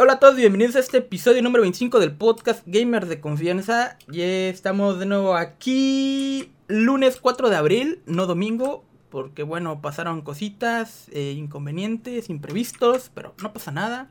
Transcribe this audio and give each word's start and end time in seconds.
Hola 0.00 0.14
a 0.14 0.18
todos, 0.20 0.36
bienvenidos 0.36 0.76
a 0.76 0.80
este 0.80 0.98
episodio 0.98 1.42
número 1.42 1.62
25 1.62 1.98
del 1.98 2.12
podcast 2.12 2.62
Gamer 2.66 3.06
de 3.06 3.20
Confianza. 3.20 3.96
Ya 4.08 4.24
estamos 4.24 4.98
de 5.00 5.06
nuevo 5.06 5.34
aquí 5.34 6.52
lunes 6.68 7.18
4 7.20 7.50
de 7.50 7.56
abril, 7.56 8.00
no 8.06 8.26
domingo, 8.26 8.84
porque 9.10 9.42
bueno, 9.42 9.80
pasaron 9.80 10.22
cositas, 10.22 11.06
eh, 11.12 11.34
inconvenientes, 11.36 12.30
imprevistos, 12.30 13.10
pero 13.12 13.34
no 13.42 13.52
pasa 13.52 13.72
nada. 13.72 14.08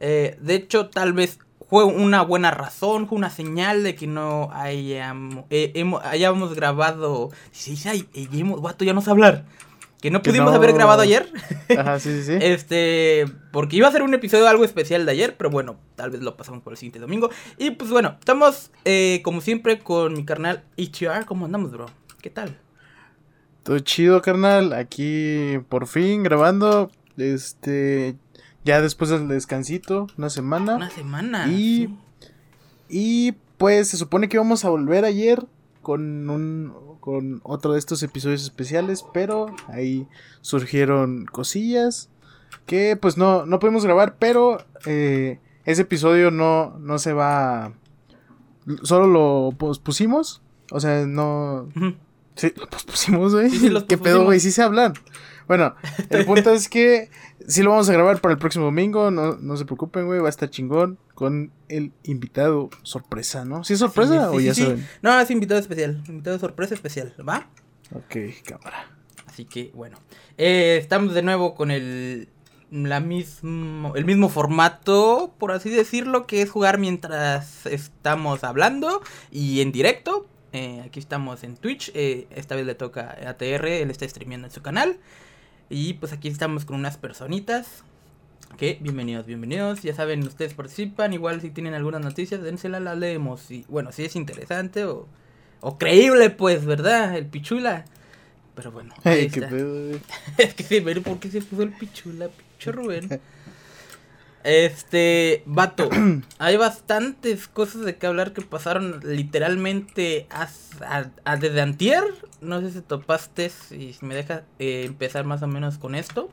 Eh, 0.00 0.38
de 0.40 0.54
hecho, 0.54 0.88
tal 0.88 1.12
vez 1.12 1.38
fue 1.68 1.84
una 1.84 2.22
buena 2.22 2.50
razón, 2.50 3.06
fue 3.06 3.18
una 3.18 3.28
señal 3.28 3.82
de 3.82 3.94
que 3.94 4.06
no 4.06 4.48
hayamos, 4.52 5.44
eh, 5.50 5.72
hemos- 5.74 6.54
grabado... 6.54 7.30
Sí, 7.52 7.76
sí, 7.76 7.86
ay, 7.88 8.08
eh, 8.14 8.28
hemos- 8.32 8.62
vato, 8.62 8.84
ya 8.86 8.94
no 8.94 9.02
sé 9.02 9.10
hablar. 9.10 9.44
Que 10.00 10.10
no 10.12 10.22
Que 10.22 10.30
pudimos 10.30 10.50
no- 10.52 10.56
haber 10.56 10.72
grabado 10.74 11.02
ayer. 11.02 11.28
Ajá, 11.76 11.98
sí, 11.98 12.12
sí, 12.12 12.22
sí. 12.22 12.38
Este, 12.40 13.24
porque 13.50 13.76
iba 13.76 13.88
a 13.88 13.92
ser 13.92 14.02
un 14.02 14.14
episodio 14.14 14.46
algo 14.46 14.64
especial 14.64 15.04
de 15.06 15.12
ayer, 15.12 15.36
pero 15.36 15.50
bueno, 15.50 15.76
tal 15.96 16.10
vez 16.10 16.20
lo 16.22 16.36
pasamos 16.36 16.62
por 16.62 16.72
el 16.72 16.76
siguiente 16.76 17.00
domingo. 17.00 17.30
Y 17.56 17.72
pues 17.72 17.90
bueno, 17.90 18.16
estamos 18.20 18.70
eh, 18.84 19.20
como 19.24 19.40
siempre 19.40 19.80
con 19.80 20.12
mi 20.14 20.24
carnal 20.24 20.62
HR. 20.76 21.24
¿Cómo 21.26 21.46
andamos, 21.46 21.72
bro? 21.72 21.86
¿Qué 22.22 22.30
tal? 22.30 22.56
Todo 23.64 23.78
chido, 23.80 24.22
carnal. 24.22 24.72
Aquí 24.72 25.58
por 25.68 25.86
fin 25.88 26.22
grabando. 26.22 26.90
Este. 27.16 28.14
Ya 28.64 28.80
después 28.80 29.10
del 29.10 29.26
descansito, 29.28 30.06
una 30.16 30.30
semana. 30.30 30.76
Una 30.76 30.90
semana. 30.90 31.48
Y- 31.48 31.88
sí. 31.88 31.98
Y 32.88 33.32
pues 33.58 33.88
se 33.88 33.96
supone 33.96 34.28
que 34.28 34.38
vamos 34.38 34.64
a 34.64 34.68
volver 34.70 35.04
ayer 35.04 35.44
con 35.88 36.28
un. 36.28 36.74
con 37.00 37.40
otro 37.44 37.72
de 37.72 37.78
estos 37.78 38.02
episodios 38.02 38.42
especiales. 38.42 39.06
Pero 39.14 39.46
ahí 39.68 40.06
surgieron 40.42 41.24
cosillas. 41.24 42.10
Que 42.66 42.94
pues 43.00 43.16
no, 43.16 43.46
no 43.46 43.58
podemos 43.58 43.86
grabar. 43.86 44.16
Pero 44.18 44.58
eh, 44.84 45.40
ese 45.64 45.82
episodio 45.82 46.30
no, 46.30 46.78
no 46.78 46.98
se 46.98 47.14
va. 47.14 47.72
Solo 48.82 49.06
lo 49.06 49.56
pospusimos. 49.56 50.42
O 50.70 50.78
sea, 50.78 51.06
no. 51.06 51.70
Sí, 52.34 52.52
lo 52.54 52.68
pospusimos, 52.68 53.32
güey. 53.32 53.48
Sí, 53.48 53.58
sí, 53.58 53.68
los 53.70 53.84
¿Qué 53.88 53.96
pedo, 53.96 54.24
güey? 54.24 54.40
Sí 54.40 54.50
se 54.50 54.62
hablan. 54.62 54.92
Bueno, 55.48 55.74
el 56.10 56.24
punto 56.24 56.52
es 56.52 56.68
que 56.68 57.10
sí 57.46 57.62
lo 57.62 57.70
vamos 57.70 57.88
a 57.88 57.92
grabar 57.92 58.20
para 58.20 58.32
el 58.32 58.38
próximo 58.38 58.66
domingo. 58.66 59.10
No, 59.10 59.36
no 59.36 59.56
se 59.56 59.64
preocupen, 59.64 60.06
güey. 60.06 60.20
Va 60.20 60.26
a 60.26 60.30
estar 60.30 60.50
chingón 60.50 60.98
con 61.14 61.50
el 61.68 61.92
invitado 62.04 62.70
sorpresa, 62.82 63.44
¿no? 63.44 63.64
¿Sí 63.64 63.72
es 63.72 63.78
sorpresa 63.80 64.30
Sí, 64.30 64.36
o 64.36 64.38
sí, 64.38 64.44
ya 64.44 64.54
saben? 64.54 64.88
No, 65.02 65.18
es 65.18 65.30
invitado 65.30 65.58
especial. 65.58 66.02
Invitado 66.06 66.38
sorpresa 66.38 66.74
especial, 66.74 67.14
¿va? 67.26 67.48
Ok, 67.94 68.16
cámara. 68.44 68.90
Así 69.26 69.44
que 69.46 69.70
bueno. 69.74 69.98
Eh, 70.36 70.78
estamos 70.80 71.14
de 71.14 71.22
nuevo 71.22 71.54
con 71.54 71.70
el. 71.70 72.28
La 72.70 73.00
mismo, 73.00 73.96
el 73.96 74.04
mismo 74.04 74.28
formato, 74.28 75.34
por 75.38 75.52
así 75.52 75.70
decirlo, 75.70 76.26
que 76.26 76.42
es 76.42 76.50
jugar 76.50 76.76
mientras 76.76 77.64
estamos 77.64 78.44
hablando 78.44 79.00
y 79.30 79.62
en 79.62 79.72
directo. 79.72 80.26
Eh, 80.52 80.82
aquí 80.84 81.00
estamos 81.00 81.44
en 81.44 81.56
Twitch. 81.56 81.90
eh, 81.94 82.26
esta 82.28 82.56
vez 82.56 82.66
le 82.66 82.74
toca 82.74 83.16
a 83.24 83.30
ATR, 83.30 83.66
él 83.66 83.90
está 83.90 84.06
streameando 84.06 84.48
en 84.48 84.52
su 84.52 84.60
canal. 84.60 84.98
Y 85.70 85.94
pues 85.94 86.12
aquí 86.12 86.28
estamos 86.28 86.64
con 86.64 86.76
unas 86.76 86.96
personitas. 86.96 87.84
Que 88.56 88.78
bienvenidos, 88.80 89.26
bienvenidos. 89.26 89.82
Ya 89.82 89.94
saben, 89.94 90.26
ustedes 90.26 90.54
participan. 90.54 91.12
Igual 91.12 91.40
si 91.40 91.50
tienen 91.50 91.74
algunas 91.74 92.00
noticias, 92.00 92.42
dénsela, 92.42 92.80
la 92.80 92.94
leemos. 92.94 93.50
Y 93.50 93.64
bueno, 93.68 93.92
si 93.92 94.04
es 94.04 94.16
interesante 94.16 94.84
o, 94.84 95.06
o 95.60 95.78
creíble, 95.78 96.30
pues, 96.30 96.64
¿verdad? 96.64 97.16
El 97.16 97.26
pichula. 97.26 97.84
Pero 98.54 98.72
bueno, 98.72 98.94
Ay, 99.04 99.28
qué 99.28 99.42
pedo. 99.42 100.00
Es 100.38 100.54
que 100.54 100.62
sí, 100.64 100.80
pero 100.80 101.02
¿por 101.02 101.20
qué 101.20 101.30
se 101.30 101.42
puso 101.42 101.62
el 101.62 101.70
pichula, 101.70 102.28
pinche 102.28 102.72
Rubén? 102.72 103.20
Este, 104.48 105.42
vato, 105.44 105.90
hay 106.38 106.56
bastantes 106.56 107.48
cosas 107.48 107.82
de 107.84 107.96
que 107.96 108.06
hablar 108.06 108.32
que 108.32 108.40
pasaron 108.40 109.00
literalmente 109.04 110.26
a- 110.30 110.48
a- 111.24 111.36
desde 111.36 111.60
antier. 111.60 112.02
No 112.40 112.60
sé 112.62 112.70
si 112.72 112.80
topaste 112.80 113.50
y 113.72 113.92
si 113.92 114.06
me 114.06 114.14
deja 114.14 114.44
eh, 114.58 114.84
empezar 114.86 115.24
más 115.26 115.42
o 115.42 115.46
menos 115.48 115.76
con 115.76 115.94
esto. 115.94 116.30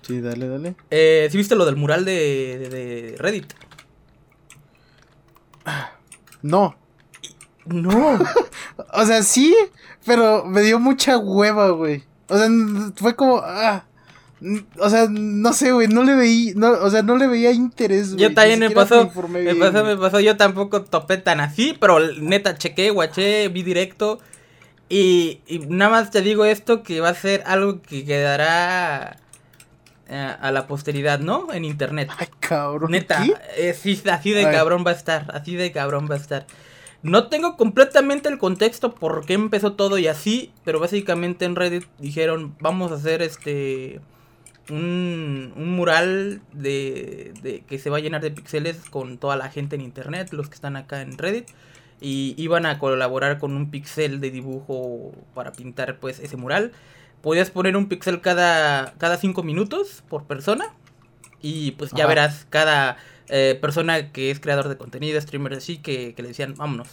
Sí, 0.00 0.20
dale, 0.22 0.48
dale. 0.48 0.74
Eh, 0.90 1.28
¿Sí 1.30 1.36
viste 1.36 1.54
lo 1.54 1.66
del 1.66 1.76
mural 1.76 2.04
de, 2.06 2.58
de- 2.58 2.68
de 2.70 3.16
Reddit? 3.18 3.52
No. 6.42 6.74
No. 7.66 8.18
O 8.94 9.04
sea, 9.04 9.22
sí, 9.22 9.54
pero 10.06 10.44
me 10.46 10.62
dio 10.62 10.80
mucha 10.80 11.18
hueva, 11.18 11.70
güey. 11.70 12.02
O 12.28 12.36
sea, 12.38 12.48
fue 12.96 13.14
como. 13.14 13.40
ah, 13.44 13.84
o 14.78 14.90
sea, 14.90 15.06
no 15.10 15.52
sé, 15.52 15.72
güey. 15.72 15.88
No 15.88 16.02
le 16.02 16.14
veí. 16.14 16.52
No, 16.56 16.70
o 16.70 16.90
sea, 16.90 17.02
no 17.02 17.16
le 17.16 17.26
veía 17.26 17.52
interés, 17.52 18.14
güey. 18.14 18.28
Yo 18.28 18.34
también 18.34 18.60
me 18.60 18.70
pasó, 18.70 19.10
me 19.28 19.54
pasó, 19.54 19.84
me 19.84 19.96
pasó, 19.96 20.20
yo 20.20 20.36
tampoco 20.36 20.82
topé 20.82 21.16
tan 21.16 21.40
así, 21.40 21.76
pero 21.78 21.98
neta 22.20 22.56
chequé, 22.56 22.90
guaché, 22.90 23.48
vi 23.48 23.62
directo 23.62 24.20
y, 24.88 25.40
y 25.46 25.60
nada 25.60 25.90
más 25.90 26.10
te 26.10 26.20
digo 26.20 26.44
esto 26.44 26.82
que 26.82 27.00
va 27.00 27.08
a 27.08 27.14
ser 27.14 27.42
algo 27.46 27.80
que 27.80 28.04
quedará 28.04 29.16
eh, 30.06 30.36
a 30.38 30.52
la 30.52 30.66
posteridad, 30.66 31.18
¿no? 31.18 31.50
En 31.50 31.64
internet. 31.64 32.10
Ay, 32.18 32.26
cabrón. 32.40 32.90
Neta, 32.90 33.24
eh, 33.56 33.72
sí, 33.72 34.02
así 34.10 34.32
de 34.32 34.42
cabrón 34.42 34.84
va 34.86 34.90
a 34.90 34.94
estar, 34.94 35.30
así 35.32 35.56
de 35.56 35.72
cabrón 35.72 36.08
va 36.10 36.16
a 36.16 36.18
estar. 36.18 36.46
No 37.02 37.28
tengo 37.28 37.56
completamente 37.56 38.28
el 38.28 38.36
contexto 38.36 38.94
por 38.94 39.24
qué 39.24 39.32
empezó 39.32 39.72
todo 39.72 39.96
y 39.96 40.08
así, 40.08 40.52
pero 40.62 40.78
básicamente 40.78 41.46
en 41.46 41.56
Reddit 41.56 41.86
dijeron, 41.98 42.54
vamos 42.60 42.92
a 42.92 42.96
hacer 42.96 43.22
este 43.22 44.00
un, 44.70 45.52
un 45.56 45.76
mural 45.76 46.40
de, 46.52 47.32
de 47.42 47.60
que 47.60 47.78
se 47.78 47.90
va 47.90 47.98
a 47.98 48.00
llenar 48.00 48.22
de 48.22 48.30
píxeles 48.30 48.78
con 48.90 49.18
toda 49.18 49.36
la 49.36 49.48
gente 49.48 49.76
en 49.76 49.82
internet, 49.82 50.32
los 50.32 50.48
que 50.48 50.54
están 50.54 50.76
acá 50.76 51.02
en 51.02 51.18
Reddit, 51.18 51.48
y 52.00 52.34
iban 52.36 52.66
a 52.66 52.78
colaborar 52.78 53.38
con 53.38 53.54
un 53.54 53.70
pixel 53.70 54.20
de 54.20 54.30
dibujo 54.30 55.12
para 55.34 55.52
pintar 55.52 55.98
pues 55.98 56.18
ese 56.20 56.36
mural. 56.36 56.72
Podías 57.22 57.50
poner 57.50 57.76
un 57.76 57.88
pixel 57.88 58.20
cada 58.20 58.94
cada 58.98 59.16
cinco 59.16 59.44
minutos 59.44 60.02
por 60.08 60.24
persona 60.24 60.74
y 61.40 61.72
pues 61.72 61.92
ya 61.92 62.04
Ajá. 62.04 62.08
verás 62.08 62.46
cada 62.50 62.96
eh, 63.28 63.56
persona 63.60 64.10
que 64.10 64.30
es 64.30 64.40
creador 64.40 64.68
de 64.68 64.76
contenido, 64.76 65.20
streamer 65.20 65.54
así, 65.54 65.78
que, 65.78 66.14
que 66.14 66.22
le 66.22 66.28
decían, 66.28 66.54
vámonos. 66.56 66.88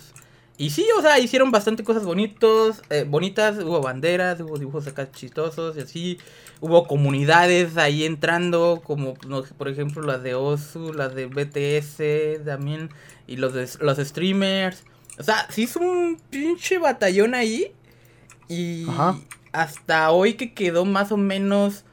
Y 0.59 0.72
sí, 0.72 0.86
o 0.97 1.02
sea, 1.02 1.18
hicieron 1.20 1.52
bastante 1.52 1.86
cosas 1.86 2.03
bonitos, 2.03 2.81
eh, 2.90 3.06
bonitas, 3.08 3.58
hubo 3.59 3.80
banderas, 3.80 4.42
hubo 4.42 4.58
dibujos 4.59 4.86
acá 4.88 5.09
chistosos 5.09 5.78
y 5.78 5.80
así. 5.80 6.18
Hubo 6.59 6.86
comunidades 6.86 7.78
ahí 7.78 8.03
entrando, 8.03 8.81
como 8.84 9.14
no 9.25 9.44
por 9.58 9.70
ejemplo 9.70 10.03
las 10.03 10.22
de 10.22 10.36
Osu, 10.36 10.92
las 10.92 11.16
de 11.16 11.28
BTS 11.28 12.44
también, 12.44 12.90
y 13.25 13.38
los 13.38 13.53
de 13.53 13.70
los 13.80 14.00
streamers. 14.00 14.84
O 15.18 15.24
sea, 15.24 15.47
sí 15.50 15.62
hizo 15.62 15.80
un 15.80 16.20
pinche 16.30 16.78
batallón 16.78 17.36
ahí. 17.36 17.72
Y 18.50 18.86
Ajá. 18.90 19.18
hasta 19.53 20.12
hoy 20.12 20.34
que 20.34 20.53
quedó 20.53 20.84
más 20.84 21.14
o 21.14 21.18
menos 21.18 21.86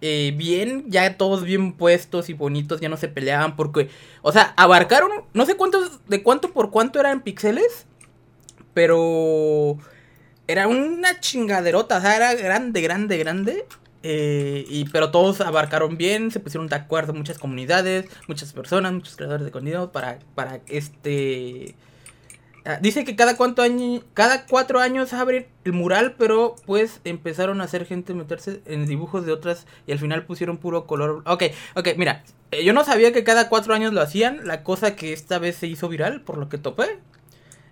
eh, 0.00 0.32
bien, 0.36 0.84
ya 0.88 1.16
todos 1.16 1.42
bien 1.44 1.72
puestos 1.72 2.28
y 2.28 2.32
bonitos, 2.34 2.80
ya 2.80 2.88
no 2.88 2.96
se 2.96 3.08
peleaban 3.08 3.56
porque, 3.56 3.90
o 4.22 4.32
sea, 4.32 4.54
abarcaron, 4.56 5.10
no 5.34 5.46
sé 5.46 5.56
cuántos, 5.56 6.00
de 6.06 6.22
cuánto 6.22 6.52
por 6.52 6.70
cuánto 6.70 7.00
eran 7.00 7.22
píxeles, 7.22 7.86
pero 8.74 9.78
era 10.46 10.68
una 10.68 11.20
chingaderota, 11.20 11.98
o 11.98 12.00
sea, 12.00 12.16
era 12.16 12.34
grande, 12.34 12.80
grande, 12.80 13.18
grande. 13.18 13.66
eh, 14.02 14.64
y, 14.68 14.84
pero 14.90 15.10
todos 15.10 15.40
abarcaron 15.40 15.96
bien, 15.96 16.30
se 16.30 16.40
pusieron 16.40 16.68
de 16.68 16.76
acuerdo 16.76 17.12
muchas 17.14 17.38
comunidades, 17.38 18.06
muchas 18.28 18.52
personas, 18.52 18.92
muchos 18.92 19.16
creadores 19.16 19.44
de 19.44 19.50
contenido 19.52 19.92
para, 19.92 20.20
para 20.34 20.60
este... 20.68 21.74
ah, 22.64 22.78
Dice 22.80 23.04
que 23.04 23.16
cada 23.16 23.36
cuánto 23.36 23.62
año, 23.62 24.02
cada 24.14 24.46
cuatro 24.46 24.80
años 24.80 25.12
abre 25.12 25.48
el 25.64 25.72
mural, 25.72 26.14
pero 26.18 26.54
pues 26.66 27.00
empezaron 27.04 27.60
a 27.60 27.64
hacer 27.64 27.86
gente 27.86 28.14
meterse 28.14 28.60
en 28.66 28.86
dibujos 28.86 29.24
de 29.26 29.32
otras 29.32 29.66
y 29.86 29.92
al 29.92 29.98
final 29.98 30.24
pusieron 30.24 30.58
puro 30.58 30.86
color. 30.86 31.22
Ok, 31.26 31.44
ok, 31.74 31.88
mira, 31.96 32.24
eh, 32.50 32.64
yo 32.64 32.72
no 32.72 32.84
sabía 32.84 33.12
que 33.12 33.24
cada 33.24 33.48
cuatro 33.48 33.74
años 33.74 33.92
lo 33.92 34.00
hacían, 34.00 34.46
la 34.46 34.62
cosa 34.62 34.96
que 34.96 35.12
esta 35.12 35.38
vez 35.38 35.56
se 35.56 35.66
hizo 35.66 35.88
viral, 35.88 36.20
por 36.22 36.38
lo 36.38 36.48
que 36.48 36.58
topé. 36.58 36.98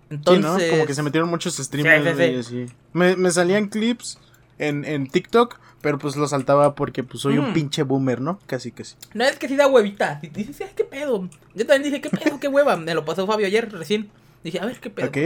Entonces, 0.09 0.45
Sí, 0.45 0.65
¿no? 0.65 0.71
Como 0.71 0.85
que 0.85 0.93
se 0.93 1.03
metieron 1.03 1.29
muchos 1.29 1.57
streamers 1.57 2.17
Sí, 2.17 2.65
sí. 2.67 2.73
Me, 2.93 3.15
me 3.17 3.29
salían 3.31 3.67
clips 3.67 4.17
en, 4.57 4.85
en 4.85 5.07
TikTok, 5.07 5.59
pero 5.81 5.97
pues 5.99 6.15
lo 6.15 6.27
saltaba 6.27 6.75
porque 6.75 7.03
pues 7.03 7.21
soy 7.21 7.37
Mm. 7.37 7.43
un 7.45 7.53
pinche 7.53 7.83
boomer, 7.83 8.21
¿no? 8.21 8.39
Casi, 8.47 8.71
casi. 8.71 8.95
No 9.13 9.25
es 9.25 9.37
que 9.37 9.47
sí 9.49 9.55
da 9.57 9.67
huevita. 9.67 10.19
Dices, 10.33 10.61
ay, 10.61 10.71
qué 10.75 10.83
pedo. 10.85 11.27
Yo 11.55 11.65
también 11.67 11.83
dije, 11.83 11.99
qué 12.01 12.09
pedo, 12.09 12.39
qué 12.39 12.47
hueva. 12.47 12.77
Me 12.77 12.93
lo 12.93 13.03
pasó 13.05 13.27
Fabio 13.27 13.45
ayer 13.47 13.69
recién. 13.71 14.09
Dije, 14.43 14.59
a 14.59 14.65
ver 14.65 14.79
qué 14.79 14.89
pedo. 14.89 15.07
Ok. 15.07 15.17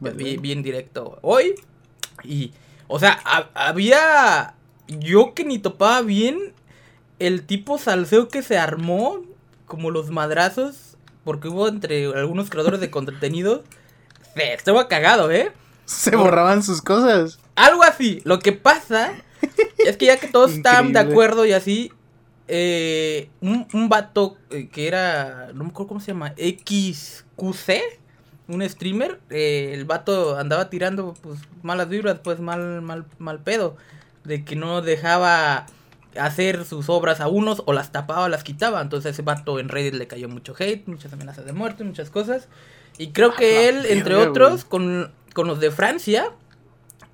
Pues 0.00 0.16
vi, 0.16 0.36
vi 0.36 0.52
en 0.52 0.62
directo 0.62 1.18
hoy. 1.22 1.54
Y, 2.24 2.52
o 2.88 2.98
sea, 2.98 3.18
ha- 3.24 3.50
había. 3.54 4.54
Yo 4.88 5.34
que 5.34 5.44
ni 5.44 5.58
topaba 5.58 6.02
bien 6.02 6.52
el 7.18 7.44
tipo 7.46 7.78
salseo 7.78 8.28
que 8.28 8.42
se 8.42 8.58
armó, 8.58 9.20
como 9.66 9.90
los 9.90 10.10
madrazos, 10.10 10.96
porque 11.24 11.48
hubo 11.48 11.68
entre 11.68 12.06
algunos 12.06 12.50
creadores 12.50 12.80
de 12.80 12.90
contenido. 12.90 13.62
Se 14.34 14.52
estaba 14.54 14.88
cagado, 14.88 15.30
¿eh? 15.30 15.52
Se 15.84 16.14
borraban 16.16 16.62
sus 16.62 16.82
cosas. 16.82 17.38
Algo 17.56 17.82
así. 17.82 18.20
Lo 18.24 18.38
que 18.38 18.52
pasa 18.52 19.12
es 19.78 19.96
que 19.96 20.06
ya 20.06 20.18
que 20.18 20.28
todos 20.28 20.52
estaban 20.52 20.92
de 20.92 21.00
acuerdo 21.00 21.46
y 21.46 21.52
así, 21.52 21.92
eh, 22.48 23.28
un, 23.40 23.66
un 23.72 23.88
vato 23.88 24.36
eh, 24.50 24.68
que 24.68 24.86
era, 24.88 25.50
no 25.54 25.64
me 25.64 25.70
acuerdo 25.70 25.88
cómo 25.88 26.00
se 26.00 26.08
llama, 26.12 26.32
XQC, 26.36 27.80
un 28.50 28.68
streamer, 28.68 29.20
eh, 29.30 29.70
el 29.74 29.84
vato 29.84 30.36
andaba 30.36 30.70
tirando 30.70 31.14
pues 31.22 31.40
malas 31.62 31.88
vibras, 31.88 32.18
pues 32.22 32.40
mal, 32.40 32.82
mal, 32.82 33.04
mal 33.18 33.40
pedo, 33.40 33.76
de 34.24 34.44
que 34.44 34.56
no 34.56 34.82
dejaba 34.82 35.66
hacer 36.18 36.64
sus 36.64 36.88
obras 36.88 37.20
a 37.20 37.28
unos 37.28 37.62
o 37.66 37.72
las 37.72 37.92
tapaba 37.92 38.24
o 38.24 38.28
las 38.28 38.44
quitaba. 38.44 38.80
Entonces 38.80 39.12
ese 39.12 39.22
vato 39.22 39.58
en 39.58 39.68
Reddit 39.68 39.94
le 39.94 40.06
cayó 40.06 40.28
mucho 40.28 40.54
hate, 40.58 40.86
muchas 40.88 41.12
amenazas 41.12 41.44
de 41.44 41.52
muerte, 41.52 41.84
muchas 41.84 42.10
cosas. 42.10 42.48
Y 42.98 43.12
creo 43.12 43.34
que 43.34 43.68
él, 43.68 43.86
entre 43.86 44.16
otros, 44.16 44.64
con, 44.64 45.12
con 45.32 45.46
los 45.46 45.60
de 45.60 45.70
Francia, 45.70 46.32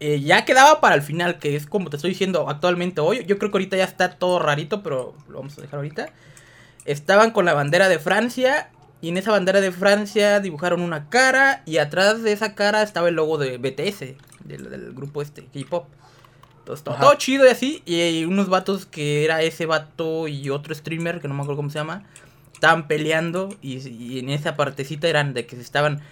eh, 0.01 0.21
ya 0.21 0.45
quedaba 0.45 0.81
para 0.81 0.95
el 0.95 1.03
final, 1.03 1.39
que 1.39 1.57
es 1.57 1.67
como 1.67 1.91
te 1.91 1.97
estoy 1.97 2.11
diciendo 2.11 2.49
actualmente 2.49 3.01
hoy. 3.01 3.25
Yo 3.27 3.39
creo 3.39 3.51
que 3.51 3.57
ahorita 3.57 3.77
ya 3.77 3.85
está 3.85 4.11
todo 4.19 4.39
rarito, 4.39 4.83
pero 4.83 5.15
lo 5.29 5.39
vamos 5.39 5.57
a 5.59 5.61
dejar 5.61 5.77
ahorita. 5.77 6.09
Estaban 6.85 7.31
con 7.31 7.45
la 7.45 7.55
bandera 7.55 7.89
de 7.89 7.99
Francia 7.99 8.71
y 9.07 9.11
en 9.11 9.19
esa 9.19 9.31
bandera 9.31 9.61
de 9.61 9.71
Francia 9.71 10.41
dibujaron 10.41 10.81
una 10.81 11.09
cara 11.09 11.63
y 11.65 11.77
atrás 11.79 12.25
de 12.25 12.33
esa 12.33 12.57
cara 12.57 12.83
estaba 12.83 13.09
el 13.09 13.15
logo 13.15 13.39
de 13.39 13.57
BTS, 13.57 14.17
del, 14.45 14.69
del 14.69 14.93
grupo 14.95 15.23
este, 15.23 15.45
K-Pop. 15.45 15.87
Entonces, 16.59 16.83
todo, 16.83 17.15
chido 17.15 17.47
y 17.47 17.49
así. 17.51 17.83
Y 17.87 18.25
unos 18.25 18.49
vatos 18.49 18.85
que 18.85 19.25
era 19.25 19.43
ese 19.43 19.65
vato 19.65 20.27
y 20.27 20.51
otro 20.51 20.75
streamer, 20.75 21.21
que 21.21 21.29
no 21.29 21.35
me 21.35 21.43
acuerdo 21.43 21.59
cómo 21.59 21.71
se 21.71 21.79
llama, 21.79 22.03
estaban 22.53 22.89
peleando 22.89 23.51
y, 23.63 23.77
y 23.89 24.19
en 24.19 24.29
esa 24.29 24.57
partecita 24.57 25.07
eran 25.07 25.35
de 25.35 25.47
que 25.47 25.55
se 25.55 25.63
estaban 25.63 26.03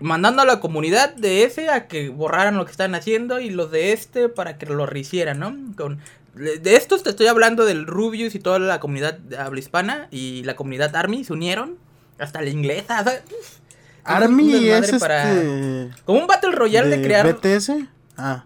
mandando 0.00 0.40
a 0.40 0.46
la 0.46 0.58
comunidad 0.58 1.14
de 1.14 1.44
ese 1.44 1.68
a 1.68 1.86
que 1.86 2.08
borraran 2.08 2.56
lo 2.56 2.64
que 2.64 2.70
estaban 2.70 2.94
haciendo 2.94 3.40
y 3.40 3.50
los 3.50 3.70
de 3.70 3.92
este 3.92 4.30
para 4.30 4.56
que 4.56 4.64
lo 4.64 4.86
rehicieran, 4.86 5.38
¿no? 5.38 5.54
Con, 5.76 5.98
de 6.34 6.76
estos 6.76 7.02
te 7.02 7.10
estoy 7.10 7.26
hablando 7.26 7.66
del 7.66 7.86
Rubius 7.86 8.34
y 8.34 8.38
toda 8.38 8.58
la 8.58 8.80
comunidad 8.80 9.18
habla 9.38 9.58
hispana 9.58 10.08
y 10.10 10.44
la 10.44 10.56
comunidad 10.56 10.96
Army 10.96 11.24
se 11.24 11.34
unieron. 11.34 11.76
Hasta 12.18 12.42
la 12.42 12.50
inglesa. 12.50 13.00
o 13.00 13.04
sea, 13.04 13.22
un 13.22 14.22
Army 14.22 14.68
es 14.68 14.92
para- 14.98 15.32
este. 15.32 15.90
Como 16.04 16.20
un 16.20 16.26
Battle 16.26 16.52
Royale 16.52 16.88
de, 16.96 17.02
crear. 17.02 17.26
BTS. 17.26 17.72
Ah, 18.16 18.44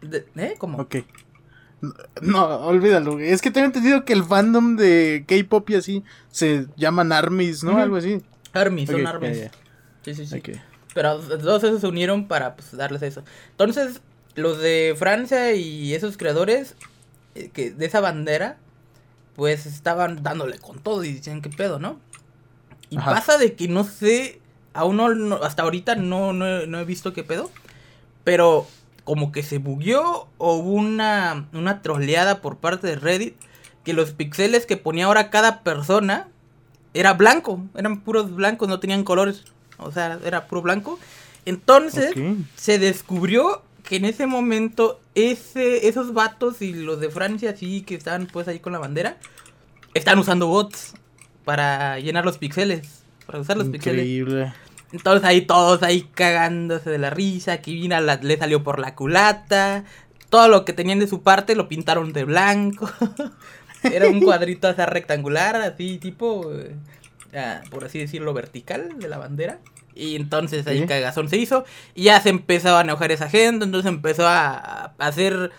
de- 0.00 0.26
¿Eh? 0.36 0.54
¿Cómo? 0.58 0.78
ok. 0.78 0.96
No, 2.20 2.44
olvídalo. 2.60 3.18
Es 3.18 3.42
que 3.42 3.50
tengo 3.50 3.66
entendido 3.66 4.04
que 4.04 4.12
el 4.12 4.24
fandom 4.24 4.76
de 4.76 5.24
K-pop 5.26 5.68
y 5.70 5.74
así 5.74 6.04
se 6.30 6.66
llaman 6.76 7.10
armies, 7.12 7.64
¿no? 7.64 7.78
Algo 7.78 7.96
así. 7.96 8.22
Army, 8.52 8.86
son 8.86 9.06
armies. 9.06 9.50
Sí, 10.04 10.14
sí, 10.14 10.26
sí. 10.26 10.38
Ok. 10.38 10.50
Pero 10.94 11.18
todos 11.18 11.64
esos 11.64 11.80
se 11.80 11.86
unieron 11.86 12.28
para 12.28 12.54
pues, 12.54 12.76
darles 12.76 13.02
eso. 13.02 13.24
Entonces, 13.50 14.00
los 14.34 14.60
de 14.60 14.94
Francia 14.96 15.54
y 15.54 15.94
esos 15.94 16.16
creadores 16.16 16.76
eh, 17.34 17.50
que 17.52 17.70
de 17.70 17.86
esa 17.86 18.00
bandera, 18.00 18.58
pues 19.34 19.66
estaban 19.66 20.22
dándole 20.22 20.58
con 20.58 20.78
todo 20.78 21.02
y 21.02 21.14
decían 21.14 21.40
qué 21.40 21.48
pedo, 21.50 21.78
¿no? 21.78 21.98
Y 22.92 22.98
Ajá. 22.98 23.12
pasa 23.14 23.38
de 23.38 23.54
que 23.54 23.68
no 23.68 23.84
sé, 23.84 24.38
aún 24.74 24.96
no, 24.96 25.14
no- 25.14 25.36
hasta 25.42 25.62
ahorita 25.62 25.94
no, 25.96 26.32
no, 26.34 26.46
he- 26.46 26.66
no 26.66 26.78
he 26.78 26.84
visto 26.84 27.12
qué 27.14 27.24
pedo, 27.24 27.50
pero 28.24 28.66
como 29.04 29.32
que 29.32 29.42
se 29.42 29.58
bugueó 29.58 30.28
o 30.38 30.54
hubo 30.56 30.72
una, 30.74 31.46
una 31.54 31.80
troleada 31.82 32.40
por 32.42 32.58
parte 32.58 32.86
de 32.86 32.96
Reddit 32.96 33.34
que 33.84 33.94
los 33.94 34.12
pixeles 34.12 34.66
que 34.66 34.76
ponía 34.76 35.06
ahora 35.06 35.30
cada 35.30 35.62
persona 35.62 36.28
era 36.94 37.14
blanco, 37.14 37.62
eran 37.74 38.00
puros 38.00 38.34
blancos, 38.34 38.68
no 38.68 38.78
tenían 38.78 39.02
colores, 39.04 39.44
o 39.78 39.90
sea, 39.90 40.18
era 40.24 40.46
puro 40.46 40.60
blanco. 40.62 40.98
Entonces 41.46 42.12
se 42.54 42.78
descubrió 42.78 43.62
que 43.82 43.96
en 43.96 44.04
ese 44.04 44.26
momento 44.26 45.00
ese, 45.14 45.88
esos 45.88 46.12
vatos 46.12 46.60
y 46.62 46.72
los 46.74 47.00
de 47.00 47.08
Francia, 47.10 47.56
sí, 47.56 47.80
que 47.82 47.94
estaban 47.96 48.26
pues 48.30 48.46
ahí 48.46 48.60
con 48.60 48.72
la 48.74 48.78
bandera, 48.78 49.16
están 49.94 50.18
usando 50.18 50.46
bots 50.46 50.94
para 51.44 51.98
llenar 51.98 52.24
los 52.24 52.38
pixeles, 52.38 53.02
para 53.26 53.40
usar 53.40 53.56
los 53.56 53.68
pixeles. 53.68 54.04
Increíble. 54.04 54.52
Entonces 54.92 55.24
ahí 55.26 55.40
todos 55.42 55.82
ahí 55.82 56.02
cagándose 56.14 56.90
de 56.90 56.98
la 56.98 57.10
risa, 57.10 57.58
que 57.62 57.72
Vina 57.72 58.00
la- 58.00 58.16
le 58.16 58.36
salió 58.36 58.62
por 58.62 58.78
la 58.78 58.94
culata, 58.94 59.84
todo 60.28 60.48
lo 60.48 60.64
que 60.64 60.72
tenían 60.72 60.98
de 60.98 61.06
su 61.06 61.22
parte 61.22 61.54
lo 61.54 61.68
pintaron 61.68 62.12
de 62.12 62.24
blanco. 62.24 62.90
Era 63.82 64.08
un 64.08 64.20
cuadrito 64.24 64.68
así 64.68 64.82
rectangular, 64.82 65.56
así 65.56 65.98
tipo, 65.98 66.52
eh, 66.54 66.74
ah, 67.34 67.62
por 67.70 67.84
así 67.84 67.98
decirlo, 67.98 68.32
vertical 68.34 68.98
de 68.98 69.08
la 69.08 69.18
bandera. 69.18 69.58
Y 69.94 70.16
entonces 70.16 70.66
ahí 70.66 70.80
Sí. 70.80 70.86
cagazón 70.86 71.28
se 71.28 71.36
hizo 71.36 71.64
y 71.94 72.04
ya 72.04 72.20
se 72.20 72.30
empezó 72.30 72.76
a 72.76 72.80
enojar 72.82 73.12
esa 73.12 73.28
gente, 73.28 73.64
entonces 73.66 73.90
empezó 73.90 74.26
a, 74.26 74.54
a 74.56 74.92
hacer 74.98 75.50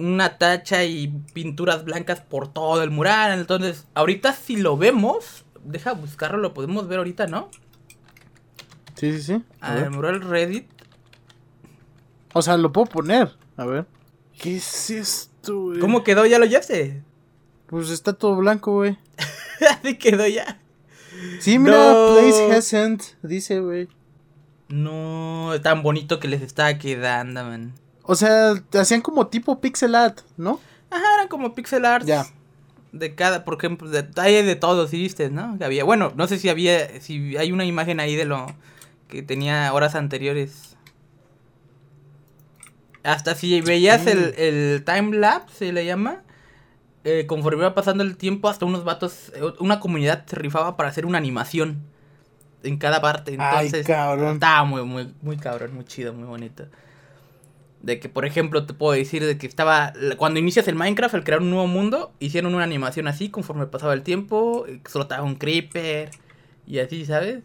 una 0.00 0.38
tacha 0.38 0.84
y 0.84 1.08
pinturas 1.32 1.84
blancas 1.84 2.20
por 2.20 2.52
todo 2.52 2.82
el 2.82 2.90
mural. 2.90 3.38
Entonces, 3.38 3.86
ahorita 3.94 4.32
si 4.32 4.56
lo 4.56 4.76
vemos, 4.76 5.44
deja 5.64 5.92
buscarlo, 5.92 6.38
lo 6.38 6.54
podemos 6.54 6.88
ver 6.88 6.98
ahorita, 6.98 7.26
¿no? 7.26 7.50
Sí, 8.96 9.12
sí, 9.12 9.22
sí. 9.22 9.42
A 9.60 9.72
A 9.72 9.74
ver. 9.76 9.90
mural 9.90 10.20
Reddit. 10.20 10.66
O 12.32 12.42
sea, 12.42 12.56
lo 12.56 12.72
puedo 12.72 12.86
poner. 12.86 13.30
A 13.56 13.64
ver. 13.66 13.86
¿Qué 14.38 14.56
es 14.56 14.90
esto, 14.90 15.58
güey? 15.60 15.80
¿Cómo 15.80 16.02
quedó? 16.04 16.24
¿Ya 16.26 16.38
lo 16.38 16.44
llevaste? 16.46 17.02
Pues 17.66 17.90
está 17.90 18.12
todo 18.12 18.36
blanco, 18.36 18.72
güey. 18.72 18.98
Así 19.80 19.96
quedó 19.96 20.26
ya. 20.26 20.60
Sí, 21.40 21.58
mira, 21.58 21.76
No. 21.92 22.14
place 22.14 22.52
hasn't, 22.52 23.02
dice, 23.22 23.60
güey. 23.60 23.88
No, 24.68 25.52
tan 25.62 25.82
bonito 25.82 26.20
que 26.20 26.28
les 26.28 26.42
estaba 26.42 26.78
quedando, 26.78 27.42
man. 27.44 27.74
O 28.02 28.14
sea, 28.14 28.54
hacían 28.74 29.00
como 29.02 29.26
tipo 29.28 29.60
pixel 29.60 29.94
art, 29.94 30.20
¿no? 30.36 30.60
Ajá, 30.90 31.14
eran 31.14 31.28
como 31.28 31.54
pixel 31.54 31.84
arts. 31.84 32.06
Ya. 32.06 32.26
De 32.92 33.14
cada, 33.14 33.44
por 33.44 33.54
ejemplo, 33.56 33.88
detalle 33.88 34.42
de 34.42 34.56
todos, 34.56 34.90
¿sí 34.90 34.96
viste, 34.98 35.30
no? 35.30 35.56
Que 35.58 35.64
había, 35.64 35.84
bueno, 35.84 36.12
no 36.16 36.26
sé 36.26 36.38
si 36.38 36.48
había, 36.48 37.00
si 37.00 37.36
hay 37.36 37.52
una 37.52 37.64
imagen 37.64 38.00
ahí 38.00 38.16
de 38.16 38.24
lo 38.24 38.46
que 39.08 39.22
tenía 39.22 39.72
horas 39.72 39.94
anteriores. 39.94 40.76
Hasta 43.02 43.34
si 43.34 43.60
veías 43.60 44.06
el, 44.06 44.34
el 44.36 44.84
time 44.84 45.16
lapse, 45.16 45.54
se 45.66 45.72
le 45.72 45.86
llama. 45.86 46.22
eh, 47.04 47.26
conforme 47.26 47.60
iba 47.62 47.74
pasando 47.74 48.02
el 48.02 48.16
tiempo, 48.16 48.48
hasta 48.48 48.66
unos 48.66 48.84
vatos, 48.84 49.32
eh, 49.34 49.40
una 49.58 49.80
comunidad 49.80 50.26
se 50.26 50.36
rifaba 50.36 50.76
para 50.76 50.88
hacer 50.90 51.06
una 51.06 51.16
animación 51.18 51.82
en 52.62 52.76
cada 52.76 53.00
parte. 53.00 53.36
Ay, 53.38 53.70
cabrón. 53.86 54.34
estaba 54.34 54.64
muy, 54.64 54.82
muy, 54.84 55.14
muy 55.22 55.36
cabrón, 55.38 55.74
muy 55.74 55.84
chido, 55.84 56.12
muy 56.12 56.24
bonito. 56.24 56.64
De 57.82 57.98
que, 57.98 58.08
por 58.10 58.26
ejemplo, 58.26 58.66
te 58.66 58.74
puedo 58.74 58.92
decir 58.92 59.24
de 59.24 59.38
que 59.38 59.46
estaba. 59.46 59.92
Cuando 60.18 60.38
inicias 60.38 60.68
el 60.68 60.74
Minecraft, 60.74 61.14
al 61.14 61.24
crear 61.24 61.40
un 61.40 61.50
nuevo 61.50 61.66
mundo, 61.66 62.12
hicieron 62.18 62.54
una 62.54 62.64
animación 62.64 63.08
así 63.08 63.30
conforme 63.30 63.66
pasaba 63.66 63.94
el 63.94 64.02
tiempo. 64.02 64.66
Explotaba 64.66 65.22
un 65.22 65.36
creeper. 65.36 66.10
Y 66.66 66.78
así, 66.78 67.06
¿sabes? 67.06 67.42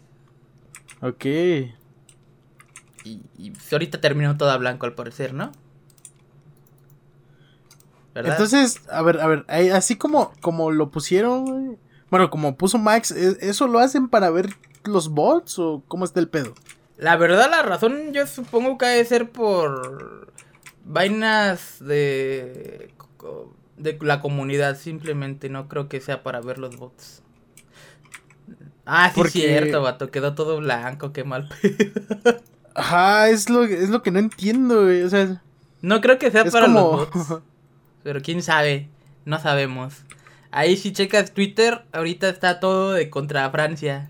Ok. 1.01 1.25
Y, 1.25 3.22
y 3.38 3.54
ahorita 3.72 4.01
terminó 4.01 4.36
toda 4.38 4.58
blanco 4.58 4.86
al 4.86 4.94
parecer, 4.94 5.34
¿no? 5.34 5.51
¿Verdad? 8.13 8.34
Entonces, 8.34 8.82
a 8.89 9.01
ver, 9.01 9.20
a 9.20 9.27
ver, 9.27 9.46
así 9.74 9.96
como, 9.98 10.32
como 10.42 10.72
lo 10.72 10.89
pusieron. 10.89 11.77
Bueno, 12.10 12.30
como 12.30 12.56
puso 12.56 12.77
Max, 12.77 13.12
¿e- 13.12 13.38
¿eso 13.42 13.68
lo 13.68 13.80
hacen 13.80 14.08
para 14.10 14.30
ver 14.30 14.50
los 14.86 15.10
bots 15.10 15.60
o 15.60 15.84
cómo 15.88 16.06
está 16.06 16.20
el 16.20 16.30
pedo? 16.30 16.54
La 16.98 17.18
verdad, 17.18 17.50
la 17.50 17.62
razón 17.62 18.13
yo 18.13 18.25
supongo 18.25 18.77
que 18.77 18.86
ha 18.86 18.89
de 18.89 19.04
ser 19.04 19.30
por 19.30 20.25
vainas 20.86 21.77
de, 21.80 22.94
de 23.77 23.98
la 24.01 24.22
comunidad. 24.22 24.77
Simplemente 24.77 25.50
no 25.50 25.68
creo 25.68 25.89
que 25.89 26.00
sea 26.00 26.24
para 26.24 26.39
ver 26.42 26.58
los 26.60 26.77
bots. 26.77 27.22
Ah, 28.86 29.10
sí, 29.10 29.15
Porque- 29.15 29.32
cierto, 29.32 29.82
vato. 29.82 30.12
Quedó 30.12 30.36
todo 30.36 30.58
blanco, 30.58 31.12
qué 31.12 31.24
mal. 31.24 31.50
Ajá, 32.75 33.30
es 33.30 33.50
lo, 33.50 33.63
es 33.63 33.89
lo 33.89 34.01
que 34.04 34.12
no 34.12 34.20
entiendo, 34.20 34.84
güey. 34.84 35.01
O 35.04 35.10
sea, 35.10 35.42
No 35.82 36.01
creo 36.01 36.18
que 36.20 36.32
sea 36.32 36.46
para 36.46 36.65
como... 36.68 36.98
los 36.98 37.10
bots. 37.30 37.44
Pero 38.04 38.22
quién 38.22 38.44
sabe, 38.44 38.88
no 39.25 39.39
sabemos. 39.39 40.04
Ahí 40.51 40.77
si 40.77 40.94
checas 40.94 41.34
Twitter, 41.34 41.84
ahorita 41.92 42.30
está 42.30 42.60
todo 42.60 42.94
de 42.94 43.10
contra 43.10 43.50
Francia. 43.50 44.10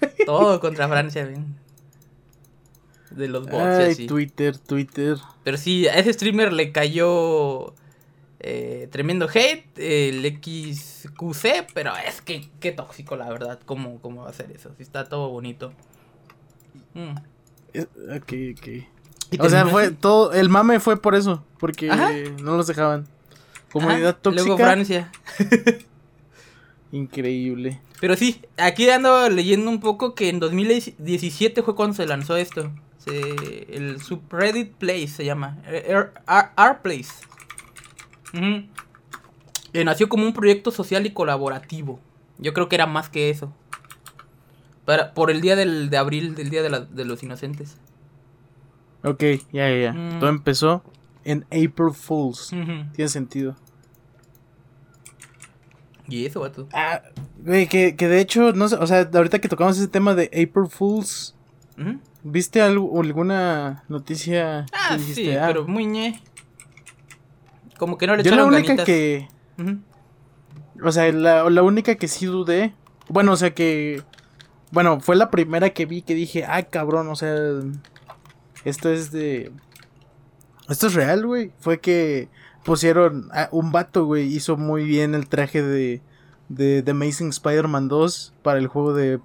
Todo 0.26 0.60
contra 0.60 0.86
Francia, 0.88 1.24
ven. 1.24 1.56
De 3.16 3.28
los 3.28 3.44
bots 3.44 3.78
y 3.78 3.82
Ay, 3.82 3.92
así. 3.92 4.06
Twitter, 4.06 4.58
Twitter. 4.58 5.18
Pero 5.44 5.56
sí, 5.56 5.86
a 5.86 5.94
ese 5.94 6.12
streamer 6.12 6.52
le 6.52 6.72
cayó 6.72 7.74
eh, 8.40 8.88
tremendo 8.90 9.28
hate, 9.32 9.66
el 9.78 10.24
XQC, 10.24 11.72
pero 11.72 11.92
es 11.96 12.20
que 12.20 12.48
qué 12.60 12.72
tóxico, 12.72 13.16
la 13.16 13.28
verdad. 13.30 13.60
¿Cómo, 13.64 14.00
cómo 14.00 14.24
va 14.24 14.30
a 14.30 14.32
ser 14.32 14.50
eso? 14.50 14.70
Si 14.76 14.82
está 14.82 15.08
todo 15.08 15.28
bonito. 15.30 15.72
Mm. 16.94 17.16
Ok, 18.16 18.32
ok. 18.58 19.40
O 19.40 19.48
sea, 19.48 19.66
fue 19.66 19.90
todo, 19.90 20.32
el 20.32 20.48
mame 20.48 20.80
fue 20.80 21.00
por 21.00 21.14
eso, 21.14 21.44
porque 21.58 21.90
Ajá. 21.90 22.10
no 22.42 22.56
los 22.56 22.66
dejaban. 22.66 23.06
Comunidad 23.72 24.10
Ajá, 24.10 24.18
tóxica. 24.20 24.44
Luego 24.44 24.58
Francia. 24.58 25.10
Increíble. 26.92 27.80
Pero 28.00 28.16
sí, 28.16 28.42
aquí 28.56 28.88
ando 28.90 29.28
leyendo 29.30 29.70
un 29.70 29.80
poco 29.80 30.14
que 30.14 30.28
en 30.28 30.38
2017 30.38 31.62
fue 31.62 31.74
cuando 31.74 31.96
se 31.96 32.06
lanzó 32.06 32.36
esto. 32.36 32.70
Se- 33.04 33.66
el 33.76 34.00
subreddit 34.00 34.72
Place 34.74 35.08
se 35.08 35.24
llama. 35.24 35.58
R, 35.66 35.84
R- 35.86 36.10
R 36.56 36.78
Place. 36.82 37.12
Ujú. 38.32 38.66
eh, 39.72 39.84
nació 39.84 40.08
como 40.08 40.24
un 40.24 40.32
proyecto 40.32 40.70
social 40.70 41.04
y 41.06 41.12
colaborativo. 41.12 42.00
Yo 42.38 42.52
creo 42.54 42.68
que 42.68 42.76
era 42.76 42.86
más 42.86 43.08
que 43.08 43.30
eso. 43.30 43.52
Para, 44.84 45.14
por 45.14 45.30
el 45.30 45.40
día 45.40 45.56
del, 45.56 45.88
de 45.90 45.96
abril, 45.96 46.34
del 46.34 46.50
día 46.50 46.62
de, 46.62 46.70
la- 46.70 46.80
de 46.80 47.04
los 47.04 47.22
inocentes. 47.22 47.76
Ok, 49.02 49.22
ya, 49.52 49.68
ya, 49.70 49.76
ya. 49.78 49.92
Mm. 49.92 50.18
Todo 50.20 50.30
empezó 50.30 50.82
en 51.24 51.44
April 51.46 51.92
Fools. 51.94 52.48
Tiene 52.94 53.08
sentido. 53.08 53.56
Y 56.06 56.26
eso, 56.26 56.40
vato. 56.40 56.68
Ah, 56.72 57.00
güey, 57.38 57.66
que, 57.66 57.96
que 57.96 58.08
de 58.08 58.20
hecho, 58.20 58.52
no 58.52 58.68
sé, 58.68 58.76
o 58.76 58.86
sea, 58.86 59.08
ahorita 59.12 59.38
que 59.40 59.48
tocamos 59.48 59.78
ese 59.78 59.88
tema 59.88 60.14
de 60.14 60.26
April 60.26 60.68
Fools, 60.68 61.34
¿viste 62.22 62.62
algo, 62.62 63.00
alguna 63.00 63.84
noticia? 63.88 64.66
Ah, 64.72 64.96
dijiste, 64.96 65.24
sí, 65.24 65.30
ah, 65.32 65.44
pero 65.48 65.66
muy 65.66 65.86
ñe. 65.86 66.22
Como 67.78 67.98
que 67.98 68.06
no 68.06 68.16
le 68.16 68.22
Yo 68.22 68.34
la 68.34 68.44
única 68.44 68.68
ganitas. 68.68 68.86
que, 68.86 69.28
o 70.82 70.92
sea, 70.92 71.10
la, 71.12 71.48
la 71.50 71.62
única 71.62 71.96
que 71.96 72.08
sí 72.08 72.26
dudé, 72.26 72.74
bueno, 73.08 73.32
o 73.32 73.36
sea 73.36 73.54
que, 73.54 74.02
bueno, 74.70 75.00
fue 75.00 75.16
la 75.16 75.30
primera 75.30 75.70
que 75.70 75.86
vi 75.86 76.02
que 76.02 76.14
dije, 76.14 76.44
ay, 76.46 76.64
cabrón, 76.70 77.08
o 77.08 77.16
sea, 77.16 77.34
esto 78.64 78.90
es 78.90 79.10
de, 79.10 79.52
esto 80.68 80.86
es 80.86 80.94
real, 80.94 81.26
güey, 81.26 81.52
fue 81.58 81.80
que 81.80 82.28
pusieron, 82.64 83.28
a 83.32 83.48
un 83.52 83.72
vato, 83.72 84.06
güey, 84.06 84.26
hizo 84.32 84.56
muy 84.56 84.84
bien 84.84 85.14
el 85.14 85.28
traje 85.28 85.62
de, 85.62 86.00
de 86.48 86.82
The 86.82 86.92
Amazing 86.92 87.28
Spider-Man 87.30 87.88
2 87.88 88.34
para 88.42 88.58
el 88.58 88.68
juego 88.68 88.94
de 88.94 89.20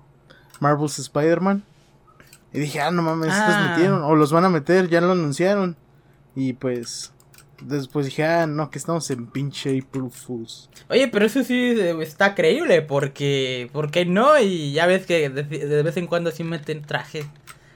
Marvel's 0.59 0.99
Spider-Man. 0.99 1.63
Y 2.53 2.59
dije, 2.59 2.81
ah, 2.81 2.91
no 2.91 3.01
mames, 3.03 3.27
estos 3.33 3.53
Ah. 3.55 3.67
metieron, 3.71 4.01
o 4.03 4.15
los 4.15 4.31
van 4.31 4.45
a 4.45 4.49
meter, 4.49 4.89
ya 4.89 5.01
lo 5.01 5.11
anunciaron. 5.11 5.75
Y 6.35 6.53
pues, 6.53 7.11
después 7.61 8.05
dije, 8.07 8.23
ah, 8.25 8.47
no, 8.47 8.71
que 8.71 8.79
estamos 8.79 9.09
en 9.11 9.27
pinche 9.27 9.77
April 9.79 10.09
Fools. 10.09 10.69
Oye, 10.89 11.07
pero 11.09 11.25
eso 11.25 11.43
sí 11.43 11.55
eh, 11.79 11.95
está 12.01 12.33
creíble 12.35 12.81
porque, 12.81 13.69
porque 13.73 14.05
no 14.05 14.39
y 14.39 14.71
ya 14.73 14.87
ves 14.87 15.05
que 15.05 15.29
de, 15.29 15.43
de 15.43 15.83
vez 15.83 15.97
en 15.97 16.07
cuando 16.07 16.31
sí 16.31 16.43
meten 16.43 16.81
traje 16.81 17.23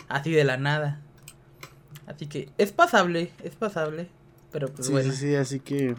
así 0.10 0.32
de 0.32 0.44
la 0.44 0.58
nada. 0.58 1.02
Así 2.08 2.26
que 2.28 2.50
es 2.58 2.72
pasable, 2.72 3.32
es 3.44 3.56
pasable, 3.56 4.10
pero 4.52 4.68
pues 4.70 4.88
sí, 4.88 4.92
bueno, 4.94 5.12
sí, 5.12 5.18
sí, 5.18 5.36
así 5.36 5.60
que 5.60 5.96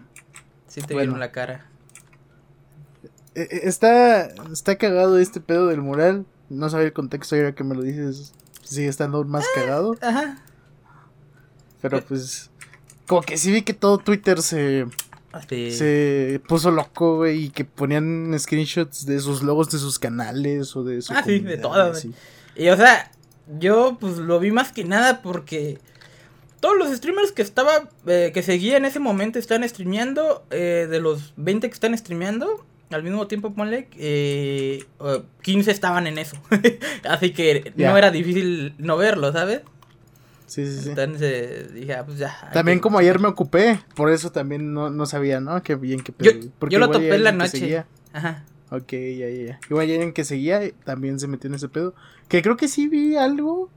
sí 0.66 0.80
te 0.82 0.94
bueno. 0.94 1.12
vieron 1.12 1.20
la 1.20 1.30
cara. 1.32 1.66
eh, 3.34 3.48
eh, 3.50 3.60
está, 3.64 4.26
está 4.52 4.76
cagado 4.76 5.18
este 5.18 5.40
pedo 5.40 5.68
del 5.68 5.80
mural. 5.80 6.26
No 6.50 6.68
sabía 6.68 6.86
el 6.86 6.92
contexto, 6.92 7.36
ahora 7.36 7.54
que 7.54 7.64
me 7.64 7.74
lo 7.74 7.82
dices, 7.82 8.34
sigue 8.64 8.88
estando 8.88 9.22
más 9.24 9.44
cagado. 9.54 9.96
Ajá. 10.00 10.42
Pero 11.80 12.02
pues, 12.02 12.50
como 13.06 13.22
que 13.22 13.36
sí 13.36 13.52
vi 13.52 13.62
que 13.62 13.74
todo 13.74 13.98
Twitter 13.98 14.40
se, 14.40 14.86
se 15.48 16.40
puso 16.48 16.70
loco, 16.70 17.16
güey, 17.16 17.44
y 17.44 17.50
que 17.50 17.64
ponían 17.64 18.34
screenshots 18.38 19.04
de 19.06 19.20
sus 19.20 19.42
logos 19.42 19.70
de 19.70 19.78
sus 19.78 19.98
canales 19.98 20.74
o 20.76 20.84
de 20.84 21.02
su 21.02 21.12
Ah, 21.12 21.22
sí, 21.24 21.40
de 21.40 21.58
todo. 21.58 21.92
Y 22.56 22.68
o 22.68 22.76
sea, 22.76 23.10
yo 23.58 23.98
pues 24.00 24.16
lo 24.16 24.40
vi 24.40 24.50
más 24.50 24.72
que 24.72 24.84
nada 24.84 25.20
porque 25.22 25.78
todos 26.60 26.78
los 26.78 26.96
streamers 26.96 27.32
que 27.32 27.42
estaba, 27.42 27.90
eh, 28.06 28.30
que 28.32 28.42
seguía 28.42 28.78
en 28.78 28.86
ese 28.86 28.98
momento 28.98 29.38
están 29.38 29.68
streameando, 29.68 30.46
eh, 30.50 30.86
de 30.88 31.00
los 31.00 31.34
20 31.36 31.68
que 31.68 31.74
están 31.74 31.96
streameando, 31.98 32.64
al 32.90 33.02
mismo 33.02 33.26
tiempo 33.26 33.54
ponle, 33.54 33.88
eh, 33.98 34.84
eh, 35.00 35.22
15 35.42 35.70
estaban 35.70 36.06
en 36.06 36.18
eso. 36.18 36.36
Así 37.08 37.32
que 37.32 37.72
no 37.76 37.96
era 37.96 38.10
difícil 38.10 38.74
no 38.78 38.96
verlo, 38.96 39.32
¿sabes? 39.32 39.62
Sí, 40.46 40.66
sí, 40.66 40.82
sí. 40.82 40.88
Entonces 40.90 41.72
dije, 41.74 41.94
ah, 41.94 42.04
pues 42.04 42.18
ya. 42.18 42.50
También 42.52 42.78
que- 42.78 42.82
como 42.82 42.98
ayer 42.98 43.18
me 43.18 43.28
ocupé, 43.28 43.80
por 43.96 44.10
eso 44.10 44.30
también 44.30 44.72
no, 44.74 44.90
no 44.90 45.06
sabía, 45.06 45.40
¿no? 45.40 45.62
Qué 45.62 45.74
bien, 45.74 46.00
qué 46.00 46.12
Yo, 46.20 46.32
yo 46.68 46.78
lo 46.78 46.90
topé 46.90 47.14
en 47.14 47.24
la 47.24 47.32
que 47.32 47.36
noche. 47.38 47.84
Ajá. 48.12 48.44
Ok, 48.70 48.92
ya, 48.92 49.28
ya, 49.28 49.44
ya. 49.46 49.60
Igual 49.70 49.90
alguien 49.90 50.12
que 50.12 50.24
seguía 50.24 50.60
también 50.84 51.18
se 51.20 51.28
metió 51.28 51.48
en 51.48 51.54
ese 51.54 51.68
pedo. 51.68 51.94
Que 52.28 52.42
creo 52.42 52.56
que 52.56 52.68
sí 52.68 52.88
vi 52.88 53.16
algo 53.16 53.70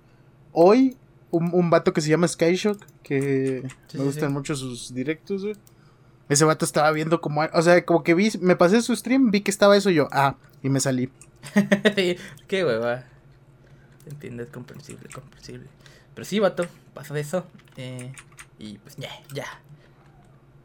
hoy. 0.51 0.97
Un, 1.29 1.49
un 1.53 1.69
vato 1.69 1.91
que 1.93 1.99
se 2.01 2.09
llama 2.09 2.27
Skyshock. 2.27 2.81
Que 3.03 3.63
Sí, 3.87 3.97
me 3.97 3.99
sí, 3.99 4.05
gustan 4.05 4.29
sí. 4.29 4.33
mucho 4.33 4.55
sus 4.55 4.93
directos, 4.93 5.43
güey. 5.43 5.55
Ese 6.29 6.45
vato 6.45 6.65
estaba 6.65 6.91
viendo 6.91 7.21
como. 7.21 7.41
O 7.53 7.61
sea, 7.61 7.83
como 7.85 8.03
que 8.03 8.13
vi. 8.13 8.31
Me 8.41 8.55
pasé 8.55 8.81
su 8.81 8.95
stream, 8.95 9.31
vi 9.31 9.41
que 9.41 9.51
estaba 9.51 9.77
eso 9.77 9.89
y 9.89 9.95
yo. 9.95 10.07
Ah, 10.11 10.35
y 10.61 10.69
me 10.69 10.79
salí. 10.79 11.09
Qué 12.47 12.65
hueva. 12.65 13.05
Entiendo, 14.09 14.43
es 14.43 14.49
comprensible, 14.49 15.09
comprensible. 15.13 15.67
Pero 16.13 16.25
sí, 16.25 16.39
vato, 16.39 16.65
pasó 16.93 17.15
eso. 17.15 17.45
eh, 17.77 18.11
y 18.59 18.77
pues 18.79 18.95
ya, 18.97 19.09
ya. 19.33 19.45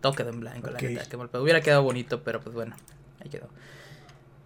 Todo 0.00 0.14
quedó 0.14 0.30
en 0.30 0.40
blanco, 0.40 0.70
la 0.70 0.80
neta. 0.80 1.04
qué 1.08 1.16
mal. 1.16 1.28
Hubiera 1.34 1.60
quedado 1.60 1.82
bonito, 1.82 2.22
pero 2.22 2.40
pues 2.40 2.54
bueno, 2.54 2.74
ahí 3.20 3.28
quedó. 3.28 3.48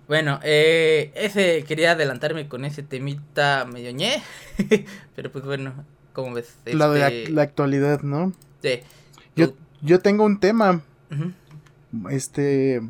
Bueno, 0.08 0.38
eh, 0.42 1.12
ese 1.14 1.64
quería 1.64 1.92
adelantarme 1.92 2.49
con 2.49 2.64
ese 2.64 2.82
temita 2.82 3.64
medio 3.64 3.90
ñe. 3.92 4.23
pero 5.16 5.32
pues 5.32 5.44
bueno, 5.44 5.73
como 6.12 6.35
ves. 6.35 6.56
La 6.66 6.88
de 6.88 7.00
la, 7.00 7.08
este, 7.08 7.32
la 7.32 7.42
actualidad, 7.42 8.02
¿no? 8.02 8.32
sí. 8.62 8.80
Yo, 9.35 9.52
yo 9.82 10.00
tengo 10.00 10.25
un 10.25 10.40
tema. 10.40 10.82
Este. 12.11 12.83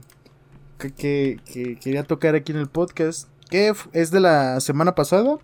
Que, 0.78 0.92
que, 0.92 1.40
que 1.44 1.76
quería 1.76 2.04
tocar 2.04 2.34
aquí 2.34 2.52
en 2.52 2.58
el 2.58 2.68
podcast. 2.68 3.28
Que 3.50 3.72
es 3.92 4.10
de 4.10 4.20
la 4.20 4.60
semana 4.60 4.94
pasada. 4.94 5.38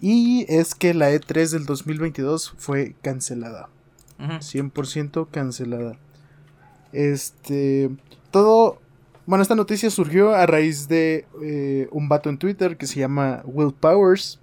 Y 0.00 0.46
es 0.48 0.74
que 0.74 0.94
la 0.94 1.10
E3 1.10 1.50
del 1.50 1.66
2022 1.66 2.54
fue 2.56 2.94
cancelada. 3.02 3.68
Ujú. 4.18 4.32
100% 4.32 5.28
cancelada. 5.30 5.98
Este. 6.92 7.90
Todo. 8.30 8.80
Bueno, 9.26 9.42
esta 9.42 9.54
noticia 9.54 9.90
surgió 9.90 10.34
a 10.34 10.46
raíz 10.46 10.88
de 10.88 11.26
eh, 11.42 11.88
un 11.92 12.08
vato 12.08 12.30
en 12.30 12.38
Twitter 12.38 12.76
que 12.76 12.86
se 12.86 12.98
llama 12.98 13.42
Will 13.44 13.72
Powers. 13.72 14.40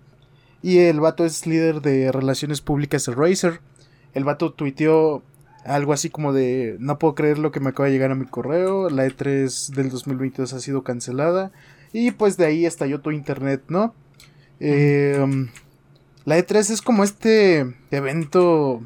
Y 0.62 0.80
el 0.80 1.00
vato 1.00 1.25
es 1.25 1.46
líder 1.46 1.82
de 1.82 2.12
relaciones 2.12 2.62
públicas 2.62 3.06
de 3.06 3.13
Razer. 3.13 3.62
El 4.13 4.24
vato 4.24 4.54
tuiteó 4.54 5.24
algo 5.67 5.93
así 5.93 6.09
como 6.09 6.33
de: 6.33 6.77
No 6.79 6.97
puedo 7.00 7.15
creer 7.15 7.38
lo 7.39 7.51
que 7.51 7.59
me 7.59 7.69
acaba 7.69 7.88
de 7.88 7.93
llegar 7.93 8.12
a 8.12 8.15
mi 8.15 8.25
correo. 8.25 8.89
La 8.89 9.05
E3 9.05 9.69
del 9.75 9.89
2022 9.89 10.53
ha 10.53 10.59
sido 10.59 10.83
cancelada. 10.83 11.51
Y 11.93 12.12
pues 12.12 12.38
de 12.38 12.45
ahí 12.45 12.65
estalló 12.65 13.00
todo 13.01 13.12
internet, 13.13 13.63
¿no? 13.69 13.93
Eh, 14.59 15.47
la 16.25 16.38
E3 16.38 16.71
es 16.71 16.81
como 16.81 17.03
este 17.03 17.75
evento. 17.91 18.81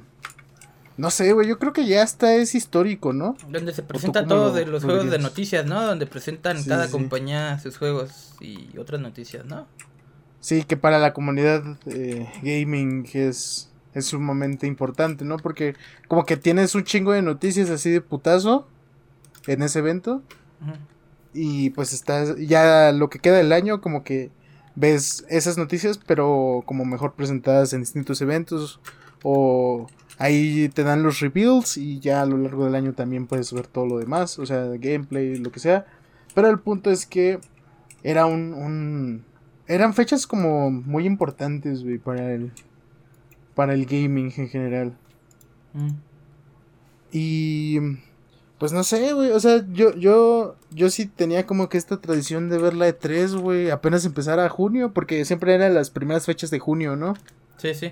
No 0.98 1.10
sé, 1.10 1.34
güey, 1.34 1.48
yo 1.48 1.58
creo 1.58 1.74
que 1.74 1.86
ya 1.88 2.04
hasta 2.04 2.36
es 2.36 2.54
histórico, 2.54 3.12
¿no? 3.14 3.36
Donde 3.50 3.74
se 3.74 3.82
presenta 3.82 4.20
cómo 4.24 4.30
todo 4.36 4.46
lo- 4.50 4.54
de 4.54 4.66
los 4.68 4.84
lo 4.84 4.90
juegos 4.90 5.10
de 5.10 5.18
noticias, 5.18 5.66
¿no? 5.66 5.82
Donde 5.84 6.06
presentan 6.06 6.62
Sí, 6.62 6.70
cada 6.70 6.86
sí. 6.86 6.92
compañía 6.92 7.58
sus 7.60 7.78
juegos 7.78 8.36
y 8.40 8.78
otras 8.78 9.02
noticias, 9.02 9.46
¿no? 9.46 9.66
Sí, 10.42 10.64
que 10.64 10.78
para 10.78 11.00
la 11.00 11.14
comunidad 11.14 11.64
eh, 11.88 12.28
gaming 12.44 13.08
es, 13.14 13.71
es 13.94 14.06
sumamente 14.06 14.68
importante, 14.68 15.26
¿no? 15.26 15.38
Porque 15.38 15.76
como 16.08 16.26
que 16.26 16.38
tienes 16.38 16.76
un 16.76 16.84
chingo 16.84 17.12
de 17.14 17.22
noticias 17.22 17.70
así 17.70 17.90
de 17.90 18.02
putazo 18.02 18.68
en 19.48 19.62
ese 19.64 19.80
evento. 19.80 20.22
Y 21.34 21.70
pues 21.72 21.94
estás, 21.94 22.36
ya 22.38 22.92
lo 22.92 23.10
que 23.10 23.20
queda 23.20 23.38
del 23.38 23.54
año, 23.54 23.82
como 23.82 24.04
que 24.04 24.32
ves 24.76 25.26
esas 25.30 25.58
noticias, 25.58 25.98
pero 25.98 26.64
como 26.66 26.86
mejor 26.86 27.14
presentadas 27.14 27.74
en 27.74 27.82
distintos 27.82 28.22
eventos. 28.22 28.80
O 29.24 29.88
ahí 30.18 30.70
te 30.70 30.84
dan 30.84 31.04
los 31.04 31.20
reveals 31.20 31.78
y 31.78 32.00
ya 32.00 32.22
a 32.22 32.26
lo 32.26 32.38
largo 32.38 32.66
del 32.66 32.76
año 32.76 32.94
también 32.94 33.28
puedes 33.28 33.52
ver 33.54 33.68
todo 33.68 33.86
lo 33.86 33.98
demás, 34.00 34.40
o 34.40 34.46
sea, 34.46 34.66
gameplay, 34.80 35.36
lo 35.38 35.52
que 35.52 35.60
sea. 35.60 35.86
Pero 36.34 36.50
el 36.50 36.60
punto 36.60 36.92
es 36.92 37.06
que 37.06 37.40
era 38.04 38.26
un... 38.26 38.54
un- 38.54 39.24
eran 39.68 39.94
fechas 39.94 40.28
como 40.28 40.70
muy 40.70 41.06
importantes, 41.06 41.84
güey, 41.84 41.98
para 41.98 42.34
el... 42.34 42.52
Para 43.56 43.74
el 43.74 43.86
gaming 43.86 44.32
en 44.38 44.50
general. 44.50 44.98
Mm. 45.74 45.90
Y 47.12 47.80
pues 48.58 48.72
no 48.72 48.84
sé, 48.84 49.14
güey, 49.14 49.32
o 49.32 49.40
sea, 49.40 49.66
yo 49.72 49.96
yo 49.96 50.56
yo 50.70 50.90
sí 50.90 51.08
tenía 51.08 51.46
como 51.46 51.68
que 51.68 51.78
esta 51.78 51.98
tradición 52.00 52.48
de 52.50 52.58
ver 52.60 52.74
la 52.76 52.86
de 52.86 52.94
3, 52.94 53.36
güey, 53.36 53.70
apenas 53.72 54.06
empezar 54.06 54.40
a 54.40 54.50
junio, 54.50 54.94
porque 54.94 55.26
siempre 55.26 55.54
eran 55.56 55.74
las 55.74 55.90
primeras 55.90 56.26
fechas 56.26 56.52
de 56.52 56.60
junio, 56.60 56.96
¿no? 56.96 57.16
Sí, 57.58 57.74
sí. 57.74 57.92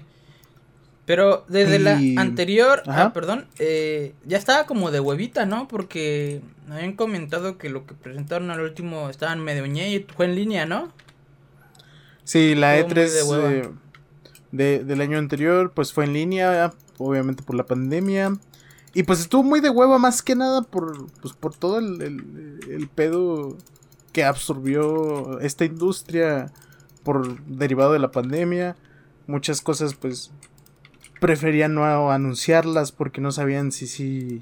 Pero 1.05 1.43
desde 1.49 1.77
Y- 1.77 2.13
la 2.13 2.21
anterior, 2.21 2.83
ah, 2.85 3.11
perdón, 3.13 3.47
eh, 3.57 4.13
ya 4.25 4.37
estaba 4.37 4.65
como 4.67 4.91
de 4.91 4.99
huevita, 4.99 5.47
¿no? 5.47 5.67
Porque 5.67 6.41
habían 6.69 6.93
comentado 6.93 7.57
que 7.57 7.69
lo 7.69 7.87
que 7.87 7.95
presentaron 7.95 8.51
al 8.51 8.61
último 8.61 9.09
estaban 9.09 9.43
medio 9.43 9.65
ñe 9.65 9.89
y 9.91 10.05
fue 10.15 10.27
en 10.27 10.35
línea, 10.35 10.67
¿no? 10.67 10.93
Sí, 12.23 12.53
la 12.53 12.77
Estuvo 12.77 12.93
muy 12.95 13.03
E3 13.07 13.13
de 13.15 13.23
hueva. 13.23 13.51
eh, 13.53 13.69
de- 14.51 14.83
del 14.83 15.01
año 15.01 15.17
anterior, 15.17 15.71
pues 15.73 15.93
fue 15.93 16.05
en 16.05 16.13
línea, 16.13 16.73
obviamente 16.97 17.43
por 17.43 17.55
la 17.55 17.65
pandemia. 17.65 18.33
Y 18.93 19.03
pues 19.03 19.19
estuvo 19.19 19.43
muy 19.43 19.59
de 19.59 19.69
hueva 19.69 19.99
más 19.99 20.21
que 20.21 20.35
nada 20.35 20.61
por, 20.63 21.07
pues, 21.21 21.33
por 21.33 21.55
todo 21.55 21.77
el, 21.79 22.01
el- 22.01 22.89
pedo 22.93 23.55
que 24.11 24.23
absorbió 24.23 25.39
esta 25.41 25.63
industria 25.65 26.51
por 27.03 27.39
derivado 27.45 27.93
de 27.93 27.99
la 27.99 28.11
pandemia. 28.11 28.75
Muchas 29.27 29.61
cosas 29.61 29.93
pues 29.93 30.31
preferían 31.19 31.75
no 31.75 32.11
anunciarlas 32.11 32.91
porque 32.91 33.21
no 33.21 33.31
sabían 33.31 33.71
si 33.71 33.87
sí 33.87 34.41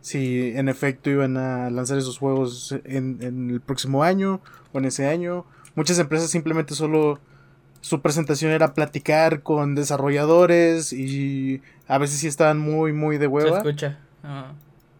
si 0.00 0.52
en 0.56 0.68
efecto 0.68 1.10
iban 1.10 1.36
a 1.36 1.68
lanzar 1.70 1.98
esos 1.98 2.18
juegos 2.18 2.72
en 2.84 3.18
el 3.22 3.60
próximo 3.60 4.04
año 4.04 4.40
o 4.72 4.78
en 4.78 4.84
ese 4.84 5.06
año. 5.08 5.44
Muchas 5.74 5.98
empresas 5.98 6.30
simplemente 6.30 6.74
solo 6.76 7.18
su 7.80 8.00
presentación 8.00 8.50
era 8.52 8.74
platicar 8.74 9.42
con 9.42 9.74
desarrolladores 9.74 10.92
y 10.92 11.62
a 11.88 11.98
veces 11.98 12.20
sí 12.20 12.26
estaban 12.26 12.58
muy, 12.58 12.92
muy 12.92 13.18
de 13.18 13.26
Se 13.26 13.28
hueva. 13.28 13.58
escucha. 13.58 13.98
Ah. 14.22 14.52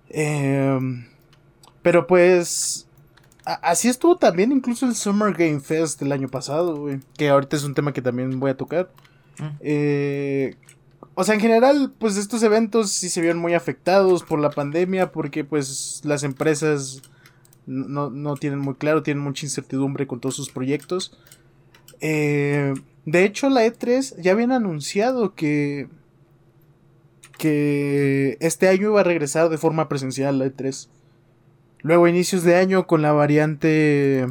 Em, 0.08 1.06
pero 1.82 2.06
pues 2.06 2.86
así 3.44 3.88
estuvo 3.88 4.16
también 4.16 4.52
incluso 4.52 4.86
el 4.86 4.94
Summer 4.94 5.32
Game 5.32 5.60
Fest 5.60 6.00
del 6.00 6.12
año 6.12 6.28
pasado, 6.28 6.76
güey. 6.76 7.00
Que 7.16 7.28
ahorita 7.28 7.56
es 7.56 7.64
un 7.64 7.74
tema 7.74 7.92
que 7.92 8.02
también 8.02 8.38
voy 8.38 8.50
a 8.50 8.56
tocar. 8.56 8.90
Mm. 9.38 9.56
Eh, 9.60 10.56
o 11.14 11.24
sea, 11.24 11.34
en 11.34 11.40
general, 11.40 11.92
pues 11.98 12.16
estos 12.16 12.42
eventos 12.42 12.90
sí 12.90 13.08
se 13.08 13.20
vieron 13.20 13.38
muy 13.38 13.54
afectados 13.54 14.22
por 14.22 14.38
la 14.38 14.50
pandemia 14.50 15.12
porque 15.12 15.44
pues 15.44 16.02
las 16.04 16.22
empresas 16.24 17.02
no, 17.66 18.10
no 18.10 18.34
tienen 18.36 18.58
muy 18.58 18.74
claro, 18.74 19.02
tienen 19.02 19.22
mucha 19.22 19.46
incertidumbre 19.46 20.06
con 20.06 20.20
todos 20.20 20.36
sus 20.36 20.50
proyectos. 20.50 21.16
Eh, 22.00 22.74
de 23.04 23.24
hecho, 23.24 23.48
la 23.48 23.64
E3 23.66 24.16
ya 24.20 24.32
habían 24.32 24.52
anunciado 24.52 25.34
que 25.34 25.88
que 27.38 28.38
este 28.40 28.68
año 28.68 28.88
iba 28.88 29.00
a 29.00 29.04
regresar 29.04 29.48
de 29.50 29.58
forma 29.58 29.88
presencial 29.88 30.38
la 30.38 30.46
E3. 30.46 30.88
Luego, 31.82 32.06
a 32.06 32.10
inicios 32.10 32.42
de 32.44 32.56
año, 32.56 32.86
con 32.86 33.02
la 33.02 33.12
variante 33.12 34.26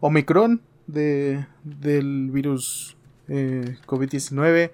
Omicron 0.00 0.62
de, 0.86 1.44
del 1.62 2.30
virus 2.30 2.96
eh, 3.28 3.76
COVID-19, 3.86 4.70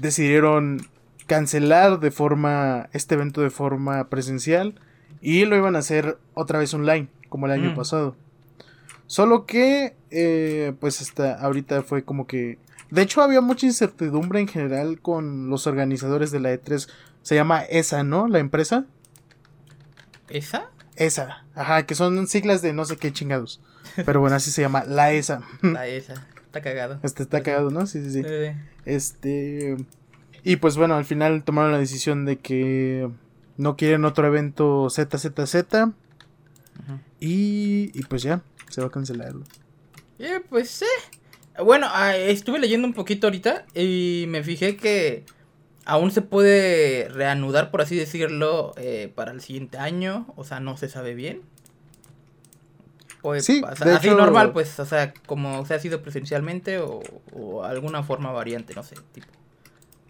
decidieron 0.00 0.80
cancelar 1.26 2.00
de 2.00 2.10
forma 2.10 2.88
este 2.92 3.14
evento 3.14 3.42
de 3.42 3.50
forma 3.50 4.08
presencial 4.08 4.74
y 5.20 5.44
lo 5.44 5.56
iban 5.56 5.76
a 5.76 5.80
hacer 5.80 6.18
otra 6.34 6.58
vez 6.58 6.72
online, 6.74 7.08
como 7.28 7.46
el 7.46 7.52
año 7.52 7.72
Mm. 7.72 7.74
pasado. 7.76 8.16
Solo 9.12 9.44
que, 9.44 9.94
eh, 10.10 10.72
pues 10.80 11.02
hasta 11.02 11.34
ahorita 11.34 11.82
fue 11.82 12.02
como 12.02 12.26
que... 12.26 12.58
De 12.90 13.02
hecho, 13.02 13.20
había 13.20 13.42
mucha 13.42 13.66
incertidumbre 13.66 14.40
en 14.40 14.48
general 14.48 15.02
con 15.02 15.50
los 15.50 15.66
organizadores 15.66 16.30
de 16.30 16.40
la 16.40 16.50
E3. 16.50 16.88
Se 17.20 17.34
llama 17.34 17.60
ESA, 17.60 18.04
¿no? 18.04 18.26
La 18.26 18.38
empresa. 18.38 18.86
¿Esa? 20.30 20.70
ESA. 20.96 21.44
Ajá, 21.54 21.84
que 21.84 21.94
son 21.94 22.26
siglas 22.26 22.62
de 22.62 22.72
no 22.72 22.86
sé 22.86 22.96
qué 22.96 23.12
chingados. 23.12 23.60
Pero 24.06 24.20
bueno, 24.20 24.36
así 24.36 24.50
se 24.50 24.62
llama, 24.62 24.84
la 24.84 25.12
ESA. 25.12 25.42
La 25.60 25.86
esa. 25.86 26.14
Está 26.46 26.62
cagado. 26.62 26.98
Este 27.02 27.22
está 27.22 27.42
cagado, 27.42 27.70
¿no? 27.70 27.84
Sí, 27.84 28.02
sí, 28.02 28.12
sí. 28.12 28.22
Eh, 28.24 28.56
Este. 28.86 29.76
Y 30.42 30.56
pues 30.56 30.78
bueno, 30.78 30.94
al 30.94 31.04
final 31.04 31.44
tomaron 31.44 31.72
la 31.72 31.78
decisión 31.78 32.24
de 32.24 32.38
que 32.38 33.10
no 33.58 33.76
quieren 33.76 34.06
otro 34.06 34.26
evento 34.26 34.88
ZZZ. 34.88 35.54
ujú. 35.74 35.92
Y, 37.20 37.90
y 37.94 38.02
pues 38.08 38.22
ya, 38.22 38.40
se 38.72 38.80
va 38.80 38.88
a 38.88 38.90
cancelar. 38.90 39.32
Eh, 40.18 40.40
pues 40.48 40.70
sí. 40.70 40.86
Bueno, 41.64 41.86
ah, 41.90 42.16
estuve 42.16 42.58
leyendo 42.58 42.86
un 42.86 42.94
poquito 42.94 43.26
ahorita 43.26 43.66
y 43.74 44.24
me 44.28 44.42
fijé 44.42 44.76
que 44.76 45.24
aún 45.84 46.10
se 46.10 46.22
puede 46.22 47.08
reanudar, 47.10 47.70
por 47.70 47.82
así 47.82 47.94
decirlo, 47.96 48.72
eh, 48.76 49.12
para 49.14 49.32
el 49.32 49.40
siguiente 49.40 49.78
año. 49.78 50.32
O 50.36 50.44
sea, 50.44 50.60
no 50.60 50.76
se 50.76 50.88
sabe 50.88 51.14
bien. 51.14 51.42
Pues, 53.20 53.44
Sí, 53.44 53.62
o 53.64 53.76
sea, 53.76 53.86
de 53.86 53.94
así 53.94 54.08
hecho- 54.08 54.16
normal, 54.16 54.52
pues, 54.52 54.78
o 54.80 54.86
sea, 54.86 55.12
como 55.26 55.64
se 55.64 55.74
ha 55.74 55.78
sido 55.78 56.02
presencialmente 56.02 56.78
o, 56.78 57.00
o 57.32 57.62
alguna 57.64 58.02
forma 58.02 58.32
variante, 58.32 58.74
no 58.74 58.82
sé, 58.82 58.96
tipo. 59.12 59.28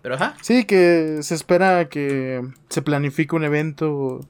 Pero 0.01 0.15
ajá. 0.17 0.35
Sí, 0.43 0.65
que 0.65 1.19
se 1.23 1.35
espera 1.35 1.89
que 1.89 2.43
se 2.71 2.83
planifique 2.83 3.37
un 3.37 3.45
evento 3.45 4.21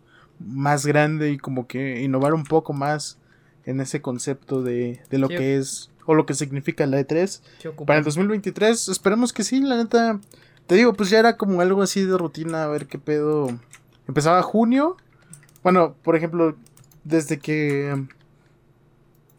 más 0.41 0.85
grande 0.85 1.31
y 1.31 1.39
como 1.39 1.67
que 1.69 2.03
innovar 2.03 2.35
un 2.35 2.45
poco 2.45 2.73
más 2.73 3.19
en 3.67 3.81
ese 3.81 4.01
concepto 4.03 4.63
de, 4.63 5.01
de 5.11 5.19
lo 5.19 5.29
Sí. 5.29 5.37
que 5.37 5.57
es 5.57 5.91
o 6.07 6.15
lo 6.15 6.27
que 6.27 6.35
significa 6.35 6.85
la 6.87 7.01
E3. 7.01 7.41
se 7.61 7.69
ocupa. 7.69 7.87
Para 7.87 7.99
el 8.01 8.05
2023, 8.05 8.89
esperemos 8.89 9.33
que 9.33 9.45
sí, 9.45 9.61
la 9.61 9.77
neta. 9.77 10.19
Te 10.67 10.75
digo, 10.75 10.93
pues 10.95 11.11
ya 11.11 11.19
era 11.19 11.37
como 11.37 11.61
algo 11.61 11.83
así 11.83 12.05
de 12.05 12.17
rutina, 12.19 12.65
a 12.65 12.69
ver 12.69 12.87
qué 12.87 12.99
pedo. 12.99 13.49
Empezaba 14.09 14.43
junio. 14.43 14.97
Bueno, 15.63 15.95
por 16.03 16.17
ejemplo, 16.17 16.57
desde 17.05 17.39
que. 17.39 18.05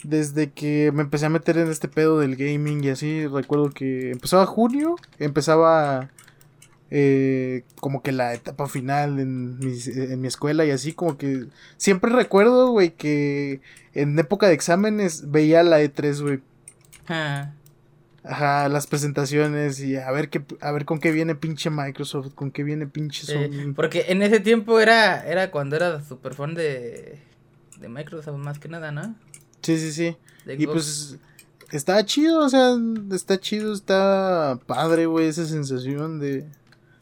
Desde 0.03 0.51
que 0.51 0.91
me 0.93 1.01
empecé 1.01 1.25
a 1.25 1.29
meter 1.29 1.57
en 1.57 1.69
este 1.69 1.87
pedo 1.87 2.19
del 2.19 2.35
gaming 2.35 2.83
y 2.83 2.89
así, 2.89 3.25
recuerdo 3.25 3.69
que 3.69 4.11
empezaba 4.11 4.45
junio, 4.45 4.95
empezaba 5.17 6.09
eh, 6.91 7.63
como 7.79 8.03
que 8.03 8.11
la 8.11 8.33
etapa 8.33 8.67
final 8.67 9.21
en 9.21 9.57
mi, 9.59 9.73
en 9.95 10.19
mi 10.19 10.27
escuela 10.27 10.65
y 10.65 10.71
así, 10.71 10.91
como 10.91 11.17
que 11.17 11.45
siempre 11.77 12.11
recuerdo, 12.11 12.71
güey, 12.71 12.91
que 12.91 13.61
en 13.93 14.17
época 14.19 14.47
de 14.47 14.53
exámenes 14.53 15.29
veía 15.31 15.63
la 15.63 15.81
E3, 15.81 16.21
güey. 16.21 16.39
Ah, 17.07 17.51
Ajá, 18.25 18.69
las 18.69 18.87
presentaciones 18.87 19.81
y 19.81 19.97
a 19.97 20.09
ver 20.11 20.29
qué, 20.29 20.41
a 20.61 20.71
ver 20.71 20.85
con 20.85 20.99
qué 20.99 21.11
viene 21.11 21.35
pinche 21.35 21.69
Microsoft, 21.69 22.33
con 22.33 22.51
qué 22.51 22.63
viene 22.63 22.87
pinche 22.87 23.25
Sony. 23.25 23.73
porque 23.75 24.05
en 24.07 24.21
ese 24.23 24.39
tiempo 24.39 24.79
era, 24.79 25.27
era 25.27 25.51
cuando 25.51 25.75
era 25.75 26.01
super 26.01 26.33
fan 26.33 26.53
de, 26.53 27.19
de 27.81 27.89
Microsoft 27.89 28.37
más 28.37 28.59
que 28.59 28.69
nada, 28.69 28.93
¿no? 28.93 29.13
Sí, 29.61 29.77
sí, 29.77 29.91
sí. 29.91 30.15
Y 30.57 30.67
pues 30.67 31.17
está 31.71 32.05
chido, 32.05 32.45
o 32.45 32.49
sea, 32.49 32.77
está 33.11 33.37
chido, 33.41 33.73
está 33.73 34.57
padre, 34.67 35.05
güey, 35.05 35.27
esa 35.27 35.45
sensación 35.45 36.19
de, 36.19 36.43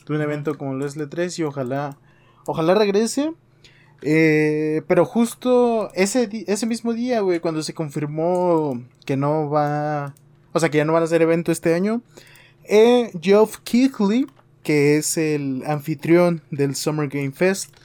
de 0.08 0.16
un 0.16 0.22
evento 0.22 0.58
como 0.58 0.74
lo 0.74 0.88
es 0.88 0.96
el 0.96 1.08
3 1.08 1.38
y 1.38 1.44
ojalá, 1.44 1.98
ojalá 2.48 2.74
regrese. 2.74 3.32
Eh, 4.02 4.82
pero 4.88 5.06
justo 5.06 5.92
ese, 5.94 6.28
ese 6.48 6.66
mismo 6.66 6.94
día, 6.94 7.22
güey, 7.22 7.40
cuando 7.40 7.62
se 7.62 7.74
confirmó 7.74 8.84
que 9.06 9.16
no 9.16 9.50
va, 9.50 10.16
o 10.54 10.60
sea, 10.60 10.70
que 10.70 10.78
ya 10.78 10.86
no 10.86 10.94
van 10.94 11.04
a 11.04 11.06
hacer 11.06 11.22
evento 11.22 11.52
este 11.52 11.74
año, 11.74 12.02
eh, 12.64 13.12
Geoff 13.22 13.58
Keighley, 13.64 14.28
que 14.64 14.98
es 14.98 15.18
el 15.18 15.64
anfitrión 15.66 16.42
del 16.52 16.76
Summer 16.76 17.08
Game 17.08 17.32
Fest, 17.32 17.76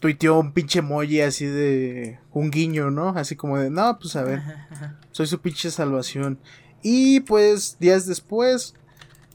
tuiteó 0.00 0.38
un 0.38 0.52
pinche 0.52 0.80
emoji 0.80 1.22
así 1.22 1.46
de 1.46 2.18
un 2.32 2.50
guiño, 2.50 2.90
¿no? 2.90 3.10
Así 3.10 3.36
como 3.36 3.58
de, 3.58 3.70
no, 3.70 3.98
pues 3.98 4.16
a 4.16 4.24
ver. 4.24 4.42
Soy 5.12 5.26
su 5.26 5.40
pinche 5.40 5.70
salvación. 5.70 6.38
Y 6.82 7.20
pues 7.20 7.78
días 7.80 8.06
después 8.06 8.74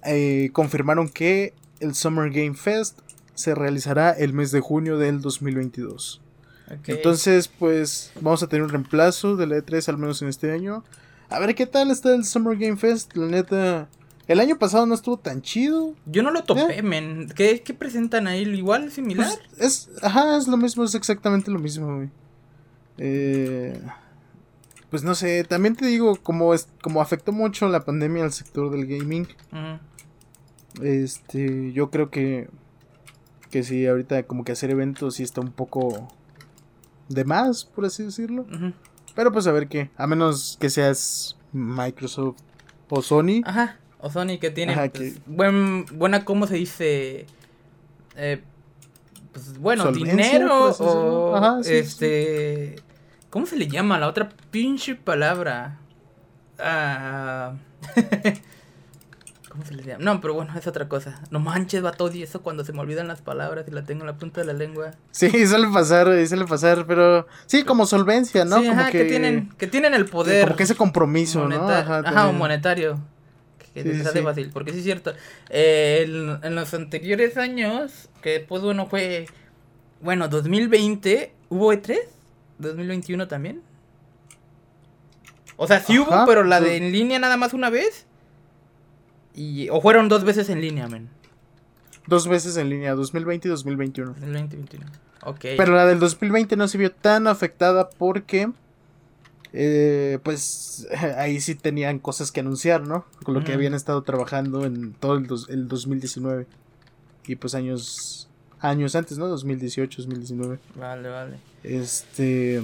eh, 0.05 0.51
confirmaron 0.53 1.09
que 1.09 1.53
el 1.79 1.95
Summer 1.95 2.29
Game 2.29 2.53
Fest 2.53 2.99
se 3.39 3.55
realizará 3.55 4.11
el 4.11 4.33
mes 4.33 4.51
de 4.51 4.59
junio 4.59 4.97
del 4.97 5.21
2022. 5.21 6.21
Ok. 6.65 6.89
Entonces 6.89 7.47
pues 7.47 8.11
vamos 8.19 8.43
a 8.43 8.47
tener 8.47 8.63
un 8.63 8.69
reemplazo 8.69 9.35
de 9.35 9.47
la 9.47 9.57
E3 9.57 9.87
al 9.89 9.97
menos 9.97 10.21
en 10.21 10.27
este 10.27 10.51
año. 10.51 10.83
A 11.29 11.39
ver 11.39 11.55
qué 11.55 11.65
tal 11.65 11.91
está 11.91 12.13
el 12.13 12.25
Summer 12.25 12.57
Game 12.57 12.77
Fest. 12.77 13.15
La 13.15 13.27
neta, 13.27 13.89
el 14.27 14.39
año 14.39 14.57
pasado 14.57 14.85
no 14.85 14.95
estuvo 14.95 15.17
tan 15.17 15.41
chido. 15.41 15.95
Yo 16.05 16.21
no 16.23 16.31
lo 16.31 16.43
topé, 16.43 16.81
men. 16.81 17.29
¿Qué, 17.35 17.61
qué 17.61 17.73
presentan 17.73 18.27
ahí? 18.27 18.41
¿Igual? 18.41 18.91
¿Similar? 18.91 19.31
Pues, 19.57 19.89
es, 19.89 20.03
ajá, 20.03 20.37
es 20.37 20.47
lo 20.47 20.57
mismo, 20.57 20.83
es 20.83 20.95
exactamente 20.95 21.49
lo 21.49 21.59
mismo, 21.59 21.95
güey. 21.95 22.09
Eh, 22.97 23.79
pues 24.89 25.03
no 25.03 25.15
sé, 25.15 25.43
también 25.43 25.75
te 25.75 25.85
digo, 25.85 26.17
como, 26.17 26.53
es, 26.53 26.67
como 26.81 27.01
afectó 27.01 27.31
mucho 27.31 27.69
la 27.69 27.85
pandemia 27.85 28.23
al 28.23 28.33
sector 28.33 28.71
del 28.71 28.87
gaming, 28.87 29.27
este, 30.81 31.71
yo 31.73 31.89
creo 31.89 32.09
que, 32.09 32.49
que 33.49 33.63
sí, 33.63 33.85
ahorita 33.87 34.23
como 34.23 34.43
que 34.43 34.51
hacer 34.51 34.69
eventos 34.71 35.15
sí 35.15 35.23
está 35.23 35.41
un 35.41 35.51
poco 35.51 36.07
de 37.07 37.25
más, 37.25 37.65
por 37.65 37.85
así 37.85 38.03
decirlo. 38.03 38.45
Pero 39.15 39.31
pues 39.31 39.47
a 39.47 39.51
ver 39.51 39.67
qué, 39.67 39.89
a 39.97 40.07
menos 40.07 40.57
que 40.59 40.69
seas 40.69 41.37
Microsoft 41.51 42.37
o 42.89 43.01
Sony. 43.01 43.41
Ajá. 43.43 43.77
O 43.99 44.09
Sony 44.09 44.37
que 44.39 44.49
tiene 44.51 44.73
Ajá, 44.73 44.89
pues, 44.89 45.13
que- 45.15 45.21
buen, 45.25 45.85
buena, 45.87 46.23
¿cómo 46.23 46.47
se 46.47 46.55
dice? 46.55 47.25
Eh, 48.15 48.41
pues 49.33 49.57
bueno, 49.59 49.83
Solvencia, 49.83 50.13
dinero 50.13 50.71
o 50.79 51.35
Ajá, 51.35 51.63
sí, 51.63 51.69
sí, 51.69 51.75
este... 51.75 52.75
¿Cómo 53.29 53.45
se 53.45 53.57
le 53.57 53.67
llama 53.67 53.99
la 53.99 54.07
otra 54.07 54.29
pinche 54.51 54.95
palabra? 54.95 55.79
Ah... 56.59 57.53
¿Cómo 59.49 59.65
se 59.65 59.73
le 59.73 59.83
llama? 59.83 60.03
No, 60.03 60.21
pero 60.21 60.35
bueno, 60.35 60.53
es 60.57 60.67
otra 60.67 60.87
cosa. 60.87 61.21
No 61.31 61.39
manches, 61.39 61.81
vato, 61.81 62.11
y 62.13 62.21
eso 62.23 62.41
cuando 62.43 62.63
se 62.63 62.71
me 62.71 62.79
olvidan 62.81 63.07
las 63.07 63.21
palabras 63.21 63.65
y 63.67 63.71
la 63.71 63.83
tengo 63.83 64.01
en 64.01 64.07
la 64.07 64.15
punta 64.17 64.41
de 64.41 64.47
la 64.47 64.53
lengua. 64.53 64.91
Sí, 65.11 65.29
suele 65.47 65.67
pasar, 65.73 66.05
güey, 66.07 66.27
suele 66.27 66.45
pasar, 66.45 66.85
pero 66.85 67.25
sí, 67.47 67.63
como 67.63 67.85
solvencia, 67.87 68.45
¿no? 68.45 68.59
sí, 68.61 68.67
como 68.67 68.79
ajá, 68.81 68.91
que... 68.91 69.05
tienen, 69.05 69.49
que 69.57 69.65
tienen 69.67 69.93
el 69.95 70.05
que- 70.05 70.11
poder. 70.11 70.43
como 70.45 70.55
que 70.55 70.63
ese 70.63 70.75
compromiso, 70.75 71.39
¿no? 71.47 71.59
moneta- 71.59 71.99
Ajá, 72.05 72.27
o 72.29 72.33
monetario. 72.33 72.99
Que 73.73 73.83
Sí, 73.83 74.03
sí, 74.03 74.21
fácil, 74.21 74.49
porque 74.51 74.71
sí 74.71 74.79
es 74.79 74.83
cierto. 74.83 75.13
Eh, 75.49 76.03
en 76.43 76.55
los 76.55 76.73
anteriores 76.73 77.37
años, 77.37 78.09
que 78.21 78.31
después, 78.39 78.61
bueno, 78.63 78.87
fue. 78.87 79.27
Bueno, 80.01 80.27
2020, 80.27 81.31
¿hubo 81.49 81.71
E3? 81.73 81.97
¿2021 82.59 83.27
también? 83.27 83.61
O 85.55 85.67
sea, 85.67 85.79
sí 85.81 85.97
Ajá, 85.97 86.01
hubo, 86.21 86.25
pero 86.25 86.43
la 86.43 86.59
de 86.61 86.77
en 86.77 86.91
línea 86.91 87.19
nada 87.19 87.37
más 87.37 87.53
una 87.53 87.69
vez. 87.69 88.05
Y, 89.35 89.69
o 89.69 89.79
fueron 89.81 90.09
dos 90.09 90.23
veces 90.23 90.49
en 90.49 90.61
línea, 90.61 90.87
men. 90.87 91.09
Dos 92.07 92.27
veces 92.27 92.57
en 92.57 92.69
línea, 92.69 92.95
2020 92.95 93.47
y 93.47 93.51
2021. 93.51 94.11
2020 94.13 94.55
21. 94.57 94.85
Ok. 95.25 95.39
Pero 95.57 95.75
la 95.75 95.85
del 95.85 95.99
2020 95.99 96.55
no 96.55 96.67
se 96.67 96.77
vio 96.77 96.91
tan 96.91 97.27
afectada 97.27 97.89
porque. 97.89 98.51
eh, 99.53 100.19
pues 100.23 100.87
ahí 101.17 101.39
sí 101.41 101.55
tenían 101.55 101.99
cosas 101.99 102.31
que 102.31 102.39
anunciar, 102.39 102.87
¿no? 102.87 103.05
Con 103.23 103.33
lo 103.35 103.43
que 103.43 103.53
habían 103.53 103.73
estado 103.73 104.01
trabajando 104.03 104.65
en 104.65 104.93
todo 104.93 105.15
el, 105.15 105.27
dos- 105.27 105.49
el 105.49 105.67
2019. 105.67 106.47
Y 107.27 107.35
pues 107.35 107.53
años. 107.55 108.27
Años 108.61 108.93
antes, 108.95 109.17
¿no? 109.17 109.27
2018, 109.27 110.01
2019. 110.01 110.59
Vale, 110.75 111.07
vale. 111.09 111.37
Este. 111.63 112.61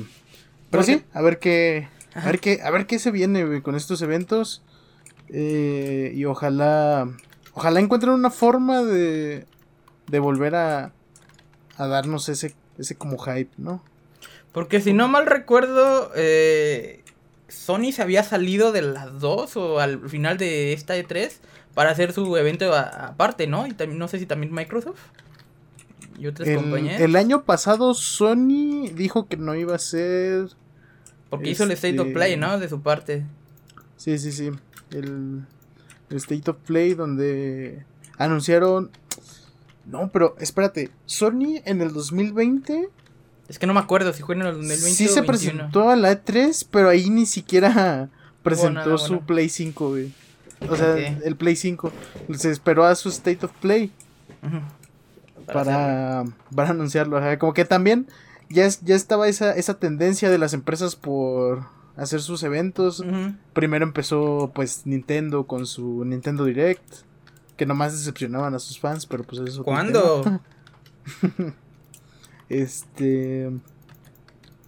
Pero 0.69 0.81
Porque- 0.83 0.97
sí, 0.97 1.03
a 1.13 1.21
ver 1.21 1.39
qué. 1.39 1.87
A 2.15 2.25
ver 2.25 2.39
qué, 2.39 2.61
a 2.63 2.71
ver 2.71 2.87
qué 2.87 2.97
se 2.97 3.11
viene, 3.11 3.61
con 3.61 3.75
estos 3.75 4.01
eventos. 4.01 4.61
Eh, 5.29 6.11
y 6.15 6.25
ojalá. 6.25 7.07
Ojalá 7.53 7.79
encuentren 7.79 8.13
una 8.13 8.29
forma 8.31 8.83
de. 8.83 9.45
De 10.07 10.19
volver 10.19 10.55
a. 10.55 10.91
A 11.77 11.87
darnos 11.87 12.29
ese. 12.29 12.55
Ese 12.77 12.95
como 12.95 13.17
hype, 13.17 13.51
¿no? 13.57 13.81
Porque 14.51 14.81
si 14.81 14.93
no 14.93 15.07
mal 15.07 15.25
recuerdo, 15.25 16.11
eh, 16.15 17.03
Sony 17.47 17.91
se 17.93 18.01
había 18.01 18.23
salido 18.23 18.71
de 18.71 18.81
las 18.81 19.19
dos 19.19 19.55
o 19.57 19.79
al 19.79 20.09
final 20.09 20.37
de 20.37 20.73
esta 20.73 20.95
E3 20.97 21.31
para 21.73 21.91
hacer 21.91 22.13
su 22.13 22.35
evento 22.37 22.73
aparte, 22.73 23.47
¿no? 23.47 23.67
Y 23.67 23.71
también 23.73 23.99
no 23.99 24.07
sé 24.07 24.19
si 24.19 24.25
también 24.25 24.53
Microsoft 24.53 24.99
y 26.17 26.27
otras 26.27 26.47
El, 26.47 26.55
compañías. 26.57 27.01
el 27.01 27.15
año 27.17 27.43
pasado 27.43 27.93
Sony 27.93 28.89
dijo 28.93 29.27
que 29.27 29.35
no 29.37 29.55
iba 29.55 29.75
a 29.75 29.79
ser. 29.79 30.47
porque 31.29 31.49
hizo 31.49 31.63
el 31.65 31.71
State 31.71 31.99
of 31.99 32.07
este- 32.07 32.13
Play, 32.13 32.37
¿no? 32.37 32.57
De 32.59 32.69
su 32.69 32.81
parte. 32.81 33.25
Sí, 33.97 34.17
sí, 34.17 34.31
sí. 34.31 34.51
El, 34.91 35.45
el 36.09 36.17
State 36.17 36.49
of 36.51 36.57
Play 36.65 36.93
donde 36.93 37.85
anunciaron. 38.17 38.91
No, 39.85 40.09
pero 40.11 40.35
espérate. 40.39 40.91
Sony 41.05 41.61
en 41.65 41.81
el 41.81 41.93
2020 41.93 42.89
Es 43.47 43.59
que 43.59 43.67
no 43.67 43.73
me 43.73 43.79
acuerdo 43.79 44.11
si 44.13 44.23
fue 44.23 44.35
en 44.35 44.41
el 44.41 44.53
2020 44.53 44.91
sí 44.91 45.05
o 45.05 45.09
se 45.09 45.21
21. 45.21 45.25
presentó 45.27 45.89
a 45.89 45.95
la 45.95 46.11
E3, 46.11 46.67
pero 46.71 46.89
ahí 46.89 47.09
ni 47.09 47.25
siquiera 47.25 48.09
presentó 48.43 48.73
nada 48.85 48.97
su 48.97 49.13
bueno. 49.13 49.27
Play 49.27 49.49
5, 49.49 49.89
güey. 49.89 50.11
O 50.69 50.75
sea, 50.75 50.95
el 50.97 51.35
Play 51.35 51.55
5. 51.55 51.91
Se 52.35 52.49
esperó 52.49 52.85
a 52.85 52.95
su 52.95 53.09
State 53.09 53.45
of 53.45 53.51
Play 53.61 53.91
hacerlo. 54.41 54.63
para, 55.53 56.23
para 56.55 56.69
anunciarlo. 56.71 57.19
Como 57.39 57.53
que 57.53 57.65
también 57.65 58.07
ya, 58.49 58.65
es- 58.65 58.81
ya 58.81 58.95
estaba 58.95 59.27
esa, 59.27 59.53
esa 59.55 59.75
tendencia 59.79 60.29
de 60.29 60.37
las 60.37 60.53
empresas 60.53 60.95
por 60.95 61.65
hacer 61.95 62.21
sus 62.21 62.43
eventos. 62.43 63.03
Primero 63.53 63.85
empezó 63.85 64.51
pues 64.53 64.85
Nintendo 64.85 65.45
con 65.45 65.65
su 65.65 66.05
Nintendo 66.05 66.45
Direct. 66.45 67.05
Que 67.57 67.65
nomás 67.65 67.93
decepcionaban 67.93 68.53
a 68.53 68.59
sus 68.59 68.79
fans, 68.79 69.05
pero 69.05 69.23
pues 69.23 69.41
eso 69.41 69.63
¿Cuándo? 69.63 70.41
Este. 72.49 73.51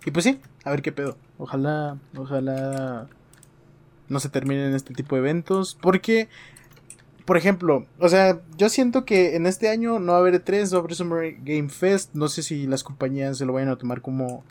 Y 0.05 0.11
pues 0.11 0.23
sí, 0.23 0.39
a 0.63 0.71
ver 0.71 0.81
qué 0.81 0.91
pedo. 0.91 1.17
Ojalá, 1.37 1.97
ojalá 2.15 3.07
no 4.09 4.19
se 4.19 4.29
terminen 4.29 4.73
este 4.73 4.93
tipo 4.93 5.15
de 5.15 5.21
eventos. 5.21 5.77
Porque, 5.81 6.29
por 7.25 7.37
ejemplo, 7.37 7.85
o 7.99 8.09
sea, 8.09 8.41
yo 8.57 8.69
siento 8.69 9.05
que 9.05 9.35
en 9.35 9.45
este 9.45 9.69
año 9.69 9.99
no 9.99 10.13
va 10.13 10.19
a 10.19 10.21
haber 10.21 10.43
E3, 10.43 10.73
va 10.73 10.77
a 10.77 10.79
haber 10.79 10.95
Summer 10.95 11.35
Game 11.43 11.69
Fest. 11.69 12.13
No 12.13 12.27
sé 12.27 12.41
si 12.41 12.67
las 12.67 12.83
compañías 12.83 13.37
se 13.37 13.45
lo 13.45 13.53
vayan 13.53 13.69
a 13.69 13.77
tomar 13.77 14.01
como. 14.01 14.43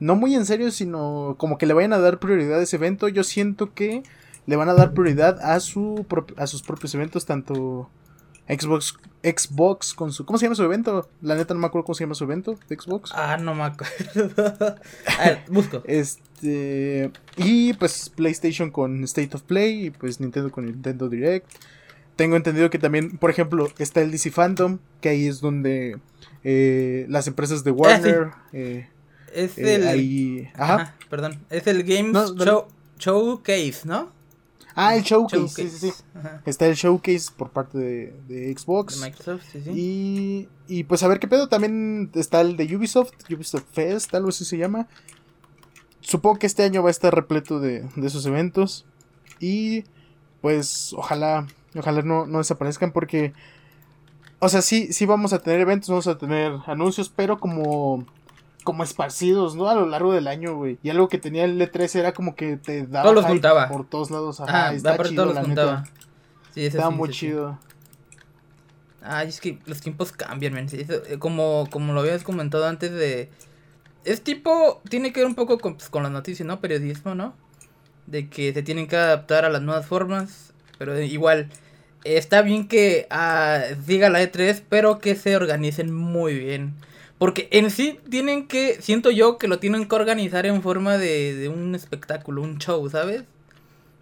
No 0.00 0.16
muy 0.16 0.34
en 0.34 0.46
serio, 0.46 0.70
sino 0.70 1.36
como 1.38 1.58
que 1.58 1.66
le 1.66 1.74
vayan 1.74 1.92
a 1.92 1.98
dar 1.98 2.18
prioridad 2.18 2.58
a 2.58 2.62
ese 2.62 2.76
evento. 2.76 3.08
Yo 3.08 3.22
siento 3.22 3.74
que 3.74 4.02
le 4.46 4.56
van 4.56 4.68
a 4.68 4.74
dar 4.74 4.94
prioridad 4.94 5.38
a, 5.42 5.60
su 5.60 6.06
a 6.36 6.46
sus 6.46 6.62
propios 6.62 6.94
eventos, 6.94 7.26
tanto 7.26 7.90
Xbox, 8.48 8.96
Xbox 9.22 9.94
con 9.94 10.12
su... 10.12 10.24
¿Cómo 10.24 10.38
se 10.38 10.46
llama 10.46 10.56
su 10.56 10.64
evento? 10.64 11.08
La 11.20 11.36
neta 11.36 11.54
no 11.54 11.60
me 11.60 11.66
acuerdo 11.66 11.84
cómo 11.84 11.94
se 11.94 12.04
llama 12.04 12.14
su 12.14 12.24
evento 12.24 12.58
de 12.68 12.76
Xbox. 12.76 13.12
Ah, 13.14 13.36
no 13.36 13.54
me 13.54 13.62
acuerdo. 13.62 14.32
a 15.18 15.24
ver, 15.24 15.42
busco. 15.48 15.82
Este... 15.84 17.12
Y 17.36 17.74
pues 17.74 18.08
PlayStation 18.08 18.70
con 18.70 19.04
State 19.04 19.30
of 19.34 19.42
Play 19.42 19.86
y 19.86 19.90
pues 19.90 20.18
Nintendo 20.18 20.50
con 20.50 20.66
Nintendo 20.66 21.08
Direct. 21.08 21.46
Tengo 22.16 22.36
entendido 22.36 22.70
que 22.70 22.78
también, 22.78 23.18
por 23.18 23.30
ejemplo, 23.30 23.68
está 23.78 24.00
el 24.00 24.10
DC 24.10 24.30
Fandom, 24.30 24.78
que 25.00 25.10
ahí 25.10 25.26
es 25.26 25.40
donde 25.40 25.98
eh, 26.42 27.06
las 27.08 27.26
empresas 27.26 27.62
de 27.64 27.70
Warner... 27.70 28.30
eh, 28.52 28.88
Es 29.32 29.58
eh, 29.58 29.76
el. 29.76 29.88
ahí... 29.88 30.50
Ajá. 30.54 30.74
Ajá, 30.74 30.94
perdón. 31.08 31.40
Es 31.50 31.66
el 31.66 31.82
Games 31.84 32.12
No, 32.12 32.32
no. 32.34 32.44
Show, 32.44 32.66
Showcase, 32.98 33.82
¿no? 33.84 34.12
Ah, 34.74 34.94
el 34.96 35.02
Showcase, 35.02 35.48
sí, 35.48 35.68
sí, 35.68 35.90
sí. 35.90 36.02
Ajá. 36.14 36.42
Está 36.46 36.66
el 36.66 36.74
Showcase 36.74 37.30
por 37.36 37.50
parte 37.50 37.76
de, 37.78 38.14
de 38.28 38.46
De 38.46 38.56
Xbox. 38.56 39.00
Microsoft, 39.00 39.42
sí, 39.50 39.60
sí. 39.62 39.70
Y, 39.74 40.48
y 40.68 40.84
pues 40.84 41.02
a 41.02 41.08
ver 41.08 41.18
qué 41.18 41.28
pedo. 41.28 41.48
También 41.48 42.10
está 42.14 42.40
el 42.40 42.56
de 42.56 42.76
Ubisoft, 42.76 43.12
Ubisoft 43.30 43.64
Fest, 43.72 44.14
algo 44.14 44.28
así 44.28 44.44
se 44.44 44.56
llama. 44.58 44.86
Supongo 46.00 46.38
que 46.38 46.46
este 46.46 46.62
año 46.62 46.82
va 46.82 46.88
a 46.88 46.92
estar 46.92 47.14
repleto 47.14 47.60
de, 47.60 47.88
de 47.96 48.06
esos 48.06 48.24
eventos. 48.26 48.86
Y 49.40 49.84
pues 50.40 50.92
ojalá, 50.94 51.46
ojalá 51.76 52.02
no, 52.02 52.26
no 52.26 52.38
desaparezcan 52.38 52.92
porque... 52.92 53.32
O 54.38 54.48
sea, 54.48 54.62
sí, 54.62 54.92
sí 54.92 55.04
vamos 55.04 55.34
a 55.34 55.40
tener 55.40 55.60
eventos, 55.60 55.90
vamos 55.90 56.06
a 56.06 56.16
tener 56.16 56.52
anuncios, 56.66 57.12
pero 57.14 57.38
como... 57.38 58.06
Como 58.70 58.84
esparcidos, 58.84 59.56
¿no? 59.56 59.68
A 59.68 59.74
lo 59.74 59.84
largo 59.84 60.12
del 60.12 60.28
año, 60.28 60.54
güey. 60.54 60.78
Y 60.84 60.90
algo 60.90 61.08
que 61.08 61.18
tenía 61.18 61.44
el 61.44 61.60
E3 61.60 61.92
era 61.98 62.12
como 62.12 62.36
que 62.36 62.56
te 62.56 62.86
daba 62.86 63.02
Todos 63.02 63.16
los 63.16 63.24
juntaba. 63.24 63.68
por 63.68 63.84
todos 63.84 64.12
lados. 64.12 64.38
Ajá, 64.40 64.66
Ajá, 64.66 64.74
está 64.74 64.96
chido, 65.02 65.24
todos 65.24 65.34
los 65.34 65.44
juntaba. 65.44 65.84
Sí, 66.54 66.64
eso 66.64 66.76
Estaba 66.76 66.92
sí, 66.92 66.96
muy 66.96 67.08
sí, 67.08 67.14
chido. 67.14 67.58
Ay, 69.02 69.26
es 69.28 69.40
que 69.40 69.58
los 69.66 69.80
tiempos 69.80 70.12
cambian. 70.12 70.68
Sí, 70.68 70.82
eso, 70.82 71.02
eh, 71.08 71.18
como, 71.18 71.66
como 71.68 71.92
lo 71.92 71.98
habías 71.98 72.22
comentado 72.22 72.64
antes 72.64 72.92
de... 72.92 73.28
Es 74.04 74.22
tipo, 74.22 74.80
tiene 74.88 75.12
que 75.12 75.18
ver 75.18 75.26
un 75.26 75.34
poco 75.34 75.58
con, 75.58 75.74
pues, 75.74 75.90
con 75.90 76.04
las 76.04 76.12
noticias, 76.12 76.46
¿no? 76.46 76.60
Periodismo, 76.60 77.16
¿no? 77.16 77.34
De 78.06 78.28
que 78.28 78.52
se 78.54 78.62
tienen 78.62 78.86
que 78.86 78.94
adaptar 78.94 79.44
a 79.44 79.50
las 79.50 79.62
nuevas 79.62 79.84
formas. 79.84 80.52
Pero 80.78 80.94
eh, 80.94 81.06
igual, 81.06 81.48
está 82.04 82.42
bien 82.42 82.68
que 82.68 83.08
ah, 83.10 83.62
siga 83.84 84.10
la 84.10 84.22
E3, 84.22 84.62
pero 84.68 85.00
que 85.00 85.16
se 85.16 85.34
organicen 85.34 85.92
muy 85.92 86.38
bien. 86.38 86.74
Porque 87.20 87.48
en 87.52 87.70
sí 87.70 88.00
tienen 88.08 88.48
que, 88.48 88.80
siento 88.80 89.10
yo 89.10 89.36
que 89.36 89.46
lo 89.46 89.58
tienen 89.58 89.86
que 89.86 89.94
organizar 89.94 90.46
en 90.46 90.62
forma 90.62 90.96
de, 90.96 91.34
de 91.36 91.48
un 91.50 91.74
espectáculo, 91.74 92.40
un 92.40 92.56
show, 92.58 92.88
¿sabes? 92.88 93.24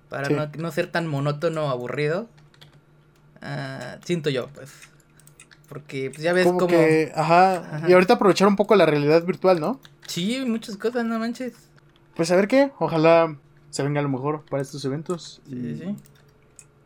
Para 0.09 0.29
Sí. 0.29 0.35
no, 0.35 0.49
no 0.57 0.71
ser 0.71 0.87
tan 0.91 1.07
monótono 1.09 1.67
o 1.67 1.69
aburrido. 1.69 2.29
Ah, 3.43 3.99
siento 4.05 4.31
yo, 4.31 4.47
pues. 4.55 4.71
Porque 5.69 6.11
pues, 6.11 6.23
ya 6.23 6.33
ves 6.33 6.47
como, 6.47 6.59
como... 6.61 6.71
que, 6.71 7.13
ajá, 7.15 7.57
Ajá. 7.77 7.91
y 7.91 7.93
ahorita 7.93 8.15
aprovechar 8.15 8.47
un 8.47 8.55
poco 8.57 8.75
la 8.77 8.87
realidad 8.87 9.25
virtual, 9.25 9.61
¿no? 9.61 9.81
Sí, 10.07 10.43
muchas 10.47 10.77
cosas, 10.77 11.05
no 11.05 11.19
manches. 11.19 11.55
Pues 12.15 12.31
a 12.31 12.37
ver 12.37 12.47
qué, 12.49 12.71
ojalá 12.79 13.37
se 13.71 13.83
venga 13.83 14.01
lo 14.01 14.09
mejor 14.09 14.45
para 14.49 14.63
estos 14.63 14.85
eventos. 14.85 15.41
Sí, 15.47 15.55
y, 15.57 15.77
sí, 15.77 15.97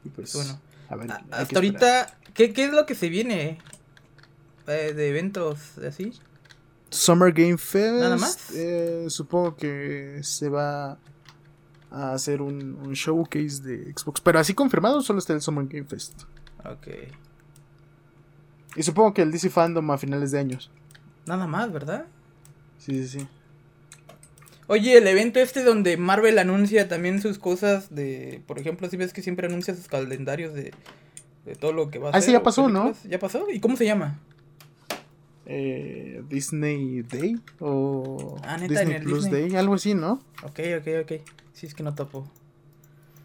y 0.04 0.08
pues, 0.08 0.32
Bueno, 0.34 0.58
a 0.88 0.96
ver. 0.96 1.10
A- 1.12 1.22
hasta 1.30 1.56
ahorita, 1.56 2.18
¿qué, 2.34 2.54
¿qué 2.54 2.64
es 2.64 2.72
lo 2.72 2.86
que 2.86 2.94
se 2.94 3.08
viene? 3.10 3.58
Eh, 4.74 4.92
de 4.94 5.08
eventos 5.08 5.78
así. 5.78 6.12
Summer 6.90 7.32
Game 7.32 7.58
Fest. 7.58 7.94
¿Nada 8.00 8.16
más? 8.16 8.50
eh, 8.54 9.06
supongo 9.08 9.56
que 9.56 10.20
se 10.22 10.48
va 10.48 10.98
a 11.90 12.12
hacer 12.12 12.40
un, 12.42 12.74
un 12.74 12.92
showcase 12.92 13.62
de 13.62 13.92
Xbox. 13.96 14.20
Pero 14.20 14.38
así 14.38 14.54
confirmado 14.54 15.00
solo 15.02 15.18
está 15.18 15.32
el 15.32 15.40
Summer 15.40 15.66
Game 15.66 15.84
Fest. 15.86 16.22
Ok. 16.64 16.88
Y 18.76 18.82
supongo 18.82 19.12
que 19.14 19.22
el 19.22 19.30
DC 19.32 19.50
Fandom 19.50 19.90
a 19.90 19.98
finales 19.98 20.30
de 20.30 20.38
años. 20.38 20.70
Nada 21.26 21.46
más, 21.46 21.70
¿verdad? 21.72 22.06
Sí, 22.78 23.06
sí, 23.06 23.20
sí. 23.20 23.28
Oye, 24.66 24.96
el 24.96 25.06
evento 25.06 25.40
este 25.40 25.62
donde 25.64 25.96
Marvel 25.96 26.38
anuncia 26.38 26.88
también 26.88 27.20
sus 27.20 27.38
cosas 27.38 27.94
de, 27.94 28.42
por 28.46 28.58
ejemplo, 28.58 28.88
si 28.88 28.96
ves 28.96 29.12
que 29.12 29.20
siempre 29.22 29.46
anuncia 29.46 29.74
sus 29.74 29.88
calendarios 29.88 30.54
de, 30.54 30.72
de 31.44 31.54
todo 31.56 31.72
lo 31.72 31.90
que 31.90 31.98
va 31.98 32.08
a 32.08 32.12
Ah, 32.12 32.16
hacer. 32.18 32.28
sí, 32.28 32.32
ya 32.32 32.38
o 32.38 32.42
pasó, 32.42 32.68
¿no? 32.68 32.94
¿Ya 33.08 33.18
pasó? 33.18 33.50
¿Y 33.50 33.60
cómo 33.60 33.76
se 33.76 33.84
llama? 33.84 34.18
Eh, 35.46 36.22
Disney 36.28 37.02
Day 37.02 37.40
o 37.60 38.36
Ah, 38.44 38.56
neta, 38.58 38.80
Disney 38.80 39.00
Plus 39.00 39.24
Disney. 39.24 39.48
Day, 39.48 39.56
algo 39.56 39.74
así, 39.74 39.94
¿no? 39.94 40.20
Ok, 40.44 40.60
ok, 40.78 40.88
ok. 41.02 41.12
Sí, 41.52 41.66
es 41.66 41.74
que 41.74 41.82
no 41.82 41.94
topo. 41.94 42.28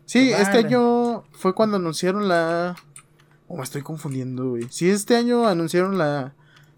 Sí, 0.06 0.32
Vale. 0.32 0.44
este 0.44 0.58
año 0.60 1.24
fue 1.32 1.54
cuando 1.54 1.78
anunciaron 1.78 2.28
la. 2.28 2.76
Oh, 3.48 3.58
me 3.58 3.64
estoy 3.64 3.82
confundiendo, 3.82 4.50
güey. 4.52 4.64
Sí, 4.70 4.90
este 4.90 5.16
año 5.16 5.48
anunciaron 5.48 5.98
la, 5.98 6.34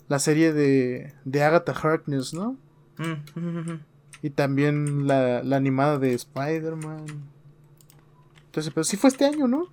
la 0.08 0.20
serie 0.20 0.52
de, 0.54 1.14
de 1.26 1.44
Agatha 1.44 1.72
Harkness, 1.74 2.34
¿no? 2.34 2.58
Mm, 2.98 3.40
mm, 3.40 3.40
mm, 3.40 3.72
mm. 3.72 3.80
Y 4.22 4.30
también 4.32 5.08
la, 5.08 5.42
la 5.44 5.56
animada 5.56 5.98
de 6.00 6.14
Spider-Man. 6.14 7.06
Entonces, 8.46 8.74
pero 8.74 8.84
sí 8.84 8.98
fue 8.98 9.10
este 9.10 9.26
año, 9.26 9.48
¿no? 9.48 9.68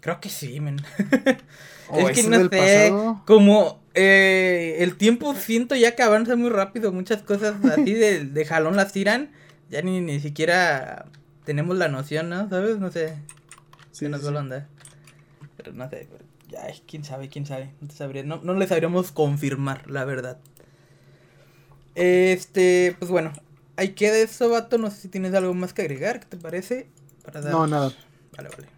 Creo 0.00 0.20
que 0.20 0.28
sí, 0.28 0.60
men. 0.60 0.80
O 1.88 2.08
es 2.08 2.20
que 2.20 2.28
no 2.28 2.36
sé, 2.40 2.48
pasado. 2.48 3.22
como 3.26 3.80
eh, 3.96 4.76
el 4.80 4.96
tiempo 4.96 5.34
siento 5.34 5.74
ya 5.76 5.96
que 5.96 6.04
avanza 6.04 6.36
muy 6.36 6.50
rápido, 6.50 6.92
muchas 6.92 7.22
cosas 7.22 7.56
así 7.66 7.94
de, 7.94 8.24
de 8.26 8.46
jalón 8.46 8.76
las 8.76 8.92
tiran, 8.92 9.32
ya 9.70 9.82
ni, 9.82 10.00
ni 10.02 10.20
siquiera 10.20 11.06
tenemos 11.44 11.76
la 11.78 11.88
noción, 11.88 12.30
¿no? 12.30 12.48
¿Sabes? 12.50 12.78
No 12.78 12.92
sé, 12.92 13.16
Sí, 13.92 14.04
se 14.04 14.08
nos 14.08 14.22
sí, 14.22 14.32
va 14.32 14.40
onda. 14.40 14.68
Pero 15.56 15.72
no 15.72 15.90
sé, 15.90 16.08
ya, 16.48 16.64
ay, 16.64 16.82
quién 16.86 17.04
sabe, 17.04 17.28
quién 17.28 17.46
sabe, 17.46 17.74
no 17.80 17.88
te 17.88 17.94
sabría, 17.96 18.24
no, 18.24 18.40
no 18.42 18.54
le 18.54 18.68
sabríamos 18.68 19.12
confirmar, 19.12 19.90
la 19.90 20.04
verdad. 20.04 20.38
Este, 21.94 22.94
pues 22.98 23.10
bueno, 23.10 23.32
ahí 23.76 23.90
queda 23.94 24.18
eso, 24.18 24.48
vato. 24.50 24.78
No 24.78 24.90
sé 24.90 25.02
si 25.02 25.08
tienes 25.08 25.34
algo 25.34 25.54
más 25.54 25.72
que 25.72 25.82
agregar, 25.82 26.20
¿qué 26.20 26.26
te 26.26 26.36
parece? 26.36 26.90
Para 27.24 27.40
No, 27.50 27.66
nada. 27.66 27.92
Vale, 28.36 28.50
vale. 28.50 28.68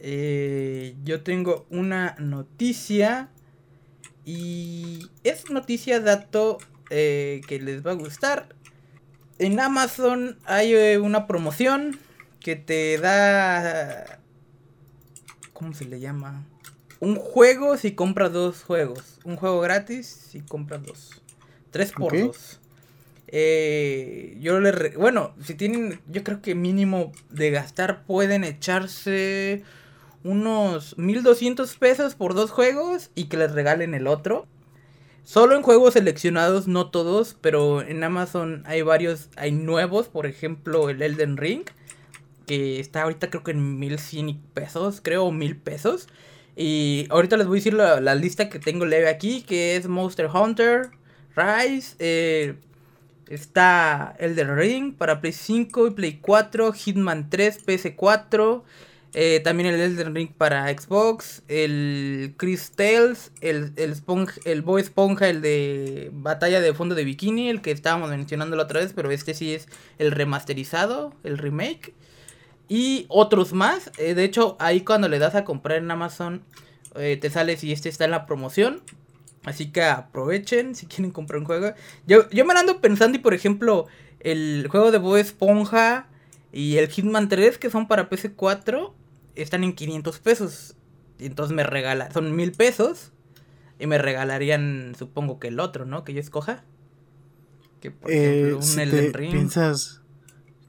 Eh, 0.00 0.96
yo 1.04 1.22
tengo 1.22 1.66
una 1.70 2.16
noticia. 2.18 3.30
Y 4.24 5.10
es 5.22 5.50
noticia, 5.50 6.00
dato 6.00 6.58
eh, 6.90 7.42
que 7.46 7.60
les 7.60 7.86
va 7.86 7.92
a 7.92 7.94
gustar. 7.94 8.48
En 9.38 9.58
Amazon 9.60 10.38
hay 10.44 10.74
eh, 10.74 10.98
una 10.98 11.26
promoción 11.26 11.98
que 12.40 12.56
te 12.56 12.98
da... 12.98 14.20
¿Cómo 15.52 15.74
se 15.74 15.84
le 15.84 16.00
llama? 16.00 16.46
Un 17.00 17.16
juego 17.16 17.76
si 17.76 17.92
compras 17.92 18.32
dos 18.32 18.62
juegos. 18.62 19.18
Un 19.24 19.36
juego 19.36 19.60
gratis 19.60 20.06
si 20.06 20.40
compras 20.40 20.82
dos. 20.82 21.22
Tres 21.70 21.92
por 21.92 22.18
dos. 22.18 22.60
Eh, 23.26 24.36
yo 24.40 24.60
le... 24.60 24.90
bueno, 24.96 25.34
si 25.42 25.54
tienen... 25.54 26.00
Yo 26.06 26.22
creo 26.22 26.40
que 26.40 26.54
mínimo 26.54 27.12
de 27.30 27.50
gastar 27.50 28.04
pueden 28.04 28.44
echarse 28.44 29.64
unos 30.24 30.96
1200 30.98 31.76
pesos 31.76 32.14
por 32.14 32.34
dos 32.34 32.50
juegos 32.50 33.10
y 33.14 33.26
que 33.26 33.36
les 33.36 33.52
regalen 33.52 33.94
el 33.94 34.06
otro. 34.06 34.46
Solo 35.22 35.56
en 35.56 35.62
juegos 35.62 35.94
seleccionados, 35.94 36.66
no 36.66 36.90
todos, 36.90 37.36
pero 37.40 37.80
en 37.82 38.02
Amazon 38.02 38.62
hay 38.66 38.82
varios, 38.82 39.28
hay 39.36 39.52
nuevos, 39.52 40.08
por 40.08 40.26
ejemplo 40.26 40.90
el 40.90 41.00
Elden 41.00 41.36
Ring, 41.36 41.62
que 42.46 42.80
está 42.80 43.02
ahorita 43.02 43.30
creo 43.30 43.42
que 43.42 43.52
en 43.52 43.78
1100 43.78 44.38
pesos, 44.52 45.00
creo, 45.02 45.30
mil 45.30 45.56
pesos. 45.56 46.08
Y 46.56 47.06
ahorita 47.10 47.36
les 47.36 47.46
voy 47.46 47.58
a 47.58 47.60
decir 47.60 47.74
la, 47.74 48.14
lista 48.14 48.48
que 48.48 48.58
tengo 48.58 48.86
leve 48.86 49.08
aquí, 49.08 49.42
que 49.42 49.76
es 49.76 49.88
Monster 49.88 50.28
Hunter, 50.32 50.90
Rise, 51.36 51.96
eh, 51.98 52.56
está 53.28 54.14
Elden 54.18 54.56
Ring 54.56 54.94
para 54.94 55.20
Play 55.20 55.32
5 55.32 55.88
y 55.88 55.90
Play 55.90 56.18
4, 56.20 56.72
Hitman 56.72 57.30
3, 57.30 57.66
PS4, 57.66 58.62
eh, 59.16 59.40
también 59.44 59.72
el 59.72 59.80
Elden 59.80 60.12
Ring 60.12 60.32
para 60.36 60.68
Xbox, 60.68 61.42
el 61.46 62.34
Chris 62.36 62.72
Tales, 62.72 63.30
el, 63.40 63.72
el, 63.76 63.94
el 64.44 64.62
Boy 64.62 64.82
Esponja, 64.82 65.28
el 65.28 65.40
de 65.40 66.10
Batalla 66.12 66.60
de 66.60 66.74
Fondo 66.74 66.96
de 66.96 67.04
Bikini, 67.04 67.48
el 67.48 67.62
que 67.62 67.70
estábamos 67.70 68.10
mencionando 68.10 68.56
la 68.56 68.64
otra 68.64 68.80
vez, 68.80 68.92
pero 68.92 69.12
este 69.12 69.32
sí 69.34 69.54
es 69.54 69.68
el 69.98 70.10
remasterizado, 70.10 71.14
el 71.22 71.38
remake. 71.38 71.94
Y 72.68 73.06
otros 73.08 73.52
más. 73.52 73.92
Eh, 73.98 74.14
de 74.14 74.24
hecho, 74.24 74.56
ahí 74.58 74.80
cuando 74.80 75.08
le 75.08 75.20
das 75.20 75.36
a 75.36 75.44
comprar 75.44 75.78
en 75.78 75.90
Amazon, 75.92 76.42
eh, 76.96 77.16
te 77.16 77.30
sale 77.30 77.56
si 77.56 77.70
este 77.70 77.88
está 77.88 78.06
en 78.06 78.10
la 78.10 78.26
promoción. 78.26 78.82
Así 79.44 79.70
que 79.70 79.82
aprovechen 79.82 80.74
si 80.74 80.86
quieren 80.86 81.12
comprar 81.12 81.38
un 81.38 81.46
juego. 81.46 81.72
Yo, 82.08 82.28
yo 82.30 82.44
me 82.44 82.54
ando 82.54 82.80
pensando 82.80 83.16
y 83.16 83.20
por 83.20 83.34
ejemplo, 83.34 83.86
el 84.18 84.66
juego 84.68 84.90
de 84.90 84.98
Boy 84.98 85.20
Esponja 85.20 86.08
y 86.50 86.78
el 86.78 86.88
Hitman 86.88 87.28
3 87.28 87.58
que 87.58 87.70
son 87.70 87.86
para 87.86 88.10
PC4 88.10 88.92
están 89.34 89.64
en 89.64 89.74
500 89.74 90.18
pesos. 90.20 90.76
Y 91.18 91.26
entonces 91.26 91.54
me 91.54 91.62
regalan, 91.62 92.12
son 92.12 92.34
mil 92.34 92.52
pesos. 92.52 93.12
Y 93.78 93.86
me 93.86 93.98
regalarían, 93.98 94.94
supongo 94.98 95.38
que 95.38 95.48
el 95.48 95.60
otro, 95.60 95.84
¿no? 95.84 96.04
Que 96.04 96.14
yo 96.14 96.20
escoja. 96.20 96.64
Que 97.80 97.90
por 97.90 98.10
ejemplo, 98.10 98.48
eh, 98.48 98.54
un 98.54 98.78
Elden 98.78 99.12
Ring. 99.12 99.32
¿Piensas 99.32 100.00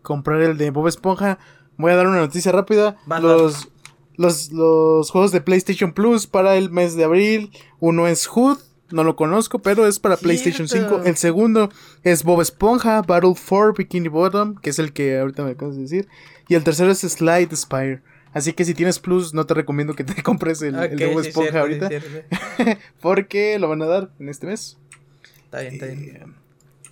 comprar 0.02 0.42
el 0.42 0.58
de 0.58 0.72
Bob 0.72 0.88
Esponja? 0.88 1.40
Voy 1.78 1.92
a 1.92 1.96
dar 1.96 2.08
una 2.08 2.20
noticia 2.20 2.52
rápida. 2.52 2.98
los, 3.22 3.70
los, 4.16 4.52
los 4.52 5.12
juegos 5.12 5.32
de 5.32 5.42
PlayStation 5.42 5.94
Plus 5.94 6.28
para 6.28 6.56
el 6.56 6.72
mes 6.72 6.96
de 6.96 7.04
abril. 7.04 7.52
Uno 7.80 8.08
es 8.08 8.28
Hood, 8.28 8.58
no 8.92 9.04
lo 9.04 9.16
conozco, 9.16 9.60
pero 9.60 9.88
es 9.88 10.00
para 10.00 10.18
PlayStation 10.18 10.68
5. 10.68 11.02
El 11.06 11.18
segundo 11.18 11.70
es 12.04 12.24
Bob 12.24 12.42
Esponja, 12.42 13.02
Battle 13.02 13.36
for 13.36 13.76
Bikini 13.78 14.10
Bottom, 14.10 14.56
que 14.56 14.70
es 14.70 14.80
el 14.80 14.94
que 14.94 15.20
ahorita 15.20 15.44
me 15.44 15.52
acabas 15.52 15.76
de 15.76 15.84
decir. 15.84 16.08
Y 16.48 16.56
el 16.56 16.64
tercero 16.64 16.92
es 16.92 17.00
Slide 17.00 17.56
Spire. 17.56 18.02
Así 18.36 18.52
que 18.52 18.66
si 18.66 18.74
tienes 18.74 19.00
Plus, 19.00 19.34
no 19.34 19.46
te 19.46 19.54
recomiendo 19.54 19.96
que 19.96 20.04
te 20.04 20.22
compres 20.24 20.62
el, 20.62 20.76
de 20.76 21.08
Bob 21.08 21.22
Esponja 21.22 21.62
ahorita. 21.62 21.90
porque 23.00 23.58
lo 23.58 23.70
van 23.70 23.82
a 23.82 23.86
dar 23.86 24.10
en 24.20 24.28
este 24.28 24.46
mes. 24.46 24.78
Está 25.46 25.62
bien, 25.62 25.74
está 25.74 25.86
bien. 25.86 26.04
Eh, 26.18 26.26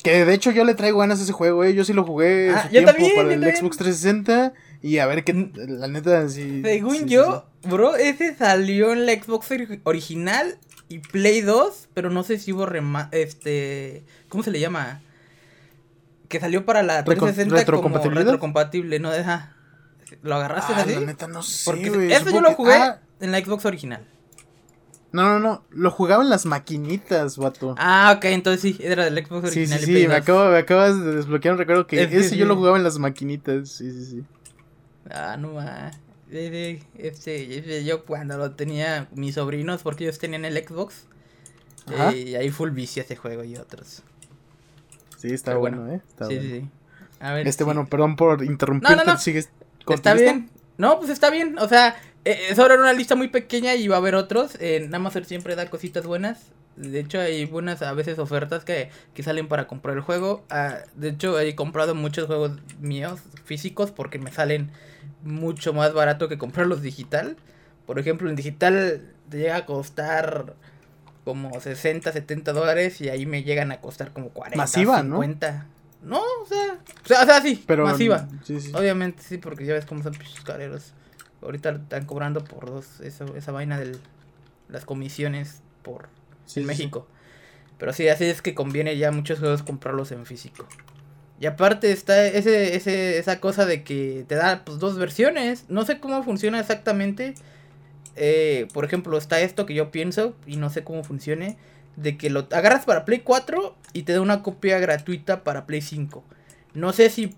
que 0.01 0.23
de 0.23 0.33
hecho 0.33 0.51
yo 0.51 0.63
le 0.63 0.73
traigo 0.73 0.99
ganas 0.99 1.19
a 1.19 1.23
ese 1.23 1.33
juego, 1.33 1.65
eh. 1.65 1.73
Yo 1.73 1.83
sí 1.83 1.91
lo 1.91 2.05
jugué 2.05 2.51
ah, 2.51 2.69
tiempo 2.69 2.93
para 3.15 3.33
el 3.33 3.43
Xbox 3.43 3.75
360. 3.75 4.53
Y 4.81 4.99
a 4.99 5.05
ver 5.05 5.25
qué. 5.25 5.51
La 5.53 5.89
neta, 5.89 6.29
sí. 6.29 6.61
Según 6.63 7.07
yo, 7.07 7.45
bro, 7.63 7.97
ese 7.97 8.33
salió 8.35 8.93
en 8.93 9.05
la 9.05 9.11
Xbox 9.11 9.49
original 9.83 10.57
y 10.87 10.99
Play 10.99 11.41
2. 11.41 11.89
Pero 11.93 12.09
no 12.09 12.23
sé 12.23 12.39
si 12.39 12.53
hubo 12.53 12.65
rema 12.65 13.09
Este. 13.11 14.03
¿Cómo 14.29 14.43
se 14.43 14.51
le 14.51 14.61
llama? 14.61 15.01
Que 16.29 16.39
salió 16.39 16.65
para 16.65 16.83
la 16.83 17.03
360 17.03 17.65
como 17.65 17.97
retrocompatible, 17.97 18.99
¿no? 18.99 19.11
Deja. 19.11 19.52
¿Lo 20.23 20.35
agarraste 20.35 20.73
ah, 20.73 20.81
así? 20.81 20.95
La 20.95 21.01
neta 21.01 21.27
no 21.27 21.43
sé, 21.43 21.63
Porque 21.65 22.15
eso 22.15 22.29
yo 22.31 22.41
lo 22.41 22.53
jugué 22.53 22.73
ah. 22.73 23.01
en 23.19 23.31
la 23.31 23.39
Xbox 23.39 23.65
original. 23.65 24.07
No, 25.11 25.23
no, 25.23 25.39
no. 25.39 25.63
Lo 25.69 25.91
jugaba 25.91 26.23
en 26.23 26.29
las 26.29 26.45
maquinitas, 26.45 27.37
vato. 27.37 27.75
Ah, 27.77 28.15
ok, 28.17 28.25
entonces 28.25 28.61
sí, 28.61 28.77
era 28.83 29.03
del 29.05 29.23
Xbox 29.23 29.49
original. 29.49 29.79
Sí, 29.79 29.85
sí, 29.85 30.01
sí. 30.01 30.07
Me, 30.07 30.15
acabo, 30.15 30.49
me, 30.49 30.57
acabas 30.57 30.99
de 30.99 31.15
desbloquear 31.17 31.53
un 31.53 31.59
recuerdo 31.59 31.85
que 31.85 32.01
ese 32.01 32.35
yo 32.35 32.45
lo 32.45 32.55
jugaba 32.55 32.77
en 32.77 32.83
las 32.83 32.97
maquinitas. 32.97 33.69
Sí, 33.69 33.91
sí, 33.91 34.05
sí. 34.05 34.23
Ah, 35.11 35.37
no 35.37 35.53
más. 35.53 35.99
Este, 36.31 37.83
yo 37.85 38.05
cuando 38.05 38.37
lo 38.37 38.51
tenía 38.51 39.07
mis 39.13 39.35
sobrinos, 39.35 39.83
porque 39.83 40.05
ellos 40.05 40.17
tenían 40.17 40.45
el 40.45 40.57
Xbox, 40.57 41.05
eh, 41.91 42.25
y 42.29 42.35
ahí 42.35 42.49
full 42.49 42.71
vicio 42.71 43.03
ese 43.03 43.15
juego 43.15 43.43
y 43.43 43.55
otros. 43.57 44.01
Sí, 45.17 45.31
está 45.31 45.55
bueno, 45.55 45.91
¿eh? 45.91 46.01
Está 46.07 46.27
sí, 46.27 46.35
bueno. 46.35 46.49
sí, 46.49 46.69
A 47.19 47.33
ver, 47.33 47.47
este, 47.47 47.63
bueno, 47.63 47.85
perdón 47.85 48.15
por 48.15 48.43
interrumpirte. 48.43 48.95
No, 48.95 49.03
no, 49.03 49.13
no. 49.13 49.19
¿Sigues 49.19 49.49
Está 49.87 50.13
bien. 50.13 50.49
No, 50.77 50.97
pues 50.99 51.09
está 51.09 51.29
bien. 51.29 51.57
O 51.59 51.67
sea, 51.67 51.95
eh, 52.25 52.37
es 52.49 52.59
ahora 52.59 52.75
una 52.75 52.93
lista 52.93 53.15
muy 53.15 53.27
pequeña 53.27 53.75
y 53.75 53.87
va 53.87 53.95
a 53.95 53.99
haber 53.99 54.15
otros. 54.15 54.57
En 54.59 54.93
Amazon 54.93 55.25
siempre 55.25 55.55
da 55.55 55.69
cositas 55.69 56.05
buenas. 56.05 56.51
De 56.75 56.99
hecho, 56.99 57.19
hay 57.19 57.45
buenas 57.45 57.83
a 57.83 57.93
veces 57.93 58.17
ofertas 58.17 58.65
que, 58.65 58.89
que 59.13 59.21
salen 59.21 59.47
para 59.47 59.67
comprar 59.67 59.95
el 59.95 60.01
juego. 60.01 60.43
Ah, 60.49 60.79
de 60.95 61.09
hecho, 61.09 61.39
he 61.39 61.55
comprado 61.55 61.93
muchos 61.93 62.25
juegos 62.25 62.53
míos 62.79 63.19
físicos 63.45 63.91
porque 63.91 64.17
me 64.17 64.31
salen 64.31 64.71
mucho 65.23 65.73
más 65.73 65.93
barato 65.93 66.27
que 66.29 66.37
comprarlos 66.37 66.81
digital. 66.81 67.37
Por 67.85 67.99
ejemplo, 67.99 68.29
en 68.29 68.35
digital 68.35 69.01
te 69.29 69.37
llega 69.37 69.57
a 69.57 69.65
costar 69.65 70.55
como 71.23 71.59
60, 71.59 72.11
70 72.11 72.53
dólares 72.53 73.01
y 73.01 73.09
ahí 73.09 73.25
me 73.25 73.43
llegan 73.43 73.71
a 73.71 73.79
costar 73.79 74.11
como 74.11 74.29
40, 74.29 74.57
Masiva, 74.57 75.01
50. 75.01 75.51
¿no? 75.51 75.65
O 76.11 76.45
sea, 76.45 76.79
o 77.23 77.25
sea, 77.25 77.41
sí, 77.41 77.63
Pero, 77.65 77.85
masiva. 77.85 78.27
Obviamente 78.73 79.23
sí, 79.23 79.37
porque 79.37 79.65
ya 79.65 79.73
ves 79.73 79.85
cómo 79.85 80.03
son 80.03 80.13
pichos 80.13 80.41
careros. 80.41 80.93
Ahorita 81.41 81.71
están 81.71 82.05
cobrando 82.05 82.43
por 82.43 82.65
dos 82.65 82.99
eso, 83.01 83.35
esa 83.35 83.51
vaina 83.51 83.79
de 83.79 83.97
las 84.69 84.85
comisiones 84.85 85.61
por 85.81 86.09
en 86.55 86.65
México. 86.65 87.07
Pero 87.77 87.93
sí, 87.93 88.07
así 88.07 88.25
es 88.25 88.41
que 88.41 88.53
conviene 88.53 88.97
ya 88.97 89.11
muchos 89.11 89.39
juegos 89.39 89.63
comprarlos 89.63 90.11
en 90.11 90.25
físico. 90.25 90.67
Y 91.39 91.45
aparte 91.45 91.91
está 91.91 92.25
ese, 92.25 92.75
ese, 92.75 93.17
esa 93.17 93.39
cosa 93.39 93.65
de 93.65 93.83
que 93.83 94.23
te 94.27 94.35
da 94.35 94.63
pues, 94.63 94.79
dos 94.79 94.97
versiones. 94.97 95.65
No 95.67 95.83
sé 95.83 95.99
cómo 95.99 96.23
funciona 96.23 96.59
exactamente. 96.59 97.35
Eh, 98.15 98.67
por 98.73 98.85
ejemplo, 98.85 99.17
está 99.17 99.41
esto 99.41 99.65
que 99.65 99.73
yo 99.73 99.91
pienso 99.91 100.35
y 100.45 100.57
no 100.57 100.69
sé 100.69 100.83
cómo 100.83 101.03
funcione. 101.03 101.57
De 101.95 102.17
que 102.17 102.29
lo 102.29 102.47
agarras 102.51 102.85
para 102.85 103.05
Play 103.05 103.19
4 103.19 103.75
y 103.93 104.03
te 104.03 104.13
da 104.13 104.21
una 104.21 104.41
copia 104.41 104.79
gratuita 104.79 105.43
para 105.43 105.65
Play 105.65 105.81
5. 105.81 106.23
No 106.73 106.93
sé 106.93 107.09
si 107.09 107.35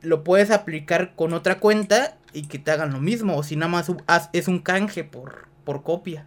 lo 0.00 0.24
puedes 0.24 0.50
aplicar 0.50 1.14
con 1.14 1.32
otra 1.32 1.58
cuenta 1.58 2.16
y 2.32 2.46
que 2.46 2.58
te 2.58 2.70
hagan 2.70 2.92
lo 2.92 3.00
mismo. 3.00 3.36
O 3.36 3.42
si 3.42 3.56
nada 3.56 3.70
más 3.70 3.90
es 4.32 4.48
un 4.48 4.58
canje 4.58 5.04
por, 5.04 5.46
por 5.64 5.82
copia. 5.82 6.26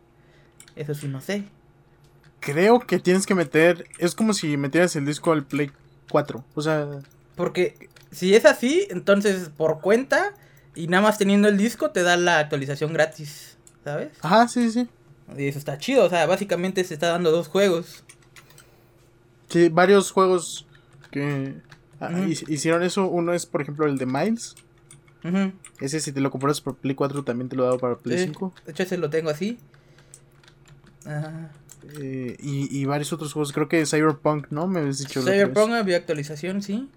Eso 0.76 0.94
sí, 0.94 1.08
no 1.08 1.22
sé. 1.22 1.44
Creo 2.40 2.80
que 2.80 3.00
tienes 3.00 3.26
que 3.26 3.36
meter. 3.36 3.86
Es 3.98 4.16
como 4.16 4.34
si 4.34 4.56
metieras 4.58 4.96
el 4.96 5.06
disco 5.06 5.32
al 5.32 5.46
Play 5.46 5.72
4. 6.10 6.44
O 6.54 6.62
sea. 6.62 6.88
Porque 7.36 7.90
si 8.12 8.34
es 8.36 8.46
así, 8.46 8.88
entonces 8.90 9.50
por 9.50 9.82
cuenta 9.82 10.34
y 10.76 10.88
nada 10.88 11.04
más 11.04 11.18
teniendo 11.18 11.48
el 11.48 11.58
disco 11.58 11.92
te 11.92 12.04
da 12.04 12.18
la 12.18 12.40
actualización 12.40 12.94
gratis, 12.94 13.58
¿sabes? 13.84 14.10
Ajá, 14.22 14.48
sí, 14.48 14.72
sí. 14.72 14.88
Y 15.38 15.48
eso 15.48 15.58
está 15.58 15.78
chido, 15.78 16.06
o 16.06 16.10
sea, 16.10 16.26
básicamente 16.26 16.84
se 16.84 16.94
está 16.94 17.10
dando 17.10 17.32
dos 17.32 17.48
juegos. 17.48 18.04
Sí, 19.50 19.70
varios 19.70 20.12
juegos 20.12 20.66
que 21.12 21.56
ah, 22.00 22.28
hicieron 22.28 22.84
eso. 22.84 23.08
Uno 23.08 23.34
es, 23.34 23.46
por 23.46 23.62
ejemplo, 23.62 23.86
el 23.86 23.98
de 23.98 24.06
Miles. 24.06 24.56
Ese 25.80 26.00
si 26.00 26.12
te 26.12 26.22
lo 26.22 26.30
compras 26.30 26.62
por 26.62 26.76
Play 26.76 26.94
4 26.94 27.24
también 27.24 27.50
te 27.50 27.56
lo 27.56 27.64
he 27.64 27.66
dado 27.66 27.80
para 27.80 27.96
Play 27.98 28.20
5. 28.26 28.54
De 28.66 28.72
hecho, 28.72 28.84
ese 28.84 28.98
lo 28.98 29.10
tengo 29.10 29.32
así. 29.32 29.58
Ajá. 31.06 31.52
Eh, 32.00 32.36
y, 32.40 32.80
y, 32.80 32.86
varios 32.86 33.12
otros 33.14 33.34
juegos. 33.34 33.52
Creo 33.52 33.68
que 33.68 33.86
Cyberpunk, 33.86 34.48
¿no? 34.52 34.68
Me 34.68 34.80
habías 34.80 35.00
dicho. 35.00 35.22
Cyberpunk 35.22 35.72
había 35.72 35.98
actualización, 35.98 36.62
sí. 36.62 36.90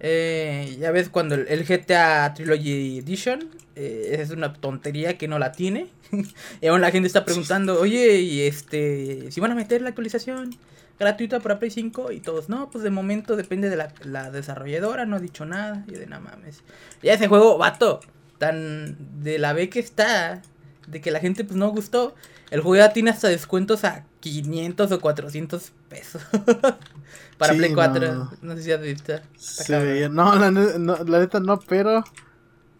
Eh, 0.00 0.76
ya 0.80 0.90
ves 0.90 1.08
cuando 1.08 1.34
el, 1.34 1.64
GTA 1.64 2.32
Trilogy 2.34 2.98
Edition 2.98 3.50
eh, 3.74 4.16
es 4.20 4.30
una 4.30 4.52
tontería 4.52 5.18
que 5.18 5.28
no 5.28 5.38
la 5.38 5.52
tiene. 5.52 5.88
y 6.60 6.66
aún 6.66 6.80
la 6.80 6.90
gente 6.90 7.06
está 7.06 7.24
preguntando, 7.24 7.80
oye, 7.80 8.20
y 8.20 8.42
este, 8.42 9.30
si 9.30 9.40
van 9.40 9.52
a 9.52 9.54
meter 9.54 9.82
la 9.82 9.88
actualización 9.88 10.56
gratuita 10.98 11.40
para 11.40 11.58
Play 11.58 11.70
5 11.70 12.12
y 12.12 12.20
todos, 12.20 12.48
no, 12.48 12.70
pues 12.70 12.82
de 12.82 12.90
momento 12.90 13.36
depende 13.36 13.70
de 13.70 13.76
la, 13.76 13.92
la 14.04 14.30
desarrolladora, 14.30 15.06
no 15.06 15.16
ha 15.16 15.20
dicho 15.20 15.44
nada. 15.44 15.84
Y 15.88 15.92
de 15.92 16.06
nada 16.06 16.20
mames. 16.20 16.62
Ya 17.02 17.14
ese 17.14 17.28
juego, 17.28 17.58
vato, 17.58 18.00
tan 18.38 18.96
de 19.22 19.38
la 19.38 19.52
B 19.52 19.68
que 19.68 19.80
está, 19.80 20.42
de 20.86 21.00
que 21.00 21.10
la 21.10 21.20
gente 21.20 21.44
pues 21.44 21.56
no 21.56 21.68
gustó. 21.68 22.14
El 22.50 22.60
juego 22.60 22.76
ya 22.76 22.92
tiene 22.92 23.10
hasta 23.10 23.28
descuentos 23.28 23.84
a 23.84 24.04
500 24.20 24.90
o 24.92 25.00
400 25.00 25.72
pesos. 25.88 26.22
Para 27.38 27.52
Sí, 27.52 27.58
Play 27.58 27.74
4. 27.74 28.14
no. 28.14 28.32
No, 28.42 28.56
sé 28.56 28.62
si 28.62 28.72
has 28.72 28.80
visto. 28.80 29.12
Sí, 29.36 29.72
no, 30.10 30.34
la, 30.36 30.50
no, 30.50 31.04
la 31.04 31.18
neta 31.20 31.40
no, 31.40 31.58
pero. 31.60 32.02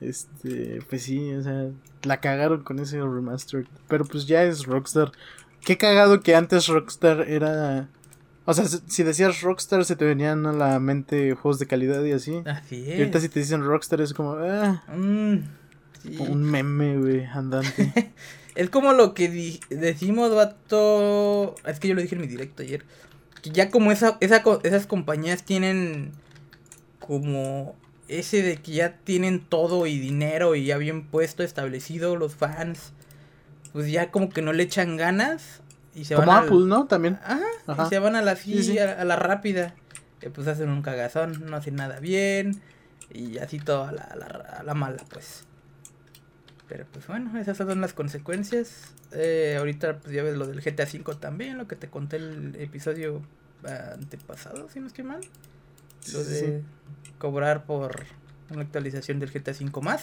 Este, 0.01 0.81
pues 0.89 1.03
sí, 1.03 1.33
o 1.35 1.43
sea, 1.43 1.67
la 2.05 2.21
cagaron 2.21 2.63
con 2.63 2.79
ese 2.79 2.99
remastered. 3.01 3.67
Pero 3.89 4.05
pues 4.05 4.27
ya 4.27 4.45
es 4.45 4.65
Rockstar. 4.65 5.13
Qué 5.65 5.77
cagado 5.77 6.21
que 6.21 6.35
antes 6.35 6.67
Rockstar 6.69 7.23
era. 7.29 7.89
O 8.45 8.55
sea, 8.55 8.65
si 8.67 9.03
decías 9.03 9.43
Rockstar 9.43 9.85
se 9.85 9.97
te 9.97 10.05
venían 10.07 10.47
a 10.47 10.53
la 10.53 10.79
mente 10.81 11.35
juegos 11.35 11.59
de 11.59 11.67
calidad 11.67 12.03
y 12.05 12.13
así. 12.13 12.43
Así 12.47 12.77
Y 12.87 12.93
ahorita 12.93 13.19
es. 13.19 13.25
si 13.25 13.29
te 13.29 13.41
dicen 13.41 13.63
Rockstar 13.65 14.01
es 14.01 14.15
como, 14.15 14.33
ah, 14.41 14.83
Mm, 14.97 15.37
sí. 16.03 16.17
un 16.19 16.43
meme, 16.43 16.97
güey, 16.99 17.25
andante. 17.27 18.15
Es 18.59 18.71
como 18.71 18.92
lo 18.92 19.14
que 19.14 19.61
decimos, 19.71 20.35
vato. 20.35 21.55
Es 21.64 21.79
que 21.79 21.87
yo 21.88 21.94
lo 21.94 22.03
dije 22.03 22.16
en 22.16 22.21
mi 22.21 22.27
directo 22.27 22.62
ayer. 22.64 22.85
Que 23.40 23.51
ya 23.51 23.71
como 23.71 23.92
esa, 23.92 24.18
esa, 24.21 24.42
esas 24.64 24.87
compañías 24.87 25.44
tienen 25.44 26.11
como 26.99 27.77
ese 28.09 28.42
de 28.42 28.57
que 28.57 28.73
ya 28.73 28.97
tienen 29.05 29.40
todo 29.40 29.87
y 29.87 29.99
dinero 29.99 30.55
y 30.55 30.64
ya 30.64 30.77
bien 30.79 31.07
puesto, 31.07 31.42
establecido 31.42 32.16
los 32.16 32.35
fans. 32.35 32.92
Pues 33.73 33.90
ya 33.90 34.11
como 34.11 34.29
que 34.31 34.42
no 34.42 34.53
le 34.53 34.64
echan 34.64 34.97
ganas 34.97 35.61
y 35.94 36.05
se 36.07 36.14
como 36.16 36.27
van 36.27 36.38
al- 36.38 36.44
Apple, 36.47 36.64
¿no? 36.66 36.87
También. 36.87 37.18
Ajá, 37.23 37.40
Ajá. 37.66 37.85
y 37.87 37.88
se 37.90 37.99
van 37.99 38.16
a 38.16 38.23
la 38.23 38.35
Sí, 38.35 38.62
sí. 38.62 38.79
a, 38.79 39.01
a 39.01 39.05
la 39.05 39.16
rápida. 39.16 39.75
Que 40.21 40.31
pues 40.31 40.49
hacen 40.49 40.68
un 40.71 40.83
cagazón, 40.83 41.44
no 41.49 41.57
hacen 41.57 41.77
nada 41.77 42.01
bien. 42.01 42.61
Y 43.12 43.38
así 43.38 43.61
todo 43.61 43.85
a 43.85 43.92
la, 43.92 44.09
la, 44.18 44.27
a 44.59 44.62
la 44.64 44.75
mala, 44.75 45.05
pues. 45.11 45.44
Pero 46.69 46.87
pues 46.93 47.07
bueno, 47.07 47.39
esas 47.39 47.57
son 47.57 47.81
las 47.81 47.95
consecuencias. 47.95 48.93
Eh, 49.13 49.57
ahorita 49.59 50.01
pues 50.01 50.15
ya 50.15 50.23
ves 50.23 50.37
lo 50.37 50.47
del 50.47 50.61
GTA 50.63 50.85
V 50.85 51.17
también, 51.17 51.57
lo 51.57 51.67
que 51.67 51.77
te 51.77 51.89
conté 51.89 52.17
el 52.17 52.57
episodio 52.59 53.23
antepasado, 53.65 54.69
si 54.69 54.81
no 54.81 54.87
estoy 54.87 55.05
mal. 55.05 55.21
Lo 56.13 56.25
de 56.25 56.61
sí. 56.61 56.65
cobrar 57.19 57.65
por 57.65 58.05
una 58.51 58.63
actualización 58.63 59.19
del 59.19 59.31
GTA 59.31 59.53
V 59.53 59.81
más. 59.83 60.03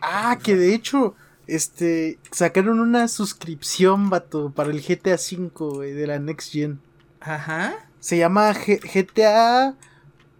Ah, 0.00 0.38
que 0.42 0.56
de 0.56 0.74
hecho, 0.74 1.14
este, 1.46 2.18
sacaron 2.30 2.80
una 2.80 3.08
suscripción, 3.08 4.10
vato, 4.10 4.50
para 4.52 4.70
el 4.70 4.80
GTA 4.80 5.16
V, 5.16 5.94
de 5.94 6.06
la 6.06 6.18
Next 6.18 6.52
Gen. 6.52 6.80
Ajá. 7.20 7.74
Se 8.00 8.16
llama 8.16 8.52
G- 8.54 8.80
GTA 8.80 9.74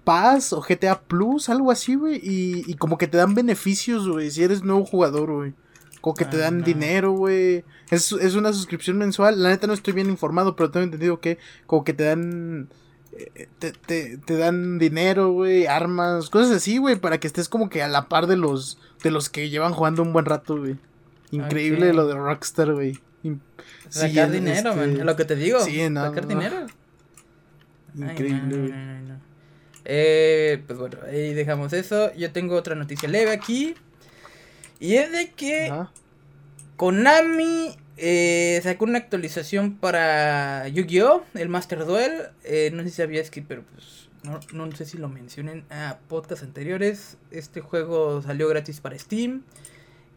Pass 0.09 0.53
o 0.55 0.61
GTA 0.63 1.01
Plus, 1.03 1.49
algo 1.51 1.71
así, 1.71 1.95
güey. 1.97 2.17
Y, 2.23 2.65
y 2.67 2.75
como 2.75 2.97
que 2.97 3.07
te 3.09 3.19
dan 3.19 3.35
beneficios, 3.35 4.09
güey, 4.09 4.31
si 4.31 4.43
eres 4.43 4.63
nuevo 4.63 4.85
jugador, 4.87 5.31
güey. 5.33 5.53
Como 6.01 6.15
que 6.15 6.25
te 6.25 6.37
Ah, 6.39 6.41
dan 6.41 6.59
no. 6.61 6.65
dinero, 6.65 7.13
güey. 7.13 7.65
Es, 7.91 8.13
es 8.13 8.35
una 8.35 8.53
suscripción 8.53 8.97
mensual. 8.99 9.43
La 9.43 9.51
neta 9.51 9.67
no 9.67 9.75
estoy 9.75 9.93
bien 9.93 10.09
informado, 10.09 10.57
pero 10.57 10.71
tengo 10.71 10.85
entendido 10.85 11.21
que 11.21 11.39
como 11.67 11.85
que 11.85 11.93
te 11.93 12.05
dan... 12.05 12.69
eh, 13.13 13.49
Te, 13.59 13.73
te, 13.73 14.17
te 14.19 14.37
dan 14.37 14.79
dinero, 14.79 15.33
güey, 15.33 15.67
armas, 15.67 16.31
cosas 16.31 16.53
así, 16.57 16.79
güey, 16.79 16.97
para 16.97 17.19
que 17.19 17.27
estés 17.27 17.49
como 17.49 17.69
que 17.69 17.83
a 17.83 17.89
la 17.89 18.09
par 18.09 18.27
de 18.29 18.37
los 18.37 18.79
de 19.03 19.11
los 19.11 19.29
que 19.29 19.51
llevan 19.51 19.73
jugando 19.75 20.03
un 20.03 20.13
buen 20.13 20.25
rato, 20.25 20.57
güey. 20.59 20.77
Increíble 21.33 21.93
lo 21.93 22.07
de 22.07 22.15
Rockstar, 22.15 22.73
güey. 22.73 22.99
Sacar 23.91 24.29
sí, 24.29 24.33
dinero, 24.35 24.71
este, 24.71 24.87
man. 24.97 25.05
Lo 25.07 25.17
que 25.17 25.25
te 25.25 25.35
digo. 25.37 25.61
sí, 25.61 25.89
no, 25.91 26.03
Sacar 26.05 26.23
no. 26.25 26.29
dinero. 26.29 26.67
Increíble, 27.97 28.57
güey. 28.59 28.71
no, 28.71 28.77
no, 28.87 29.09
no. 29.15 29.28
Eh, 29.85 30.63
pues 30.67 30.79
bueno, 30.79 30.99
ahí 31.07 31.35
dejamos 31.35 31.73
eso. 31.73 32.13
Yo 32.15 32.33
tengo 32.33 32.55
otra 32.57 32.75
noticia 32.75 33.09
leve 33.09 33.31
aquí. 33.31 33.75
Y 34.81 34.95
es 34.95 35.11
de 35.11 35.33
que 35.33 35.67
Ajá. 35.67 35.91
Konami 36.77 37.77
eh, 37.97 38.61
sacó 38.63 38.85
una 38.85 38.99
actualización 38.99 39.77
para 39.77 40.69
Yu-Gi-Oh! 40.69 41.25
El 41.35 41.49
Master 41.49 41.85
Duel. 41.85 42.29
Eh, 42.45 42.71
no 42.73 42.83
sé 42.85 42.91
si 42.91 42.97
sabías 42.97 43.31
que, 43.31 43.43
pero 43.43 43.63
pues 43.75 44.09
no, 44.23 44.41
no 44.53 44.77
sé 44.77 44.85
si 44.85 44.99
lo 44.99 45.09
mencionen 45.09 45.65
a 45.71 45.99
podcasts 46.09 46.45
anteriores. 46.45 47.17
Este 47.31 47.61
juego 47.61 48.23
salió 48.23 48.49
gratis 48.49 48.81
para 48.81 48.99
Steam. 48.99 49.43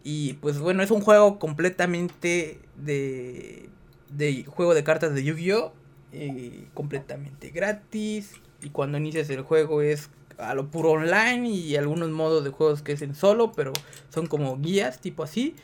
Y 0.03 0.33
pues 0.33 0.59
bueno, 0.59 0.83
es 0.83 0.91
un 0.91 1.01
juego 1.01 1.39
completamente 1.39 2.59
de, 2.75 3.69
de 4.09 4.43
juego 4.45 4.73
de 4.73 4.83
cartas 4.83 5.13
de 5.13 5.23
Yu-Gi-Oh! 5.23 5.73
eh, 6.13 6.65
completamente 6.73 7.49
gratis. 7.49 8.33
Y 8.61 8.69
cuando 8.69 8.97
inicias 8.97 9.29
el 9.29 9.41
juego 9.41 9.81
es 9.81 10.09
a 10.37 10.55
lo 10.55 10.67
puro 10.69 10.91
online 10.91 11.47
y 11.49 11.75
algunos 11.75 12.09
modos 12.09 12.43
de 12.43 12.49
juegos 12.49 12.81
que 12.81 12.93
es 12.93 13.01
en 13.01 13.15
solo, 13.15 13.51
pero 13.51 13.73
son 14.09 14.27
como 14.27 14.57
guías, 14.57 14.99
tipo 14.99 15.23
así. 15.23 15.55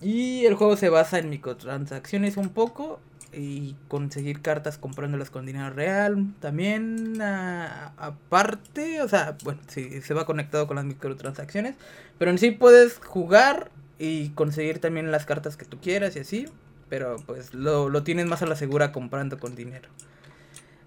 Y 0.00 0.44
el 0.46 0.54
juego 0.54 0.76
se 0.76 0.88
basa 0.88 1.18
en 1.18 1.30
microtransacciones 1.30 2.36
un 2.36 2.50
poco 2.50 3.00
y 3.32 3.74
conseguir 3.88 4.40
cartas 4.40 4.78
comprándolas 4.78 5.30
con 5.30 5.46
dinero 5.46 5.70
real. 5.70 6.32
También 6.40 7.20
aparte, 7.20 9.02
o 9.02 9.08
sea, 9.08 9.36
bueno, 9.42 9.60
sí, 9.66 10.00
se 10.02 10.14
va 10.14 10.26
conectado 10.26 10.66
con 10.66 10.76
las 10.76 10.84
microtransacciones, 10.84 11.74
pero 12.18 12.30
en 12.30 12.38
sí 12.38 12.50
puedes 12.50 12.98
jugar 12.98 13.70
y 13.98 14.30
conseguir 14.30 14.78
también 14.78 15.10
las 15.10 15.26
cartas 15.26 15.56
que 15.56 15.64
tú 15.64 15.78
quieras 15.80 16.16
y 16.16 16.20
así. 16.20 16.46
Pero 16.88 17.16
pues 17.26 17.54
lo, 17.54 17.88
lo 17.88 18.02
tienes 18.02 18.26
más 18.26 18.42
a 18.42 18.46
la 18.46 18.56
segura 18.56 18.92
comprando 18.92 19.38
con 19.38 19.56
dinero. 19.56 19.88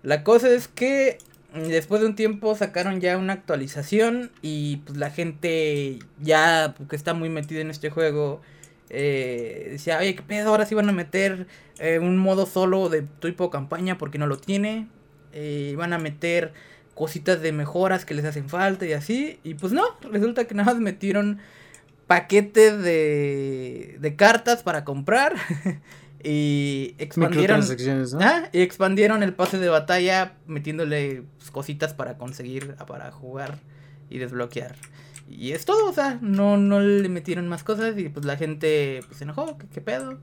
La 0.03 0.23
cosa 0.23 0.49
es 0.49 0.67
que 0.67 1.17
después 1.63 2.01
de 2.01 2.07
un 2.07 2.15
tiempo 2.15 2.55
sacaron 2.55 2.99
ya 3.01 3.17
una 3.17 3.33
actualización 3.33 4.31
y 4.41 4.77
pues 4.77 4.97
la 4.97 5.09
gente 5.09 5.99
ya 6.19 6.75
que 6.89 6.95
está 6.95 7.13
muy 7.13 7.29
metida 7.29 7.61
en 7.61 7.69
este 7.69 7.89
juego 7.89 8.41
eh, 8.89 9.67
decía, 9.71 9.97
oye, 9.99 10.15
¿qué 10.15 10.21
pedo? 10.21 10.49
Ahora 10.49 10.65
sí 10.65 10.75
van 10.75 10.89
a 10.89 10.93
meter 10.93 11.47
eh, 11.79 11.99
un 11.99 12.17
modo 12.17 12.45
solo 12.45 12.89
de 12.89 13.01
tipo 13.01 13.49
campaña 13.49 13.97
porque 13.97 14.17
no 14.17 14.27
lo 14.27 14.37
tiene. 14.37 14.87
Eh, 15.33 15.75
van 15.77 15.93
a 15.93 15.99
meter 15.99 16.53
cositas 16.93 17.41
de 17.41 17.51
mejoras 17.51 18.05
que 18.05 18.13
les 18.13 18.25
hacen 18.25 18.49
falta 18.49 18.85
y 18.85 18.93
así. 18.93 19.39
Y 19.43 19.55
pues 19.55 19.73
no, 19.73 19.83
resulta 20.11 20.45
que 20.45 20.55
nada 20.55 20.73
más 20.73 20.81
metieron 20.81 21.39
paquetes 22.07 22.81
de, 22.81 23.97
de 23.99 24.15
cartas 24.15 24.63
para 24.63 24.83
comprar. 24.83 25.35
y 26.23 26.95
expandieron... 26.97 27.61
Ah, 28.19 28.49
y 28.51 28.61
expandieron 28.61 29.23
el 29.23 29.33
pase 29.33 29.59
de 29.59 29.69
batalla 29.69 30.33
metiéndole 30.45 31.23
pues, 31.37 31.51
cositas 31.51 31.93
para 31.93 32.17
conseguir, 32.17 32.75
para 32.75 33.11
jugar 33.11 33.59
y 34.09 34.17
desbloquear. 34.17 34.75
Y 35.29 35.51
es 35.51 35.65
todo, 35.65 35.89
o 35.89 35.93
sea, 35.93 36.17
no, 36.21 36.57
no 36.57 36.79
le 36.79 37.09
metieron 37.09 37.47
más 37.47 37.63
cosas 37.63 37.97
y 37.97 38.09
pues 38.09 38.25
la 38.25 38.37
gente 38.37 39.01
pues, 39.07 39.17
se 39.17 39.25
enojó, 39.25 39.57
¿qué, 39.57 39.67
qué 39.67 39.81
pedo? 39.81 40.19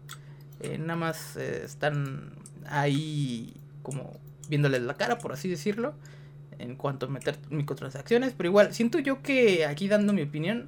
Eh, 0.60 0.78
nada 0.78 0.96
más 0.96 1.36
eh, 1.36 1.62
están 1.64 2.32
ahí 2.66 3.54
como 3.82 4.18
viéndoles 4.48 4.82
la 4.82 4.94
cara, 4.94 5.18
por 5.18 5.32
así 5.32 5.48
decirlo, 5.48 5.94
en 6.58 6.76
cuanto 6.76 7.06
a 7.06 7.08
meter 7.08 7.36
microtransacciones, 7.50 8.32
pero 8.36 8.48
igual, 8.48 8.74
siento 8.74 8.98
yo 8.98 9.22
que 9.22 9.66
aquí 9.66 9.88
dando 9.88 10.12
mi 10.12 10.22
opinión, 10.22 10.66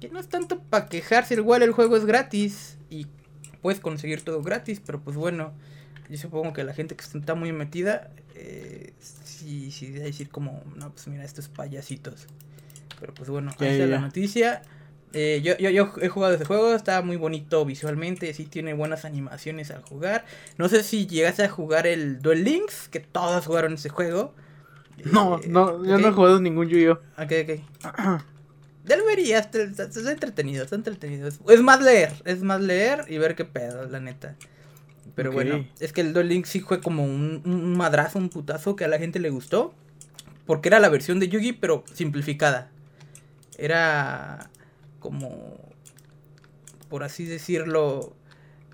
que 0.00 0.08
no 0.08 0.20
es 0.20 0.28
tanto 0.28 0.60
para 0.60 0.86
quejarse, 0.86 1.34
igual 1.34 1.62
el 1.62 1.72
juego 1.72 1.96
es 1.96 2.04
gratis 2.04 2.78
y 2.90 3.06
puedes 3.66 3.80
conseguir 3.80 4.22
todo 4.22 4.42
gratis, 4.42 4.80
pero 4.86 5.00
pues 5.00 5.16
bueno, 5.16 5.52
yo 6.08 6.16
supongo 6.16 6.52
que 6.52 6.62
la 6.62 6.72
gente 6.72 6.94
que 6.94 7.02
está 7.02 7.34
muy 7.34 7.50
metida, 7.50 8.12
eh, 8.36 8.92
sí, 9.00 9.72
sí, 9.72 9.90
de 9.90 10.04
decir 10.04 10.28
como, 10.28 10.62
no, 10.76 10.92
pues 10.92 11.08
mira, 11.08 11.24
estos 11.24 11.48
payasitos. 11.48 12.28
Pero 13.00 13.12
pues 13.12 13.28
bueno, 13.28 13.50
ahí 13.58 13.70
está 13.70 13.86
la 13.86 13.98
noticia. 13.98 14.62
Eh, 15.12 15.40
yo, 15.42 15.58
yo, 15.58 15.70
yo 15.70 15.92
he 16.00 16.08
jugado 16.08 16.34
ese 16.34 16.44
juego, 16.44 16.76
está 16.76 17.02
muy 17.02 17.16
bonito 17.16 17.64
visualmente, 17.64 18.32
sí 18.34 18.46
tiene 18.46 18.72
buenas 18.72 19.04
animaciones 19.04 19.72
al 19.72 19.82
jugar. 19.82 20.24
No 20.58 20.68
sé 20.68 20.84
si 20.84 21.08
llegaste 21.08 21.42
a 21.42 21.48
jugar 21.48 21.88
el 21.88 22.22
Duel 22.22 22.44
Links, 22.44 22.86
que 22.88 23.00
todos 23.00 23.46
jugaron 23.46 23.72
ese 23.72 23.88
juego. 23.88 24.32
No, 25.10 25.40
Eh, 25.40 25.48
no, 25.48 25.84
yo 25.84 25.98
no 25.98 26.06
he 26.06 26.12
jugado 26.12 26.40
ningún 26.40 26.68
Yu-Gi-Oh! 26.68 27.00
Ok, 27.18 27.32
ok. 27.42 28.22
Deberías, 28.86 29.50
te- 29.50 29.66
te- 29.68 29.82
está 29.82 30.10
entretenido, 30.12 30.64
está 30.64 30.76
entretenido. 30.76 31.26
Es, 31.28 31.40
es 31.48 31.60
más 31.60 31.82
leer, 31.82 32.12
es 32.24 32.42
más 32.42 32.60
leer 32.60 33.04
y 33.08 33.18
ver 33.18 33.34
qué 33.34 33.44
pedo, 33.44 33.86
la 33.86 34.00
neta. 34.00 34.36
Pero 35.14 35.32
bueno, 35.32 35.66
es 35.80 35.92
que 35.92 36.00
el 36.02 36.12
Duel 36.12 36.28
Links 36.28 36.48
sí 36.50 36.60
fue 36.60 36.80
como 36.80 37.04
un, 37.04 37.42
un 37.44 37.76
madrazo, 37.76 38.18
un 38.18 38.28
putazo 38.28 38.76
que 38.76 38.84
a 38.84 38.88
la 38.88 38.98
gente 38.98 39.18
le 39.18 39.30
gustó. 39.30 39.74
Porque 40.46 40.68
era 40.68 40.78
la 40.78 40.88
versión 40.88 41.18
de 41.18 41.28
Yugi, 41.28 41.52
pero 41.52 41.82
simplificada. 41.92 42.70
Era 43.58 44.48
como, 45.00 45.56
por 46.88 47.02
así 47.02 47.24
decirlo, 47.24 48.14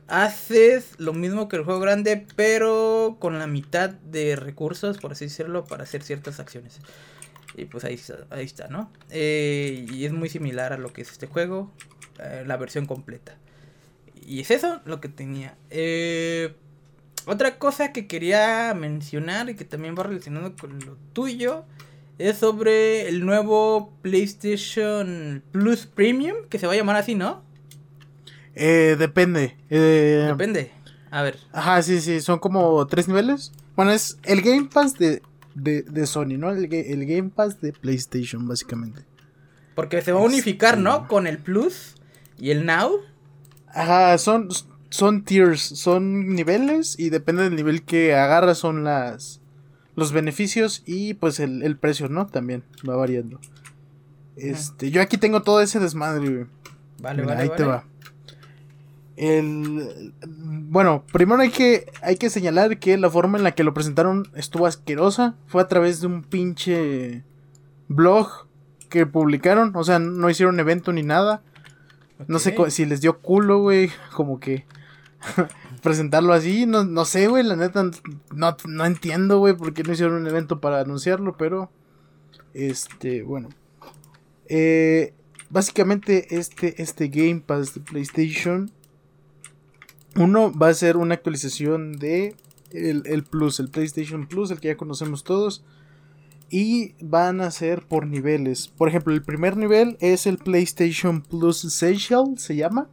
haces 0.09 0.91
lo 0.99 1.15
mismo 1.15 1.49
que 1.49 1.57
el 1.57 1.65
juego 1.65 1.81
grande, 1.81 2.27
pero 2.37 3.17
con 3.19 3.39
la 3.39 3.47
mitad 3.47 3.89
de 3.91 4.37
recursos, 4.37 4.99
por 4.99 5.13
así 5.13 5.27
decirlo, 5.27 5.65
para 5.65 5.85
hacer 5.85 6.03
ciertas 6.03 6.41
acciones. 6.41 6.81
Y 7.57 7.67
pues 7.67 7.85
ahí, 7.85 7.95
está- 7.95 8.27
ahí 8.31 8.45
está, 8.45 8.69
¿no? 8.69 8.91
Eh, 9.11 9.87
y 9.93 10.05
es 10.07 10.13
muy 10.13 10.29
similar 10.29 10.73
a 10.73 10.79
lo 10.79 10.93
que 10.93 11.03
es 11.03 11.11
este 11.13 11.27
juego, 11.27 11.71
eh, 12.19 12.45
la 12.47 12.57
versión 12.57 12.87
completa. 12.87 13.37
Y 14.27 14.41
es 14.41 14.51
eso 14.51 14.81
lo 14.85 15.01
que 15.01 15.09
tenía. 15.09 15.57
Eh, 15.71 16.55
otra 17.27 17.59
cosa 17.59 17.93
que 17.93 18.07
quería 18.07 18.73
mencionar 18.75 19.51
y 19.51 19.55
que 19.55 19.65
también 19.65 19.95
va 19.99 20.05
relacionado 20.05 20.55
con 20.57 20.79
lo 20.81 20.97
tuyo 21.13 21.65
es 22.19 22.39
sobre 22.39 23.09
el 23.09 23.25
nuevo 23.27 23.93
PlayStation 24.03 25.43
Plus 25.53 25.87
Premium, 25.87 26.37
que 26.49 26.59
se 26.59 26.67
va 26.67 26.73
a 26.73 26.77
llamar 26.77 26.97
así, 26.97 27.15
¿no? 27.15 27.43
Eh, 28.55 28.97
depende. 28.99 29.57
Eh, 29.71 30.27
Depende. 30.29 30.71
A 31.11 31.23
ver. 31.23 31.39
Ajá, 31.53 31.83
sí, 31.83 32.01
sí, 32.01 32.21
son 32.21 32.39
como 32.39 32.87
tres 32.87 33.09
niveles. 33.09 33.53
Bueno, 33.77 33.93
es 33.93 34.19
el 34.25 34.43
Game 34.43 34.69
Pass 34.73 34.95
de, 34.95 35.23
de, 35.55 35.83
de 35.83 36.07
Sony, 36.07 36.39
¿no? 36.39 36.51
El, 36.51 36.73
el 36.73 37.07
Game 37.07 37.31
Pass 37.31 37.61
de 37.61 37.73
PlayStation, 37.73 38.47
básicamente. 38.47 39.03
Porque 39.75 40.03
se 40.03 40.13
va 40.13 40.21
a 40.21 40.25
unificar, 40.25 40.79
¿no? 40.79 41.09
Con 41.09 41.27
el 41.27 41.39
Plus 41.39 41.95
y 42.39 42.51
el 42.51 42.67
Now. 42.67 43.01
Ajá, 43.69 44.19
son, 44.19 44.49
son 44.91 45.25
tiers, 45.25 45.61
son 45.61 46.35
niveles 46.35 46.99
y 46.99 47.11
depende 47.11 47.45
del 47.45 47.57
nivel 47.57 47.83
que 47.83 48.15
agarras 48.15 48.59
son 48.59 48.85
las 48.85 49.41
los 49.95 50.13
beneficios 50.13 50.83
y 50.87 51.15
pues 51.15 51.39
el, 51.41 51.63
el 51.63 51.77
precio, 51.77 52.09
¿no? 52.09 52.27
También 52.27 52.65
va 52.89 52.97
variando. 52.97 53.41
Este, 54.37 54.91
yo 54.91 55.03
aquí 55.03 55.19
tengo 55.19 55.43
todo 55.43 55.61
ese 55.61 55.79
desmadre, 55.79 56.29
güey. 56.29 56.47
Vale, 57.01 57.23
Mira, 57.23 57.35
vale, 57.35 57.51
ahí 57.51 57.57
te 57.57 57.65
va. 57.65 57.85
El, 59.17 60.15
bueno, 60.27 61.05
primero 61.13 61.43
hay 61.43 61.51
que, 61.51 61.87
hay 62.03 62.17
que 62.17 62.31
señalar 62.31 62.79
que 62.79 62.97
la 62.97 63.11
forma 63.11 63.37
en 63.39 63.45
la 63.45 63.55
que 63.55 63.65
lo 63.65 63.75
presentaron 63.75 64.31
estuvo 64.35 64.67
asquerosa. 64.67 65.35
Fue 65.47 65.63
a 65.63 65.69
través 65.69 66.01
de 66.01 66.07
un 66.07 66.23
pinche 66.23 67.25
blog 67.89 68.47
que 68.89 69.07
publicaron. 69.07 69.73
O 69.75 69.85
sea, 69.85 69.99
no 69.99 70.31
hicieron 70.31 70.59
evento 70.61 70.93
ni 70.93 71.03
nada. 71.03 71.43
No 72.29 72.39
sé 72.39 72.55
si 72.71 72.87
les 72.87 73.01
dio 73.01 73.19
culo, 73.19 73.61
güey. 73.61 73.91
Como 74.15 74.41
que 74.41 74.65
presentarlo 75.83 76.33
así. 76.33 76.67
No, 76.67 76.85
no 76.85 77.05
sé, 77.05 77.27
güey. 77.27 77.43
La 77.43 77.57
neta, 77.57 77.91
no, 78.35 78.57
no 78.67 78.85
entiendo, 78.85 79.39
güey, 79.39 79.55
por 79.55 79.75
qué 79.75 79.83
no 79.83 79.93
hicieron 79.93 80.15
un 80.15 80.27
evento 80.27 80.61
para 80.61 80.81
anunciarlo. 80.81 81.37
Pero, 81.37 81.71
este, 82.55 83.23
bueno. 83.23 83.49
Eh, 84.49 85.15
básicamente, 85.51 86.37
este, 86.37 86.83
este 86.83 87.09
Game 87.09 87.41
Pass 87.41 87.75
de 87.75 87.81
PlayStation. 87.81 88.71
Uno 90.17 90.53
va 90.53 90.69
a 90.69 90.75
ser 90.75 90.97
una 90.97 91.15
actualización 91.15 91.93
de 91.93 92.37
el, 92.71 93.03
el 93.07 93.23
Plus, 93.25 93.61
el 93.61 93.69
PlayStation 93.69 94.27
Plus, 94.27 94.51
el 94.51 94.61
que 94.61 94.69
ya 94.69 94.77
conocemos 94.77 95.25
todos. 95.25 95.65
Y 96.51 96.95
van 97.01 97.41
a 97.41 97.51
ser 97.51 97.87
por 97.87 98.07
niveles. 98.07 98.69
Por 98.69 98.87
ejemplo, 98.89 99.15
el 99.15 99.23
primer 99.23 99.57
nivel 99.57 99.97
es 100.01 100.27
el 100.27 100.37
PlayStation 100.37 101.23
Plus 101.23 101.65
Essential, 101.65 102.35
se 102.37 102.57
llama. 102.57 102.89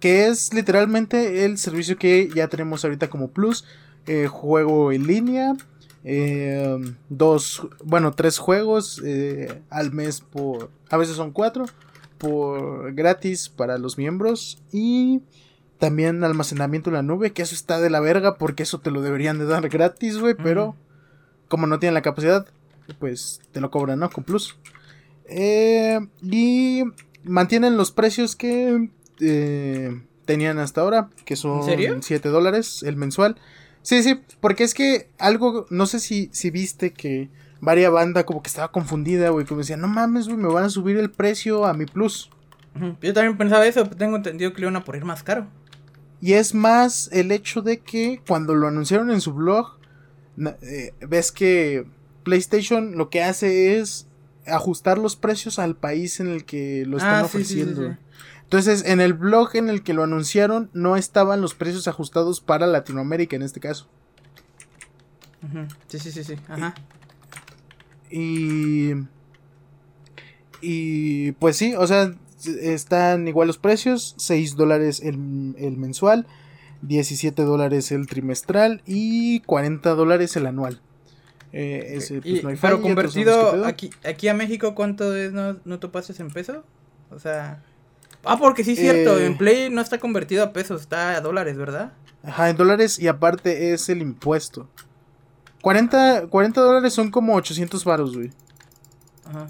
Que 0.00 0.28
es 0.28 0.54
literalmente 0.54 1.44
el 1.44 1.58
servicio 1.58 1.98
que 1.98 2.30
ya 2.34 2.48
tenemos 2.48 2.82
ahorita 2.82 3.10
como 3.10 3.28
Plus. 3.28 3.66
Eh, 4.06 4.26
juego 4.26 4.90
en 4.90 5.06
línea. 5.06 5.54
eh, 6.02 6.78
dos, 7.10 7.68
bueno, 7.84 8.12
tres 8.12 8.38
juegos 8.38 9.02
eh, 9.04 9.62
al 9.68 9.92
mes 9.92 10.22
por... 10.22 10.70
A 10.88 10.96
veces 10.96 11.14
son 11.16 11.30
cuatro. 11.30 11.66
Por 12.16 12.94
gratis 12.94 13.50
para 13.50 13.76
los 13.76 13.98
miembros. 13.98 14.62
Y 14.72 15.20
también 15.82 16.22
almacenamiento 16.22 16.90
en 16.90 16.94
la 16.94 17.02
nube. 17.02 17.32
Que 17.32 17.42
eso 17.42 17.56
está 17.56 17.80
de 17.80 17.90
la 17.90 17.98
verga 17.98 18.36
porque 18.36 18.62
eso 18.62 18.78
te 18.78 18.92
lo 18.92 19.02
deberían 19.02 19.40
de 19.40 19.46
dar 19.46 19.68
gratis, 19.68 20.16
güey. 20.16 20.34
Pero 20.34 20.76
como 21.48 21.66
no 21.66 21.80
tienen 21.80 21.94
la 21.94 22.02
capacidad, 22.02 22.46
pues 23.00 23.40
te 23.50 23.60
lo 23.60 23.72
cobran, 23.72 23.98
¿no? 23.98 24.08
Con 24.08 24.22
Plus. 24.22 24.56
Eh, 25.24 25.98
y 26.22 26.84
mantienen 27.24 27.76
los 27.76 27.90
precios 27.90 28.36
que 28.36 28.90
eh, 29.18 30.02
tenían 30.24 30.60
hasta 30.60 30.82
ahora, 30.82 31.10
que 31.24 31.34
son 31.34 31.64
serio? 31.64 31.98
7 32.00 32.28
dólares 32.28 32.84
el 32.84 32.94
mensual. 32.94 33.34
Sí, 33.82 34.04
sí, 34.04 34.20
porque 34.40 34.62
es 34.62 34.74
que 34.74 35.10
algo, 35.18 35.66
no 35.68 35.86
sé 35.86 35.98
si, 35.98 36.28
si 36.30 36.52
viste 36.52 36.92
que 36.92 37.28
varia 37.60 37.90
banda 37.90 38.24
como 38.24 38.40
que 38.40 38.48
estaba 38.48 38.70
confundida, 38.70 39.30
güey, 39.30 39.46
como 39.46 39.62
decía, 39.62 39.76
no 39.76 39.88
mames, 39.88 40.28
güey, 40.28 40.38
me 40.38 40.46
van 40.46 40.62
a 40.62 40.70
subir 40.70 40.96
el 40.96 41.10
precio 41.10 41.66
a 41.66 41.74
mi 41.74 41.86
Plus. 41.86 42.30
Yo 43.02 43.12
también 43.12 43.36
pensaba 43.36 43.66
eso, 43.66 43.82
pero 43.82 43.96
tengo 43.96 44.14
entendido 44.14 44.52
que 44.52 44.60
lo 44.60 44.68
iban 44.68 44.76
a 44.76 44.84
poner 44.84 45.04
más 45.04 45.24
caro. 45.24 45.48
Y 46.22 46.34
es 46.34 46.54
más 46.54 47.10
el 47.12 47.32
hecho 47.32 47.60
de 47.60 47.80
que 47.80 48.22
cuando 48.26 48.54
lo 48.54 48.68
anunciaron 48.68 49.10
en 49.10 49.20
su 49.20 49.34
blog, 49.34 49.76
eh, 50.62 50.94
ves 51.06 51.32
que 51.32 51.84
PlayStation 52.22 52.96
lo 52.96 53.10
que 53.10 53.22
hace 53.22 53.78
es 53.78 54.06
ajustar 54.46 54.98
los 54.98 55.16
precios 55.16 55.58
al 55.58 55.76
país 55.76 56.20
en 56.20 56.28
el 56.28 56.44
que 56.44 56.86
lo 56.86 56.96
están 56.96 57.24
Ah, 57.24 57.28
sí, 57.28 57.38
sí, 57.38 57.44
sí, 57.44 57.60
ofreciendo. 57.62 57.90
sí. 57.92 57.98
Entonces, 58.44 58.84
en 58.86 59.00
el 59.00 59.14
blog 59.14 59.56
en 59.56 59.68
el 59.68 59.82
que 59.82 59.94
lo 59.94 60.04
anunciaron, 60.04 60.70
no 60.74 60.96
estaban 60.96 61.40
los 61.40 61.54
precios 61.54 61.88
ajustados 61.88 62.40
para 62.40 62.66
Latinoamérica 62.66 63.34
en 63.34 63.42
este 63.42 63.60
caso. 63.60 63.88
Sí, 65.88 65.98
sí, 65.98 66.12
sí, 66.12 66.22
sí. 66.22 66.34
Ajá. 66.48 66.74
Y. 68.10 68.92
Y 70.60 71.32
pues 71.32 71.56
sí, 71.56 71.74
o 71.74 71.86
sea, 71.86 72.14
están 72.46 73.28
igual 73.28 73.46
los 73.48 73.58
precios: 73.58 74.14
6 74.18 74.56
dólares 74.56 75.00
el, 75.00 75.54
el 75.58 75.76
mensual, 75.76 76.26
17 76.82 77.42
dólares 77.42 77.92
el 77.92 78.06
trimestral 78.06 78.82
y 78.86 79.40
40 79.40 79.90
dólares 79.94 80.36
el 80.36 80.46
anual. 80.46 80.80
Eh, 81.52 81.96
ese, 81.96 82.20
pues, 82.22 82.26
Y- 82.40 82.42
no 82.42 82.48
hay 82.48 82.56
pero 82.56 82.76
falla, 82.76 82.82
convertido 82.82 83.64
aquí, 83.66 83.90
aquí 84.04 84.28
a 84.28 84.34
México, 84.34 84.74
¿cuánto 84.74 85.14
es? 85.14 85.32
¿No, 85.32 85.58
no 85.64 85.78
topaste 85.78 86.14
en 86.22 86.30
peso? 86.30 86.64
O 87.10 87.18
sea... 87.18 87.62
Ah, 88.24 88.38
porque 88.38 88.62
sí 88.64 88.72
es 88.72 88.78
cierto, 88.78 89.18
Eh. 89.18 89.26
en 89.26 89.36
Play 89.36 89.68
no 89.68 89.80
está 89.82 89.98
convertido 89.98 90.44
a 90.44 90.52
pesos, 90.52 90.80
está 90.80 91.16
a 91.16 91.20
dólares, 91.20 91.56
¿verdad? 91.58 91.92
Ajá, 92.22 92.48
en 92.48 92.56
dólares 92.56 92.98
y 92.98 93.08
aparte 93.08 93.72
es 93.74 93.88
el 93.88 94.00
impuesto. 94.00 94.68
40, 95.60 96.28
40 96.28 96.60
dólares 96.60 96.92
son 96.94 97.10
como 97.10 97.34
800 97.34 97.84
varos, 97.84 98.16
güey. 98.16 98.30
Ajá. 99.26 99.48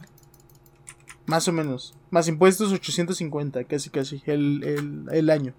Más 1.26 1.46
o 1.48 1.52
menos. 1.52 1.94
Más 2.12 2.28
impuestos 2.28 2.70
850, 2.72 3.64
casi 3.64 3.90
casi, 3.90 4.22
el, 4.26 4.62
el, 4.62 5.04
el 5.10 5.30
año. 5.30 5.54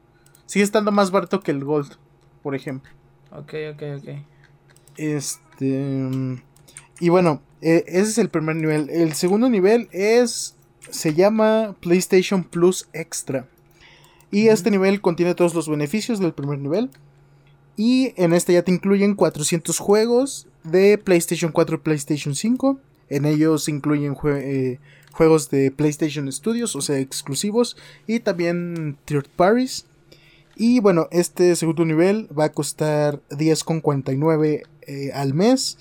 Sigue 0.46 0.64
estando 0.64 0.92
más 0.94 1.12
barato 1.12 1.42
que 1.42 1.52
el 1.52 1.64
Gold, 1.66 1.94
por 2.42 2.56
ejemplo. 2.56 2.90
Ok, 3.32 3.54
ok, 3.74 3.82
ok. 3.98 4.10
Este... 4.98 6.42
Y 7.00 7.10
bueno, 7.10 7.42
eh, 7.62 7.84
ese 7.88 8.02
es 8.10 8.18
el 8.20 8.30
primer 8.30 8.56
nivel. 8.56 8.90
El 8.90 9.14
segundo 9.14 9.50
nivel 9.50 9.90
es... 9.92 10.56
Se 10.90 11.14
llama 11.14 11.76
PlayStation 11.80 12.44
Plus 12.44 12.88
Extra. 12.94 13.48
Y 14.32 14.48
este 14.50 14.70
nivel 14.70 15.02
contiene 15.02 15.34
todos 15.36 15.56
los 15.56 15.68
beneficios 15.70 16.20
del 16.20 16.34
primer 16.34 16.60
nivel. 16.60 16.90
Y 17.78 18.14
en 18.22 18.34
este 18.34 18.54
ya 18.54 18.62
te 18.64 18.72
incluyen 18.72 19.16
400 19.16 19.80
juegos 19.80 20.48
de 20.64 20.98
PlayStation 20.98 21.52
4 21.52 21.78
y 21.78 21.80
PlayStation 21.80 22.36
5. 22.36 22.80
En 23.10 23.26
ellos 23.26 23.68
incluyen 23.70 24.14
jue- 24.14 24.42
eh, 24.44 24.80
juegos 25.14 25.50
de 25.50 25.72
PlayStation 25.72 26.30
Studios, 26.32 26.76
o 26.76 26.82
sea, 26.82 27.00
exclusivos. 27.00 27.76
Y 28.08 28.20
también 28.20 28.98
third 29.06 29.28
parties. 29.36 29.86
Y 30.56 30.82
bueno, 30.82 31.08
este 31.12 31.56
segundo 31.56 31.84
nivel 31.86 32.28
va 32.38 32.44
a 32.46 32.52
costar 32.52 33.22
10,49 33.30 34.64
eh, 34.82 35.12
al 35.14 35.34
mes. 35.34 35.78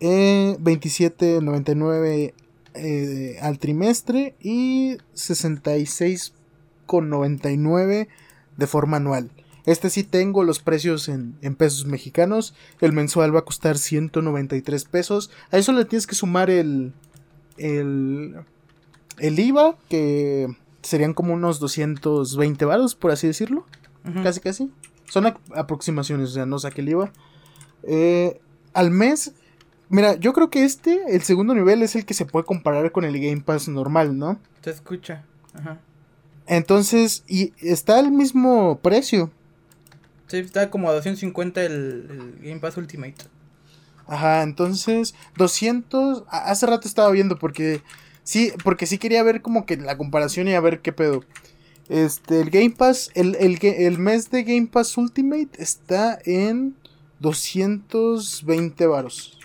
Eh, 0.00 0.56
27,99 0.60 2.34
eh, 2.74 3.38
al 3.40 3.58
trimestre. 3.58 4.34
Y 4.40 4.96
66,99 5.14 8.08
de 8.56 8.66
forma 8.66 8.96
anual. 8.96 9.30
Este 9.64 9.90
sí 9.90 10.02
tengo 10.02 10.42
los 10.42 10.58
precios 10.58 11.08
en, 11.08 11.36
en 11.40 11.54
pesos 11.54 11.86
mexicanos. 11.86 12.52
El 12.80 12.92
mensual 12.92 13.32
va 13.34 13.38
a 13.40 13.44
costar 13.44 13.76
193 13.78 14.84
pesos. 14.86 15.30
A 15.52 15.58
eso 15.58 15.72
le 15.72 15.84
tienes 15.84 16.08
que 16.08 16.16
sumar 16.16 16.50
el, 16.50 16.92
el, 17.58 18.34
el 19.22 19.38
IVA, 19.38 19.76
que 19.88 20.54
serían 20.82 21.14
como 21.14 21.32
unos 21.34 21.60
220 21.60 22.64
varos, 22.64 22.94
por 22.94 23.10
así 23.10 23.26
decirlo. 23.26 23.64
Casi, 24.22 24.40
casi. 24.40 24.70
Son 25.08 25.26
ap- 25.26 25.38
aproximaciones, 25.54 26.30
o 26.30 26.32
sea, 26.32 26.44
no 26.46 26.58
saqué 26.58 26.80
el 26.80 26.88
IVA. 26.90 27.12
Eh, 27.84 28.40
al 28.74 28.90
mes, 28.90 29.32
mira, 29.88 30.14
yo 30.16 30.32
creo 30.32 30.50
que 30.50 30.64
este, 30.64 31.00
el 31.14 31.22
segundo 31.22 31.54
nivel, 31.54 31.82
es 31.82 31.94
el 31.94 32.04
que 32.04 32.14
se 32.14 32.24
puede 32.26 32.44
comparar 32.44 32.90
con 32.92 33.04
el 33.04 33.14
Game 33.20 33.40
Pass 33.42 33.68
normal, 33.68 34.18
¿no? 34.18 34.40
Te 34.60 34.70
escucha. 34.70 35.24
Ajá. 35.54 35.78
Entonces, 36.46 37.22
y 37.28 37.52
está 37.58 37.98
al 37.98 38.10
mismo 38.10 38.80
precio. 38.82 39.30
Sí, 40.26 40.38
está 40.38 40.70
como 40.70 40.88
a 40.88 40.92
250 40.94 41.62
el, 41.62 41.72
el 42.10 42.38
Game 42.48 42.60
Pass 42.60 42.76
Ultimate. 42.76 43.14
Ajá, 44.08 44.42
entonces 44.42 45.14
200, 45.36 46.24
a- 46.28 46.50
hace 46.50 46.66
rato 46.66 46.88
estaba 46.88 47.10
viendo 47.12 47.38
porque 47.38 47.82
sí, 48.24 48.52
porque 48.64 48.86
sí 48.86 48.98
quería 48.98 49.22
ver 49.22 49.42
como 49.42 49.66
que 49.66 49.76
la 49.76 49.96
comparación 49.96 50.48
y 50.48 50.54
a 50.54 50.60
ver 50.60 50.80
qué 50.80 50.92
pedo. 50.92 51.24
Este, 51.88 52.40
el 52.40 52.50
Game 52.50 52.70
Pass, 52.70 53.10
el, 53.14 53.34
el, 53.36 53.58
el 53.62 53.98
mes 53.98 54.30
de 54.30 54.44
Game 54.44 54.68
Pass 54.68 54.96
Ultimate 54.96 55.50
está 55.58 56.18
en 56.24 56.76
220 57.20 58.86
varos. 58.86 59.38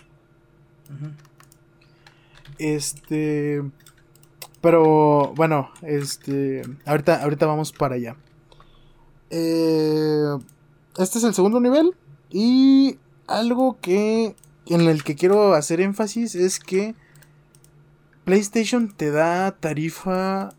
Este. 2.58 3.62
Pero 4.60 5.32
bueno, 5.34 5.70
este. 5.82 6.62
Ahorita, 6.84 7.22
ahorita 7.22 7.46
vamos 7.46 7.72
para 7.72 7.94
allá. 7.94 8.16
Eh, 9.30 10.36
este 10.96 11.18
es 11.18 11.24
el 11.24 11.34
segundo 11.34 11.60
nivel. 11.60 11.94
Y 12.30 12.98
algo 13.26 13.78
que. 13.80 14.34
En 14.66 14.82
el 14.82 15.02
que 15.02 15.14
quiero 15.14 15.54
hacer 15.54 15.80
énfasis 15.80 16.34
es 16.34 16.58
que. 16.58 16.94
PlayStation 18.28 18.88
te 18.92 19.10
da 19.10 19.50
tarifa 19.52 20.50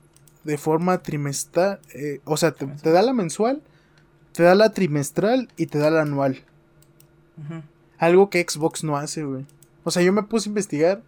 de 0.43 0.57
forma 0.57 1.01
trimestral. 1.03 1.80
eh, 1.93 2.20
o 2.26 2.36
sea, 2.38 2.51
te, 2.51 2.65
te 2.67 2.91
da 2.91 3.01
la 3.01 3.13
mensual, 3.13 3.61
te 4.34 4.43
da 4.43 4.55
la 4.55 4.72
trimestral 4.74 5.49
y 5.57 5.67
te 5.67 5.78
da 5.78 5.89
la 5.89 6.01
anual. 6.01 6.39
Algo 7.97 8.30
que 8.30 8.45
Xbox 8.47 8.84
no 8.84 8.97
hace, 8.97 9.24
güey. 9.24 9.45
O 9.84 9.91
sea, 9.91 10.01
yo 10.01 10.11
me 10.13 10.24
puse 10.24 10.49
a 10.49 10.51
investigar. 10.51 11.01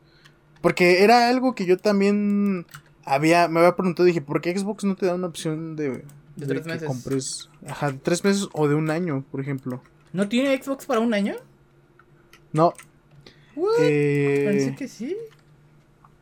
Porque 0.62 1.04
era 1.04 1.28
algo 1.30 1.56
que 1.56 1.66
yo 1.66 1.78
también 1.78 2.68
había, 3.04 3.48
me 3.48 3.60
había 3.62 3.76
preguntado, 3.76 4.06
dije, 4.06 4.22
¿por 4.22 4.42
qué 4.42 4.56
Xbox 4.56 4.84
no 4.84 4.96
te 4.96 5.08
da 5.08 5.16
una 5.16 5.26
opción 5.28 5.76
de, 5.76 6.04
De 6.36 6.46
tres 6.48 6.62
que 6.62 6.70
meses. 6.70 6.88
compres, 6.88 7.50
ajá, 7.68 7.92
de 7.92 7.98
tres 7.98 8.24
meses 8.24 8.48
o 8.54 8.68
de 8.68 8.76
un 8.76 8.92
año, 8.92 9.26
por 9.32 9.42
ejemplo? 9.42 9.82
¿No 10.14 10.30
tiene 10.30 10.62
Xbox 10.62 10.86
para 10.86 11.00
un 11.00 11.16
año? 11.16 11.34
No. 12.54 12.74
Eh, 13.80 14.44
Pensé 14.48 14.76
que 14.76 14.88
sí. 14.88 15.18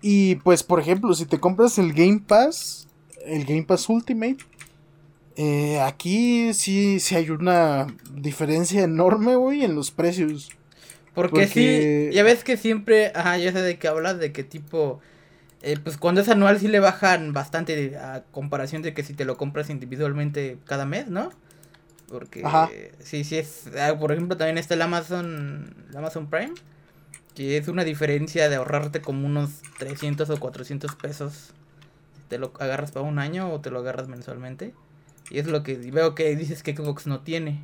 Y 0.01 0.35
pues, 0.35 0.63
por 0.63 0.79
ejemplo, 0.79 1.13
si 1.13 1.25
te 1.25 1.39
compras 1.39 1.77
el 1.77 1.93
Game 1.93 2.21
Pass, 2.25 2.87
el 3.25 3.45
Game 3.45 3.63
Pass 3.63 3.89
Ultimate, 3.89 4.37
eh, 5.35 5.79
aquí 5.79 6.53
sí, 6.53 6.99
sí 6.99 7.15
hay 7.15 7.29
una 7.29 7.87
diferencia 8.13 8.83
enorme, 8.83 9.35
güey, 9.35 9.63
en 9.63 9.75
los 9.75 9.91
precios. 9.91 10.49
Porque, 11.15 11.47
porque- 11.47 12.07
sí, 12.09 12.15
ya 12.15 12.23
ves 12.23 12.43
que 12.43 12.57
siempre, 12.57 13.11
ajá, 13.15 13.37
ya 13.37 13.51
sé 13.51 13.61
de 13.61 13.77
qué 13.77 13.87
hablas, 13.87 14.19
de 14.19 14.31
que 14.31 14.43
tipo, 14.43 14.99
eh, 15.61 15.77
pues 15.83 15.97
cuando 15.97 16.21
es 16.21 16.29
anual 16.29 16.59
sí 16.59 16.67
le 16.67 16.79
bajan 16.79 17.33
bastante 17.33 17.97
a 17.97 18.23
comparación 18.31 18.81
de 18.81 18.93
que 18.93 19.03
si 19.03 19.13
te 19.13 19.25
lo 19.25 19.37
compras 19.37 19.69
individualmente 19.69 20.57
cada 20.65 20.85
mes, 20.85 21.07
¿no? 21.07 21.29
Porque 22.09 22.41
Ajá. 22.43 22.69
sí, 22.99 23.23
sí 23.23 23.37
es, 23.37 23.65
ah, 23.79 23.97
por 23.99 24.11
ejemplo 24.11 24.37
también 24.37 24.57
está 24.57 24.73
el 24.73 24.81
Amazon, 24.81 25.73
el 25.89 25.97
Amazon 25.97 26.27
Prime, 26.29 26.53
que 27.35 27.57
es 27.57 27.67
una 27.67 27.83
diferencia 27.83 28.49
de 28.49 28.55
ahorrarte 28.57 29.01
como 29.01 29.25
unos 29.25 29.61
300 29.77 30.29
o 30.29 30.39
400 30.39 30.95
pesos 30.95 31.51
te 32.27 32.37
lo 32.37 32.51
agarras 32.59 32.91
para 32.91 33.05
un 33.05 33.17
año 33.19 33.51
o 33.51 33.59
te 33.61 33.71
lo 33.71 33.79
agarras 33.79 34.07
mensualmente. 34.07 34.73
Y 35.31 35.39
es 35.39 35.47
lo 35.47 35.63
que 35.63 35.75
veo 35.77 36.15
que 36.15 36.35
dices 36.35 36.61
que 36.63 36.75
Xbox 36.75 37.07
no 37.07 37.21
tiene. 37.21 37.61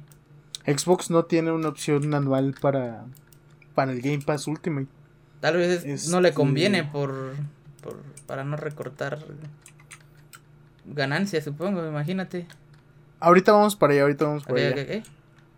Xbox 0.65 1.09
no 1.11 1.25
tiene 1.25 1.51
una 1.51 1.69
opción 1.69 2.13
anual 2.13 2.55
para, 2.59 3.05
para 3.75 3.91
el 3.91 4.01
Game 4.01 4.21
Pass 4.25 4.47
Ultimate. 4.47 4.87
Tal 5.41 5.57
vez 5.57 5.83
es- 5.85 6.07
no 6.09 6.21
le 6.21 6.29
Este- 6.29 6.35
conviene 6.37 6.83
por, 6.83 7.33
por 7.83 7.97
para 8.25 8.43
no 8.43 8.55
recortar 8.57 9.19
ganancias, 10.85 11.43
supongo, 11.43 11.85
imagínate. 11.87 12.47
Ahorita 13.19 13.51
vamos 13.51 13.75
para 13.75 13.93
allá, 13.93 14.01
ahorita 14.03 14.25
vamos 14.25 14.43
para 14.45 14.59
allá. 14.59 15.03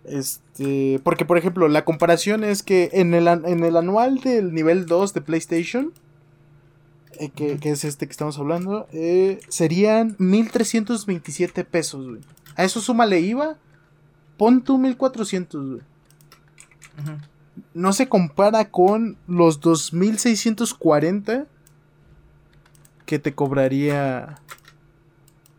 Este, 0.08 1.02
porque 1.04 1.26
por 1.26 1.38
ejemplo, 1.38 1.68
la 1.68 1.84
comparación 1.84 2.44
es 2.44 2.64
que 2.64 2.90
en 2.94 3.14
el, 3.14 3.28
en 3.28 3.64
el 3.64 3.76
anual 3.76 4.20
del 4.20 4.54
nivel 4.54 4.86
2 4.86 5.14
de 5.14 5.22
PlayStation, 5.22 5.92
eh, 7.20 7.30
que, 7.30 7.58
que 7.58 7.72
es 7.72 7.84
este 7.84 8.08
que 8.08 8.12
estamos 8.12 8.40
hablando, 8.40 8.88
eh, 8.94 9.40
serían 9.50 10.16
1327 10.18 11.66
pesos, 11.66 12.08
güey. 12.08 12.22
A 12.56 12.64
eso 12.64 12.80
súmale 12.80 13.20
IVA, 13.20 13.58
pon 14.38 14.64
tú 14.64 14.78
1400, 14.78 15.70
güey. 15.70 15.82
No 17.74 17.94
se 17.94 18.08
compara 18.08 18.70
con 18.72 19.18
los 19.28 19.60
2640 19.60 21.48
que 23.06 23.20
te 23.20 23.34
cobraría 23.34 24.40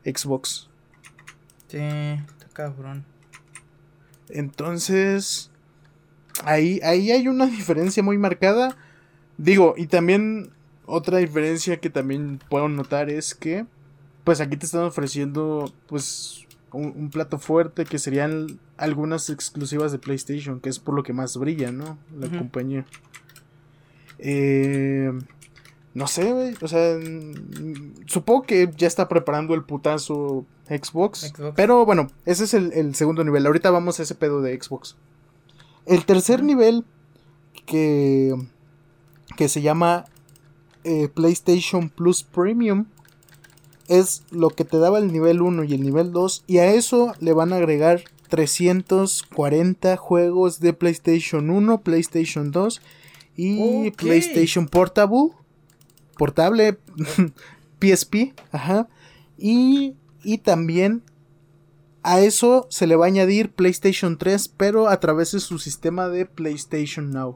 Xbox. 0.04 0.68
Sí, 1.68 1.78
está 1.78 2.48
cabrón. 2.52 3.04
Entonces, 4.30 5.50
ahí, 6.44 6.80
ahí 6.82 7.10
hay 7.10 7.28
una 7.28 7.46
diferencia 7.46 8.02
muy 8.02 8.18
marcada. 8.18 8.76
Digo, 9.36 9.74
y 9.76 9.86
también 9.86 10.50
otra 10.86 11.18
diferencia 11.18 11.78
que 11.78 11.90
también 11.90 12.40
puedo 12.48 12.68
notar 12.68 13.10
es 13.10 13.34
que, 13.34 13.66
pues 14.24 14.40
aquí 14.40 14.56
te 14.56 14.66
están 14.66 14.82
ofreciendo, 14.82 15.72
pues, 15.86 16.46
un, 16.72 16.92
un 16.96 17.10
plato 17.10 17.38
fuerte 17.38 17.84
que 17.84 17.98
serían 17.98 18.58
algunas 18.76 19.30
exclusivas 19.30 19.92
de 19.92 19.98
PlayStation, 19.98 20.60
que 20.60 20.68
es 20.68 20.78
por 20.78 20.94
lo 20.94 21.02
que 21.02 21.12
más 21.12 21.36
brilla, 21.36 21.72
¿no? 21.72 21.98
La 22.18 22.28
compañía. 22.28 22.86
Eh, 24.18 25.12
no 25.98 26.06
sé, 26.06 26.32
güey, 26.32 26.54
o 26.62 26.68
sea, 26.68 26.96
supongo 28.06 28.44
que 28.44 28.70
ya 28.76 28.86
está 28.86 29.08
preparando 29.08 29.54
el 29.54 29.64
putazo 29.64 30.44
Xbox, 30.68 31.32
Xbox. 31.34 31.54
Pero 31.56 31.84
bueno, 31.84 32.08
ese 32.24 32.44
es 32.44 32.54
el, 32.54 32.72
el 32.72 32.94
segundo 32.94 33.24
nivel. 33.24 33.44
Ahorita 33.44 33.70
vamos 33.70 33.98
a 33.98 34.04
ese 34.04 34.14
pedo 34.14 34.40
de 34.40 34.56
Xbox. 34.60 34.96
El 35.86 36.04
tercer 36.04 36.44
nivel 36.44 36.84
que, 37.66 38.32
que 39.36 39.48
se 39.48 39.60
llama 39.60 40.04
eh, 40.84 41.08
PlayStation 41.08 41.90
Plus 41.90 42.22
Premium 42.22 42.86
es 43.88 44.22
lo 44.30 44.50
que 44.50 44.64
te 44.64 44.78
daba 44.78 44.98
el 44.98 45.12
nivel 45.12 45.42
1 45.42 45.64
y 45.64 45.74
el 45.74 45.82
nivel 45.82 46.12
2 46.12 46.44
y 46.46 46.58
a 46.58 46.72
eso 46.72 47.14
le 47.18 47.32
van 47.32 47.52
a 47.52 47.56
agregar 47.56 48.04
340 48.28 49.96
juegos 49.96 50.60
de 50.60 50.74
PlayStation 50.74 51.50
1, 51.50 51.80
PlayStation 51.80 52.52
2 52.52 52.80
y. 53.36 53.90
PlayStation 53.92 54.68
Portable, 54.68 55.30
portable, 56.18 56.78
PSP, 57.80 58.34
ajá. 58.52 58.88
Y, 59.38 59.94
y 60.22 60.38
también 60.38 61.02
a 62.02 62.20
eso 62.20 62.66
se 62.70 62.86
le 62.86 62.96
va 62.96 63.06
a 63.06 63.08
añadir 63.08 63.50
PlayStation 63.52 64.18
3, 64.18 64.48
pero 64.48 64.88
a 64.88 65.00
través 65.00 65.32
de 65.32 65.40
su 65.40 65.58
sistema 65.58 66.08
de 66.08 66.26
PlayStation 66.26 67.10
Now. 67.10 67.34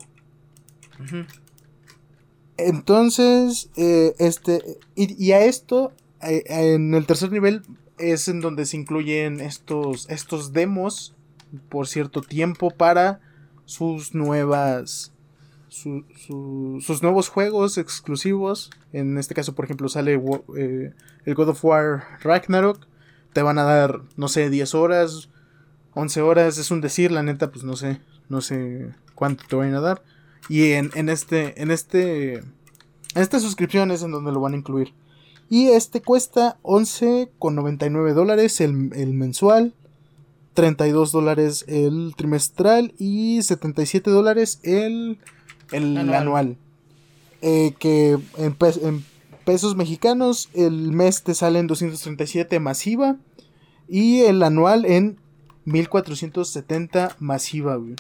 Entonces, 2.59 3.71
eh, 3.77 4.15
este, 4.19 4.79
y, 4.95 5.23
y 5.23 5.33
a 5.33 5.45
esto, 5.45 5.93
eh, 6.23 6.45
en 6.47 6.95
el 6.95 7.07
tercer 7.07 7.33
nivel, 7.33 7.63
es 7.99 8.29
en 8.29 8.41
donde 8.41 8.67
se 8.67 8.77
incluyen 8.77 9.41
estos, 9.41 10.09
estos 10.11 10.53
demos 10.53 11.15
por 11.69 11.87
cierto 11.87 12.23
tiempo 12.23 12.71
para 12.71 13.21
sus 13.65 14.15
nuevas, 14.15 15.13
su- 15.73 16.05
su- 16.27 16.79
sus 16.81 17.03
nuevos 17.03 17.29
juegos 17.31 17.79
exclusivos. 17.79 18.71
En 18.93 19.17
este 19.17 19.35
caso, 19.35 19.55
por 19.55 19.65
ejemplo, 19.65 19.89
sale 19.89 20.21
eh, 20.57 20.93
el 21.25 21.35
God 21.35 21.49
of 21.51 21.65
War 21.65 22.05
Ragnarok. 22.23 22.87
Te 23.33 23.41
van 23.43 23.59
a 23.59 23.63
dar, 23.65 24.03
no 24.17 24.29
sé, 24.29 24.51
10 24.51 24.75
horas, 24.75 25.31
11 25.95 26.21
horas, 26.21 26.59
es 26.59 26.71
un 26.71 26.83
decir, 26.83 27.11
la 27.11 27.23
neta, 27.23 27.51
pues 27.51 27.65
no 27.65 27.77
sé, 27.77 28.01
no 28.29 28.43
sé 28.43 28.91
cuánto 29.15 29.45
te 29.49 29.57
van 29.57 29.75
a 29.75 29.81
dar. 29.81 30.03
Y 30.49 30.73
en, 30.73 30.91
en 30.95 31.09
este, 31.09 31.61
en 31.63 31.71
este, 31.71 32.35
en 32.35 32.45
esta 33.15 33.41
suscripción 33.41 33.91
es 33.91 34.03
en 34.03 34.11
donde 34.11 34.33
lo 34.33 34.41
van 34.41 34.53
a 34.53 34.57
incluir. 34.59 34.93
Y 35.49 35.69
este 35.69 36.03
cuesta 36.03 36.59
11,99 36.63 38.13
dólares 38.13 38.61
el, 38.61 38.91
el 38.95 39.15
mensual, 39.15 39.75
32 40.55 41.13
dólares 41.13 41.65
el 41.69 42.13
trimestral 42.17 42.93
y 42.99 43.41
77 43.43 44.11
dólares 44.11 44.61
el, 44.63 45.19
el 45.73 45.97
Anual. 45.97 46.15
anual. 46.23 46.57
Eh, 47.41 47.75
que 47.79 48.19
en, 48.39 48.55
pe- 48.55 48.79
en 48.83 49.05
pesos 49.45 49.75
mexicanos 49.77 50.49
el 50.55 50.93
mes 50.93 51.23
te 51.25 51.35
sale 51.35 51.59
en 51.59 51.67
237 51.67 52.61
masiva 52.61 53.17
y 53.89 54.21
el 54.21 54.43
anual 54.43 54.85
en 54.85 55.19
1470 55.65 57.17
masiva, 57.19 57.77
güey. 57.77 57.95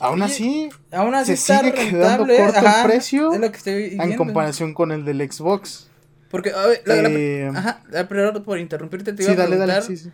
Aún 0.00 0.22
Oye, 0.22 0.32
así, 0.32 0.68
Aún 0.92 1.14
así 1.14 1.36
Se 1.36 1.54
sigue 1.58 1.72
quedando 1.72 2.24
rentable, 2.24 2.36
corto 2.36 2.58
el 2.60 2.66
ajá, 2.66 2.84
precio 2.84 3.30
que 3.30 3.46
estoy 3.46 3.96
en 4.00 4.16
comparación 4.16 4.74
con 4.74 4.90
el 4.92 5.04
del 5.04 5.20
Xbox. 5.30 5.88
Porque, 6.30 6.50
a 6.50 6.66
ver, 6.66 6.82
la- 6.84 7.02
la- 7.02 7.08
Eh, 7.10 7.50
ajá, 7.54 7.82
la- 7.90 8.08
por 8.42 8.58
interrumpirte, 8.58 9.12
te 9.12 9.22
iba 9.22 9.32
sí, 9.34 9.38
a 9.40 9.42
dale, 9.42 9.56
sí, 9.82 9.96
sí. 9.96 10.10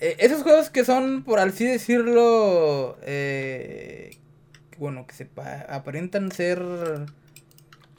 Eh, 0.00 0.16
esos 0.20 0.42
juegos 0.42 0.70
que 0.70 0.84
son, 0.84 1.24
por 1.24 1.40
así 1.40 1.64
decirlo, 1.64 2.96
eh, 3.02 4.17
bueno, 4.78 5.06
que 5.06 5.14
se 5.14 5.24
pa- 5.26 5.62
aparentan 5.68 6.30
ser 6.32 6.62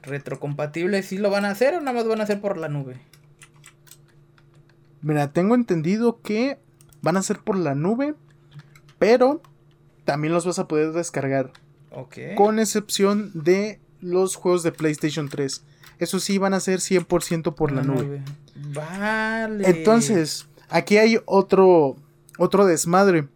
retrocompatibles, 0.01 1.05
¿sí 1.07 1.17
lo 1.17 1.29
van 1.29 1.45
a 1.45 1.51
hacer 1.51 1.75
o 1.75 1.79
nada 1.81 1.93
más 1.93 2.07
van 2.07 2.21
a 2.21 2.23
hacer 2.23 2.39
por 2.41 2.57
la 2.57 2.69
nube? 2.69 2.97
Mira, 5.01 5.31
tengo 5.31 5.55
entendido 5.55 6.21
que 6.21 6.57
van 7.01 7.17
a 7.17 7.21
ser 7.23 7.39
por 7.39 7.57
la 7.57 7.75
nube, 7.75 8.15
pero 8.97 9.41
también 10.05 10.33
los 10.33 10.45
vas 10.45 10.59
a 10.59 10.67
poder 10.67 10.91
descargar, 10.91 11.51
Ok. 11.91 12.17
con 12.35 12.59
excepción 12.59 13.31
de 13.33 13.79
los 14.01 14.35
juegos 14.35 14.63
de 14.63 14.71
PlayStation 14.71 15.29
3. 15.29 15.63
Eso 15.99 16.19
sí, 16.19 16.37
van 16.37 16.53
a 16.53 16.59
ser 16.59 16.79
100% 16.79 17.55
por 17.55 17.71
la 17.71 17.81
nube. 17.83 18.21
Vale. 18.73 19.69
Entonces, 19.69 20.47
aquí 20.69 20.97
hay 20.97 21.19
otro, 21.25 21.95
otro 22.37 22.65
desmadre 22.65 23.27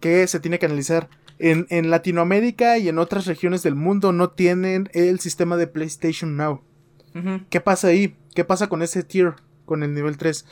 que 0.00 0.26
se 0.26 0.40
tiene 0.40 0.58
que 0.58 0.66
analizar. 0.66 1.08
En, 1.38 1.66
en 1.68 1.90
Latinoamérica 1.90 2.78
y 2.78 2.88
en 2.88 2.98
otras 2.98 3.26
regiones 3.26 3.62
del 3.62 3.74
mundo 3.74 4.12
no 4.12 4.30
tienen 4.30 4.88
el 4.92 5.20
sistema 5.20 5.56
de 5.56 5.66
PlayStation 5.66 6.36
Now. 6.36 6.62
¿Qué 7.50 7.60
pasa 7.60 7.88
ahí? 7.88 8.16
¿Qué 8.34 8.44
pasa 8.44 8.68
con 8.68 8.82
ese 8.82 9.02
tier? 9.02 9.34
Con 9.64 9.82
el 9.82 9.94
nivel 9.94 10.18
3. 10.18 10.44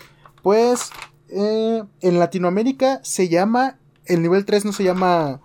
Pues 0.42 0.90
eh, 1.28 1.82
en 2.00 2.18
Latinoamérica 2.18 3.00
se 3.02 3.28
llama. 3.28 3.78
El 4.06 4.22
nivel 4.22 4.44
3 4.44 4.64
no 4.64 4.72
se 4.72 4.84
llama 4.84 5.40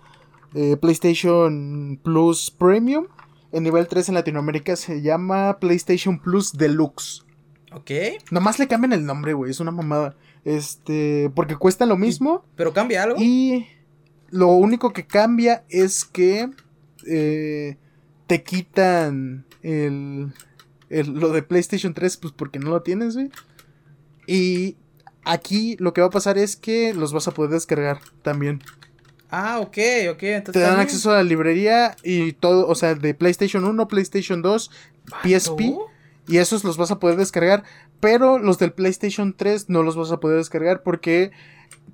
eh, 0.53 0.77
PlayStation 0.77 1.99
Plus 2.01 2.51
Premium. 2.51 3.07
El 3.51 3.63
nivel 3.63 3.87
3 3.87 4.09
en 4.09 4.15
Latinoamérica 4.15 4.75
se 4.75 5.01
llama 5.01 5.57
PlayStation 5.59 6.19
Plus 6.19 6.53
Deluxe. 6.53 7.25
Ok. 7.73 7.91
Nomás 8.31 8.59
le 8.59 8.67
cambian 8.67 8.93
el 8.93 9.05
nombre, 9.05 9.33
güey. 9.33 9.51
Es 9.51 9.59
una 9.59 9.71
mamada. 9.71 10.15
Este. 10.45 11.31
Porque 11.35 11.55
cuesta 11.55 11.85
lo 11.85 11.97
mismo. 11.97 12.45
¿Pero 12.55 12.73
cambia 12.73 13.03
algo? 13.03 13.17
Y 13.19 13.67
lo 14.31 14.47
único 14.49 14.93
que 14.93 15.05
cambia 15.07 15.63
es 15.69 16.05
que 16.05 16.49
eh, 17.07 17.77
te 18.27 18.43
quitan 18.43 19.45
el, 19.63 20.31
el- 20.89 21.13
lo 21.13 21.29
de 21.29 21.43
PlayStation 21.43 21.93
3, 21.93 22.17
pues 22.17 22.33
porque 22.35 22.59
no 22.59 22.69
lo 22.69 22.81
tienes, 22.81 23.15
güey. 23.15 23.29
Y 24.27 24.77
aquí 25.23 25.75
lo 25.79 25.93
que 25.93 26.01
va 26.01 26.07
a 26.07 26.11
pasar 26.11 26.37
es 26.37 26.55
que 26.55 26.93
los 26.93 27.13
vas 27.13 27.27
a 27.27 27.31
poder 27.31 27.51
descargar 27.51 27.99
también. 28.21 28.61
Ah, 29.31 29.59
ok, 29.59 29.77
ok. 30.11 30.23
Entonces 30.23 30.53
Te 30.53 30.59
dan 30.59 30.69
también- 30.71 30.79
acceso 30.87 31.11
a 31.11 31.15
la 31.17 31.23
librería 31.23 31.95
y 32.03 32.33
todo, 32.33 32.67
o 32.67 32.75
sea, 32.75 32.95
de 32.95 33.13
PlayStation 33.13 33.63
1, 33.63 33.87
PlayStation 33.87 34.41
2, 34.41 34.71
PSP. 35.23 35.57
¿Tú? 35.57 35.81
Y 36.29 36.37
esos 36.37 36.63
los 36.63 36.77
vas 36.77 36.91
a 36.91 36.99
poder 36.99 37.17
descargar. 37.17 37.63
Pero 37.99 38.37
los 38.37 38.59
del 38.59 38.71
PlayStation 38.71 39.33
3 39.35 39.69
no 39.69 39.81
los 39.83 39.95
vas 39.95 40.11
a 40.11 40.19
poder 40.19 40.37
descargar 40.37 40.83
porque 40.83 41.31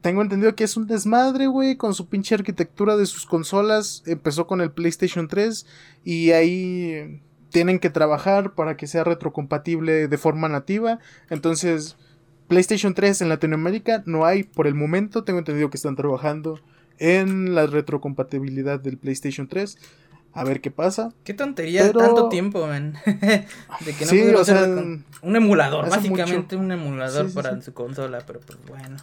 tengo 0.01 0.21
entendido 0.21 0.55
que 0.55 0.65
es 0.65 0.75
un 0.75 0.87
desmadre, 0.87 1.47
güey, 1.47 1.77
con 1.77 1.93
su 1.93 2.09
pinche 2.09 2.35
arquitectura 2.35 2.97
de 2.97 3.05
sus 3.05 3.25
consolas. 3.25 4.03
Empezó 4.05 4.45
con 4.45 4.59
el 4.59 4.71
PlayStation 4.71 5.29
3 5.29 5.65
y 6.03 6.31
ahí 6.31 7.21
tienen 7.49 7.79
que 7.79 7.89
trabajar 7.89 8.53
para 8.53 8.75
que 8.75 8.87
sea 8.87 9.05
retrocompatible 9.05 10.09
de 10.09 10.17
forma 10.17 10.49
nativa. 10.49 10.99
Entonces, 11.29 11.95
PlayStation 12.49 12.93
3 12.93 13.21
en 13.21 13.29
Latinoamérica 13.29 14.03
no 14.05 14.25
hay 14.25 14.43
por 14.43 14.67
el 14.67 14.75
momento. 14.75 15.23
Tengo 15.23 15.39
entendido 15.39 15.69
que 15.69 15.77
están 15.77 15.95
trabajando 15.95 16.59
en 16.97 17.55
la 17.55 17.67
retrocompatibilidad 17.67 18.81
del 18.81 18.97
PlayStation 18.97 19.47
3. 19.47 19.77
A 20.35 20.43
ver 20.43 20.61
qué 20.61 20.69
pasa. 20.69 21.11
Qué 21.23 21.33
tontería 21.33 21.81
Pero- 21.87 21.99
tanto 21.99 22.29
tiempo, 22.29 22.67
man. 22.67 22.93
de 23.05 23.93
que 23.97 24.05
no 24.05 24.11
Sí, 24.11 24.21
o 24.33 24.43
sea, 24.45 24.61
con- 24.65 25.05
un 25.21 25.35
emulador, 25.35 25.89
básicamente 25.89 26.55
un 26.55 26.71
emulador 26.71 27.23
Sí, 27.25 27.29
sí, 27.31 27.35
para 27.35 27.61
su 27.61 27.73
consola, 27.73 28.19
pero 28.27 28.41
pues 28.41 28.59
bueno. 28.67 28.97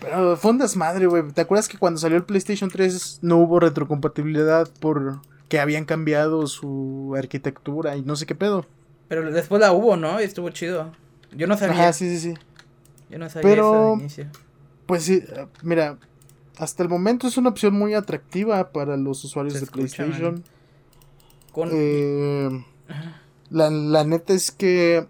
Pero 0.00 0.36
fue 0.36 0.50
un 0.52 0.58
desmadre, 0.58 1.06
güey. 1.06 1.26
¿Te 1.32 1.40
acuerdas 1.40 1.66
que 1.68 1.78
cuando 1.78 1.98
salió 1.98 2.16
el 2.18 2.24
PlayStation 2.24 2.70
3 2.70 3.20
no 3.22 3.38
hubo 3.38 3.58
retrocompatibilidad 3.58 4.68
por 4.78 5.20
que 5.48 5.58
habían 5.58 5.84
cambiado 5.86 6.46
su 6.46 7.14
arquitectura 7.18 7.96
y 7.96 8.02
no 8.02 8.14
sé 8.14 8.26
qué 8.26 8.34
pedo? 8.34 8.66
Pero 9.08 9.30
después 9.32 9.60
la 9.60 9.72
hubo, 9.72 9.96
¿no? 9.96 10.20
Y 10.20 10.24
estuvo 10.24 10.50
chido. 10.50 10.92
Yo 11.34 11.46
no 11.46 11.56
sabía. 11.56 11.74
Ajá, 11.74 11.92
sí, 11.94 12.10
sí, 12.10 12.32
sí. 12.32 12.34
Yo 13.08 13.18
no 13.18 13.30
sabía 13.30 13.48
Pero- 13.48 13.70
eso 13.72 13.96
de 13.96 14.00
inicio. 14.02 14.26
Pues 14.84 15.02
sí, 15.04 15.22
mira, 15.62 15.96
hasta 16.58 16.82
el 16.82 16.88
momento 16.88 17.26
es 17.26 17.36
una 17.38 17.48
opción 17.48 17.74
muy 17.74 17.94
atractiva 17.94 18.70
para 18.72 18.96
los 18.96 19.24
usuarios 19.24 19.54
Se 19.54 19.60
de 19.60 19.64
escucha, 19.64 19.96
PlayStation. 20.04 20.44
Con... 21.56 21.70
Eh, 21.72 22.64
la, 23.48 23.70
la 23.70 24.04
neta 24.04 24.34
es 24.34 24.50
que 24.50 25.06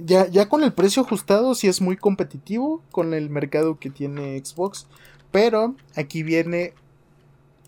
ya, 0.00 0.26
ya 0.26 0.48
con 0.48 0.64
el 0.64 0.72
precio 0.72 1.02
ajustado 1.02 1.54
sí 1.54 1.68
es 1.68 1.80
muy 1.80 1.96
competitivo 1.96 2.82
con 2.90 3.14
el 3.14 3.30
mercado 3.30 3.78
que 3.78 3.90
tiene 3.90 4.42
Xbox. 4.44 4.88
Pero 5.30 5.76
aquí 5.94 6.24
viene 6.24 6.74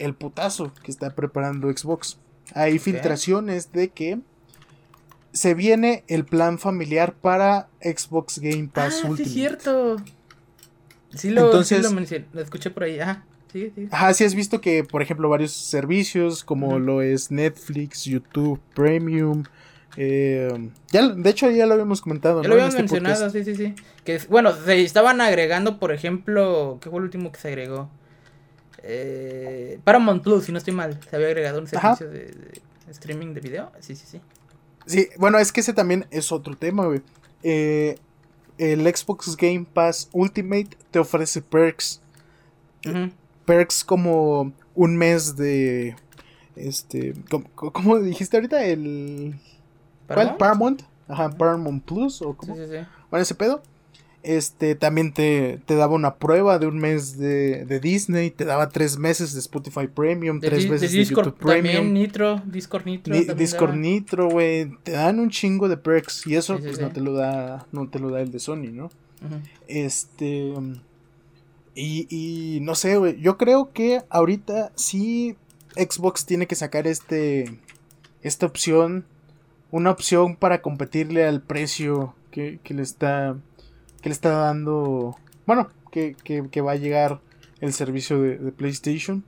el 0.00 0.14
putazo 0.14 0.72
que 0.82 0.90
está 0.90 1.14
preparando 1.14 1.70
Xbox. 1.70 2.18
Hay 2.52 2.80
filtraciones 2.80 3.70
de 3.70 3.90
que 3.90 4.18
se 5.32 5.54
viene 5.54 6.02
el 6.08 6.24
plan 6.24 6.58
familiar 6.58 7.14
para 7.14 7.68
Xbox 7.80 8.40
Game 8.40 8.70
ah, 8.70 8.74
Pass 8.74 8.94
sí 8.94 8.98
es 9.02 9.10
Ultimate. 9.10 9.32
cierto. 9.32 9.96
Sí 11.14 11.30
lo, 11.30 11.44
Entonces- 11.46 11.78
sí 11.78 11.82
lo, 11.84 11.92
mencioné, 11.92 12.26
lo 12.32 12.40
escuché 12.42 12.70
por 12.70 12.82
ahí. 12.82 12.98
Ajá, 12.98 13.24
sí, 13.60 13.72
sí. 13.74 13.88
Ajá, 13.90 14.12
sí 14.14 14.24
has 14.24 14.34
visto 14.34 14.60
que, 14.60 14.84
por 14.84 15.02
ejemplo, 15.02 15.28
varios 15.28 15.52
servicios 15.52 16.44
como 16.44 16.78
lo 16.78 17.02
es 17.02 17.30
Netflix, 17.30 18.04
YouTube 18.04 18.60
Premium. 18.74 19.44
eh, 19.96 20.70
ya, 20.92 21.08
de 21.08 21.30
hecho, 21.30 21.50
ya 21.50 21.66
lo 21.66 21.72
habíamos 21.74 22.00
comentado. 22.00 22.42
Ya 22.42 22.48
¿no? 22.48 22.54
lo 22.54 22.54
habíamos 22.54 22.74
este 22.74 22.82
mencionado, 22.82 23.26
podcast. 23.26 23.46
sí, 23.46 23.54
sí, 23.56 23.74
sí. 23.74 23.74
Que, 24.04 24.20
bueno, 24.28 24.54
se 24.54 24.82
estaban 24.82 25.20
agregando, 25.20 25.78
por 25.78 25.92
ejemplo, 25.92 26.78
¿qué 26.80 26.90
fue 26.90 26.98
el 26.98 27.04
último 27.04 27.32
que 27.32 27.40
se 27.40 27.48
agregó? 27.48 27.88
Eh, 28.82 29.80
Paramount 29.84 30.22
Plus, 30.22 30.44
si 30.44 30.52
no 30.52 30.58
estoy 30.58 30.74
mal. 30.74 31.00
Se 31.08 31.16
había 31.16 31.28
agregado 31.28 31.58
un 31.60 31.66
servicio 31.66 32.08
de, 32.08 32.26
de 32.26 32.60
streaming 32.90 33.34
de 33.34 33.40
video. 33.40 33.72
Sí, 33.80 33.96
sí, 33.96 34.06
sí. 34.06 34.20
Sí, 34.86 35.08
bueno, 35.18 35.38
es 35.38 35.50
que 35.50 35.60
ese 35.60 35.72
también 35.72 36.06
es 36.10 36.30
otro 36.30 36.56
tema, 36.56 36.86
güey. 36.86 37.02
Eh, 37.42 37.98
el 38.58 38.82
Xbox 38.82 39.36
Game 39.36 39.66
Pass 39.72 40.08
Ultimate 40.12 40.68
te 40.90 40.98
ofrece 41.00 41.42
perks. 41.42 42.00
Ujú. 42.86 43.10
Perks 43.46 43.82
como 43.84 44.52
un 44.74 44.96
mes 44.96 45.36
de. 45.36 45.96
Este. 46.56 47.14
¿Cómo, 47.30 47.48
cómo 47.54 47.98
dijiste 48.00 48.36
ahorita? 48.36 48.64
El. 48.64 49.36
¿Cuál? 50.06 50.36
¿Paramount? 50.36 50.82
Ajá, 51.08 51.30
Paramount 51.30 51.84
Plus 51.84 52.20
o 52.22 52.30
Sí, 52.32 52.36
cómo. 52.36 52.56
sí, 52.56 52.62
sí. 52.70 52.76
Bueno, 53.10 53.22
ese 53.22 53.34
pedo. 53.34 53.62
Este 54.22 54.74
también 54.74 55.12
te, 55.14 55.60
te 55.66 55.76
daba 55.76 55.94
una 55.94 56.16
prueba 56.16 56.58
de 56.58 56.66
un 56.66 56.78
mes 56.78 57.16
de, 57.16 57.64
de 57.64 57.78
Disney, 57.78 58.32
te 58.32 58.44
daba 58.44 58.70
tres 58.70 58.98
meses 58.98 59.32
de 59.34 59.38
Spotify 59.38 59.86
Premium, 59.86 60.40
De, 60.40 60.48
tres 60.48 60.64
Di- 60.64 60.70
meses 60.70 60.90
de, 60.90 60.98
Discord 60.98 61.26
YouTube 61.26 61.38
Premium, 61.38 61.74
también, 61.76 61.94
Nitro, 61.94 62.42
Discord 62.44 62.86
Nitro. 62.86 63.14
Ni- 63.14 63.24
Discord. 63.24 63.74
Nitro, 63.76 64.28
güey, 64.28 64.68
te 64.82 64.90
dan 64.92 65.20
un 65.20 65.30
chingo 65.30 65.68
de 65.68 65.76
perks 65.76 66.26
y 66.26 66.34
eso 66.34 66.56
Sí, 66.56 66.62
sí, 66.62 66.66
pues 66.66 66.78
sí. 66.78 66.82
no 66.82 66.90
te 66.90 67.00
lo 67.00 67.12
da, 67.12 67.66
no 67.70 67.88
te 67.88 68.00
lo 68.00 68.10
da 68.10 68.20
el 68.20 68.32
de 68.32 68.40
Sony, 68.40 68.72
¿no? 68.72 68.90
Este 69.68 70.52
y, 71.76 72.58
no 72.62 72.74
sé, 72.74 72.96
güey, 72.96 73.20
yo 73.20 73.36
creo 73.36 73.72
que 73.72 74.02
ahorita 74.08 74.72
sí 74.76 75.36
Xbox 75.76 76.24
tiene 76.24 76.46
que 76.46 76.54
sacar 76.54 76.86
este 76.86 77.60
esta 78.22 78.46
opción, 78.46 79.04
una 79.70 79.90
opción 79.90 80.36
para 80.36 80.62
competirle 80.62 81.24
al 81.26 81.42
precio 81.42 82.14
que, 82.30 82.60
le 82.68 82.82
está 82.82 83.36
que 84.00 84.08
le 84.08 84.12
está 84.14 84.30
dando, 84.30 85.16
bueno, 85.46 85.70
que, 85.92 86.16
que, 86.24 86.60
va 86.60 86.72
a 86.72 86.76
llegar 86.76 87.20
el 87.60 87.72
servicio 87.72 88.20
de, 88.20 88.38
de 88.38 88.52
PlayStation. 88.52 89.22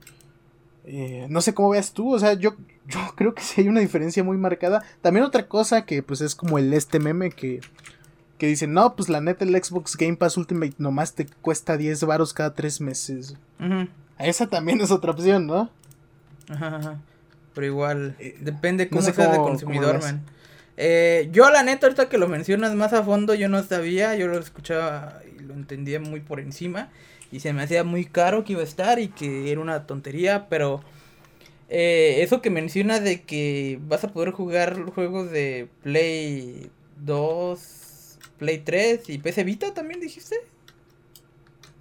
Eh, 0.85 1.27
no 1.29 1.41
sé 1.41 1.53
cómo 1.53 1.69
veas 1.69 1.93
tú, 1.93 2.15
o 2.15 2.19
sea, 2.19 2.33
yo, 2.33 2.55
yo 2.87 2.99
creo 3.15 3.35
que 3.35 3.43
sí 3.43 3.61
hay 3.61 3.67
una 3.67 3.79
diferencia 3.79 4.23
muy 4.23 4.37
marcada. 4.37 4.83
También 5.01 5.25
otra 5.25 5.47
cosa 5.47 5.85
que 5.85 6.01
pues 6.01 6.21
es 6.21 6.35
como 6.35 6.57
el 6.57 6.73
este 6.73 6.99
meme 6.99 7.29
que, 7.31 7.61
que 8.39 8.47
dicen, 8.47 8.73
no, 8.73 8.95
pues 8.95 9.09
la 9.09 9.21
neta 9.21 9.45
el 9.45 9.63
Xbox 9.63 9.95
Game 9.95 10.15
Pass 10.15 10.37
Ultimate 10.37 10.73
nomás 10.79 11.13
te 11.13 11.27
cuesta 11.41 11.77
10 11.77 12.03
varos 12.05 12.33
cada 12.33 12.55
3 12.55 12.81
meses. 12.81 13.35
Ujú. 13.59 13.87
Esa 14.17 14.47
también 14.47 14.81
es 14.81 14.89
otra 14.89 15.11
opción, 15.11 15.45
¿no? 15.45 15.69
Ajá, 16.49 16.77
ajá. 16.77 17.01
Pero 17.53 17.67
igual, 17.67 18.15
Eh, 18.17 18.37
depende 18.39 18.85
no 18.85 18.89
cómo 18.91 19.01
sé 19.03 19.13
seas 19.13 19.31
de 19.33 19.37
consumidor, 19.37 20.01
man. 20.01 20.23
Eh, 20.77 21.29
yo 21.33 21.49
la 21.51 21.61
neta, 21.63 21.87
ahorita 21.87 22.07
que 22.07 22.17
lo 22.17 22.29
mencionas 22.29 22.73
más 22.73 22.93
a 22.93 23.03
fondo, 23.03 23.35
yo 23.35 23.49
no 23.49 23.61
sabía, 23.63 24.15
yo 24.15 24.27
lo 24.27 24.39
escuchaba 24.39 25.19
y 25.37 25.43
lo 25.43 25.53
entendía 25.53 25.99
muy 25.99 26.21
por 26.21 26.39
encima. 26.39 26.89
Y 27.31 27.41
se 27.41 27.51
me 27.53 27.61
hacía 27.61 27.83
muy 27.83 28.05
caro 28.05 28.45
que 28.45 28.53
iba 28.53 28.61
a 28.61 28.65
estar 28.65 28.97
y 28.99 29.09
que 29.09 29.51
era 29.51 29.59
una 29.61 29.85
tontería, 29.85 30.47
pero 30.49 30.81
eh, 31.67 32.19
eso 32.21 32.41
que 32.41 32.49
menciona 32.49 32.99
de 33.01 33.21
que 33.23 33.79
vas 33.87 34.03
a 34.05 34.13
poder 34.13 34.31
jugar 34.31 34.81
juegos 34.85 35.29
de 35.29 35.67
Play 35.83 36.71
2, 37.03 37.61
Play 38.39 38.59
3 38.59 39.09
y 39.09 39.17
PC 39.19 39.43
Vita 39.43 39.73
también 39.73 39.99
dijiste. 39.99 40.35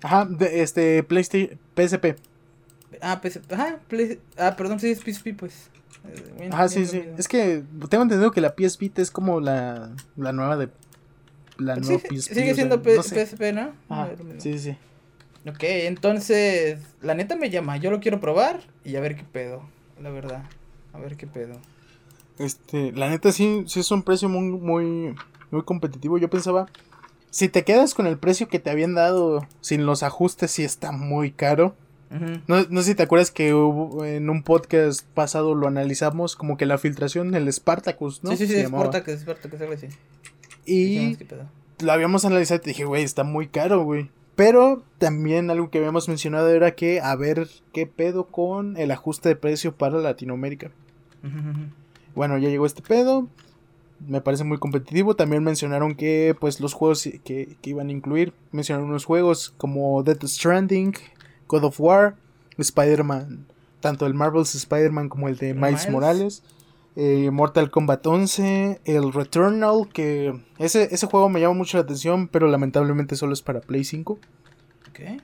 Ajá, 0.02 0.26
de, 0.26 0.62
este 0.62 1.02
PlayStation 1.02 1.58
PSP. 1.74 2.16
Ah, 3.00 3.20
PC, 3.20 3.40
ajá, 3.50 3.80
Play- 3.88 4.20
ah, 4.36 4.54
perdón, 4.56 4.80
sí 4.80 4.90
es 4.90 5.00
PSP, 5.00 5.34
pues. 5.34 5.70
Eh, 6.04 6.22
bien- 6.38 6.52
Ajá, 6.52 6.68
sí, 6.68 6.80
bien 6.80 6.88
sí. 6.88 7.02
Es 7.18 7.28
que 7.28 7.62
tengo 7.88 8.02
entendido 8.02 8.30
que 8.30 8.40
la 8.40 8.54
PS 8.54 8.78
Vita 8.78 9.02
es 9.02 9.10
como 9.10 9.40
la, 9.40 9.90
la 10.16 10.32
nueva 10.32 10.56
de 10.56 10.68
la 11.58 11.74
Pues 11.74 11.86
nueva 11.86 12.02
sí, 12.08 12.16
PSP. 12.16 12.34
sigue 12.34 12.42
o 12.42 12.46
sea, 12.46 12.54
siendo 12.54 12.76
no 12.78 13.02
sé. 13.02 13.26
PSP, 13.26 13.52
¿no? 13.52 13.72
Ajá, 13.88 14.10
sí, 14.38 14.52
sí, 14.52 14.58
sí. 14.58 14.76
Ok, 15.48 15.62
entonces, 15.62 16.80
la 17.00 17.14
neta 17.14 17.36
me 17.36 17.50
llama, 17.50 17.76
yo 17.76 17.90
lo 17.90 18.00
quiero 18.00 18.20
probar 18.20 18.60
y 18.84 18.96
a 18.96 19.00
ver 19.00 19.16
qué 19.16 19.24
pedo, 19.24 19.62
la 20.00 20.10
verdad. 20.10 20.44
A 20.92 20.98
ver 20.98 21.16
qué 21.16 21.26
pedo. 21.26 21.58
Este, 22.38 22.92
la 22.92 23.08
neta 23.08 23.32
sí, 23.32 23.64
sí 23.66 23.80
es 23.80 23.90
un 23.90 24.02
precio 24.02 24.28
muy, 24.28 24.42
muy, 24.58 25.14
muy 25.50 25.62
competitivo. 25.62 26.18
Yo 26.18 26.28
pensaba, 26.30 26.66
si 27.30 27.48
te 27.48 27.64
quedas 27.64 27.94
con 27.94 28.06
el 28.06 28.18
precio 28.18 28.48
que 28.48 28.58
te 28.58 28.70
habían 28.70 28.94
dado 28.94 29.46
sin 29.60 29.86
los 29.86 30.02
ajustes, 30.02 30.50
sí 30.50 30.62
está 30.64 30.92
muy 30.92 31.30
caro. 31.30 31.74
No, 32.46 32.64
no 32.70 32.80
sé 32.80 32.90
si 32.90 32.94
te 32.94 33.02
acuerdas 33.02 33.30
que 33.30 33.52
hubo- 33.52 34.02
en 34.04 34.30
un 34.30 34.42
podcast 34.42 35.02
pasado 35.12 35.54
lo 35.54 35.68
analizamos 35.68 36.36
como 36.36 36.56
que 36.56 36.64
la 36.64 36.78
filtración, 36.78 37.34
el 37.34 37.52
Spartacus, 37.52 38.24
¿no? 38.24 38.30
Sí, 38.30 38.38
sí, 38.38 38.46
sí. 38.46 38.60
Spartacus, 38.78 39.20
Spartacus, 39.20 39.60
algo 39.60 39.74
así. 39.74 39.88
Y 40.64 41.16
lo 41.80 41.92
habíamos 41.92 42.24
analizado 42.24 42.56
y 42.60 42.62
te 42.62 42.70
dije, 42.70 42.84
güey, 42.86 43.02
está 43.04 43.24
muy 43.24 43.48
caro, 43.48 43.84
güey. 43.84 44.10
Pero 44.36 44.82
también 44.98 45.50
algo 45.50 45.68
que 45.68 45.78
habíamos 45.78 46.08
mencionado 46.08 46.48
era 46.48 46.70
que 46.74 47.00
a 47.00 47.14
ver 47.14 47.46
qué 47.74 47.86
pedo 47.86 48.26
con 48.28 48.76
el 48.78 48.90
ajuste 48.90 49.28
de 49.28 49.36
precio 49.36 49.74
para 49.76 49.98
Latinoamérica. 49.98 50.70
Bueno, 52.14 52.38
ya 52.38 52.48
llegó 52.48 52.64
este 52.66 52.80
pedo. 52.82 53.28
Me 54.06 54.20
parece 54.20 54.44
muy 54.44 54.58
competitivo. 54.58 55.16
También 55.16 55.42
mencionaron 55.42 55.94
que 55.94 56.36
pues 56.38 56.60
los 56.60 56.74
juegos 56.74 57.02
que, 57.02 57.56
que 57.60 57.70
iban 57.70 57.88
a 57.88 57.92
incluir. 57.92 58.32
Mencionaron 58.52 58.88
unos 58.88 59.04
juegos 59.04 59.54
como 59.56 60.02
Death 60.02 60.24
Stranding, 60.24 60.94
God 61.48 61.64
of 61.64 61.80
War, 61.80 62.16
Spider-Man. 62.56 63.46
Tanto 63.80 64.06
el 64.06 64.14
Marvel's 64.14 64.54
Spider-Man 64.54 65.08
como 65.08 65.28
el 65.28 65.36
de 65.36 65.54
Miles, 65.54 65.88
Morales. 65.90 66.42
Eh, 67.00 67.30
Mortal 67.30 67.70
Kombat 67.70 68.04
11, 68.04 68.80
el 68.84 69.12
Returnal, 69.12 69.88
que 69.92 70.40
ese, 70.58 70.88
ese 70.92 71.06
juego 71.06 71.28
me 71.28 71.40
llama 71.40 71.54
mucho 71.54 71.76
la 71.78 71.84
atención, 71.84 72.26
pero 72.26 72.48
lamentablemente 72.48 73.14
solo 73.14 73.34
es 73.34 73.40
para 73.40 73.60
Play 73.60 73.84
5. 73.84 74.18
¿Qué? 74.92 75.20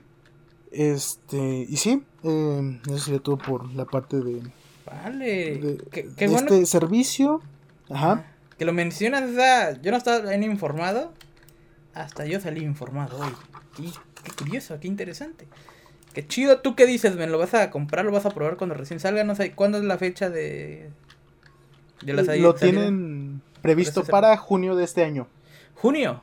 Este, 0.71 1.65
y 1.67 1.75
sí, 1.75 2.01
eh, 2.23 2.79
eso 2.87 2.97
sería 2.97 3.19
todo 3.19 3.37
por 3.37 3.73
la 3.73 3.83
parte 3.83 4.21
de, 4.21 4.41
Vale. 4.85 5.57
de, 5.57 5.77
qué, 5.91 6.03
de 6.03 6.15
qué 6.15 6.27
bueno 6.27 6.47
este 6.47 6.65
servicio. 6.65 7.41
Ajá. 7.89 8.25
Que 8.57 8.65
lo 8.65 8.73
mencionas. 8.73 9.23
O 9.29 9.33
sea, 9.33 9.79
yo 9.81 9.91
no 9.91 9.97
estaba 9.97 10.19
bien 10.29 10.43
informado. 10.43 11.13
Hasta 11.93 12.25
yo 12.25 12.39
salí 12.39 12.63
informado 12.63 13.17
hoy. 13.19 13.33
Y 13.77 13.91
qué 14.23 14.31
curioso, 14.37 14.79
qué 14.79 14.87
interesante. 14.87 15.47
Qué 16.13 16.25
chido. 16.27 16.59
¿Tú 16.59 16.75
qué 16.75 16.85
dices, 16.85 17.15
Ben? 17.15 17.31
¿Lo 17.31 17.37
vas 17.37 17.53
a 17.53 17.69
comprar? 17.71 18.05
¿Lo 18.05 18.11
vas 18.11 18.25
a 18.25 18.31
probar 18.31 18.57
cuando 18.57 18.75
recién 18.75 18.99
salga? 18.99 19.23
No 19.23 19.35
sé. 19.35 19.51
¿Cuándo 19.53 19.77
es 19.77 19.83
la 19.83 19.97
fecha 19.97 20.29
de, 20.29 20.89
de 22.01 22.13
la 22.13 22.23
sali- 22.23 22.41
Lo 22.41 22.57
salida? 22.57 22.71
tienen 22.81 23.41
previsto 23.61 24.03
para 24.03 24.35
junio 24.37 24.75
de 24.75 24.83
este 24.85 25.03
año. 25.03 25.27
Junio. 25.75 26.21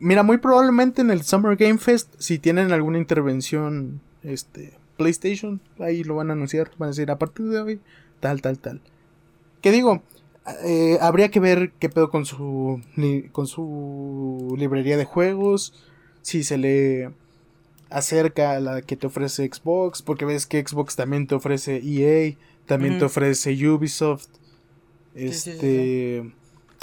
Mira, 0.00 0.24
muy 0.24 0.38
probablemente 0.38 1.02
en 1.02 1.10
el 1.12 1.22
Summer 1.22 1.56
Game 1.56 1.78
Fest, 1.78 2.12
si 2.18 2.40
tienen 2.40 2.72
alguna 2.72 2.98
intervención, 2.98 4.00
este, 4.24 4.76
PlayStation, 4.96 5.60
ahí 5.78 6.02
lo 6.02 6.16
van 6.16 6.30
a 6.30 6.32
anunciar, 6.32 6.70
van 6.76 6.88
a 6.88 6.90
decir 6.90 7.08
a 7.12 7.18
partir 7.18 7.46
de 7.46 7.60
hoy, 7.60 7.80
tal, 8.18 8.42
tal, 8.42 8.58
tal. 8.58 8.80
¿Qué 9.62 9.70
digo? 9.70 10.02
Eh, 10.64 10.98
habría 11.00 11.30
que 11.30 11.40
ver 11.40 11.72
qué 11.78 11.88
pedo 11.88 12.10
con 12.10 12.24
su, 12.24 12.80
con 13.32 13.46
su 13.46 14.54
librería 14.56 14.96
de 14.96 15.04
juegos, 15.04 15.74
si 16.22 16.44
se 16.44 16.56
le 16.56 17.10
acerca 17.90 18.52
a 18.52 18.60
la 18.60 18.82
que 18.82 18.96
te 18.96 19.06
ofrece 19.06 19.50
Xbox, 19.52 20.02
porque 20.02 20.24
ves 20.24 20.46
que 20.46 20.64
Xbox 20.64 20.96
también 20.96 21.26
te 21.26 21.34
ofrece 21.34 21.80
EA, 21.84 22.36
también 22.66 22.98
te 22.98 23.04
ofrece 23.04 23.52
Ubisoft. 23.68 24.26
Sí, 25.14 25.32
sí, 25.32 25.32
sí, 25.32 25.50
Este. 25.50 26.32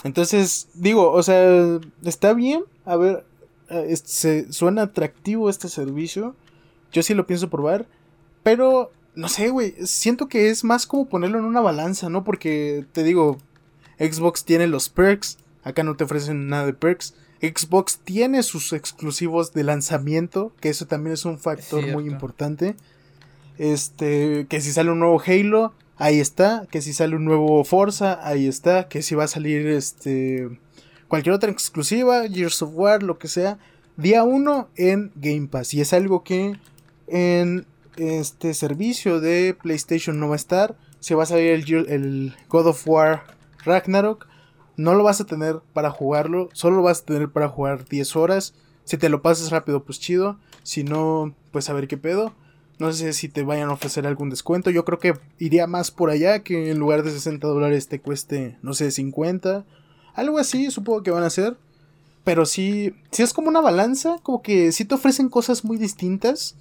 Entonces, 0.04 0.68
digo, 0.74 1.12
o 1.12 1.24
sea, 1.24 1.80
está 2.04 2.34
bien. 2.34 2.64
A 2.86 2.98
ver, 2.98 3.26
eh, 3.70 3.96
se, 3.96 4.52
suena 4.52 4.84
atractivo 4.84 5.50
este 5.50 5.70
servicio. 5.70 6.36
Yo 6.92 7.04
sí 7.04 7.14
lo 7.14 7.26
pienso 7.26 7.50
probar. 7.50 7.88
Pero, 8.44 8.92
no 9.16 9.30
sé, 9.30 9.50
güey. 9.50 9.74
Siento 9.86 10.28
que 10.28 10.50
es 10.50 10.64
más 10.64 10.86
como 10.86 11.08
ponerlo 11.08 11.40
en 11.40 11.46
una 11.46 11.62
balanza, 11.62 12.10
¿no? 12.10 12.24
Porque, 12.24 12.86
te 12.92 13.04
digo, 13.04 13.38
Xbox 14.04 14.44
tiene 14.46 14.68
los 14.68 14.90
perks. 14.90 15.38
Acá 15.64 15.84
no 15.84 15.96
te 15.96 16.04
ofrecen 16.04 16.48
nada 16.48 16.66
de 16.66 16.74
perks. 16.74 17.14
Xbox 17.42 18.00
tiene 18.00 18.44
sus 18.44 18.74
exclusivos 18.74 19.54
de 19.54 19.64
lanzamiento. 19.64 20.52
Que 20.60 20.70
eso 20.70 20.86
también 20.86 21.14
es 21.14 21.26
un 21.26 21.40
factor 21.40 21.86
muy 21.88 22.08
importante. 22.08 22.76
Este, 23.58 24.48
que 24.50 24.62
si 24.62 24.72
sale 24.72 24.92
un 24.92 25.00
nuevo 25.00 25.22
Halo, 25.26 25.74
ahí 25.98 26.20
está. 26.20 26.68
Que 26.70 26.82
si 26.82 26.94
sale 26.94 27.16
un 27.16 27.26
nuevo 27.26 27.64
Forza, 27.64 28.20
ahí 28.28 28.48
está. 28.48 28.88
Que 28.88 29.02
si 29.02 29.16
va 29.16 29.26
a 29.26 29.28
salir 29.28 29.68
este 29.68 30.50
cualquier 31.08 31.36
otra 31.36 31.52
exclusiva, 31.52 32.28
Gears 32.28 32.64
of 32.64 32.72
War, 32.74 33.04
lo 33.04 33.20
que 33.20 33.28
sea, 33.28 33.60
día 33.98 34.24
1 34.24 34.70
en 34.78 35.12
Game 35.16 35.48
Pass. 35.48 35.76
Y 35.76 35.82
es 35.82 35.94
algo 35.94 36.24
que 36.24 36.58
en 37.08 37.68
este 37.98 38.56
servicio 38.56 39.20
de 39.20 39.56
PlayStation 39.62 40.20
no 40.20 40.30
va 40.30 40.34
a 40.34 40.38
estar. 40.38 40.76
Si 41.00 41.14
va 41.14 41.24
a 41.24 41.28
salir 41.28 41.52
el, 41.52 41.86
el 41.88 42.36
God 42.50 42.68
of 42.68 42.88
War 42.88 43.24
Ragnarok, 43.64 44.28
no 44.76 44.96
lo 44.96 45.04
vas 45.04 45.22
a 45.22 45.26
tener 45.26 45.60
para 45.74 45.92
jugarlo, 45.92 46.50
solo 46.54 46.78
lo 46.78 46.84
vas 46.84 47.02
a 47.02 47.06
tener 47.06 47.30
para 47.30 47.50
jugar 47.50 47.86
10 47.86 48.16
horas. 48.16 48.54
Si 48.86 48.98
te 48.98 49.10
lo 49.10 49.22
pasas 49.22 49.52
rápido, 49.52 49.84
pues 49.84 50.00
chido. 50.00 50.38
Si 50.64 50.84
no, 50.84 51.34
pues 51.52 51.70
a 51.70 51.74
ver 51.74 51.88
qué 51.88 51.98
pedo. 51.98 52.34
No 52.80 52.92
sé 52.92 53.14
si 53.14 53.30
te 53.30 53.44
vayan 53.44 53.70
a 53.70 53.74
ofrecer 53.74 54.08
algún 54.08 54.30
descuento. 54.30 54.70
Yo 54.72 54.84
creo 54.84 55.00
que 55.00 55.14
iría 55.38 55.68
más 55.68 55.92
por 55.92 56.10
allá 56.10 56.40
que 56.40 56.72
en 56.72 56.80
lugar 56.80 57.04
de 57.04 57.12
60 57.12 57.48
dólares 57.48 57.88
te 57.88 58.02
cueste, 58.02 58.58
no 58.62 58.74
sé, 58.74 58.92
50. 58.92 59.66
Algo 60.16 60.38
así, 60.38 60.70
supongo 60.72 61.04
que 61.04 61.12
van 61.12 61.24
a 61.24 61.28
hacer. 61.28 61.56
Pero 62.24 62.46
sí, 62.46 62.96
sí 63.12 63.22
es 63.22 63.34
como 63.34 63.50
una 63.50 63.62
balanza, 63.62 64.18
como 64.24 64.42
que 64.42 64.72
sí 64.72 64.86
te 64.86 64.96
ofrecen 64.96 65.30
cosas 65.30 65.64
muy 65.64 65.78
distintas. 65.78 66.56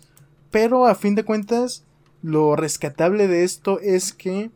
Pero 0.50 0.86
a 0.86 0.94
fin 0.94 1.14
de 1.14 1.24
cuentas, 1.24 1.84
lo 2.20 2.56
rescatable 2.56 3.26
de 3.26 3.44
esto 3.44 3.80
es 3.80 4.12
que 4.12 4.50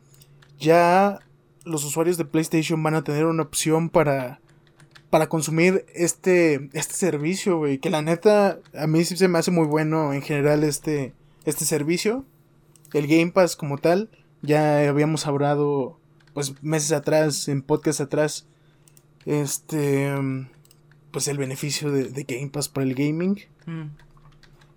ya 0.58 1.20
los 1.66 1.84
usuarios 1.84 2.16
de 2.16 2.24
PlayStation 2.24 2.82
van 2.82 2.94
a 2.94 3.04
tener 3.04 3.26
una 3.26 3.42
opción 3.42 3.90
para, 3.90 4.40
para 5.10 5.28
consumir 5.28 5.84
este, 5.94 6.70
este 6.72 6.94
servicio, 6.94 7.58
güey. 7.58 7.78
Que 7.78 7.90
la 7.90 8.00
neta, 8.00 8.60
a 8.74 8.86
mí 8.86 9.04
sí 9.04 9.16
se 9.16 9.28
me 9.28 9.38
hace 9.38 9.50
muy 9.50 9.66
bueno 9.66 10.14
en 10.14 10.22
general 10.22 10.64
este, 10.64 11.12
este 11.44 11.64
servicio. 11.64 12.24
El 12.92 13.08
Game 13.08 13.32
Pass 13.32 13.56
como 13.56 13.78
tal, 13.78 14.08
ya 14.42 14.88
habíamos 14.88 15.26
hablado 15.26 15.98
pues 16.32 16.62
meses 16.62 16.92
atrás, 16.92 17.48
en 17.48 17.62
podcast 17.62 18.00
atrás, 18.00 18.46
este, 19.24 20.12
pues 21.10 21.28
el 21.28 21.38
beneficio 21.38 21.90
de, 21.90 22.04
de 22.04 22.22
Game 22.24 22.50
Pass 22.50 22.68
para 22.68 22.86
el 22.86 22.94
gaming. 22.94 23.40
Mm. 23.66 23.86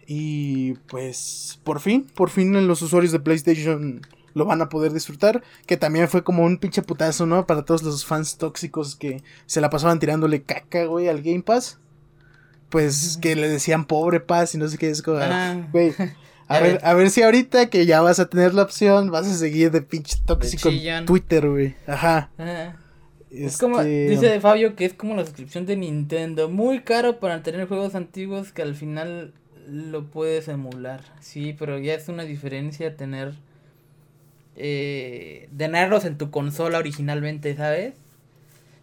Y 0.07 0.73
pues 0.87 1.59
por 1.63 1.81
fin, 1.81 2.07
por 2.15 2.31
fin 2.31 2.67
los 2.67 2.81
usuarios 2.81 3.11
de 3.11 3.19
PlayStation 3.19 4.01
lo 4.39 4.45
van 4.45 4.61
a 4.63 4.69
poder 4.69 4.91
disfrutar. 4.93 5.43
Que 5.67 5.77
también 5.77 6.07
fue 6.09 6.23
como 6.23 6.43
un 6.43 6.57
pinche 6.57 6.81
putazo, 6.81 7.27
¿no? 7.27 7.45
Para 7.45 7.63
todos 7.65 7.83
los 7.83 8.05
fans 8.05 8.37
tóxicos 8.37 8.95
que 8.95 9.21
se 9.45 9.61
la 9.61 9.69
pasaban 9.69 9.99
tirándole 9.99 10.41
caca, 10.41 10.85
güey, 10.85 11.07
al 11.09 11.21
Game 11.21 11.43
Pass. 11.43 11.77
Pues 12.69 13.17
que 13.21 13.35
le 13.35 13.49
decían 13.49 13.85
pobre 13.85 14.19
paz 14.19 14.53
y 14.53 14.57
no 14.57 14.67
sé 14.67 14.77
qué 14.77 14.89
es 14.89 15.01
como, 15.01 15.17
Ah. 15.19 15.67
güey. 15.71 15.93
A 16.47 16.59
ver, 16.61 16.79
a 16.83 16.93
ver 16.93 17.09
si 17.09 17.21
ahorita 17.23 17.69
que 17.69 17.85
ya 17.85 18.01
vas 18.01 18.19
a 18.19 18.29
tener 18.29 18.53
la 18.53 18.63
opción, 18.63 19.09
vas 19.11 19.27
a 19.27 19.33
seguir 19.35 19.71
de 19.71 19.81
pinche 19.81 20.17
tóxico 20.25 20.69
en 20.69 21.05
Twitter, 21.05 21.47
güey. 21.49 21.75
Ajá. 21.87 22.29
Ah. 22.37 22.75
Es 23.31 23.57
como, 23.59 23.79
Este, 23.79 24.09
dice 24.09 24.39
Fabio 24.39 24.75
que 24.75 24.85
es 24.85 24.93
como 24.93 25.15
la 25.15 25.23
suscripción 25.25 25.65
de 25.67 25.75
Nintendo, 25.75 26.49
muy 26.49 26.81
caro 26.81 27.19
para 27.19 27.43
tener 27.43 27.67
juegos 27.67 27.93
antiguos 27.93 28.51
que 28.51 28.63
al 28.63 28.73
final 28.73 29.33
lo 29.67 30.05
puedes 30.09 30.47
emular, 30.47 31.01
sí, 31.19 31.55
pero 31.57 31.77
ya 31.77 31.93
es 31.93 32.09
una 32.09 32.23
diferencia 32.23 32.97
tener, 32.97 33.35
eh, 34.59 35.49
en 35.57 36.17
tu 36.17 36.31
consola 36.31 36.77
originalmente, 36.77 37.55
¿sabes? 37.55 37.95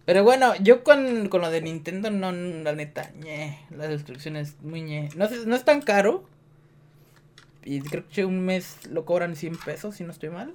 Pero 0.04 0.22
bueno, 0.24 0.54
yo 0.62 0.84
con, 0.84 1.28
con 1.28 1.40
lo 1.40 1.50
de 1.50 1.60
Nintendo, 1.62 2.10
no, 2.10 2.32
la 2.32 2.72
neta, 2.74 3.10
ñe, 3.22 3.58
la 3.76 3.90
suscripción 3.90 4.36
es 4.36 4.60
muy 4.62 4.82
ñe. 4.82 5.08
No, 5.16 5.28
no 5.46 5.56
es 5.56 5.64
tan 5.64 5.82
caro, 5.82 6.24
y 7.66 7.80
creo 7.80 8.04
que 8.08 8.24
un 8.24 8.40
mes 8.44 8.86
lo 8.88 9.04
cobran 9.04 9.34
100 9.34 9.56
pesos, 9.56 9.96
si 9.96 10.04
no 10.04 10.12
estoy 10.12 10.30
mal. 10.30 10.54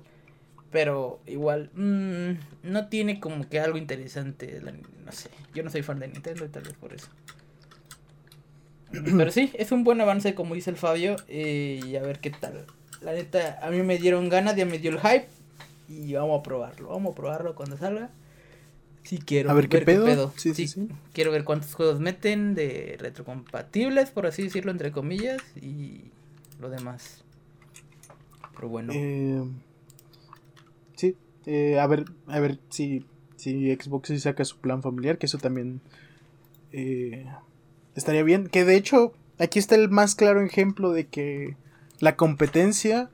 Pero 0.71 1.19
igual, 1.27 1.69
mm, 1.73 2.69
no 2.71 2.87
tiene 2.87 3.19
como 3.19 3.49
que 3.49 3.59
algo 3.59 3.77
interesante. 3.77 4.61
no 4.61 5.11
sé, 5.11 5.29
yo 5.53 5.61
no 5.61 5.69
soy 5.69 5.83
fan 5.83 5.99
de 5.99 6.07
Nintendo 6.07 6.45
y 6.45 6.47
tal 6.47 6.63
vez 6.63 6.73
por 6.73 6.93
eso. 6.93 7.09
Pero 8.91 9.29
sí, 9.29 9.51
es 9.55 9.73
un 9.73 9.83
buen 9.83 9.99
avance 9.99 10.33
como 10.33 10.55
dice 10.55 10.69
el 10.69 10.77
Fabio. 10.77 11.17
eh, 11.27 11.81
y 11.85 11.97
a 11.97 12.01
ver 12.01 12.19
qué 12.19 12.29
tal. 12.29 12.65
La 13.01 13.13
neta, 13.13 13.59
a 13.61 13.69
mí 13.71 13.81
me 13.81 13.97
dieron 13.97 14.29
ganas, 14.29 14.55
ya 14.55 14.65
me 14.65 14.79
dio 14.79 14.91
el 14.91 14.99
hype. 14.99 15.27
Y 15.89 16.13
vamos 16.13 16.39
a 16.39 16.43
probarlo, 16.43 16.89
vamos 16.89 17.11
a 17.11 17.15
probarlo 17.15 17.55
cuando 17.55 17.77
salga. 17.77 18.09
Sí 19.03 19.17
quiero 19.17 19.49
A 19.49 19.53
ver 19.53 19.67
qué 19.67 19.81
pedo. 19.81 20.31
Sí, 20.37 20.53
sí, 20.53 20.67
sí. 20.67 20.87
Quiero 21.11 21.31
ver 21.31 21.43
cuántos 21.43 21.73
juegos 21.73 21.99
meten 21.99 22.53
de 22.53 22.97
retrocompatibles, 22.99 24.11
por 24.11 24.27
así 24.27 24.43
decirlo, 24.43 24.71
entre 24.71 24.91
comillas. 24.91 25.41
Y 25.59 26.11
lo 26.59 26.69
demás. 26.69 27.23
Pero 28.55 28.69
bueno. 28.69 28.93
Eh, 28.95 29.43
sí, 30.95 31.15
eh, 31.47 31.79
a 31.79 31.87
ver, 31.87 32.05
a 32.27 32.39
ver 32.39 32.59
si, 32.69 33.05
si 33.35 33.73
Xbox 33.73 34.09
sí 34.09 34.19
saca 34.19 34.45
su 34.45 34.57
plan 34.57 34.83
familiar, 34.83 35.17
que 35.17 35.25
eso 35.25 35.39
también 35.39 35.81
eh, 36.71 37.25
estaría 37.95 38.23
bien. 38.23 38.47
Que 38.47 38.65
de 38.65 38.75
hecho, 38.75 39.13
aquí 39.39 39.57
está 39.57 39.75
el 39.75 39.89
más 39.89 40.15
claro 40.15 40.41
ejemplo 40.41 40.91
de 40.91 41.07
que 41.07 41.55
la 42.01 42.17
competencia 42.17 43.09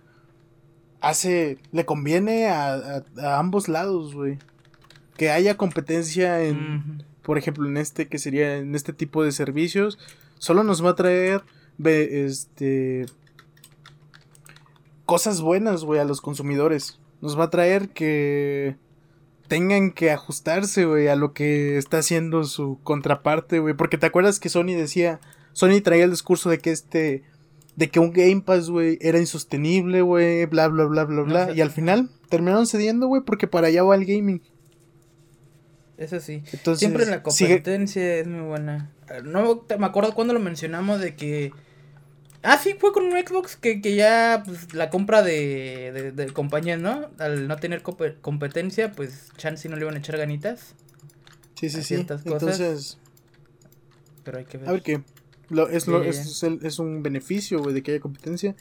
hace, 0.99 1.59
le 1.71 1.85
conviene 1.85 2.47
a, 2.47 2.73
a- 2.73 3.03
a 3.21 3.38
ambos 3.39 3.67
lados, 3.69 4.15
güey. 4.15 4.39
Que 5.15 5.29
haya 5.29 5.55
competencia 5.57 6.41
en, 6.43 7.03
por 7.21 7.38
ejemplo, 7.38 7.67
en 7.67 7.77
este 7.77 8.07
que 8.07 8.17
sería 8.17 8.57
en 8.57 8.73
este 8.75 8.93
tipo 8.93 9.23
de 9.23 9.31
servicios, 9.31 9.99
solo 10.39 10.63
nos 10.63 10.83
va 10.83 10.91
a 10.91 10.95
traer 10.95 11.43
este 11.85 13.05
cosas 15.05 15.41
buenas, 15.41 15.83
güey, 15.83 15.99
a 15.99 16.05
los 16.05 16.21
consumidores. 16.21 16.99
Nos 17.21 17.38
va 17.39 17.45
a 17.45 17.49
traer 17.49 17.89
que 17.89 18.75
tengan 19.47 19.91
que 19.91 20.11
ajustarse, 20.11 20.85
güey, 20.85 21.07
a 21.07 21.15
lo 21.15 21.33
que 21.33 21.77
está 21.77 21.99
haciendo 21.99 22.43
su 22.43 22.79
contraparte, 22.83 23.59
güey, 23.59 23.73
porque 23.73 23.97
te 23.97 24.05
acuerdas 24.05 24.39
que 24.39 24.49
Sony 24.49 24.75
decía, 24.75 25.19
Sony 25.53 25.81
traía 25.81 26.03
el 26.03 26.11
discurso 26.11 26.49
de 26.49 26.59
que 26.59 26.71
este, 26.71 27.23
de 27.78 27.89
que 27.89 27.99
un 27.99 28.11
Game 28.11 28.41
Pass, 28.41 28.69
güey, 28.69 28.97
era 28.99 29.19
insostenible, 29.19 30.01
güey, 30.01 30.45
bla, 30.47 30.67
bla, 30.67 30.84
bla, 30.84 31.05
bla, 31.05 31.21
bla. 31.21 31.51
y 31.53 31.61
al 31.61 31.71
final 31.71 32.09
terminaron 32.28 32.67
cediendo, 32.67 33.07
güey, 33.07 33.21
porque 33.21 33.47
para 33.47 33.67
allá 33.67 33.84
va 33.84 33.95
el 33.95 34.05
gaming. 34.05 34.41
Eso 35.97 36.19
sí. 36.19 36.43
Siempre 36.75 37.05
la 37.05 37.23
competencia 37.23 38.15
es 38.17 38.28
muy 38.28 38.41
buena. 38.41 38.91
No 39.23 39.63
me 39.80 39.86
acuerdo 39.86 40.13
cuando 40.13 40.34
lo 40.34 40.39
mencionamos 40.41 40.99
de 40.99 41.15
que 41.15 41.53
Ah, 42.43 42.57
sí, 42.57 42.75
fue 42.80 42.93
con 42.93 43.03
un 43.03 43.11
Xbox 43.13 43.55
que, 43.55 43.82
que 43.82 43.95
ya 43.95 44.43
pues, 44.45 44.73
la 44.73 44.89
compra 44.89 45.21
de, 45.23 46.13
de, 46.15 46.28
compañías, 46.32 46.80
¿no? 46.80 47.09
Al 47.17 47.47
no 47.47 47.57
tener 47.57 47.82
competencia, 47.82 48.91
pues 48.91 49.32
chance 49.38 49.67
no 49.67 49.75
le 49.75 49.82
iban 49.82 49.95
a 49.95 49.99
echar 49.99 50.17
ganitas. 50.17 50.75
Sí, 51.55 51.69
sí, 51.69 51.84
sí. 51.84 51.95
Entonces. 51.95 52.99
Pero 54.23 54.38
hay 54.38 54.45
que 54.45 54.57
ver. 54.57 54.69
A 54.69 54.71
ver 54.71 54.82
qué. 54.82 55.01
Lo, 55.49 55.69
es, 55.69 55.87
lo, 55.87 56.03
es, 56.03 56.43
es, 56.43 56.79
un 56.79 57.03
beneficio, 57.03 57.61
güey, 57.61 57.73
de 57.73 57.83
que 57.83 57.91
haya 57.91 58.01
competencia. 58.01 58.55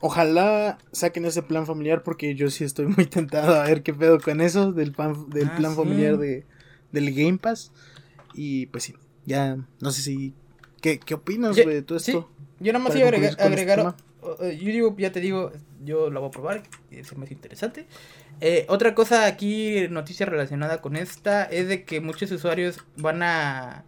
Ojalá 0.00 0.78
saquen 0.92 1.24
ese 1.24 1.42
plan 1.42 1.66
familiar 1.66 2.02
porque 2.02 2.34
yo 2.34 2.50
sí 2.50 2.64
estoy 2.64 2.86
muy 2.96 3.06
tentado 3.06 3.54
a 3.54 3.64
ver 3.64 3.82
qué 3.82 3.92
pedo 3.94 4.20
con 4.20 4.40
eso 4.40 4.72
del, 4.72 4.92
plan, 4.92 5.28
del 5.30 5.48
ah, 5.48 5.56
plan 5.56 5.74
familiar 5.74 6.16
de, 6.18 6.44
del 6.92 7.14
Game 7.14 7.38
Pass. 7.38 7.72
Y 8.34 8.66
pues 8.66 8.84
sí, 8.84 8.94
ya 9.24 9.56
no 9.80 9.90
sé 9.90 10.02
si... 10.02 10.34
¿Qué, 10.80 11.00
qué 11.00 11.14
opinas, 11.14 11.56
güey, 11.56 11.76
de 11.76 11.82
todo 11.82 11.98
esto? 11.98 12.30
Yo 12.60 12.72
nada 12.72 12.84
más 12.84 12.94
iba 12.94 13.06
a 13.06 13.08
agregar, 13.08 13.30
este 13.30 14.06
yo 14.58 14.72
digo, 14.72 14.96
ya 14.98 15.12
te 15.12 15.20
digo, 15.20 15.52
yo 15.84 16.10
lo 16.10 16.20
voy 16.20 16.28
a 16.28 16.30
probar, 16.30 16.62
se 16.90 17.16
me 17.16 17.24
hace 17.24 17.34
interesante. 17.34 17.86
Eh, 18.40 18.66
otra 18.68 18.94
cosa 18.94 19.26
aquí, 19.26 19.86
noticia 19.88 20.26
relacionada 20.26 20.80
con 20.80 20.96
esta, 20.96 21.44
es 21.44 21.68
de 21.68 21.84
que 21.84 22.00
muchos 22.00 22.30
usuarios 22.30 22.78
van 22.96 23.22
a 23.22 23.84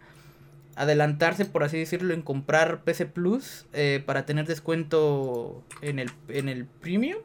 adelantarse, 0.79 1.43
por 1.43 1.63
así 1.63 1.77
decirlo, 1.77 2.13
en 2.13 2.21
comprar 2.21 2.83
PC 2.85 3.05
Plus 3.05 3.65
eh, 3.73 4.01
para 4.05 4.25
tener 4.25 4.47
descuento 4.47 5.61
en 5.81 5.99
el, 5.99 6.09
en 6.29 6.47
el 6.47 6.65
Premium. 6.65 7.17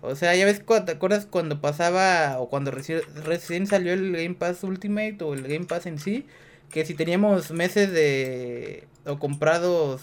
O 0.00 0.16
sea, 0.16 0.34
ya 0.34 0.46
ves, 0.46 0.64
¿te 0.64 0.92
acuerdas 0.92 1.26
cuando 1.26 1.60
pasaba 1.60 2.40
o 2.40 2.48
cuando 2.48 2.70
recién, 2.70 3.02
recién 3.24 3.66
salió 3.66 3.92
el 3.92 4.12
Game 4.12 4.34
Pass 4.34 4.64
Ultimate 4.64 5.18
o 5.20 5.34
el 5.34 5.42
Game 5.42 5.66
Pass 5.66 5.84
en 5.84 5.98
sí? 5.98 6.26
Que 6.70 6.86
si 6.86 6.94
teníamos 6.94 7.50
meses 7.50 7.92
de... 7.92 8.88
o 9.04 9.18
comprados 9.18 10.02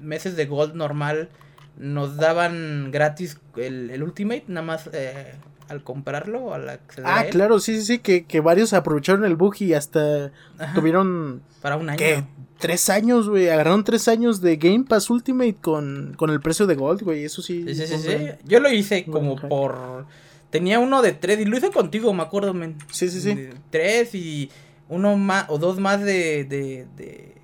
meses 0.00 0.36
de 0.36 0.46
Gold 0.46 0.74
normal 0.74 1.28
nos 1.76 2.16
daban 2.16 2.90
gratis 2.90 3.38
el, 3.56 3.90
el 3.90 4.02
Ultimate, 4.02 4.44
nada 4.48 4.66
más 4.66 4.88
eh, 4.94 5.34
al 5.68 5.82
comprarlo, 5.82 6.54
al 6.54 6.68
acceder 6.68 7.06
Ah, 7.06 7.24
claro, 7.30 7.60
sí, 7.60 7.76
sí, 7.76 7.84
sí, 7.84 7.98
que, 7.98 8.24
que 8.24 8.40
varios 8.40 8.72
aprovecharon 8.72 9.24
el 9.24 9.36
bug 9.36 9.56
y 9.60 9.74
hasta 9.74 10.32
tuvieron... 10.74 11.42
Para 11.62 11.76
un 11.76 11.90
año. 11.90 11.98
¿qué? 11.98 12.24
Tres 12.58 12.90
años, 12.90 13.28
güey, 13.28 13.48
agarraron 13.48 13.84
tres 13.84 14.08
años 14.08 14.40
de 14.40 14.56
Game 14.56 14.84
Pass 14.88 15.10
Ultimate 15.10 15.54
con, 15.54 16.14
con 16.16 16.30
el 16.30 16.40
precio 16.40 16.66
de 16.66 16.74
Gold, 16.74 17.02
güey, 17.02 17.24
eso 17.24 17.42
sí. 17.42 17.64
Sí, 17.74 17.86
sí, 17.86 17.98
sí, 17.98 18.16
Yo 18.44 18.60
lo 18.60 18.72
hice 18.72 19.04
como 19.04 19.36
por... 19.36 20.06
Tenía 20.50 20.78
uno 20.78 21.02
de 21.02 21.12
tres 21.12 21.38
y 21.40 21.44
lo 21.44 21.56
hice 21.56 21.70
contigo, 21.70 22.12
me 22.14 22.22
acuerdo, 22.22 22.54
men. 22.54 22.76
Sí, 22.90 23.08
sí, 23.10 23.20
sí. 23.20 23.50
tres 23.70 24.14
y 24.14 24.50
uno 24.88 25.16
más 25.16 25.44
o 25.48 25.58
dos 25.58 25.78
más 25.78 26.00
de, 26.00 26.44
de, 26.44 26.86
de 26.96 27.34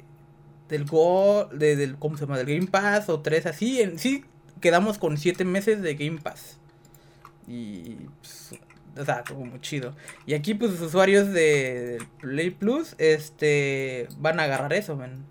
del 0.69 0.87
Go, 0.87 1.49
de, 1.53 1.77
del, 1.77 1.97
¿cómo 1.97 2.17
se 2.17 2.25
llama? 2.25 2.39
Del 2.39 2.47
Game 2.47 2.67
Pass 2.67 3.11
o 3.11 3.21
tres 3.21 3.45
así. 3.45 3.83
En 3.83 3.99
sí 3.99 4.25
quedamos 4.61 4.97
con 4.99 5.19
siete 5.19 5.45
meses 5.45 5.83
de 5.83 5.95
Game 5.95 6.19
Pass. 6.23 6.59
Y, 7.47 7.97
pues, 8.21 8.55
o 8.97 9.05
sea, 9.05 9.25
como 9.27 9.47
muy 9.47 9.61
chido. 9.61 9.95
Y 10.27 10.35
aquí, 10.35 10.55
pues, 10.55 10.73
los 10.73 10.81
usuarios 10.81 11.33
de 11.33 11.99
Play 12.21 12.51
Plus, 12.51 12.95
este, 12.99 14.09
van 14.19 14.41
a 14.41 14.45
agarrar 14.45 14.73
eso, 14.73 14.97
man. 14.97 15.25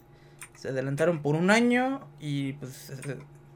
Se 0.56 0.70
adelantaron 0.70 1.22
por 1.22 1.36
un 1.36 1.52
año 1.52 2.08
y, 2.20 2.54
pues, 2.54 2.92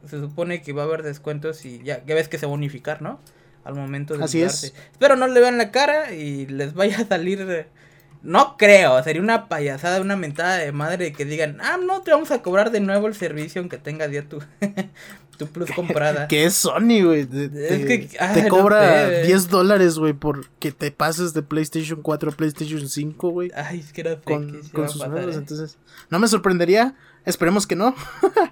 se, 0.06 0.20
supone 0.20 0.62
que 0.62 0.74
va 0.74 0.84
a 0.84 0.86
haber 0.86 1.04
descuentos 1.04 1.66
y 1.66 1.80
ya, 1.84 2.04
ya 2.06 2.16
ves 2.16 2.30
que 2.30 2.38
se 2.38 2.46
va 2.46 2.52
a 2.52 2.56
unificar, 2.56 3.02
¿no? 3.02 3.20
Al 3.64 3.76
momento 3.76 4.18
de 4.18 4.24
Así 4.24 4.42
es. 4.42 4.64
Espero 4.64 5.18
no 5.18 5.28
le 5.28 5.40
vean 5.42 5.58
la 5.58 5.72
cara 5.72 6.14
y 6.14 6.46
les 6.46 6.74
vaya 6.74 7.00
a 7.00 7.06
salir 7.06 7.68
no 8.24 8.58
creo, 8.58 9.02
sería 9.04 9.22
una 9.22 9.48
payasada, 9.48 10.02
una 10.02 10.16
mentada 10.16 10.58
de 10.58 10.72
madre 10.72 11.14
que 11.14 11.26
digan, 11.26 11.60
ah, 11.62 11.78
no, 11.78 12.02
te 12.02 12.12
vamos 12.12 12.32
a 12.32 12.42
cobrar 12.42 12.72
de 12.72 12.80
nuevo 12.80 13.08
el 13.08 13.16
servicio 13.16 13.62
aunque 13.62 13.78
tengas 13.78 14.12
ya 14.12 14.24
tu, 14.24 14.42
tu 15.38 15.48
plus 15.48 15.72
comprada. 15.72 16.28
que 16.30 16.46
es 16.46 16.54
Sony, 16.56 17.04
güey. 17.04 17.26
Te, 17.26 18.08
te 18.18 18.48
cobra 18.50 19.22
10 19.22 19.50
dólares, 19.50 19.98
güey, 19.98 20.14
por 20.14 20.48
que 20.60 20.72
te 20.72 20.92
pases 20.92 21.34
de 21.34 21.42
PlayStation 21.42 22.02
4 22.02 22.32
a 22.32 22.36
PlayStation 22.36 22.88
5, 22.88 23.30
güey. 23.30 23.52
Ay, 23.56 23.80
es 23.80 23.94
que 23.94 24.02
era 24.02 24.20
con, 24.20 24.62
con 24.74 24.90
sus 24.90 25.04
juegos, 25.04 25.36
¿eh? 25.36 25.40
entonces. 25.40 25.78
No 26.10 26.20
me 26.20 26.28
sorprendería, 26.28 26.96
esperemos 27.26 27.68
que 27.68 27.76
no. 27.76 27.96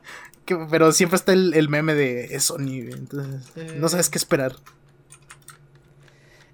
pero 0.69 0.91
siempre 0.91 1.17
está 1.17 1.33
el, 1.33 1.69
meme 1.69 1.95
de 1.95 2.39
Sony, 2.39 2.83
güey. 2.83 2.93
Entonces, 2.93 3.75
no 3.77 3.89
sabes 3.89 4.09
qué 4.09 4.17
esperar. 4.17 4.55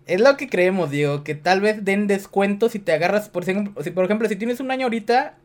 Es 0.07 0.19
lo 0.19 0.35
que 0.35 0.49
creemos, 0.49 0.89
Diego, 0.89 1.23
que 1.23 1.35
tal 1.35 1.61
vez 1.61 1.85
den 1.85 2.07
descuentos 2.07 2.73
si 2.73 2.79
te 2.79 2.91
agarras, 2.91 3.29
por 3.29 3.43
ejemplo, 3.43 3.81
si, 3.83 3.91
por 3.91 4.05
ejemplo, 4.05 4.27
si 4.27 4.35
tienes 4.35 4.59
un 4.59 4.71
año 4.71 4.87
ahorita 4.87 5.37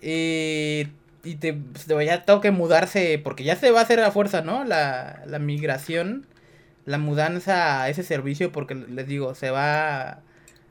eh, 0.00 0.88
y 1.24 1.36
te, 1.36 1.54
pues, 1.54 1.86
ya 2.06 2.24
tengo 2.24 2.40
que 2.40 2.50
mudarse, 2.50 3.20
porque 3.22 3.44
ya 3.44 3.56
se 3.56 3.70
va 3.70 3.80
a 3.80 3.82
hacer 3.82 4.00
a 4.00 4.10
fuerza, 4.10 4.42
¿no? 4.42 4.64
La, 4.64 5.22
la 5.26 5.38
migración, 5.38 6.26
la 6.86 6.98
mudanza 6.98 7.82
a 7.82 7.88
ese 7.88 8.02
servicio, 8.02 8.52
porque 8.52 8.74
les 8.74 9.06
digo, 9.06 9.34
se 9.34 9.50
va 9.50 10.10
a 10.10 10.22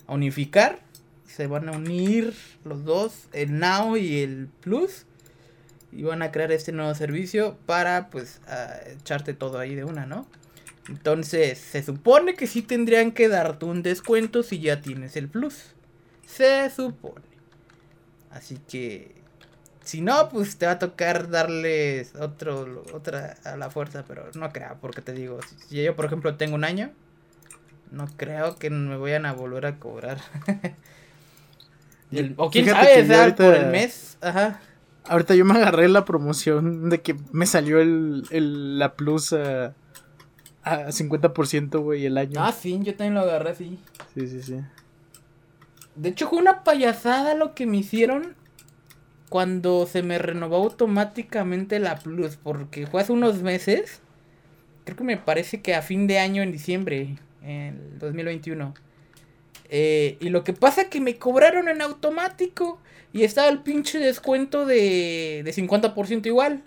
unificar, 0.07 0.79
se 1.27 1.47
van 1.47 1.69
a 1.69 1.73
unir 1.73 2.33
los 2.65 2.83
dos, 2.83 3.27
el 3.33 3.59
Now 3.59 3.95
y 3.97 4.19
el 4.19 4.49
Plus, 4.61 5.05
y 5.91 6.03
van 6.03 6.21
a 6.21 6.31
crear 6.31 6.51
este 6.51 6.71
nuevo 6.71 6.93
servicio 6.95 7.57
para, 7.65 8.09
pues, 8.09 8.41
echarte 8.91 9.33
todo 9.33 9.59
ahí 9.59 9.75
de 9.75 9.83
una, 9.83 10.05
¿no? 10.05 10.27
Entonces, 10.87 11.59
se 11.59 11.83
supone 11.83 12.33
que 12.33 12.47
sí 12.47 12.63
tendrían 12.63 13.11
que 13.11 13.29
darte 13.29 13.65
un 13.65 13.83
descuento 13.83 14.41
si 14.41 14.59
ya 14.59 14.81
tienes 14.81 15.15
el 15.15 15.29
plus. 15.29 15.75
Se 16.25 16.67
supone. 16.71 17.25
Así 18.31 18.57
que, 18.67 19.18
si 19.83 20.01
no, 20.01 20.29
pues 20.29 20.57
te 20.57 20.65
va 20.65 20.73
a 20.73 20.79
tocar 20.79 21.29
darles 21.29 22.13
otro, 22.15 22.83
otra 22.93 23.37
a 23.43 23.57
la 23.57 23.69
fuerza, 23.69 24.03
pero 24.07 24.29
no 24.35 24.51
creo, 24.51 24.77
porque 24.81 25.01
te 25.01 25.13
digo, 25.13 25.39
si 25.67 25.83
yo 25.83 25.95
por 25.95 26.05
ejemplo 26.05 26.35
tengo 26.35 26.55
un 26.55 26.63
año, 26.63 26.91
no 27.91 28.07
creo 28.17 28.55
que 28.55 28.69
me 28.69 28.97
vayan 28.97 29.25
a 29.25 29.33
volver 29.33 29.65
a 29.65 29.77
cobrar. 29.77 30.19
o 32.37 32.49
quién 32.49 32.65
sabe, 32.67 33.33
por 33.33 33.55
el 33.55 33.67
mes, 33.67 34.17
ajá. 34.21 34.61
Ahorita 35.05 35.33
yo 35.33 35.43
me 35.43 35.55
agarré 35.55 35.87
la 35.87 36.05
promoción 36.05 36.89
de 36.89 37.01
que 37.01 37.15
me 37.31 37.47
salió 37.47 37.79
el, 37.79 38.25
el 38.29 38.77
la 38.77 38.93
plus 38.93 39.33
a 39.33 39.73
a 40.63 40.87
50%, 40.87 41.79
güey, 41.81 42.05
el 42.05 42.17
año. 42.17 42.41
Ah, 42.43 42.51
sí, 42.51 42.79
yo 42.81 42.95
también 42.95 43.15
lo 43.15 43.21
agarré 43.21 43.51
así. 43.51 43.79
Sí, 44.13 44.27
sí, 44.27 44.41
sí. 44.41 44.59
De 45.95 46.09
hecho, 46.09 46.29
fue 46.29 46.39
una 46.39 46.63
payasada 46.63 47.33
lo 47.35 47.53
que 47.55 47.65
me 47.65 47.77
hicieron 47.77 48.35
cuando 49.29 49.85
se 49.85 50.03
me 50.03 50.17
renovó 50.17 50.57
automáticamente 50.57 51.79
la 51.79 51.97
Plus, 51.97 52.35
porque 52.35 52.87
fue 52.87 53.01
hace 53.01 53.11
unos 53.11 53.41
meses. 53.41 54.01
Creo 54.83 54.97
que 54.97 55.03
me 55.03 55.17
parece 55.17 55.61
que 55.61 55.75
a 55.75 55.81
fin 55.81 56.07
de 56.07 56.19
año, 56.19 56.41
en 56.41 56.51
diciembre, 56.51 57.17
en 57.43 57.79
el 57.93 57.99
2021. 57.99 58.73
Eh, 59.69 60.17
y 60.19 60.29
lo 60.29 60.43
que 60.43 60.53
pasa 60.53 60.83
es 60.83 60.87
que 60.87 60.99
me 60.99 61.17
cobraron 61.17 61.69
en 61.69 61.81
automático 61.81 62.79
y 63.13 63.23
estaba 63.23 63.49
el 63.49 63.59
pinche 63.59 63.99
descuento 63.99 64.65
de, 64.65 65.41
de 65.45 65.53
50% 65.53 66.25
igual. 66.25 66.63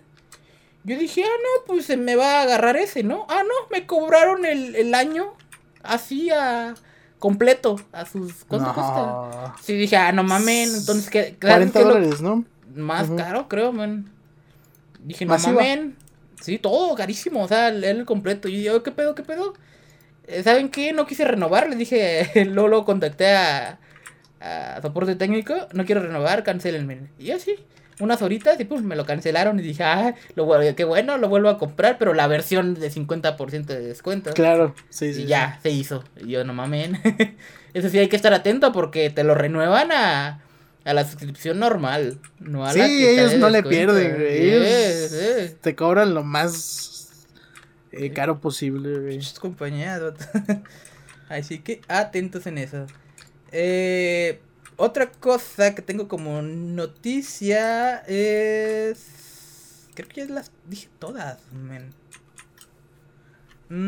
Yo 0.85 0.97
dije, 0.97 1.23
ah, 1.23 1.27
no, 1.27 1.65
pues 1.65 1.85
se 1.85 1.97
me 1.97 2.15
va 2.15 2.39
a 2.39 2.41
agarrar 2.43 2.75
ese, 2.75 3.03
¿no? 3.03 3.25
Ah, 3.29 3.43
no, 3.43 3.53
me 3.71 3.85
cobraron 3.85 4.45
el, 4.45 4.93
año 4.93 5.33
así 5.81 6.29
a 6.29 6.75
completo, 7.19 7.77
a 7.93 8.05
sus... 8.05 8.43
¿Cuánto 8.45 8.73
cuesta? 8.73 9.55
Sí, 9.61 9.73
dije, 9.73 9.95
ah, 9.95 10.11
no 10.11 10.23
mamen, 10.23 10.75
entonces... 10.75 11.09
¿qué, 11.09 11.37
40 11.39 11.81
dólares, 11.81 12.21
¿no? 12.21 12.43
Más 12.75 13.09
caro, 13.11 13.47
creo, 13.47 13.71
man. 13.71 14.09
Dije, 15.03 15.25
no 15.25 15.37
mamen. 15.37 15.95
Sí, 16.41 16.57
todo 16.57 16.95
carísimo, 16.95 17.43
o 17.43 17.47
sea, 17.47 17.69
el, 17.69 18.05
completo. 18.05 18.47
Y 18.47 18.63
yo, 18.63 18.83
¿qué 18.83 18.91
pedo, 18.91 19.15
qué 19.15 19.23
pedo? 19.23 19.53
Eh, 20.27 20.43
¿Saben 20.43 20.69
qué? 20.69 20.93
No 20.93 21.05
quise 21.05 21.25
renovar, 21.25 21.69
le 21.69 21.75
dije, 21.75 22.45
luego, 22.45 22.85
contacté 22.85 23.35
a, 23.35 23.79
a 24.39 24.81
soporte 24.81 25.15
técnico, 25.15 25.55
no 25.73 25.85
quiero 25.85 26.01
renovar, 26.01 26.43
cancelenme. 26.43 27.09
Y 27.19 27.31
así 27.31 27.55
unas 27.99 28.21
horitas 28.21 28.59
y 28.59 28.65
pues 28.65 28.81
me 28.81 28.95
lo 28.95 29.05
cancelaron 29.05 29.59
y 29.59 29.61
dije, 29.61 29.83
ah, 29.83 30.15
lo, 30.35 30.49
qué 30.75 30.83
bueno, 30.83 31.17
lo 31.17 31.29
vuelvo 31.29 31.49
a 31.49 31.57
comprar, 31.57 31.97
pero 31.97 32.13
la 32.13 32.27
versión 32.27 32.75
de 32.75 32.91
50% 32.91 33.65
de 33.65 33.81
descuento. 33.81 34.33
Claro, 34.33 34.75
sí, 34.89 35.13
sí. 35.13 35.23
Y 35.23 35.25
ya, 35.27 35.59
se 35.61 35.69
hizo. 35.69 36.03
Y 36.19 36.31
yo, 36.31 36.43
no 36.43 36.53
mames. 36.53 36.91
Eso 37.73 37.89
sí 37.89 37.99
hay 37.99 38.07
que 38.07 38.15
estar 38.15 38.33
atento 38.33 38.71
porque 38.71 39.09
te 39.09 39.23
lo 39.23 39.35
renuevan 39.35 39.91
a, 39.91 40.42
a 40.85 40.93
la 40.93 41.05
suscripción 41.05 41.59
normal, 41.59 42.19
no 42.39 42.65
a 42.65 42.73
sí, 42.73 42.79
ellos 42.81 43.35
no 43.35 43.49
le 43.49 43.63
pierden, 43.63 44.21
Ellos 44.21 45.57
te 45.61 45.75
cobran 45.75 46.13
lo 46.13 46.23
más 46.23 47.25
eh, 47.91 48.11
caro 48.11 48.39
posible, 48.39 48.99
güey. 48.99 49.19
Así 51.29 51.59
que 51.63 51.81
atentos 51.87 52.47
en 52.47 52.57
eso. 52.57 52.85
Eh 53.51 54.39
otra 54.75 55.11
cosa 55.11 55.75
que 55.75 55.81
tengo 55.83 56.07
como 56.07 56.41
noticia 56.41 57.97
es. 58.07 59.87
Creo 59.93 60.09
que 60.09 60.27
ya 60.27 60.33
las 60.33 60.51
dije 60.67 60.89
todas, 60.99 61.37
men. 61.51 61.91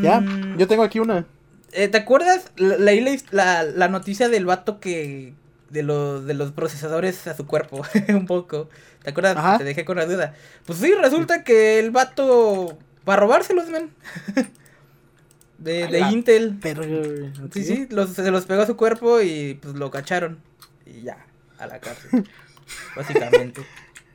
Ya, 0.01 0.19
Mm, 0.21 0.57
yo 0.57 0.67
tengo 0.67 0.83
aquí 0.83 0.99
una. 0.99 1.25
eh, 1.73 1.87
¿Te 1.87 1.97
acuerdas? 1.97 2.51
La- 2.55 2.77
Leí 2.77 3.01
la, 3.01 3.17
la, 3.31 3.63
la 3.63 3.87
noticia 3.87 4.29
del 4.29 4.45
vato 4.45 4.79
que. 4.79 5.33
De, 5.75 5.83
los 5.83 6.25
de 6.25 6.33
los 6.33 6.51
procesadores 6.53 7.27
a 7.27 7.35
su 7.35 7.45
cuerpo, 7.45 7.81
un 8.09 8.25
poco. 8.25 8.69
¿Te 9.03 9.09
acuerdas? 9.11 9.35
Ajá. 9.37 9.57
Te 9.57 9.63
dejé 9.65 9.85
con 9.85 9.97
la 9.97 10.05
duda. 10.05 10.33
Pues 10.65 10.79
sí, 10.79 10.93
resulta 11.01 11.43
que 11.43 11.77
el 11.79 11.91
vato. 11.91 12.77
Para 13.03 13.19
robárselos, 13.21 13.69
men. 13.69 13.91
de, 15.57 15.87
de 15.87 15.99
Intel. 16.11 16.59
Sí, 17.53 17.63
sí, 17.63 17.87
los- 17.89 18.13
se 18.13 18.31
los 18.31 18.45
pegó 18.45 18.61
a 18.63 18.65
su 18.65 18.75
cuerpo 18.75 19.21
y 19.21 19.55
pues 19.61 19.75
lo 19.75 19.91
cacharon. 19.91 20.39
Y 20.85 21.01
ya, 21.01 21.25
a 21.57 21.67
la 21.67 21.79
cárcel. 21.79 22.27
básicamente. 22.95 23.61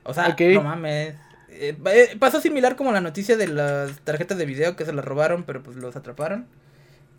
O 0.02 0.14
sea, 0.14 0.34
no 0.54 0.62
mames. 0.62 1.14
Eh, 1.50 1.76
eh, 1.86 2.16
pasó 2.18 2.40
similar 2.40 2.76
como 2.76 2.92
la 2.92 3.00
noticia 3.00 3.36
de 3.36 3.48
las 3.48 3.98
tarjetas 4.00 4.38
de 4.38 4.46
video 4.46 4.76
que 4.76 4.84
se 4.84 4.92
las 4.92 5.04
robaron, 5.04 5.44
pero 5.44 5.62
pues 5.62 5.76
los 5.76 5.94
atraparon. 5.96 6.46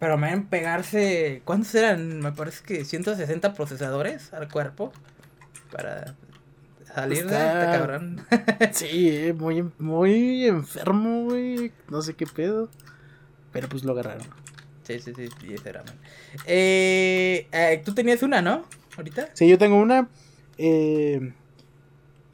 Pero 0.02 0.18
me 0.18 0.32
ven 0.32 0.48
pegarse. 0.48 1.42
¿Cuántos 1.46 1.74
eran? 1.76 2.20
Me 2.20 2.34
parece 2.34 2.64
que 2.66 2.84
160 2.84 3.54
procesadores 3.54 4.34
al 4.34 4.50
cuerpo. 4.50 4.92
Para 5.72 6.16
salir 6.94 7.26
de 7.28 7.38
este 7.38 7.66
cabrón. 7.78 8.26
Sí, 8.74 9.10
eh, 9.10 9.34
muy, 9.34 9.64
muy 9.80 10.48
enfermo, 10.48 11.26
güey. 11.26 11.72
No 11.90 12.02
sé 12.02 12.16
qué 12.16 12.26
pedo. 12.26 12.68
Pero 13.54 13.70
pues 13.70 13.84
lo 13.84 13.92
agarraron. 13.94 14.26
sí, 14.84 15.00
sí, 15.00 15.14
sí, 15.16 15.30
sí, 15.40 15.54
ese 15.54 15.70
era, 15.70 15.84
man. 15.84 15.96
Eh, 16.48 17.48
eh, 17.52 17.82
Tú 17.86 17.94
tenías 17.94 18.24
una, 18.24 18.42
¿no? 18.42 18.66
Ahorita. 18.98 19.30
Sí, 19.34 19.48
yo 19.48 19.58
tengo 19.58 19.78
una. 19.80 20.10
eh, 20.58 21.32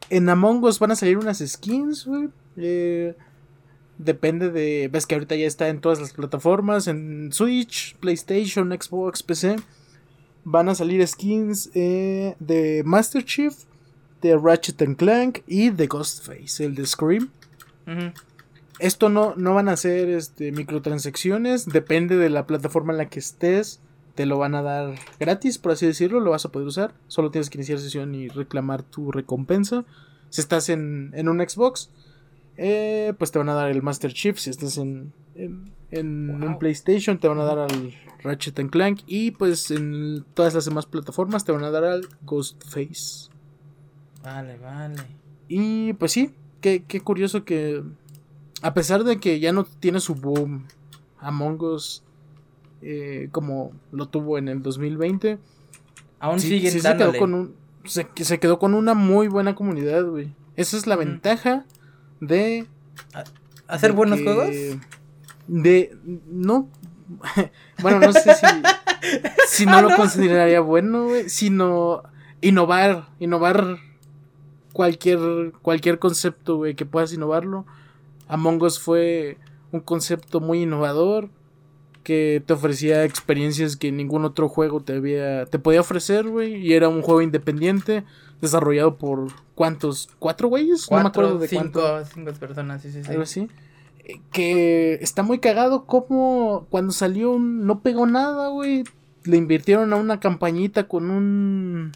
en 0.10 0.30
Among 0.30 0.64
Us 0.64 0.80
van 0.80 0.92
a 0.92 0.96
salir 0.96 1.18
unas 1.18 1.40
skins, 1.46 2.06
güey. 2.06 2.30
eh, 2.56 3.14
depende 3.98 4.50
de. 4.50 4.90
Ves 4.92 5.06
que 5.06 5.16
ahorita 5.16 5.36
ya 5.36 5.48
está 5.48 5.70
en 5.70 5.82
todas 5.82 6.00
las 6.00 6.14
plataformas: 6.14 6.88
en 6.88 7.32
Switch, 7.32 7.96
PlayStation, 7.98 8.72
Xbox, 8.72 9.24
PC. 9.24 9.58
Van 10.44 10.70
a 10.70 10.76
salir 10.76 11.06
skins 11.06 11.70
eh, 11.74 12.36
de 12.40 12.82
Master 12.86 13.24
Chief, 13.26 13.54
de 14.22 14.38
Ratchet 14.38 14.82
and 14.82 14.96
Clank 14.96 15.40
y 15.46 15.72
de 15.72 15.88
Ghostface, 15.88 16.64
el 16.64 16.76
de 16.76 16.86
Scream. 16.86 17.30
Esto 18.80 19.10
no, 19.10 19.34
no 19.36 19.56
van 19.56 19.70
a 19.70 19.78
ser 19.78 20.10
este, 20.10 20.52
microtransacciones, 20.52 21.66
depende 21.66 22.16
de 22.16 22.30
la 22.30 22.46
plataforma 22.46 22.94
en 22.94 22.98
la 22.98 23.10
que 23.10 23.20
estés, 23.20 23.80
te 24.14 24.26
lo 24.26 24.38
van 24.38 24.56
a 24.56 24.62
dar 24.62 24.96
gratis, 25.20 25.58
por 25.58 25.72
así 25.72 25.86
decirlo, 25.86 26.20
lo 26.20 26.32
vas 26.32 26.46
a 26.46 26.52
poder 26.52 26.68
usar, 26.68 26.94
solo 27.08 27.32
tienes 27.32 27.50
que 27.50 27.58
iniciar 27.58 27.80
sesión 27.80 28.14
y 28.14 28.28
reclamar 28.28 28.84
tu 28.84 29.12
recompensa. 29.12 29.84
Si 30.30 30.42
estás 30.42 30.70
en, 30.70 31.12
en 31.14 31.28
un 31.28 31.40
Xbox, 31.40 31.90
eh, 32.58 33.14
pues 33.18 33.32
te 33.32 33.38
van 33.38 33.50
a 33.50 33.54
dar 33.54 33.70
el 33.70 33.84
Master 33.84 34.12
Chief, 34.12 34.38
si 34.38 34.50
estás 34.50 34.78
en, 34.78 35.14
en, 35.36 35.72
en 35.92 36.44
un. 36.44 36.58
PlayStation, 36.60 37.20
te 37.20 37.28
van 37.28 37.40
a 37.40 37.44
dar 37.44 37.60
al 37.60 37.94
Ratchet 38.24 38.60
and 38.60 38.72
Clank 38.72 39.02
y 39.06 39.32
pues 39.32 39.72
en 39.72 40.26
todas 40.34 40.54
las 40.54 40.66
demás 40.66 40.86
plataformas 40.86 41.46
te 41.46 41.52
van 41.52 41.64
a 41.64 41.72
dar 41.72 41.84
al 41.84 42.08
Ghostface. 42.24 43.30
Vale, 44.24 44.58
vale. 44.58 44.96
Y 45.48 45.94
pues 45.94 46.12
sí, 46.12 46.34
qué, 46.60 46.84
qué 46.84 47.00
curioso 47.00 47.46
que 47.46 47.84
a 48.62 48.74
pesar 48.74 49.04
de 49.04 49.20
que 49.20 49.40
ya 49.40 49.54
no 49.54 49.66
tiene 49.66 50.00
su 50.00 50.16
boom 50.16 50.66
Among 51.20 51.62
Us 51.62 52.04
eh, 52.82 53.30
como 53.32 53.72
lo 53.92 54.08
tuvo 54.08 54.38
en 54.38 54.48
el 54.48 54.62
2020, 54.62 55.38
Aún 56.20 56.40
sí, 56.40 56.48
siguen 56.48 56.72
sí 56.72 56.80
se 56.80 56.98
quedó 56.98 57.18
con 57.18 57.34
un 57.34 57.56
se, 57.86 58.08
se 58.16 58.40
quedó 58.40 58.60
con 58.60 58.74
una 58.74 58.94
muy 58.94 59.28
buena 59.28 59.56
comunidad, 59.56 60.04
güey. 60.06 60.34
Esa 60.56 60.76
es 60.76 60.88
la 60.88 60.96
ventaja 60.96 61.66
de 62.20 62.66
¿Hacer 63.68 63.92
de 63.92 63.96
buenos 63.98 64.20
que- 64.20 64.24
juegos? 64.24 64.50
De 65.48 65.96
no 66.28 66.70
bueno, 67.82 68.00
no 68.00 68.12
sé 68.12 68.34
si 68.36 68.46
si 69.48 69.66
no 69.66 69.78
Ah, 69.78 69.82
lo 69.82 69.96
consideraría 69.96 70.60
bueno, 70.60 71.06
güey, 71.06 71.30
sino 71.30 72.04
innovar, 72.42 73.08
innovar 73.20 73.78
cualquier 74.74 75.54
cualquier 75.62 76.00
concepto, 76.00 76.58
güey, 76.58 76.76
que 76.76 76.86
puedas 76.86 77.14
innovarlo. 77.14 77.66
Among 78.28 78.62
Us 78.62 78.80
fue 78.80 79.38
un 79.72 79.80
concepto 79.80 80.42
muy 80.42 80.64
innovador 80.64 81.30
que 82.04 82.44
te 82.46 82.54
ofrecía 82.54 83.04
experiencias 83.06 83.76
que 83.78 83.92
ningún 83.92 84.26
otro 84.26 84.50
juego 84.50 84.82
te 84.82 84.94
había 84.96 85.46
te 85.46 85.60
podía 85.60 85.82
ofrecer, 85.82 86.28
güey, 86.28 86.56
y 86.58 86.74
era 86.74 86.90
un 86.90 87.02
juego 87.02 87.22
independiente 87.22 88.04
desarrollado 88.42 88.98
por 88.98 89.28
cuántos, 89.56 90.10
cuatro 90.20 90.48
güeyes, 90.48 90.90
no 90.92 90.98
me 91.02 91.08
acuerdo 91.08 91.38
de 91.40 91.48
cinco, 91.48 91.82
cuántos, 91.82 92.10
cinco 92.14 92.32
personas, 92.34 92.82
sí, 92.82 92.92
sí, 92.92 93.04
sí. 93.04 93.10
algo 93.10 93.24
así. 93.24 93.48
Eh, 94.06 94.22
Que 94.32 94.94
está 94.96 95.24
muy 95.24 95.40
cagado 95.40 95.86
como 95.86 96.68
cuando 96.70 96.92
salió 96.94 97.32
un- 97.32 97.66
no 97.66 97.82
pegó 97.82 98.06
nada, 98.08 98.50
güey. 98.50 98.84
Le 99.24 99.36
invirtieron 99.38 99.92
a 99.92 99.98
una 99.98 100.20
campañita 100.20 100.88
con 100.88 101.10
un 101.12 101.92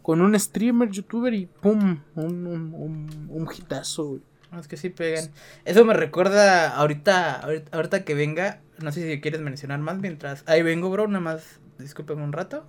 con 0.00 0.20
un 0.20 0.38
streamer, 0.38 0.90
youtuber 0.90 1.32
y 1.34 1.46
pum, 1.46 2.00
un, 2.16 2.46
un, 2.46 2.74
un, 2.74 3.26
un 3.28 3.48
hitazo, 3.56 4.04
güey. 4.04 4.22
Es 4.58 4.66
que 4.68 4.76
sí 4.76 4.90
pegan. 4.90 5.30
Eso 5.64 5.84
me 5.84 5.94
recuerda 5.94 6.74
ahorita, 6.76 7.36
ahorita, 7.40 7.76
ahorita 7.76 8.04
que 8.04 8.14
venga, 8.14 8.60
no 8.82 8.90
sé 8.92 9.08
si 9.10 9.20
quieres 9.20 9.40
mencionar 9.40 9.78
más 9.78 9.98
mientras... 9.98 10.42
Ahí 10.46 10.62
vengo, 10.62 10.90
bro, 10.90 11.06
nada 11.06 11.20
más, 11.20 11.60
discúlpeme 11.78 12.22
un 12.24 12.32
rato. 12.32 12.64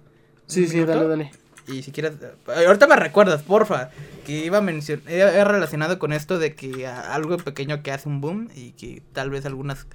Sí, 0.46 0.62
un 0.64 0.68
sí, 0.68 0.76
minuto. 0.76 0.92
dale, 0.94 1.08
dale. 1.08 1.32
Y 1.68 1.84
si 1.84 1.92
quieres, 1.92 2.14
ahorita 2.48 2.88
me 2.88 2.96
recuerdas, 2.98 3.42
porfa, 3.42 3.90
que 4.26 4.46
iba 4.46 4.58
a 4.58 4.62
mencionar, 4.62 5.10
he 5.10 5.44
relacionado 5.46 5.98
con 5.98 6.12
esto 6.12 6.38
de 6.38 6.56
que 6.56 6.88
a- 6.88 7.14
algo 7.14 7.38
pequeño 7.38 7.82
que 7.84 7.92
hace 7.92 8.10
un 8.10 8.20
boom 8.22 8.50
y 8.54 8.72
que 8.74 9.02
tal 9.14 9.30
vez 9.30 9.46
algunas 9.46 9.88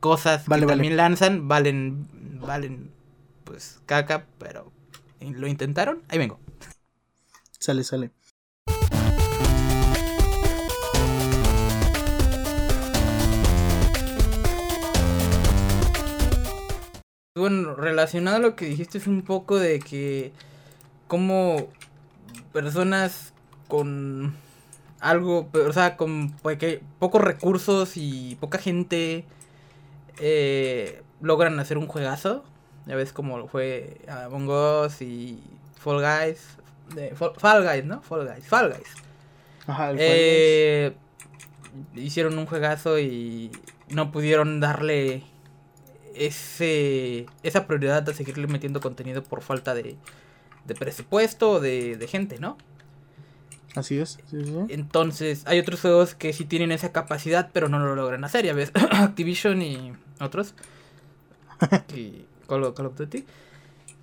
cosas 0.00 0.46
Vale, 0.46 0.62
que 0.62 0.66
vale. 0.66 0.76
también 0.78 0.96
lanzan 0.96 1.46
valen, 1.46 2.08
valen, 2.40 2.90
pues 3.44 3.80
caca, 3.86 4.26
pero 4.38 4.72
lo 5.20 5.46
intentaron. 5.46 6.02
Ahí 6.08 6.18
vengo. 6.18 6.40
Sale, 7.60 7.84
sale. 7.84 8.10
Bueno, 17.34 17.74
relacionado 17.74 18.36
a 18.36 18.40
lo 18.40 18.56
que 18.56 18.66
dijiste 18.66 18.98
es 18.98 19.06
un 19.06 19.22
poco 19.22 19.58
de 19.58 19.78
que 19.80 20.32
como 21.12 21.68
personas 22.54 23.34
con 23.68 24.34
algo, 24.98 25.50
o 25.52 25.72
sea, 25.74 25.98
con 25.98 26.34
pocos 26.98 27.20
recursos 27.20 27.98
y 27.98 28.38
poca 28.40 28.56
gente 28.56 29.26
eh, 30.18 31.02
logran 31.20 31.60
hacer 31.60 31.76
un 31.76 31.86
juegazo. 31.86 32.44
Ya 32.86 32.96
ves 32.96 33.12
como 33.12 33.46
fue 33.46 33.98
Among 34.08 34.48
Us 34.48 35.02
y 35.02 35.38
Fall 35.78 36.00
Guys. 36.00 36.56
de- 36.94 37.14
Fall, 37.14 37.32
Fall 37.36 37.62
Guys, 37.62 37.84
¿no? 37.84 38.00
Fall 38.00 38.26
Guys. 38.26 38.46
Fall 38.46 38.70
Guys. 38.72 38.88
Ajá, 39.66 39.90
el 39.90 39.96
Eh, 40.00 40.94
hicieron 41.94 42.38
un 42.38 42.46
juegazo 42.46 42.98
y 42.98 43.52
no 43.90 44.10
pudieron 44.12 44.60
darle 44.60 45.24
ese 46.14 47.26
esa 47.42 47.66
prioridad 47.66 48.08
a 48.08 48.14
seguirle 48.14 48.46
metiendo 48.46 48.80
contenido 48.80 49.22
por 49.22 49.42
falta 49.42 49.74
de, 49.74 49.96
de 50.66 50.74
presupuesto 50.74 51.52
o 51.52 51.60
de, 51.60 51.96
de 51.96 52.06
gente, 52.06 52.38
¿no? 52.38 52.56
Así 53.74 53.98
es. 53.98 54.18
Sí, 54.30 54.44
sí. 54.44 54.54
Entonces, 54.68 55.42
hay 55.46 55.58
otros 55.58 55.80
juegos 55.80 56.14
que 56.14 56.32
sí 56.32 56.44
tienen 56.44 56.72
esa 56.72 56.92
capacidad, 56.92 57.50
pero 57.52 57.68
no 57.68 57.78
lo 57.78 57.94
logran 57.94 58.24
hacer, 58.24 58.44
ya 58.44 58.52
ves, 58.52 58.70
Activision 58.90 59.62
y 59.62 59.92
otros. 60.20 60.54
y 61.94 62.26
Call 62.46 62.64
of, 62.64 62.76
Call 62.76 62.86
of 62.86 62.96
Duty. 62.96 63.24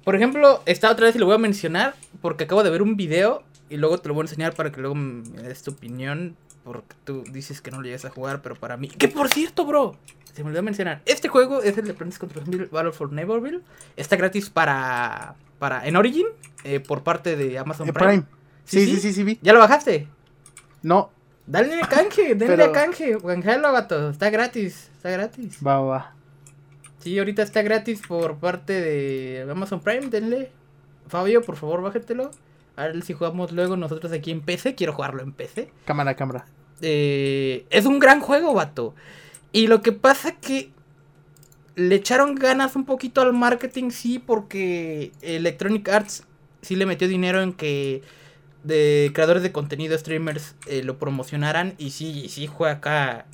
Por 0.03 0.15
ejemplo, 0.15 0.63
esta 0.65 0.89
otra 0.89 1.05
vez 1.05 1.15
y 1.15 1.19
lo 1.19 1.25
voy 1.25 1.35
a 1.35 1.39
mencionar 1.39 1.95
porque 2.21 2.45
acabo 2.45 2.63
de 2.63 2.69
ver 2.69 2.81
un 2.81 2.95
video 2.95 3.43
y 3.69 3.77
luego 3.77 3.99
te 3.99 4.07
lo 4.07 4.15
voy 4.15 4.21
a 4.21 4.25
enseñar 4.25 4.55
para 4.55 4.71
que 4.71 4.81
luego 4.81 4.95
me 4.95 5.41
des 5.43 5.61
tu 5.61 5.71
opinión. 5.71 6.35
Porque 6.63 6.95
tú 7.03 7.23
dices 7.31 7.61
que 7.61 7.71
no 7.71 7.77
lo 7.77 7.83
llegas 7.83 8.05
a 8.05 8.09
jugar, 8.09 8.41
pero 8.41 8.55
para 8.55 8.77
mí. 8.77 8.89
Que 8.89 9.07
por 9.07 9.29
cierto, 9.29 9.65
bro, 9.65 9.95
se 10.33 10.43
me 10.43 10.49
olvidó 10.49 10.63
mencionar. 10.63 11.01
Este 11.05 11.27
juego 11.27 11.61
es 11.61 11.77
el 11.77 11.85
de 11.85 11.93
Plantas 11.93 12.19
contra 12.19 12.43
Zombies 12.43 12.69
Battle 12.69 12.91
for 12.91 13.11
Neighborville. 13.11 13.61
Está 13.95 14.15
gratis 14.15 14.49
para. 14.49 15.35
Para 15.59 15.85
en 15.87 15.95
Origin, 15.95 16.25
eh, 16.63 16.79
por 16.79 17.03
parte 17.03 17.35
de 17.35 17.57
Amazon 17.59 17.89
Eh, 17.89 17.93
Prime. 17.93 18.07
Prime. 18.09 18.23
Sí, 18.65 18.85
sí, 18.85 18.99
sí, 18.99 19.13
sí, 19.13 19.23
vi. 19.23 19.39
¿Ya 19.41 19.53
lo 19.53 19.59
bajaste? 19.59 20.07
No, 20.81 21.11
Dale 21.45 21.79
canje, 21.89 22.35
denle 22.35 22.57
Pero- 22.57 22.71
canje. 22.71 23.17
Canjealo, 23.25 23.71
vato. 23.71 24.09
Está 24.11 24.29
gratis, 24.29 24.89
está 24.95 25.09
gratis. 25.09 25.57
va, 25.65 25.79
va, 25.79 25.85
va. 25.87 26.15
Sí, 26.99 27.17
ahorita 27.17 27.41
está 27.43 27.61
gratis 27.63 28.01
por 28.07 28.37
parte 28.37 28.73
de 28.73 29.47
Amazon 29.49 29.79
Prime, 29.79 30.07
denle. 30.09 30.51
Fabio, 31.07 31.41
por 31.41 31.55
favor, 31.55 31.81
bájetelo. 31.81 32.29
A 32.75 32.83
ver 32.87 33.01
si 33.01 33.13
jugamos 33.13 33.51
luego 33.51 33.75
nosotros 33.77 34.11
aquí 34.11 34.29
en 34.31 34.41
PC. 34.41 34.75
Quiero 34.75 34.93
jugarlo 34.93 35.23
en 35.23 35.31
PC. 35.33 35.71
Cámara, 35.85 36.15
cámara. 36.15 36.45
Eh, 36.81 37.65
es 37.71 37.85
un 37.85 37.97
gran 37.99 38.19
juego, 38.21 38.53
vato. 38.53 38.93
Y 39.51 39.67
lo 39.67 39.81
que 39.81 39.91
pasa 39.91 40.33
que 40.33 40.71
le 41.79 41.95
echaron 41.95 42.35
ganas 42.35 42.75
un 42.75 42.83
poquito 42.83 43.21
al 43.21 43.31
marketing, 43.33 43.91
sí, 43.91 44.19
porque 44.19 45.13
Electronic 45.21 45.87
Arts 45.87 46.23
sí 46.61 46.75
le 46.75 46.85
metió 46.85 47.07
dinero 47.07 47.41
en 47.41 47.53
que 47.53 48.01
de 48.63 49.11
creadores 49.13 49.43
de 49.43 49.53
contenido, 49.53 49.97
streamers, 49.97 50.55
eh, 50.67 50.83
lo 50.83 50.99
promocionaran. 50.99 51.75
Y 51.77 51.91
sí, 51.91 52.27
sí 52.27 52.47
fue 52.47 52.69
acá 52.69 53.25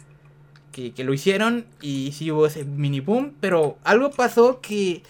que, 0.72 0.94
que, 0.94 1.04
lo 1.04 1.14
hicieron. 1.14 1.66
Y 1.82 2.12
sí 2.12 2.32
hubo 2.32 2.46
ese 2.46 2.66
mini 2.66 3.00
boom. 3.00 3.34
Pero 3.40 3.80
algo 3.84 4.12
pasó 4.12 4.62
que 4.62 5.02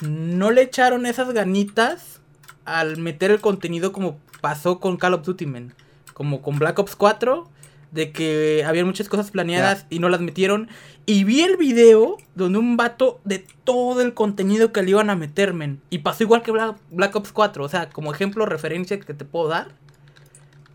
no 0.00 0.50
le 0.50 0.62
echaron 0.62 1.06
esas 1.06 1.32
ganitas 1.32 2.20
al 2.64 2.96
meter 2.96 3.30
el 3.30 3.40
contenido 3.40 3.92
como 3.92 4.18
pasó 4.40 4.80
con 4.80 4.96
Call 4.96 5.14
of 5.14 5.24
Duty, 5.24 5.46
man. 5.46 5.74
Como 6.12 6.42
con 6.42 6.58
Black 6.58 6.78
Ops 6.80 6.96
4 6.96 7.48
de 7.90 8.12
que 8.12 8.64
había 8.66 8.84
muchas 8.84 9.08
cosas 9.08 9.30
planeadas 9.30 9.86
y 9.90 9.98
no 9.98 10.08
las 10.08 10.20
metieron. 10.20 10.68
Y 11.06 11.24
vi 11.24 11.42
el 11.42 11.56
video 11.56 12.16
donde 12.34 12.58
un 12.58 12.76
vato 12.76 13.20
de 13.24 13.46
todo 13.64 14.00
el 14.00 14.14
contenido 14.14 14.72
que 14.72 14.82
le 14.82 14.90
iban 14.90 15.10
a 15.10 15.16
meter, 15.16 15.54
men. 15.54 15.80
Y 15.90 15.98
pasó 15.98 16.24
igual 16.24 16.42
que 16.42 16.52
Black, 16.52 17.16
Ops 17.16 17.32
4. 17.32 17.64
O 17.64 17.68
sea, 17.68 17.88
como 17.90 18.12
ejemplo, 18.12 18.44
referencia 18.46 18.98
que 18.98 19.14
te 19.14 19.24
puedo 19.24 19.48
dar. 19.48 19.68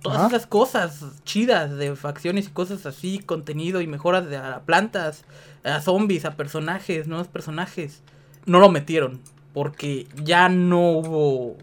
Todas 0.01 0.30
esas 0.30 0.47
cosas 0.47 1.05
chidas 1.26 1.78
de 1.78 1.95
facciones 1.95 2.47
y 2.47 2.51
cosas 2.51 2.88
así, 2.88 3.20
contenido 3.20 3.82
y 3.82 3.88
mejoras 3.88 4.28
de 4.28 4.38
a 4.38 4.62
plantas, 4.66 5.26
a 5.64 5.80
zombies, 5.80 6.26
a 6.26 6.36
personajes, 6.36 7.07
nuevos 7.07 7.28
personajes. 7.28 8.01
No 8.45 8.59
lo 8.59 8.70
metieron. 8.70 9.20
Porque 9.53 10.07
ya 10.24 10.49
no 10.49 10.91
hubo. 10.91 11.57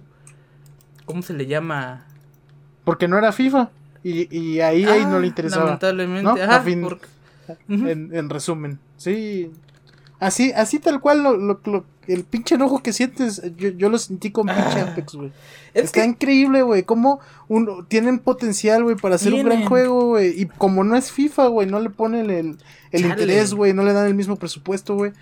¿Cómo 1.06 1.22
se 1.22 1.32
le 1.32 1.46
llama? 1.46 2.06
Porque 2.84 3.08
no 3.08 3.16
era 3.18 3.32
FIFA. 3.32 3.70
Y, 4.08 4.36
y 4.36 4.60
ahí, 4.60 4.84
ahí 4.84 5.04
no 5.04 5.18
le 5.18 5.26
ah, 5.26 5.28
interesaba. 5.28 5.64
Lamentablemente, 5.66 6.42
Ajá, 6.42 6.64
en, 7.68 8.30
resumen. 8.30 8.78
Sí. 8.96 9.50
Así, 10.18 10.52
así 10.52 10.78
tal 10.78 11.00
cual 11.00 11.22
lo, 11.22 11.36
lo, 11.36 11.84
el 12.08 12.24
pinche 12.24 12.54
enojo 12.54 12.82
que 12.82 12.92
sientes, 12.92 13.42
yo, 13.56 13.68
yo 13.68 13.88
lo 13.88 13.98
sentí 13.98 14.30
con 14.30 14.46
pinche 14.46 14.80
ah. 14.80 14.90
Apex, 14.92 15.14
güey. 15.14 15.30
Está 15.74 16.04
increíble, 16.04 16.62
güey, 16.62 16.82
cómo 16.82 17.20
uno, 17.48 17.84
tienen 17.86 18.18
potencial, 18.18 18.82
güey, 18.82 18.96
para 18.96 19.16
hacer 19.16 19.34
un 19.34 19.44
gran 19.44 19.66
juego, 19.66 20.06
güey. 20.06 20.40
Y 20.40 20.46
como 20.46 20.82
no 20.84 20.96
es 20.96 21.12
FIFA, 21.12 21.48
güey, 21.48 21.68
no 21.68 21.78
le 21.78 21.90
ponen 21.90 22.30
el, 22.30 22.56
el 22.90 23.06
interés, 23.06 23.54
güey, 23.54 23.74
no 23.74 23.84
le 23.84 23.92
dan 23.92 24.06
el 24.06 24.14
mismo 24.14 24.36
presupuesto, 24.36 24.94
güey. 24.94 25.12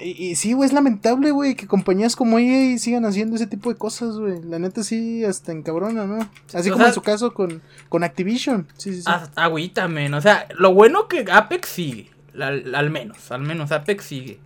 Y, 0.00 0.34
sí, 0.36 0.54
güey, 0.54 0.66
es 0.66 0.72
lamentable, 0.72 1.30
güey, 1.30 1.54
que 1.54 1.66
compañías 1.66 2.16
como 2.16 2.38
EA 2.38 2.76
sigan 2.78 3.04
haciendo 3.04 3.36
ese 3.36 3.46
tipo 3.46 3.70
de 3.70 3.76
cosas, 3.76 4.16
güey. 4.16 4.42
La 4.42 4.58
neta 4.58 4.82
sí, 4.82 5.24
hasta 5.24 5.52
encabrona, 5.52 6.06
¿no? 6.06 6.28
Así 6.54 6.70
como 6.70 6.86
en 6.86 6.94
su 6.94 7.02
caso 7.02 7.34
con, 7.34 7.62
con 7.88 8.02
Activision. 8.02 8.66
Sí, 8.76 8.94
sí, 8.94 9.02
sí. 9.02 9.10
Agüita, 9.36 9.88
men. 9.88 10.14
O 10.14 10.20
sea, 10.20 10.48
lo 10.56 10.72
bueno 10.74 11.08
que 11.08 11.24
Apex 11.30 11.68
sigue. 11.68 12.10
Al, 12.40 12.90
menos, 12.90 13.30
al 13.30 13.42
menos 13.42 13.70
Apex 13.70 14.04
sigue. 14.04 14.40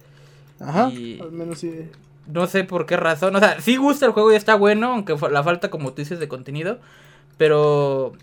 Ajá, 0.61 0.87
al 0.87 1.33
menos 1.33 1.61
sigue. 1.61 1.91
No 2.27 2.47
sé 2.49 2.65
por 2.65 2.85
qué 2.85 2.97
razón. 2.97 3.37
O 3.37 3.39
sea, 3.39 3.61
sí 3.61 3.77
gusta 3.77 4.05
el 4.05 4.13
juego 4.13 4.33
y 4.33 4.37
está 4.37 4.57
bueno, 4.57 4.93
aunque 4.93 5.17
la 5.31 5.45
falta, 5.45 5.71
como 5.71 5.93
tú 5.93 6.03
dices, 6.03 6.19
de 6.19 6.29
contenido. 6.29 6.81
Pero 7.39 8.15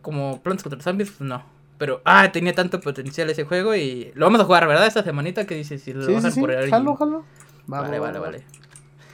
como 0.00 0.40
Plants 0.42 0.62
contra 0.62 0.80
Zombies, 0.80 1.10
pues 1.10 1.28
no. 1.28 1.42
Pero, 1.78 2.00
ah, 2.04 2.30
tenía 2.32 2.54
tanto 2.54 2.80
potencial 2.80 3.28
ese 3.28 3.44
juego 3.44 3.74
y 3.74 4.12
lo 4.14 4.26
vamos 4.26 4.40
a 4.40 4.44
jugar, 4.44 4.66
¿verdad? 4.66 4.86
Esta 4.86 5.04
semanita 5.04 5.46
que 5.46 5.54
dices 5.54 5.82
si 5.82 5.92
lo 5.92 6.06
sí, 6.06 6.20
sí, 6.20 6.30
sí. 6.30 6.40
por 6.40 6.50
ahí. 6.50 6.70
Jalo, 6.70 6.96
jalo. 6.96 7.24
vale, 7.66 7.98
vale, 7.98 8.18
vale. 8.18 8.44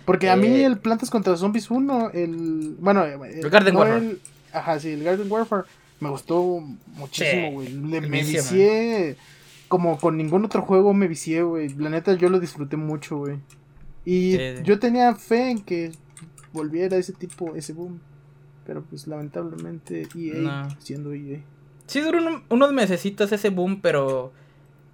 Porque 0.04 0.30
a 0.30 0.36
mí 0.36 0.46
eh, 0.46 0.64
el 0.64 0.78
Plantas 0.78 1.10
contra 1.10 1.36
Zombies 1.36 1.70
1, 1.70 2.10
el. 2.12 2.76
Bueno, 2.78 3.04
el, 3.04 3.48
Garden 3.50 3.76
Warfare. 3.76 4.16
ajá, 4.52 4.80
sí, 4.80 4.90
el 4.90 5.04
Garden 5.04 5.30
Warfare 5.30 5.64
me 6.00 6.10
gustó 6.10 6.60
muchísimo, 6.94 7.52
güey. 7.52 7.72
me 7.72 8.00
vicié. 8.00 9.16
Como 9.68 9.98
con 9.98 10.16
ningún 10.16 10.44
otro 10.44 10.62
juego 10.62 10.92
me 10.92 11.08
vicié, 11.08 11.42
güey. 11.42 11.70
La 11.70 11.88
neta, 11.88 12.14
yo 12.14 12.28
lo 12.28 12.40
disfruté 12.40 12.76
mucho, 12.76 13.18
güey. 13.18 13.38
Y 14.04 14.62
yo 14.64 14.78
tenía 14.78 15.14
fe 15.14 15.50
en 15.50 15.62
que 15.62 15.92
volviera 16.52 16.96
ese 16.96 17.12
tipo, 17.12 17.54
ese 17.54 17.72
boom. 17.72 18.00
Pero 18.66 18.82
pues 18.82 19.06
lamentablemente 19.06 20.08
EA, 20.14 20.68
siendo 20.78 21.14
EA. 21.14 21.40
Sí 21.86 22.00
duró 22.00 22.42
unos 22.48 22.72
mesecitos 22.72 23.32
ese 23.32 23.50
boom, 23.50 23.80
pero 23.80 24.32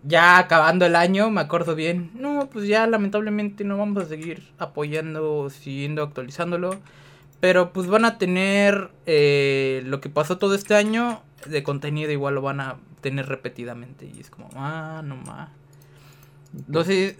ya 0.02 0.38
acabando 0.38 0.86
el 0.86 0.96
año, 0.96 1.30
me 1.30 1.40
acuerdo 1.40 1.74
bien. 1.74 2.10
No, 2.14 2.48
pues 2.50 2.66
ya 2.66 2.86
lamentablemente 2.86 3.64
no 3.64 3.76
vamos 3.76 4.04
a 4.04 4.08
seguir 4.08 4.42
apoyando, 4.58 5.50
siguiendo 5.50 6.02
actualizándolo. 6.02 6.78
Pero 7.40 7.72
pues 7.72 7.86
van 7.86 8.04
a 8.04 8.18
tener 8.18 8.90
eh, 9.06 9.82
lo 9.84 10.00
que 10.00 10.10
pasó 10.10 10.38
todo 10.38 10.54
este 10.54 10.74
año 10.74 11.22
de 11.46 11.62
contenido, 11.62 12.10
igual 12.10 12.34
lo 12.34 12.42
van 12.42 12.60
a 12.60 12.78
tener 13.00 13.26
repetidamente. 13.26 14.10
Y 14.12 14.20
es 14.20 14.30
como, 14.30 14.48
ah, 14.54 15.02
no 15.04 15.16
más. 15.16 15.50
Entonces 16.56 17.16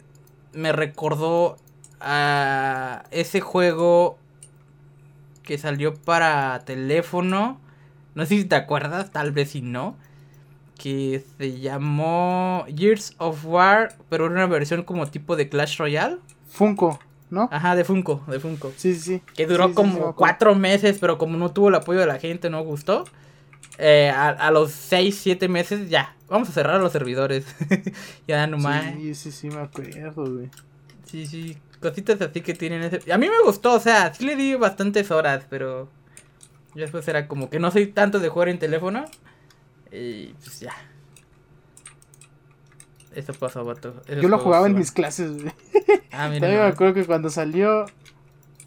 me 0.52 0.72
recordó 0.72 1.56
a 2.00 3.04
ese 3.10 3.40
juego 3.40 4.18
que 5.42 5.58
salió 5.58 5.94
para 5.94 6.58
teléfono 6.64 7.60
no 8.18 8.26
sé 8.26 8.36
si 8.36 8.44
te 8.46 8.56
acuerdas, 8.56 9.12
tal 9.12 9.30
vez 9.30 9.50
si 9.50 9.62
no. 9.62 9.96
Que 10.76 11.24
se 11.38 11.60
llamó 11.60 12.66
Years 12.66 13.14
of 13.18 13.44
War, 13.44 13.94
pero 14.08 14.26
era 14.26 14.34
una 14.34 14.46
versión 14.46 14.82
como 14.82 15.06
tipo 15.06 15.36
de 15.36 15.48
Clash 15.48 15.78
Royale. 15.78 16.18
Funko, 16.48 16.98
¿no? 17.30 17.48
Ajá, 17.52 17.76
de 17.76 17.84
Funko, 17.84 18.24
de 18.26 18.40
Funko. 18.40 18.72
Sí, 18.76 18.94
sí, 18.94 19.00
sí. 19.00 19.22
Que 19.36 19.46
duró 19.46 19.72
como 19.72 20.16
cuatro 20.16 20.56
meses, 20.56 20.98
pero 21.00 21.16
como 21.16 21.36
no 21.36 21.52
tuvo 21.52 21.68
el 21.68 21.76
apoyo 21.76 22.00
de 22.00 22.06
la 22.06 22.18
gente, 22.18 22.50
no 22.50 22.64
gustó. 22.64 23.04
Eh, 23.78 24.10
a, 24.10 24.50
los 24.50 24.72
seis, 24.72 25.16
siete 25.16 25.46
meses, 25.46 25.88
ya. 25.88 26.16
Vamos 26.28 26.48
a 26.48 26.52
cerrar 26.52 26.80
los 26.80 26.90
servidores. 26.90 27.46
ya 28.26 28.48
nomás. 28.48 28.94
Sí, 28.96 29.14
sí, 29.14 29.30
sí, 29.30 29.48
me 29.48 29.60
acuerdo, 29.60 30.24
güey. 30.24 30.50
Sí, 31.04 31.24
sí. 31.28 31.56
Cositas 31.80 32.20
así 32.20 32.40
que 32.40 32.54
tienen 32.54 32.82
ese. 32.82 33.12
A 33.12 33.16
mí 33.16 33.28
me 33.28 33.40
gustó, 33.44 33.74
o 33.74 33.80
sea, 33.80 34.12
sí 34.12 34.24
le 34.24 34.34
di 34.34 34.56
bastantes 34.56 35.12
horas, 35.12 35.46
pero. 35.48 35.88
Y 36.74 36.80
después 36.80 37.06
era 37.08 37.28
como 37.28 37.50
que 37.50 37.58
no 37.58 37.70
soy 37.70 37.86
tanto 37.86 38.20
de 38.20 38.28
jugar 38.28 38.48
en 38.48 38.58
teléfono. 38.58 39.04
Y 39.90 40.28
pues 40.34 40.60
ya. 40.60 40.74
Eso 43.14 43.32
pasó, 43.32 43.64
vato. 43.64 44.02
Yo 44.06 44.28
lo 44.28 44.38
jugaba 44.38 44.66
en 44.66 44.76
mis 44.76 44.92
clases, 44.92 45.42
güey. 45.42 45.52
Ah, 46.12 46.30
También 46.30 46.42
me 46.42 46.60
acuerdo 46.60 46.94
que 46.94 47.04
cuando 47.04 47.30
salió. 47.30 47.86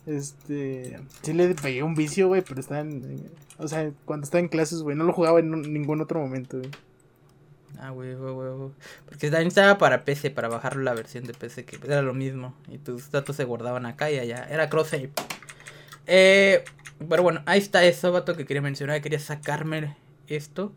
Este. 0.06 1.00
Sí 1.22 1.34
le 1.34 1.54
pegué 1.54 1.84
un 1.84 1.96
vicio, 1.96 2.28
güey, 2.28 2.42
pero 2.42 2.60
estaba 2.60 2.82
en. 2.82 3.32
O 3.58 3.68
sea, 3.68 3.92
cuando 4.06 4.26
estaba 4.26 4.40
en 4.40 4.48
clases, 4.48 4.82
güey. 4.82 4.96
No 4.96 5.04
lo 5.04 5.14
jugaba 5.14 5.40
en 5.40 5.74
ningún 5.74 6.02
otro 6.02 6.20
momento, 6.20 6.58
güey. 6.58 6.72
Ah, 7.80 7.92
güey, 7.92 8.16
güey, 8.16 8.34
güey. 8.34 8.72
Porque 9.06 9.30
también 9.30 9.48
estaba 9.48 9.78
para 9.78 10.04
PC, 10.04 10.32
para 10.32 10.48
bajar 10.50 10.76
la 10.76 10.94
versión 10.94 11.24
de 11.24 11.34
PC, 11.34 11.66
que 11.66 11.78
era 11.86 12.02
lo 12.02 12.14
mismo. 12.14 12.56
Y 12.68 12.78
tus 12.78 13.12
datos 13.12 13.36
se 13.36 13.44
guardaban 13.44 13.86
acá 13.86 14.12
y 14.12 14.20
allá. 14.20 14.48
Era 14.50 14.70
cross 14.70 14.90
save. 14.90 15.12
Eh, 16.08 16.64
pero 17.10 17.24
bueno, 17.24 17.42
ahí 17.46 17.60
está 17.60 17.84
eso, 17.84 18.12
vato, 18.12 18.36
que 18.36 18.46
quería 18.46 18.62
mencionar. 18.62 19.02
Quería 19.02 19.20
sacarme 19.20 19.96
esto. 20.28 20.74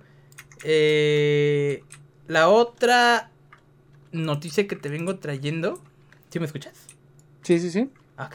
Eh, 0.65 1.83
la 2.27 2.49
otra 2.49 3.31
noticia 4.13 4.67
que 4.67 4.77
te 4.77 4.89
vengo 4.89 5.19
trayendo. 5.19 5.83
¿Sí 6.31 6.39
me 6.41 6.47
escuchas? 6.47 6.75
Sí, 7.43 7.59
sí, 7.59 7.71
sí. 7.71 7.91
Ah, 8.17 8.31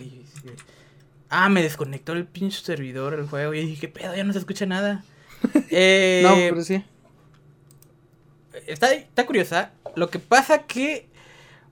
ah 1.29 1.49
me 1.49 1.61
desconectó 1.61 2.13
el 2.13 2.25
pinche 2.25 2.61
servidor 2.61 3.13
el 3.13 3.27
juego. 3.27 3.53
Y 3.53 3.61
dije, 3.61 3.81
¿qué 3.81 3.87
pedo? 3.87 4.15
Ya 4.15 4.23
no 4.23 4.33
se 4.33 4.39
escucha 4.39 4.65
nada. 4.65 5.03
eh, 5.69 6.21
no, 6.23 6.35
pero 6.35 6.63
sí. 6.63 6.83
Está, 8.67 8.93
está 8.93 9.25
curiosa. 9.25 9.71
Lo 9.95 10.09
que 10.09 10.19
pasa 10.19 10.63
que 10.63 11.07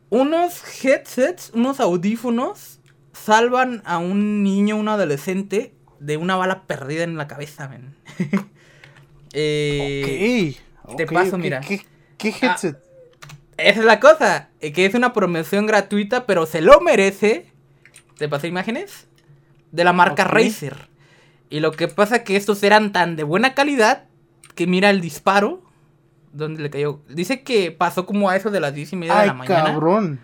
unos 0.09 0.63
headsets, 0.83 1.51
unos 1.53 1.79
audífonos, 1.79 2.79
salvan 3.13 3.81
a 3.85 3.97
un 3.97 4.43
niño, 4.43 4.77
un 4.77 4.87
adolescente, 4.87 5.73
de 5.99 6.17
una 6.17 6.35
bala 6.35 6.63
perdida 6.63 7.03
en 7.03 7.17
la 7.17 7.27
cabeza, 7.27 7.67
men. 7.67 7.95
eh, 9.33 10.55
Te 10.95 11.05
paso, 11.05 11.37
mira. 11.37 11.61
¿Qué, 11.61 11.85
qué 12.17 12.33
ah, 12.41 12.47
headset? 12.47 12.77
esa 13.57 13.79
es 13.79 13.85
la 13.85 13.99
cosa. 13.99 14.49
Eh, 14.61 14.71
que 14.71 14.85
es 14.85 14.93
una 14.93 15.13
promoción 15.13 15.65
gratuita, 15.65 16.25
pero 16.25 16.45
se 16.45 16.61
lo 16.61 16.79
merece. 16.81 17.51
¿Te 18.17 18.29
paso 18.29 18.47
imágenes? 18.47 19.07
De 19.71 19.83
la 19.83 19.93
marca 19.93 20.23
Razer. 20.23 20.89
Y 21.49 21.59
lo 21.59 21.71
que 21.71 21.87
pasa 21.87 22.17
es 22.17 22.21
que 22.23 22.35
estos 22.35 22.63
eran 22.63 22.91
tan 22.91 23.15
de 23.15 23.23
buena 23.23 23.53
calidad 23.53 24.05
que 24.55 24.67
mira 24.67 24.89
el 24.89 25.01
disparo. 25.01 25.61
¿Dónde 26.33 26.61
le 26.61 26.69
cayó? 26.69 27.01
Dice 27.09 27.41
que 27.41 27.71
pasó 27.71 28.05
como 28.05 28.29
a 28.29 28.35
eso 28.35 28.51
de 28.51 28.59
las 28.59 28.73
10 28.73 28.93
y 28.93 28.95
media 28.95 29.19
de 29.21 29.27
la 29.27 29.33
mañana. 29.33 29.65
cabrón! 29.65 30.19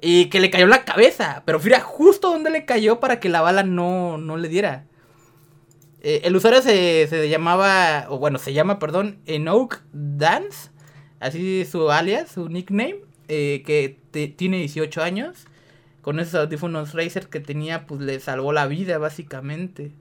Y 0.00 0.26
que 0.26 0.40
le 0.40 0.50
cayó 0.50 0.64
en 0.64 0.70
la 0.70 0.84
cabeza. 0.84 1.42
Pero 1.44 1.58
mira, 1.60 1.80
justo 1.80 2.30
donde 2.30 2.50
le 2.50 2.64
cayó 2.64 3.00
para 3.00 3.20
que 3.20 3.28
la 3.28 3.40
bala 3.40 3.62
no, 3.62 4.18
no 4.18 4.36
le 4.36 4.48
diera. 4.48 4.86
Eh, 6.04 6.22
el 6.24 6.34
usuario 6.34 6.60
se, 6.62 7.06
se, 7.08 7.28
llamaba, 7.28 8.06
o 8.08 8.18
bueno, 8.18 8.38
se 8.38 8.52
llama, 8.52 8.80
perdón, 8.80 9.18
Enoch 9.26 9.80
Dance, 9.92 10.70
así 11.20 11.64
su 11.64 11.92
alias, 11.92 12.32
su 12.32 12.48
nickname, 12.48 12.96
eh, 13.28 13.62
que 13.64 13.98
tiene 14.36 14.58
18 14.58 15.02
años. 15.02 15.46
Con 16.02 16.18
esos 16.18 16.34
audífonos 16.34 16.94
Razer 16.94 17.28
que 17.28 17.38
tenía, 17.38 17.86
pues 17.86 18.00
le 18.00 18.18
salvó 18.18 18.52
la 18.52 18.66
vida, 18.66 18.98
básicamente. 18.98 19.92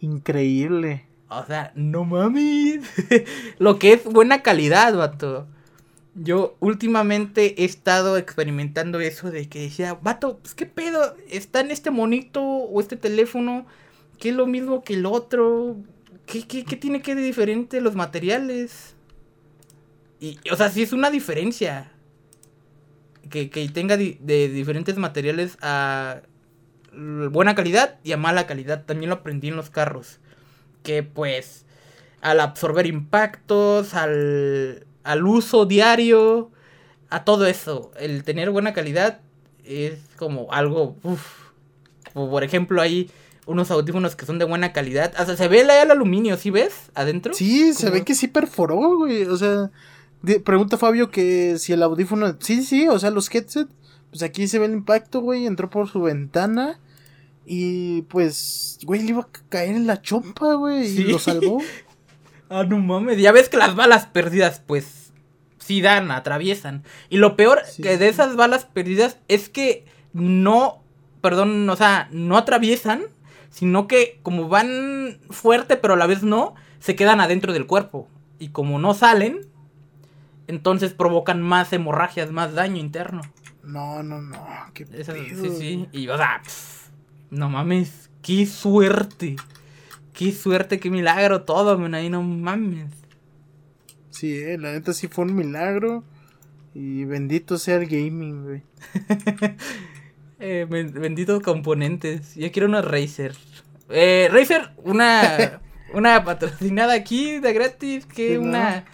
Increíble. 0.00 1.04
O 1.28 1.44
sea, 1.44 1.72
no 1.74 2.04
mames. 2.04 2.82
Lo 3.58 3.78
que 3.78 3.92
es 3.92 4.04
buena 4.04 4.42
calidad, 4.42 4.96
vato. 4.96 5.46
Yo 6.14 6.56
últimamente 6.58 7.62
he 7.62 7.66
estado 7.66 8.16
experimentando 8.16 8.98
eso 8.98 9.30
de 9.30 9.48
que 9.50 9.60
decía, 9.60 9.94
vato, 10.00 10.38
pues 10.38 10.54
qué 10.54 10.64
pedo, 10.64 11.14
está 11.28 11.60
en 11.60 11.70
este 11.70 11.90
monito 11.90 12.42
o 12.42 12.80
este 12.80 12.96
teléfono, 12.96 13.66
que 14.20 14.28
es 14.28 14.34
lo 14.36 14.46
mismo 14.46 14.84
que 14.84 14.94
el 14.94 15.06
otro, 15.06 15.76
¿qué, 16.26 16.46
qué, 16.46 16.64
qué 16.64 16.76
tiene 16.76 17.02
que 17.02 17.16
de 17.16 17.22
diferente 17.22 17.80
los 17.80 17.96
materiales? 17.96 18.94
Y, 20.20 20.38
o 20.52 20.56
sea, 20.56 20.70
sí 20.70 20.82
es 20.82 20.92
una 20.92 21.10
diferencia. 21.10 21.90
Que, 23.30 23.46
tenga 23.72 23.96
de 23.96 24.48
diferentes 24.48 24.96
materiales 24.96 25.56
a 25.62 26.22
buena 26.92 27.54
calidad 27.54 27.98
y 28.04 28.12
a 28.12 28.16
mala 28.16 28.46
calidad. 28.46 28.84
También 28.84 29.08
lo 29.08 29.16
aprendí 29.16 29.48
en 29.48 29.56
los 29.56 29.70
carros. 29.70 30.18
Que 30.82 31.02
pues 31.02 31.64
al 32.20 32.40
absorber 32.40 32.86
impactos, 32.86 33.94
al, 33.94 34.86
al 35.02 35.26
uso 35.26 35.64
diario, 35.64 36.50
a 37.08 37.24
todo 37.24 37.46
eso, 37.46 37.92
el 37.98 38.24
tener 38.24 38.50
buena 38.50 38.72
calidad 38.74 39.20
es 39.64 39.98
como 40.16 40.52
algo, 40.52 40.96
uff. 41.02 41.40
Como 42.12 42.30
por 42.30 42.44
ejemplo 42.44 42.82
hay 42.82 43.10
unos 43.46 43.70
audífonos 43.70 44.16
que 44.16 44.26
son 44.26 44.38
de 44.38 44.44
buena 44.44 44.72
calidad. 44.72 45.12
O 45.20 45.24
sea, 45.24 45.36
se 45.36 45.48
ve 45.48 45.60
el, 45.60 45.70
el 45.70 45.90
aluminio, 45.90 46.36
¿sí 46.36 46.50
ves? 46.50 46.90
Adentro. 46.94 47.34
Sí, 47.34 47.72
se 47.74 47.90
ve 47.90 48.04
que 48.04 48.14
sí 48.14 48.28
perforó, 48.28 48.96
güey. 48.96 49.24
O 49.24 49.36
sea, 49.36 49.70
de- 50.22 50.40
pregunta 50.40 50.76
Fabio 50.76 51.10
que 51.10 51.58
si 51.58 51.72
el 51.72 51.82
audífono. 51.82 52.36
Sí, 52.40 52.62
sí, 52.62 52.86
o 52.88 52.98
sea, 52.98 53.10
los 53.10 53.32
headset. 53.34 53.68
Pues 54.10 54.22
aquí 54.22 54.48
se 54.48 54.58
ve 54.58 54.66
el 54.66 54.72
impacto, 54.72 55.20
güey. 55.20 55.46
Entró 55.46 55.70
por 55.70 55.88
su 55.88 56.02
ventana. 56.02 56.78
Y 57.46 58.02
pues, 58.02 58.78
güey, 58.84 59.02
le 59.02 59.10
iba 59.10 59.20
a 59.22 59.28
caer 59.48 59.74
en 59.74 59.86
la 59.86 60.02
chompa, 60.02 60.54
güey. 60.54 60.88
Sí. 60.88 61.02
Y 61.02 61.04
lo 61.04 61.18
salvó. 61.18 61.58
Ah, 62.52 62.64
no 62.64 62.78
mames. 62.78 63.16
Ya 63.20 63.30
ves 63.30 63.48
que 63.48 63.56
las 63.56 63.76
balas 63.76 64.06
perdidas, 64.06 64.60
pues, 64.66 65.12
sí 65.60 65.80
dan, 65.80 66.10
atraviesan. 66.10 66.82
Y 67.08 67.18
lo 67.18 67.36
peor 67.36 67.60
Sí, 67.64 67.80
que 67.80 67.96
de 67.96 68.08
esas 68.08 68.34
balas 68.34 68.64
perdidas 68.64 69.18
es 69.28 69.48
que 69.48 69.84
no, 70.12 70.82
perdón, 71.20 71.70
o 71.70 71.76
sea, 71.76 72.08
no 72.10 72.36
atraviesan, 72.36 73.04
sino 73.50 73.86
que 73.86 74.18
como 74.22 74.48
van 74.48 75.18
fuerte, 75.30 75.76
pero 75.76 75.94
a 75.94 75.96
la 75.96 76.06
vez 76.06 76.22
no, 76.22 76.54
se 76.78 76.96
quedan 76.96 77.20
adentro 77.20 77.52
del 77.52 77.66
cuerpo. 77.66 78.08
Y 78.38 78.48
como 78.48 78.78
no 78.78 78.94
salen, 78.94 79.46
entonces 80.46 80.94
provocan 80.94 81.42
más 81.42 81.72
hemorragias, 81.72 82.30
más 82.32 82.54
daño 82.54 82.76
interno. 82.78 83.20
No, 83.62 84.02
no, 84.02 84.22
no. 84.22 84.38
Qué 84.72 84.86
Esas- 84.92 85.16
sí, 85.16 85.50
sí. 85.58 85.88
Y, 85.92 86.08
o 86.08 86.16
sea, 86.16 86.40
pf, 86.42 86.90
no 87.30 87.48
mames, 87.50 88.10
qué 88.22 88.46
suerte. 88.46 89.36
Qué 90.14 90.32
suerte, 90.32 90.80
qué 90.80 90.90
milagro 90.90 91.42
todo, 91.42 91.78
men, 91.78 91.94
ahí 91.94 92.10
no 92.10 92.22
mames. 92.22 92.90
Sí, 94.10 94.34
eh, 94.34 94.58
la 94.58 94.72
neta 94.72 94.92
sí 94.92 95.08
fue 95.08 95.24
un 95.24 95.34
milagro. 95.34 96.02
Y 96.74 97.04
bendito 97.04 97.58
sea 97.58 97.76
el 97.76 97.86
gaming, 97.86 98.44
güey. 98.44 98.62
Eh, 100.40 100.66
ben- 100.68 100.92
benditos 100.92 101.42
componentes. 101.42 102.34
Yo 102.34 102.50
quiero 102.50 102.68
unos 102.68 102.84
Razer. 102.84 103.34
Eh, 103.90 104.28
Razer, 104.32 104.70
una, 104.78 105.60
una 105.94 106.24
patrocinada 106.24 106.94
aquí 106.94 107.38
de 107.40 107.52
gratis, 107.52 108.06
que 108.06 108.30
Sí, 108.30 108.34
¿no? 108.36 108.42
una, 108.42 108.84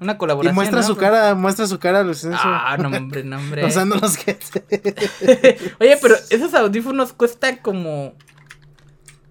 una 0.00 0.12
Y 0.12 0.16
colaboración. 0.16 0.54
muestra 0.54 0.80
¿no? 0.80 0.86
su 0.86 0.96
cara, 0.96 1.34
muestra 1.34 1.66
su 1.66 1.78
cara, 1.78 2.02
Lucencio. 2.02 2.38
Ah, 2.42 2.76
no, 2.78 2.88
hombre, 2.96 3.24
no, 3.24 3.36
hombre. 3.38 3.64
Usando 3.66 3.96
los. 3.96 4.16
Oye, 5.80 5.98
pero 6.02 6.14
esos 6.30 6.54
audífonos 6.54 7.12
cuestan 7.12 7.56
como 7.62 8.14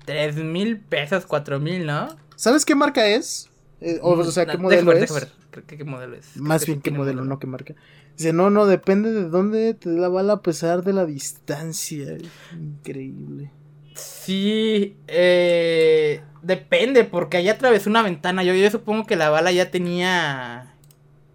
tres 0.05 0.35
mil 0.37 0.79
pesos, 0.79 1.25
cuatro 1.25 1.59
mil, 1.59 1.85
¿no? 1.85 2.07
¿Sabes 2.35 2.65
qué 2.65 2.75
marca 2.75 3.05
es? 3.07 3.49
Eh, 3.81 3.99
o, 4.01 4.11
o 4.13 4.23
sea, 4.31 4.45
¿qué 4.45 4.53
No, 4.57 4.63
modelo 4.63 4.91
ver, 4.91 5.03
es? 5.03 5.13
ver. 5.13 5.27
Que 5.67 5.77
qué 5.77 5.83
modelo 5.83 6.15
es. 6.15 6.37
Más 6.37 6.65
bien 6.65 6.79
qué 6.79 6.83
tiene 6.91 6.99
modelo, 6.99 7.25
no 7.25 7.39
qué 7.39 7.47
marca. 7.47 7.73
Dice, 8.17 8.33
no, 8.33 8.49
no, 8.49 8.65
depende 8.65 9.11
de 9.11 9.29
dónde 9.29 9.73
te 9.75 9.89
dé 9.91 9.99
la 9.99 10.09
bala 10.09 10.33
a 10.33 10.41
pesar 10.41 10.83
de 10.83 10.91
la 10.93 11.05
distancia. 11.05 12.17
Increíble. 12.51 13.51
Sí, 13.93 14.97
eh, 15.07 16.21
depende, 16.41 17.03
porque 17.03 17.37
allá 17.37 17.53
atravesó 17.53 17.89
una 17.89 18.01
ventana. 18.01 18.43
Yo, 18.43 18.53
yo 18.55 18.69
supongo 18.71 19.05
que 19.05 19.15
la 19.15 19.29
bala 19.29 19.51
ya 19.51 19.69
tenía. 19.71 20.73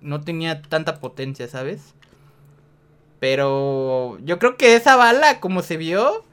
No 0.01 0.21
tenía 0.23 0.61
tanta 0.63 0.99
potencia, 1.01 1.47
¿sabes? 1.49 1.95
Pero 3.21 4.19
yo 4.25 4.39
creo 4.39 4.57
que 4.57 4.75
esa 4.75 4.97
bala, 4.97 5.39
como 5.39 5.63
se 5.63 5.77
vio, 5.77 6.25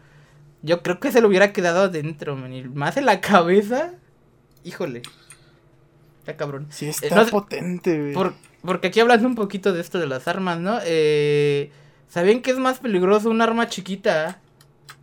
yo 0.63 0.81
creo 0.81 0.99
que 0.99 1.11
se 1.11 1.21
le 1.21 1.27
hubiera 1.27 1.53
quedado 1.53 1.83
adentro, 1.83 2.35
man, 2.35 2.51
y 2.53 2.63
más 2.63 2.97
en 2.97 3.05
la 3.05 3.21
cabeza. 3.21 3.93
Híjole. 4.63 5.03
Está 6.21 6.35
cabrón. 6.35 6.67
Sí, 6.71 6.87
Eh, 6.87 6.89
está 6.89 7.23
no 7.23 7.27
potente, 7.29 7.97
güey. 7.99 8.13
Por- 8.13 8.33
porque 8.61 8.87
aquí 8.87 8.99
hablando 8.99 9.27
un 9.27 9.35
poquito 9.35 9.73
de 9.73 9.81
esto 9.81 9.99
de 9.99 10.07
las 10.07 10.27
armas, 10.27 10.59
¿no? 10.59 10.79
Eh, 10.83 11.71
¿Sabían 12.07 12.41
que 12.41 12.51
es 12.51 12.57
más 12.57 12.79
peligroso 12.79 13.29
un 13.29 13.41
arma 13.41 13.67
chiquita 13.67 14.39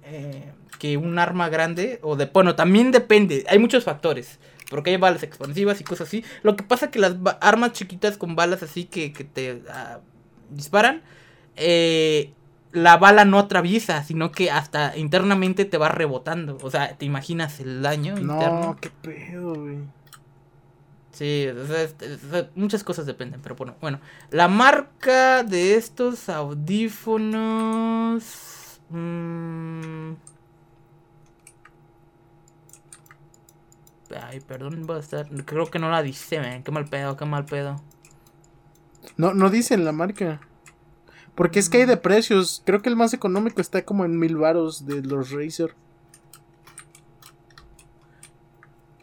eh, 0.04 0.52
que 0.78 0.96
un 0.96 1.18
arma 1.18 1.48
grande? 1.48 1.98
O 2.02 2.16
de, 2.16 2.26
bueno, 2.26 2.54
también 2.54 2.92
depende, 2.92 3.44
hay 3.48 3.58
muchos 3.58 3.84
factores. 3.84 4.38
Porque 4.68 4.90
hay 4.90 4.96
balas 4.96 5.22
expansivas 5.22 5.80
y 5.80 5.84
cosas 5.84 6.08
así. 6.08 6.24
Lo 6.42 6.56
que 6.56 6.64
pasa 6.64 6.90
que 6.90 6.98
las 6.98 7.14
armas 7.40 7.72
chiquitas 7.72 8.18
con 8.18 8.34
balas 8.34 8.64
así 8.64 8.84
que, 8.84 9.12
que 9.12 9.22
te 9.22 9.62
ah, 9.70 10.00
disparan, 10.50 11.02
eh, 11.54 12.32
la 12.72 12.96
bala 12.96 13.24
no 13.24 13.38
atraviesa, 13.38 14.02
sino 14.02 14.32
que 14.32 14.50
hasta 14.50 14.96
internamente 14.96 15.64
te 15.64 15.78
va 15.78 15.88
rebotando. 15.88 16.58
O 16.62 16.70
sea, 16.70 16.96
te 16.98 17.06
imaginas 17.06 17.60
el 17.60 17.80
daño 17.80 18.18
interno. 18.18 18.60
No, 18.60 18.76
qué 18.80 18.90
pedo, 18.90 19.54
güey. 19.54 19.78
Sí, 21.16 21.46
o 21.48 21.66
sea, 21.66 21.82
es- 21.82 21.94
es- 22.00 22.24
o 22.24 22.30
sea, 22.30 22.50
muchas 22.54 22.84
cosas 22.84 23.06
dependen, 23.06 23.40
pero 23.40 23.56
bueno, 23.56 23.74
bueno. 23.80 24.00
La 24.30 24.48
marca 24.48 25.42
de 25.44 25.74
estos 25.76 26.28
audífonos... 26.28 28.24
mm, 28.90 30.12
Ay, 34.22 34.40
perdón, 34.40 34.86
va 34.88 34.96
a 34.96 35.00
estar... 35.00 35.26
Creo 35.44 35.70
que 35.70 35.78
no 35.78 35.90
la 35.90 36.02
dice, 36.02 36.38
man. 36.40 36.62
Qué 36.62 36.70
mal 36.70 36.84
pedo, 36.84 37.16
qué 37.16 37.24
mal 37.24 37.44
pedo. 37.44 37.76
No, 39.16 39.32
no 39.34 39.48
dicen 39.50 39.84
la 39.84 39.92
marca. 39.92 40.40
Porque 41.34 41.58
es 41.58 41.68
que 41.68 41.78
hay 41.78 41.86
de 41.86 41.96
precios. 41.96 42.62
Creo 42.64 42.82
que 42.82 42.88
el 42.88 42.96
más 42.96 43.14
económico 43.14 43.60
está 43.60 43.84
como 43.84 44.04
en 44.04 44.18
mil 44.18 44.36
varos 44.36 44.86
de 44.86 45.02
los 45.02 45.30
Razer. 45.30 45.74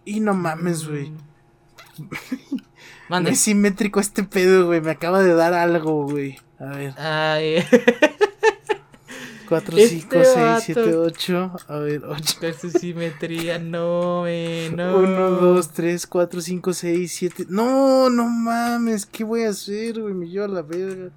Y 0.06 0.20
no 0.20 0.34
mames, 0.34 0.88
güey. 0.88 1.10
Mm. 1.12 1.18
Mande. 3.10 3.32
Es 3.32 3.40
simétrico 3.40 4.00
este 4.00 4.24
pedo, 4.24 4.68
güey. 4.68 4.82
Me 4.82 4.92
acaba 4.92 5.22
de 5.22 5.34
dar 5.34 5.54
algo, 5.54 6.08
güey. 6.08 6.38
A 6.60 6.66
ver. 6.66 6.94
Ay, 6.98 7.64
4, 9.50 9.78
Este 9.78 10.00
5, 10.00 10.10
6, 10.12 10.36
vato. 10.36 10.62
7, 10.62 10.96
8. 10.96 11.52
A 11.68 11.78
ver, 11.78 12.02
8. 12.06 12.36
con 12.40 12.54
su 12.54 12.72
simetría, 12.72 13.60
no, 13.60 14.24
me, 14.24 14.70
no. 14.76 14.98
1, 14.98 15.30
2, 15.30 15.70
3, 15.70 16.08
4, 16.08 16.42
5, 16.42 16.74
6, 16.74 17.12
7. 17.12 17.46
No, 17.50 18.10
no 18.10 18.28
mames. 18.28 19.06
¿Qué 19.06 19.24
voy 19.24 19.44
a 19.44 19.50
hacer, 19.50 20.02
güey? 20.02 20.14
Me 20.14 20.28
lleva 20.28 20.46
a 20.46 20.50
la 20.50 20.62
verga. 20.62 21.12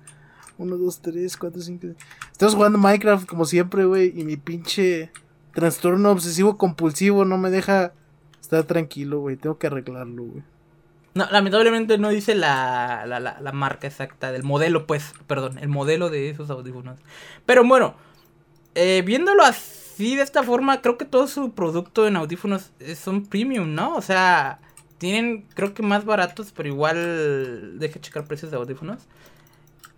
1, 0.58 0.76
2, 0.76 1.00
3, 1.00 1.36
4, 1.36 1.62
5. 1.62 1.86
Estamos 2.32 2.54
jugando 2.54 2.78
Minecraft 2.78 3.26
como 3.26 3.44
siempre, 3.44 3.84
güey. 3.84 4.12
Y 4.14 4.24
mi 4.24 4.36
pinche 4.36 5.10
trastorno 5.54 6.10
obsesivo 6.10 6.58
compulsivo 6.58 7.24
no 7.24 7.38
me 7.38 7.50
deja 7.50 7.92
estar 8.40 8.64
tranquilo, 8.64 9.20
güey. 9.20 9.36
Tengo 9.36 9.58
que 9.58 9.68
arreglarlo, 9.68 10.24
güey. 10.24 10.42
No, 11.16 11.26
lamentablemente 11.30 11.96
no 11.96 12.10
dice 12.10 12.34
la, 12.34 13.04
la, 13.06 13.18
la, 13.18 13.52
marca 13.52 13.86
exacta 13.86 14.32
del 14.32 14.42
modelo, 14.42 14.86
pues, 14.86 15.14
perdón, 15.26 15.58
el 15.58 15.68
modelo 15.68 16.10
de 16.10 16.28
esos 16.28 16.50
audífonos. 16.50 17.00
Pero 17.46 17.64
bueno, 17.64 17.94
eh, 18.74 19.02
viéndolo 19.02 19.42
así, 19.42 20.14
de 20.14 20.20
esta 20.20 20.42
forma, 20.42 20.82
creo 20.82 20.98
que 20.98 21.06
todo 21.06 21.26
su 21.26 21.52
producto 21.54 22.06
en 22.06 22.16
audífonos 22.16 22.70
son 23.02 23.24
premium, 23.24 23.74
¿no? 23.74 23.96
O 23.96 24.02
sea, 24.02 24.58
tienen, 24.98 25.46
creo 25.54 25.72
que 25.72 25.82
más 25.82 26.04
baratos, 26.04 26.52
pero 26.54 26.68
igual, 26.68 27.78
deje 27.78 27.98
checar 27.98 28.26
precios 28.26 28.50
de 28.50 28.58
audífonos. 28.58 29.06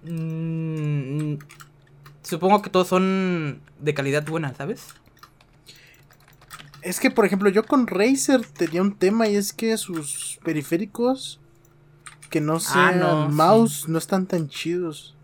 Mm, 0.04 1.38
supongo 2.22 2.62
que 2.62 2.70
todos 2.70 2.86
son 2.86 3.60
de 3.80 3.92
calidad 3.92 4.24
buena, 4.24 4.54
¿sabes? 4.54 4.94
Es 6.88 7.00
que, 7.00 7.10
por 7.10 7.26
ejemplo, 7.26 7.48
yo 7.50 7.64
con 7.64 7.86
Razer 7.86 8.40
tenía 8.46 8.80
un 8.82 8.96
tema 8.96 9.28
y 9.28 9.36
es 9.36 9.52
que 9.52 9.76
sus 9.76 10.38
periféricos 10.42 11.38
que 12.30 12.40
no 12.40 12.56
Ah, 12.56 12.60
sean 12.60 13.00
no, 13.00 13.28
sí. 13.30 13.36
mouse 13.36 13.88
no 13.88 13.98
están 13.98 14.26
tan 14.26 14.48
chidos. 14.48 15.14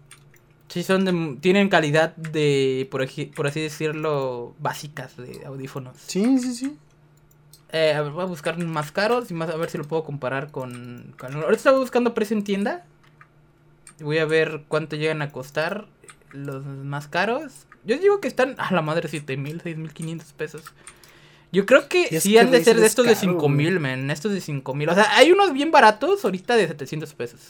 Sí, 0.69 0.83
son 0.83 1.05
de, 1.05 1.39
tienen 1.41 1.69
calidad 1.69 2.15
de, 2.17 2.89
por, 2.91 3.03
así 3.03 3.61
decirlo, 3.61 4.55
básicas 4.59 5.17
de 5.17 5.45
audífonos. 5.47 5.97
Sí, 6.07 6.39
sí, 6.39 6.55
sí. 6.55 6.77
Eh, 7.73 7.93
a 7.95 8.03
ver, 8.03 8.13
voy 8.13 8.23
a 8.23 8.27
buscar 8.27 8.59
más 8.59 8.93
caros 8.93 9.31
y 9.31 9.35
más 9.35 9.49
a 9.51 9.57
ver 9.57 9.71
si 9.71 9.79
lo 9.79 9.85
puedo 9.85 10.05
comparar 10.05 10.51
con, 10.51 11.15
con- 11.19 11.35
Ahorita 11.35 11.53
estaba 11.55 11.79
buscando 11.79 12.13
precio 12.15 12.37
en 12.37 12.45
tienda. 12.45 12.85
Voy 14.01 14.19
a 14.19 14.25
ver 14.27 14.65
cuánto 14.69 14.97
llegan 14.97 15.23
a 15.23 15.31
costar 15.31 15.87
los 16.33 16.65
más 16.67 17.09
caros. 17.09 17.67
Yo 17.85 17.99
digo 17.99 18.21
que 18.21 18.29
están 18.29 18.55
a 18.59 18.73
la 18.73 18.83
madre 18.83 19.09
7000, 19.09 19.61
6500 19.61 20.33
pesos. 20.33 20.63
Yo 21.55 21.67
creo 21.67 21.89
que 21.89 22.21
sí 22.21 22.37
han 22.37 22.51
de 22.51 22.63
ser 22.65 22.77
de 22.77 22.83
es 22.83 22.89
estos 22.89 23.07
de 23.07 23.15
caro, 23.15 23.21
5000, 23.39 23.81
men. 23.81 24.11
Estos 24.11 24.33
de 24.33 24.41
5000. 24.41 24.89
O 24.91 24.95
sea, 24.95 25.17
hay 25.17 25.31
unos 25.33 25.53
bien 25.53 25.71
baratos 25.71 26.25
ahorita 26.25 26.57
de 26.57 26.67
700 26.69 27.15
pesos. 27.15 27.41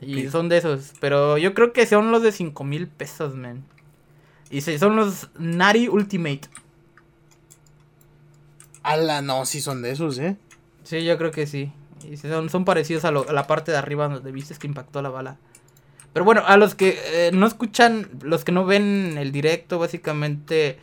Y 0.00 0.28
son 0.28 0.48
de 0.48 0.56
esos. 0.56 0.92
Pero 0.98 1.38
yo 1.38 1.52
creo 1.54 1.72
que 1.72 1.86
son 1.86 2.10
los 2.10 2.22
de 2.22 2.32
5 2.32 2.64
mil 2.64 2.88
pesos, 2.88 3.36
man. 3.36 3.62
Y 4.50 4.62
son 4.62 4.96
los 4.96 5.28
Nari 5.38 5.88
Ultimate. 5.88 6.48
Ala, 8.82 9.20
no, 9.22 9.44
sí 9.46 9.60
son 9.60 9.82
de 9.82 9.90
esos, 9.90 10.18
¿eh? 10.18 10.36
Sí, 10.84 11.04
yo 11.04 11.18
creo 11.18 11.32
que 11.32 11.46
sí. 11.46 11.72
Y 12.08 12.16
son, 12.16 12.50
son 12.50 12.64
parecidos 12.64 13.04
a, 13.04 13.10
lo- 13.10 13.28
a 13.28 13.32
la 13.32 13.46
parte 13.46 13.72
de 13.72 13.78
arriba 13.78 14.08
donde 14.08 14.30
viste 14.32 14.54
que 14.54 14.66
impactó 14.66 15.02
la 15.02 15.08
bala. 15.08 15.36
Pero 16.12 16.24
bueno, 16.24 16.42
a 16.46 16.56
los 16.56 16.74
que 16.74 16.98
eh, 17.06 17.30
no 17.32 17.46
escuchan, 17.46 18.08
los 18.22 18.44
que 18.44 18.52
no 18.52 18.64
ven 18.64 19.16
el 19.18 19.32
directo, 19.32 19.78
básicamente 19.78 20.78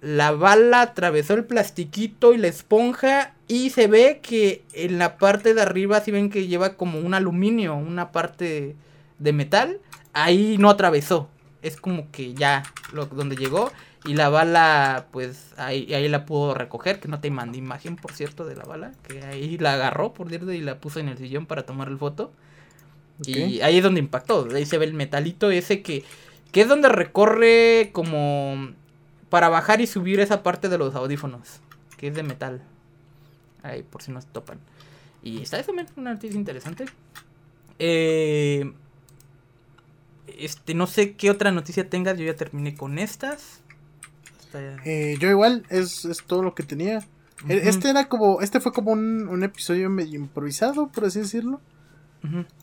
la 0.00 0.30
bala 0.30 0.82
atravesó 0.82 1.34
el 1.34 1.44
plastiquito 1.44 2.32
y 2.32 2.38
la 2.38 2.48
esponja 2.48 3.34
y 3.48 3.70
se 3.70 3.88
ve 3.88 4.20
que 4.22 4.62
en 4.72 4.98
la 4.98 5.18
parte 5.18 5.54
de 5.54 5.62
arriba, 5.62 6.00
si 6.00 6.10
ven 6.10 6.30
que 6.30 6.46
lleva 6.46 6.74
como 6.74 7.00
un 7.00 7.14
aluminio, 7.14 7.74
una 7.74 8.12
parte 8.12 8.76
de 9.18 9.32
metal, 9.32 9.80
ahí 10.12 10.56
no 10.58 10.70
atravesó. 10.70 11.28
Es 11.62 11.80
como 11.80 12.10
que 12.12 12.34
ya 12.34 12.62
lo, 12.92 13.06
donde 13.06 13.36
llegó 13.36 13.72
y 14.04 14.14
la 14.14 14.28
bala, 14.28 15.06
pues 15.10 15.52
ahí, 15.56 15.92
ahí 15.92 16.08
la 16.08 16.24
pudo 16.24 16.54
recoger, 16.54 17.00
que 17.00 17.08
no 17.08 17.20
te 17.20 17.30
mandé 17.30 17.58
imagen, 17.58 17.96
por 17.96 18.12
cierto, 18.12 18.44
de 18.44 18.54
la 18.54 18.64
bala, 18.64 18.92
que 19.08 19.22
ahí 19.24 19.58
la 19.58 19.74
agarró, 19.74 20.14
por 20.14 20.28
cierto, 20.28 20.52
y 20.52 20.60
la 20.60 20.78
puso 20.78 21.00
en 21.00 21.08
el 21.08 21.18
sillón 21.18 21.46
para 21.46 21.66
tomar 21.66 21.88
el 21.88 21.98
foto. 21.98 22.32
Y 23.26 23.60
ahí 23.62 23.78
es 23.78 23.82
donde 23.82 23.98
impactó. 23.98 24.46
Ahí 24.54 24.64
se 24.64 24.78
ve 24.78 24.84
el 24.84 24.94
metalito 24.94 25.50
ese 25.50 25.82
que, 25.82 26.04
que 26.52 26.60
es 26.60 26.68
donde 26.68 26.88
recorre 26.88 27.90
como 27.92 28.72
para 29.30 29.48
bajar 29.48 29.80
y 29.80 29.86
subir 29.86 30.20
esa 30.20 30.42
parte 30.42 30.68
de 30.68 30.78
los 30.78 30.94
audífonos, 30.94 31.60
que 31.96 32.08
es 32.08 32.14
de 32.14 32.22
metal. 32.22 32.62
Ahí, 33.62 33.82
por 33.82 34.02
si 34.02 34.12
nos 34.12 34.26
topan. 34.26 34.58
Y 35.22 35.42
está 35.42 35.58
eso, 35.58 35.72
men, 35.72 35.86
una 35.96 36.14
noticia 36.14 36.38
interesante. 36.38 36.86
Eh, 37.78 38.72
este, 40.26 40.74
no 40.74 40.86
sé 40.86 41.14
qué 41.14 41.30
otra 41.30 41.50
noticia 41.50 41.88
tengas, 41.88 42.18
yo 42.18 42.24
ya 42.24 42.36
terminé 42.36 42.74
con 42.74 42.98
estas. 42.98 43.60
Eh, 44.84 45.16
yo 45.20 45.28
igual, 45.28 45.64
es, 45.68 46.04
es 46.04 46.22
todo 46.24 46.42
lo 46.42 46.54
que 46.54 46.62
tenía. 46.62 46.98
E-. 47.48 47.68
Este 47.68 47.90
era 47.90 48.08
como, 48.08 48.40
este 48.40 48.60
fue 48.60 48.72
como 48.72 48.92
un, 48.92 49.28
un 49.28 49.42
episodio 49.42 49.90
medio 49.90 50.18
improvisado, 50.18 50.88
por 50.88 51.06
así 51.06 51.20
decirlo. 51.20 51.60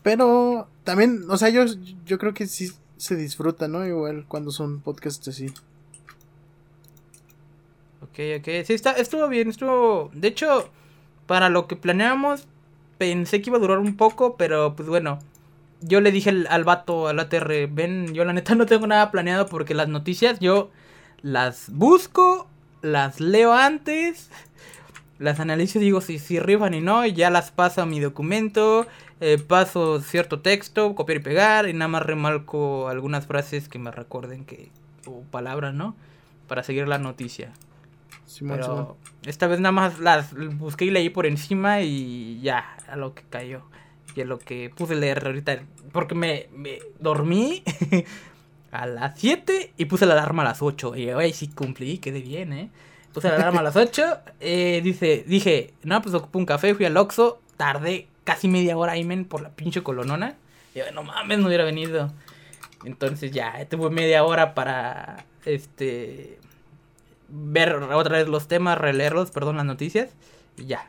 Pero 0.02 0.68
también, 0.84 1.24
o 1.28 1.38
sea, 1.38 1.48
yo, 1.48 1.64
yo 2.04 2.18
creo 2.18 2.34
que 2.34 2.46
sí 2.46 2.72
se 2.98 3.16
disfruta, 3.16 3.68
¿no? 3.68 3.86
Igual 3.86 4.26
cuando 4.28 4.50
son 4.50 4.80
podcasts 4.80 5.26
así. 5.28 5.46
Ok, 8.16 8.40
ok. 8.40 8.64
Sí, 8.64 8.72
está, 8.72 8.92
estuvo 8.92 9.28
bien, 9.28 9.50
estuvo... 9.50 10.10
De 10.14 10.28
hecho, 10.28 10.70
para 11.26 11.50
lo 11.50 11.66
que 11.66 11.76
planeamos, 11.76 12.46
pensé 12.96 13.42
que 13.42 13.50
iba 13.50 13.58
a 13.58 13.60
durar 13.60 13.78
un 13.78 13.96
poco, 13.96 14.36
pero 14.36 14.74
pues 14.74 14.88
bueno. 14.88 15.18
Yo 15.82 16.00
le 16.00 16.10
dije 16.10 16.30
al, 16.30 16.46
al 16.48 16.64
vato, 16.64 17.08
al 17.08 17.20
ATR, 17.20 17.66
ven, 17.70 18.14
yo 18.14 18.24
la 18.24 18.32
neta 18.32 18.54
no 18.56 18.64
tengo 18.64 18.86
nada 18.86 19.10
planeado 19.10 19.46
porque 19.46 19.74
las 19.74 19.88
noticias 19.88 20.40
yo 20.40 20.70
las 21.20 21.70
busco, 21.70 22.48
las 22.80 23.20
leo 23.20 23.52
antes, 23.52 24.30
las 25.18 25.38
analizo 25.38 25.78
y 25.78 25.82
digo 25.82 26.00
si, 26.00 26.18
si 26.18 26.40
rifan 26.40 26.72
y 26.72 26.80
no, 26.80 27.04
y 27.04 27.12
ya 27.12 27.28
las 27.28 27.50
paso 27.50 27.82
a 27.82 27.86
mi 27.86 28.00
documento, 28.00 28.86
eh, 29.20 29.38
paso 29.38 30.00
cierto 30.00 30.40
texto, 30.40 30.94
copiar 30.94 31.18
y 31.18 31.22
pegar, 31.22 31.68
y 31.68 31.74
nada 31.74 31.88
más 31.88 32.02
remarco 32.04 32.88
algunas 32.88 33.26
frases 33.26 33.68
que 33.68 33.78
me 33.78 33.90
recuerden 33.90 34.46
que, 34.46 34.70
o 35.06 35.20
palabras, 35.30 35.74
¿no? 35.74 35.94
Para 36.48 36.62
seguir 36.62 36.88
la 36.88 36.98
noticia. 36.98 37.52
Simón, 38.26 38.62
Simón. 38.62 38.94
Pero 39.20 39.30
esta 39.30 39.46
vez 39.46 39.60
nada 39.60 39.72
más 39.72 39.98
las 39.98 40.34
busqué 40.58 40.84
y 40.84 40.90
leí 40.90 41.10
por 41.10 41.26
encima 41.26 41.80
y 41.80 42.40
ya, 42.42 42.76
a 42.88 42.96
lo 42.96 43.14
que 43.14 43.22
cayó. 43.28 43.62
Y 44.14 44.22
a 44.22 44.24
lo 44.24 44.38
que 44.38 44.70
puse 44.74 44.94
a 44.94 44.96
leer 44.96 45.24
ahorita. 45.24 45.62
Porque 45.92 46.14
me, 46.14 46.48
me 46.52 46.78
dormí 47.00 47.62
a 48.72 48.86
las 48.86 49.18
7 49.18 49.72
y 49.76 49.84
puse 49.86 50.06
la 50.06 50.14
alarma 50.14 50.42
a 50.42 50.46
las 50.46 50.62
8. 50.62 50.96
Y 50.96 51.10
ay, 51.10 51.32
sí 51.32 51.48
cumplí, 51.48 51.98
quedé 51.98 52.20
bien, 52.20 52.52
¿eh? 52.52 52.70
Puse 53.12 53.28
la 53.28 53.36
alarma 53.36 53.60
a 53.60 53.64
las 53.64 53.76
8. 53.76 54.18
eh, 54.40 54.80
dice, 54.82 55.24
dije, 55.26 55.72
no, 55.82 56.02
pues 56.02 56.14
ocupé 56.14 56.38
un 56.38 56.46
café, 56.46 56.74
fui 56.74 56.84
al 56.84 56.96
Oxxo. 56.96 57.40
Tardé 57.56 58.08
casi 58.24 58.48
media 58.48 58.76
hora 58.76 58.92
ahí, 58.92 59.04
men, 59.04 59.24
por 59.24 59.40
la 59.40 59.50
pinche 59.50 59.82
colonona. 59.82 60.36
Y 60.74 60.80
yo, 60.80 60.84
no 60.92 61.02
mames, 61.02 61.38
no 61.38 61.46
hubiera 61.46 61.64
venido. 61.64 62.12
Entonces 62.84 63.30
ya, 63.32 63.64
tuve 63.68 63.90
media 63.90 64.24
hora 64.24 64.54
para, 64.54 65.24
este, 65.44 66.38
ver 67.28 67.74
otra 67.74 68.18
vez 68.18 68.28
los 68.28 68.48
temas, 68.48 68.78
releerlos, 68.78 69.30
perdón, 69.30 69.56
las 69.56 69.66
noticias. 69.66 70.10
Y 70.56 70.66
ya. 70.66 70.86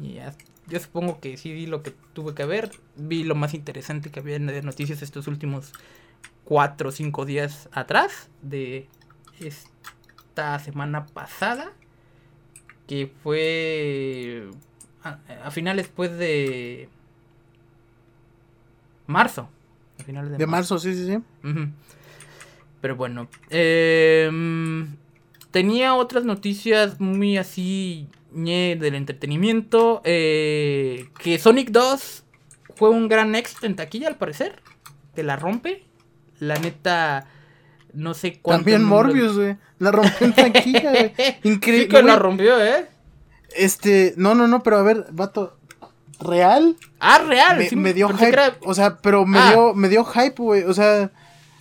Y 0.00 0.14
ya. 0.14 0.34
Yo 0.68 0.80
supongo 0.80 1.20
que 1.20 1.36
sí 1.36 1.52
vi 1.52 1.66
lo 1.66 1.82
que 1.82 1.92
tuve 2.12 2.34
que 2.34 2.44
ver. 2.44 2.70
Vi 2.96 3.24
lo 3.24 3.34
más 3.34 3.54
interesante 3.54 4.10
que 4.10 4.20
había 4.20 4.38
de 4.38 4.62
noticias 4.62 5.02
estos 5.02 5.26
últimos 5.28 5.72
cuatro 6.44 6.88
o 6.88 6.92
cinco 6.92 7.24
días 7.24 7.68
atrás. 7.72 8.28
De 8.42 8.88
esta 9.40 10.58
semana 10.58 11.06
pasada. 11.06 11.72
Que 12.86 13.12
fue 13.22 14.48
a, 15.02 15.18
a 15.44 15.50
finales 15.50 15.88
pues 15.94 16.16
de 16.16 16.88
marzo. 19.06 19.48
A 20.00 20.04
finales 20.04 20.30
de, 20.32 20.38
De 20.38 20.46
marzo, 20.46 20.78
sí, 20.78 20.94
sí, 20.94 21.06
sí. 21.06 21.18
Pero 22.80 22.96
bueno. 22.96 23.28
em, 23.50 24.96
tenía 25.56 25.94
otras 25.94 26.24
noticias 26.26 27.00
muy 27.00 27.38
así 27.38 28.08
ñe, 28.30 28.76
del 28.78 28.94
entretenimiento. 28.94 30.02
eh, 30.04 31.06
que 31.18 31.38
Sonic 31.38 31.70
2 31.70 32.24
fue 32.74 32.90
un 32.90 33.08
gran 33.08 33.34
éxito 33.34 33.64
en 33.64 33.74
taquilla 33.74 34.08
al 34.08 34.16
parecer. 34.16 34.60
Que 35.14 35.22
la 35.22 35.36
rompe. 35.36 35.84
La 36.40 36.56
neta. 36.56 37.26
No 37.94 38.12
sé 38.12 38.38
cuánto. 38.42 38.64
También 38.64 38.84
Morbius, 38.84 39.34
güey. 39.34 39.56
La 39.78 39.92
rompió 39.92 40.26
en 40.26 40.34
taquilla, 40.34 40.90
güey. 40.90 41.12
Increíble. 41.44 42.02
la 42.02 42.16
rompió, 42.16 42.62
¿eh? 42.62 42.84
Este, 43.56 44.12
no, 44.18 44.34
no, 44.34 44.46
no, 44.48 44.62
pero 44.62 44.76
a 44.76 44.82
ver, 44.82 45.06
vato. 45.12 45.56
¿Real? 46.20 46.76
Ah, 47.00 47.24
real. 47.26 47.56
me, 47.56 47.68
sí, 47.70 47.76
me 47.76 47.94
dio 47.94 48.08
hype. 48.10 48.28
era- 48.28 48.58
O 48.60 48.74
sea, 48.74 48.98
pero 48.98 49.24
me 49.24 49.38
Ah. 49.38 49.52
dio, 49.52 49.72
me 49.74 49.88
dio 49.88 50.04
hype, 50.04 50.34
güey. 50.42 50.64
O 50.64 50.74
sea, 50.74 51.10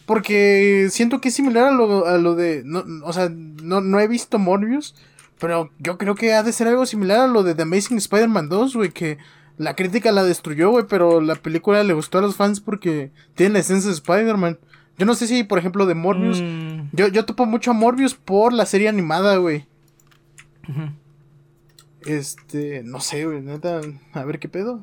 porque 0.05 0.87
siento 0.91 1.19
que 1.21 1.29
es 1.29 1.35
similar 1.35 1.67
a 1.67 1.71
lo, 1.71 2.05
a 2.07 2.17
lo 2.17 2.35
de. 2.35 2.61
No, 2.65 2.83
o 3.03 3.13
sea, 3.13 3.29
no, 3.29 3.81
no 3.81 3.99
he 3.99 4.07
visto 4.07 4.39
Morbius. 4.39 4.95
Pero 5.39 5.69
yo 5.79 5.97
creo 5.97 6.15
que 6.15 6.33
ha 6.33 6.43
de 6.43 6.53
ser 6.53 6.67
algo 6.67 6.85
similar 6.85 7.19
a 7.19 7.27
lo 7.27 7.43
de 7.43 7.55
The 7.55 7.63
Amazing 7.63 7.97
Spider-Man 7.97 8.47
2, 8.49 8.75
güey. 8.75 8.91
Que 8.91 9.17
la 9.57 9.75
crítica 9.75 10.11
la 10.11 10.23
destruyó, 10.23 10.69
güey. 10.71 10.85
Pero 10.87 11.21
la 11.21 11.35
película 11.35 11.83
le 11.83 11.93
gustó 11.93 12.19
a 12.19 12.21
los 12.21 12.35
fans 12.35 12.59
porque 12.61 13.11
tiene 13.35 13.53
la 13.53 13.59
esencia 13.59 13.89
de 13.89 13.95
Spider-Man. 13.95 14.59
Yo 14.97 15.05
no 15.05 15.13
sé 15.13 15.27
si, 15.27 15.43
por 15.43 15.59
ejemplo, 15.59 15.85
de 15.85 15.93
Morbius. 15.95 16.41
Mm, 16.41 16.89
Yo, 16.93 17.07
yo 17.09 17.25
topo 17.25 17.45
mucho 17.45 17.71
a 17.71 17.73
Morbius 17.73 18.13
por 18.15 18.53
la 18.53 18.65
serie 18.65 18.87
animada, 18.87 19.35
güey. 19.37 19.65
Este, 22.05 22.83
no 22.83 22.99
sé, 22.99 23.25
güey, 23.25 23.41
neta, 23.41 23.81
a 24.13 24.23
ver 24.23 24.39
qué 24.39 24.47
pedo. 24.47 24.81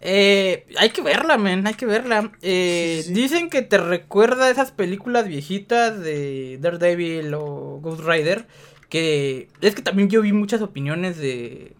Eh, 0.00 0.66
hay 0.78 0.90
que 0.90 1.02
verla, 1.02 1.38
men, 1.38 1.66
hay 1.66 1.74
que 1.74 1.86
verla. 1.86 2.32
Eh, 2.42 2.98
Sí, 3.02 3.08
sí, 3.08 3.14
sí. 3.14 3.20
Dicen 3.22 3.50
que 3.50 3.62
te 3.62 3.78
recuerda 3.78 4.46
a 4.46 4.50
esas 4.50 4.70
películas 4.70 5.26
viejitas 5.26 6.00
de 6.00 6.58
Daredevil 6.60 7.34
o 7.34 7.80
Ghost 7.82 8.02
Rider. 8.04 8.46
Que 8.88 9.48
es 9.60 9.74
que 9.74 9.82
también 9.82 10.08
yo 10.08 10.22
vi 10.22 10.32
muchas 10.32 10.62
opiniones 10.62 11.16
de 11.16 11.72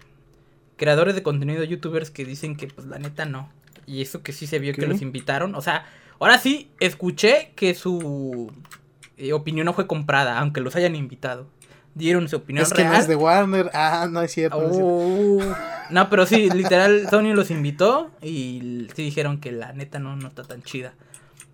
creadores 0.76 1.14
de 1.14 1.22
contenido, 1.22 1.62
youtubers, 1.62 2.10
que 2.10 2.24
dicen 2.24 2.56
que 2.56 2.66
pues 2.66 2.86
la 2.86 2.98
neta 2.98 3.24
no. 3.24 3.50
Y 3.86 4.02
eso 4.02 4.22
que 4.22 4.32
sí 4.32 4.46
se 4.46 4.58
vio 4.58 4.74
que 4.74 4.86
los 4.86 5.02
invitaron. 5.02 5.54
O 5.54 5.60
sea, 5.60 5.86
ahora 6.18 6.38
sí 6.38 6.68
escuché 6.80 7.52
que 7.54 7.74
su 7.74 8.52
eh, 9.16 9.32
opinión 9.32 9.66
no 9.66 9.72
fue 9.72 9.86
comprada, 9.86 10.38
aunque 10.38 10.60
los 10.60 10.74
hayan 10.74 10.96
invitado. 10.96 11.46
Dieron 11.96 12.28
su 12.28 12.36
opinión 12.36 12.62
Es 12.62 12.74
que 12.74 12.82
real. 12.82 12.92
no 12.92 12.98
es 12.98 13.08
de 13.08 13.16
Warner. 13.16 13.70
Ah, 13.72 14.06
no 14.10 14.20
es 14.20 14.30
cierto. 14.30 14.60
no 14.60 14.66
es 14.68 14.72
cierto. 14.72 14.86
Oh. 14.86 15.56
No, 15.88 16.10
pero 16.10 16.26
sí, 16.26 16.50
literal, 16.50 17.06
Sony 17.10 17.32
los 17.34 17.50
invitó 17.50 18.10
y 18.20 18.86
sí 18.94 19.02
dijeron 19.02 19.40
que 19.40 19.50
la 19.50 19.72
neta 19.72 19.98
no, 19.98 20.14
no 20.14 20.28
está 20.28 20.42
tan 20.42 20.62
chida. 20.62 20.92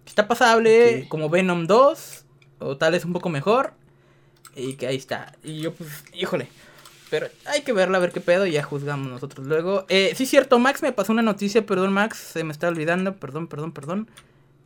Está 0.05 0.27
pasable 0.27 1.07
como 1.09 1.31
Venom 1.31 1.69
2, 1.69 2.25
o 2.59 2.77
tal 2.77 2.91
vez 2.91 3.05
un 3.05 3.13
poco 3.13 3.29
mejor. 3.29 3.75
Y 4.57 4.75
que 4.75 4.89
ahí 4.89 4.97
está. 4.97 5.33
Y 5.45 5.61
yo, 5.61 5.73
pues, 5.75 5.89
híjole. 6.13 6.49
Pero 7.09 7.29
hay 7.47 7.61
que 7.61 7.73
verla, 7.73 7.99
a 7.99 8.01
ver 8.01 8.11
qué 8.11 8.21
pedo, 8.21 8.45
y 8.45 8.51
ya 8.51 8.65
juzgamos 8.65 9.07
nosotros 9.07 9.47
luego. 9.47 9.87
Eh, 9.89 10.13
sí, 10.17 10.27
cierto, 10.27 10.59
Max 10.59 10.83
me 10.83 10.91
pasó 10.93 11.13
una 11.13 11.23
noticia, 11.23 11.65
perdón, 11.65 11.93
Max, 11.93 12.19
se 12.19 12.43
me 12.43 12.51
está 12.53 12.67
olvidando, 12.67 13.15
perdón, 13.15 13.47
perdón, 13.47 13.71
perdón. 13.71 14.11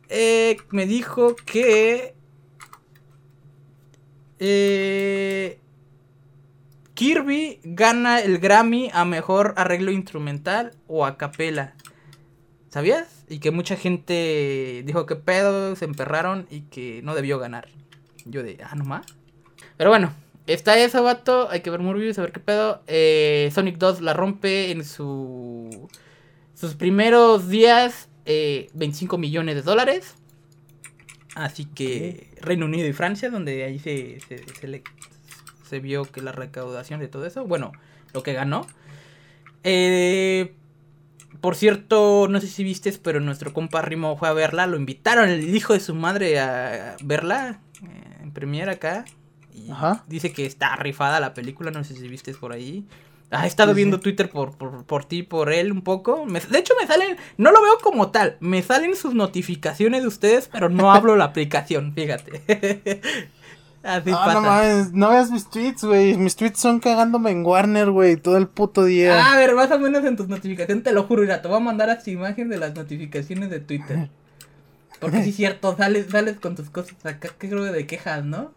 Eh, 0.09 0.57
me 0.71 0.87
dijo 0.87 1.35
que. 1.35 2.15
Eh, 4.39 5.59
Kirby 6.97 7.59
gana 7.63 8.21
el 8.21 8.39
Grammy 8.39 8.89
a 8.91 9.05
mejor 9.05 9.53
arreglo 9.55 9.91
instrumental 9.91 10.71
o 10.87 11.05
a 11.05 11.15
capela. 11.15 11.75
¿Sabías? 12.69 13.23
Y 13.29 13.37
que 13.37 13.51
mucha 13.51 13.75
gente 13.75 14.81
dijo 14.83 15.05
que 15.05 15.15
pedo, 15.15 15.75
se 15.75 15.85
emperraron 15.85 16.47
y 16.49 16.61
que 16.61 17.01
no 17.03 17.13
debió 17.13 17.37
ganar. 17.37 17.67
Yo 18.25 18.41
de, 18.41 18.57
ah, 18.63 18.73
no 18.75 18.83
más. 18.83 19.05
Pero 19.77 19.91
bueno, 19.91 20.11
está 20.47 20.75
eso, 20.79 21.03
vato. 21.03 21.47
Hay 21.51 21.61
que 21.61 21.69
ver 21.69 21.81
Morbius, 21.81 22.17
a 22.17 22.23
ver 22.23 22.31
qué 22.31 22.39
pedo. 22.39 22.81
Eh, 22.87 23.51
Sonic 23.53 23.77
2 23.77 24.01
la 24.01 24.13
rompe 24.13 24.71
en 24.71 24.83
su 24.83 25.87
sus 26.55 26.73
primeros 26.73 27.47
días. 27.47 28.09
eh, 28.25 28.69
25 28.73 29.19
millones 29.19 29.53
de 29.53 29.61
dólares. 29.61 30.15
Así 31.35 31.65
que 31.65 32.31
Reino 32.41 32.65
Unido 32.65 32.87
y 32.87 32.93
Francia, 32.93 33.29
donde 33.29 33.65
ahí 33.65 33.77
se, 33.77 34.19
se, 34.27 34.43
se, 34.59 34.67
le, 34.67 34.81
se 35.67 35.79
vio 35.79 36.05
que 36.05 36.21
la 36.21 36.31
recaudación 36.31 36.99
de 36.99 37.07
todo 37.07 37.25
eso, 37.25 37.45
bueno, 37.45 37.71
lo 38.13 38.23
que 38.23 38.33
ganó. 38.33 38.65
Eh, 39.63 40.53
por 41.41 41.55
cierto, 41.55 42.27
no 42.29 42.39
sé 42.41 42.47
si 42.47 42.63
viste, 42.63 42.91
pero 43.01 43.19
nuestro 43.19 43.53
compa 43.53 43.81
Rimo 43.81 44.17
fue 44.17 44.27
a 44.29 44.33
verla. 44.33 44.67
Lo 44.67 44.77
invitaron 44.77 45.29
el 45.29 45.55
hijo 45.55 45.73
de 45.73 45.79
su 45.79 45.93
madre 45.93 46.39
a 46.39 46.95
verla 47.03 47.59
eh, 47.83 48.17
en 48.23 48.31
premiere 48.31 48.71
acá. 48.71 49.05
Y 49.53 49.69
Ajá. 49.71 50.03
dice 50.07 50.31
que 50.31 50.45
está 50.45 50.75
rifada 50.75 51.19
la 51.19 51.33
película, 51.33 51.71
no 51.71 51.83
sé 51.83 51.95
si 51.95 52.07
viste 52.07 52.33
por 52.33 52.53
ahí. 52.53 52.85
Ah, 53.29 53.43
he 53.43 53.47
estado 53.47 53.73
Sí, 53.73 53.77
viendo 53.77 53.97
sí. 53.97 54.03
Twitter 54.03 54.29
por, 54.29 54.57
por, 54.57 54.85
por 54.85 55.03
ti, 55.03 55.21
por 55.21 55.51
él 55.51 55.71
un 55.73 55.81
poco. 55.81 56.25
Me- 56.25 56.39
de 56.39 56.59
hecho, 56.59 56.73
me 56.79 56.87
salen, 56.87 57.17
no 57.37 57.51
lo 57.51 57.61
veo 57.61 57.77
como 57.83 58.09
tal, 58.09 58.37
me 58.39 58.61
salen 58.63 58.95
sus 58.95 59.13
notificaciones 59.13 60.01
de 60.03 60.07
ustedes, 60.07 60.47
pero 60.51 60.69
no 60.69 60.91
hablo 60.93 61.15
la 61.17 61.25
aplicación, 61.25 61.93
fíjate. 61.93 63.01
Así 63.87 64.11
Ah, 64.13 64.31
no 64.33 64.41
mames, 64.41 64.91
no 64.91 65.09
veas 65.09 65.31
mis 65.31 65.49
tweets, 65.49 65.83
güey. 65.85 66.17
Mis 66.17 66.35
tweets 66.35 66.59
son 66.59 66.79
cagándome 66.81 67.31
en 67.31 67.45
Warner, 67.45 67.89
güey, 67.89 68.17
todo 68.17 68.35
el 68.37 68.47
puto 68.47 68.83
día. 68.83 69.17
Ah, 69.25 69.33
a 69.33 69.37
ver, 69.37 69.55
más 69.55 69.71
o 69.71 69.79
menos 69.79 70.03
en 70.03 70.17
tus 70.17 70.27
notificaciones, 70.27 70.83
te 70.83 70.91
lo 70.91 71.03
juro, 71.03 71.21
mira, 71.21 71.41
te 71.41 71.47
voy 71.47 71.57
a 71.57 71.61
mandar 71.61 71.89
así 71.89 72.11
imagen 72.11 72.49
de 72.49 72.57
las 72.57 72.75
notificaciones 72.75 73.49
de 73.49 73.61
Twitter. 73.61 74.09
Porque 74.99 75.23
sí 75.23 75.29
es 75.29 75.35
cierto, 75.37 75.77
sales, 75.77 76.07
sales 76.11 76.37
con 76.39 76.55
tus 76.55 76.69
cosas 76.69 76.97
acá, 77.05 77.29
que 77.39 77.47
creo 77.49 77.63
que 77.63 77.71
de 77.71 77.85
quejas, 77.87 78.25
¿no? 78.25 78.51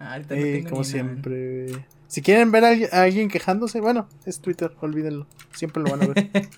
Ah, 0.00 0.14
ahorita 0.14 0.34
no 0.34 0.40
Eh, 0.40 0.52
tengo 0.54 0.70
como 0.70 0.80
ni 0.82 0.86
siempre. 0.88 1.66
Si 2.08 2.22
quieren 2.22 2.50
ver 2.50 2.64
a, 2.64 2.70
a 2.98 3.02
alguien 3.02 3.28
quejándose, 3.28 3.80
bueno, 3.80 4.08
es 4.26 4.40
Twitter, 4.40 4.72
olvídenlo. 4.80 5.26
Siempre 5.54 5.82
lo 5.82 5.90
van 5.90 6.02
a 6.02 6.06
ver. 6.06 6.30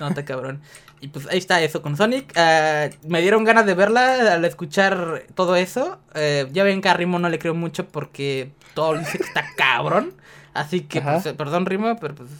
No, 0.00 0.08
está 0.08 0.24
cabrón. 0.24 0.60
Y 1.00 1.08
pues 1.08 1.26
ahí 1.26 1.38
está 1.38 1.62
eso 1.62 1.82
con 1.82 1.96
Sonic. 1.96 2.32
Ah, 2.36 2.88
me 3.06 3.20
dieron 3.20 3.44
ganas 3.44 3.66
de 3.66 3.74
verla 3.74 4.34
al 4.34 4.44
escuchar 4.44 5.24
todo 5.34 5.56
eso. 5.56 6.00
Eh, 6.14 6.48
ya 6.52 6.64
ven 6.64 6.80
que 6.80 6.88
a 6.88 6.94
Rimo 6.94 7.18
no 7.18 7.28
le 7.28 7.38
creo 7.38 7.54
mucho 7.54 7.86
porque 7.88 8.52
todo 8.74 8.98
dice 8.98 9.18
que 9.18 9.24
está 9.24 9.44
cabrón. 9.56 10.14
Así 10.54 10.80
que, 10.80 11.00
pues, 11.00 11.24
eh, 11.26 11.34
perdón 11.34 11.66
Rimo, 11.66 11.96
pero 12.00 12.16
pues 12.16 12.30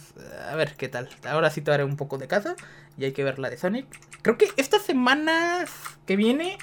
a 0.49 0.55
ver 0.55 0.75
qué 0.75 0.89
tal. 0.89 1.07
Ahora 1.25 1.49
sí 1.49 1.61
te 1.61 1.71
haré 1.71 1.83
un 1.83 1.95
poco 1.95 2.17
de 2.17 2.27
caso 2.27 2.55
y 2.97 3.05
hay 3.05 3.13
que 3.13 3.23
ver 3.23 3.39
la 3.39 3.49
de 3.49 3.57
Sonic. 3.57 3.85
Creo 4.21 4.37
que 4.37 4.49
estas 4.57 4.81
semanas 4.81 5.71
que 6.05 6.15
viene... 6.15 6.57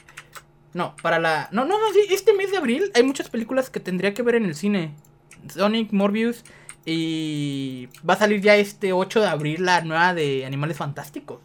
No, 0.74 0.94
para 1.00 1.18
la... 1.18 1.48
No, 1.52 1.64
no, 1.64 1.78
no, 1.78 1.92
sí, 1.94 2.00
este 2.10 2.34
mes 2.34 2.50
de 2.50 2.58
abril 2.58 2.90
hay 2.94 3.02
muchas 3.02 3.30
películas 3.30 3.70
que 3.70 3.80
tendría 3.80 4.12
que 4.12 4.22
ver 4.22 4.34
en 4.34 4.44
el 4.44 4.54
cine. 4.54 4.94
Sonic, 5.48 5.92
Morbius 5.92 6.44
y 6.86 7.88
va 8.08 8.14
a 8.14 8.18
salir 8.18 8.40
ya 8.40 8.54
este 8.56 8.92
8 8.92 9.20
de 9.20 9.26
abril 9.26 9.64
la 9.64 9.80
nueva 9.82 10.14
de 10.14 10.46
Animales 10.46 10.76
Fantásticos. 10.76 11.40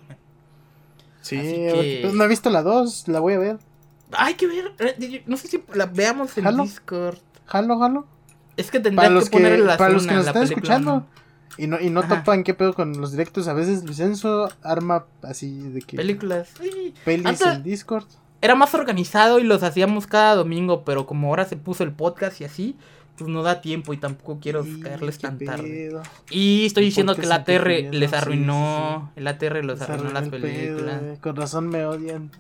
Sí, 1.22 1.38
que- 1.38 2.00
pues, 2.04 2.14
no 2.14 2.24
he 2.24 2.28
visto 2.28 2.50
la 2.50 2.62
2, 2.64 3.08
la 3.08 3.20
voy 3.20 3.34
a 3.34 3.40
ver. 3.40 3.58
Hay 4.14 4.36
que 4.36 4.48
ver, 4.48 4.74
eh, 4.80 5.24
no 5.26 5.38
sé 5.38 5.48
si 5.48 5.64
la 5.74 5.86
veamos 5.88 6.38
en. 6.38 6.46
Discord. 6.64 7.18
Jalo, 7.46 7.80
jalo. 7.80 8.08
Es 8.58 8.70
que 8.72 8.80
Para 8.80 9.08
que 9.08 9.14
los 9.14 9.26
que, 9.30 9.38
ponerle 9.38 9.66
la 9.66 9.78
para 9.78 9.94
los 9.94 10.06
que 10.06 10.14
nos 10.14 10.28
están 10.28 10.44
escuchando 10.44 10.92
¿no? 10.92 11.08
y 11.58 11.68
no, 11.68 11.80
y 11.80 11.90
no 11.90 12.02
Ajá. 12.02 12.20
topan 12.20 12.44
qué 12.44 12.54
pedo 12.54 12.74
con 12.74 13.00
los 13.00 13.12
directos, 13.12 13.48
a 13.48 13.54
veces 13.54 13.84
Licenzo 13.84 14.50
arma 14.62 15.06
así 15.24 15.58
de 15.70 15.82
que 15.82 15.98
Películas. 15.98 16.50
sí. 16.62 16.94
pelis 17.06 17.26
Antes- 17.26 17.48
en 17.48 17.64
Discord. 17.64 18.06
Era 18.42 18.56
más 18.56 18.74
organizado 18.74 19.40
y 19.40 19.44
los 19.44 19.62
hacíamos 19.64 20.08
cada 20.08 20.36
domingo, 20.36 20.84
pero 20.84 21.06
como 21.06 21.28
ahora 21.28 21.46
se 21.46 21.56
puso 21.58 21.84
el 21.84 21.92
podcast 21.94 22.42
y 22.42 22.44
así, 22.46 22.76
pues 23.22 23.32
no 23.32 23.44
da 23.44 23.62
tiempo 23.62 23.94
y 23.94 23.98
tampoco 23.98 24.40
quiero 24.42 24.66
Y 24.66 24.82
caerles 24.82 25.20
tan 25.20 25.38
tarde. 25.38 25.92
Y 26.32 26.66
estoy 26.66 26.84
El 26.84 26.90
diciendo 26.90 27.16
que 27.16 27.26
en 27.26 27.32
ATR 27.32 27.68
les 27.94 28.10
sí, 28.10 28.16
arruinó, 28.16 29.12
el 29.16 29.28
ATR 29.28 29.64
los 29.64 29.78
Se 29.78 29.84
arruinó 29.86 30.10
arruinó 30.10 30.14
las 30.14 30.24
el 30.24 30.30
pedo, 30.32 30.42
películas. 30.42 31.20
Con 31.20 31.36
razón 31.36 31.68
me 31.70 31.86
odian. 31.86 32.32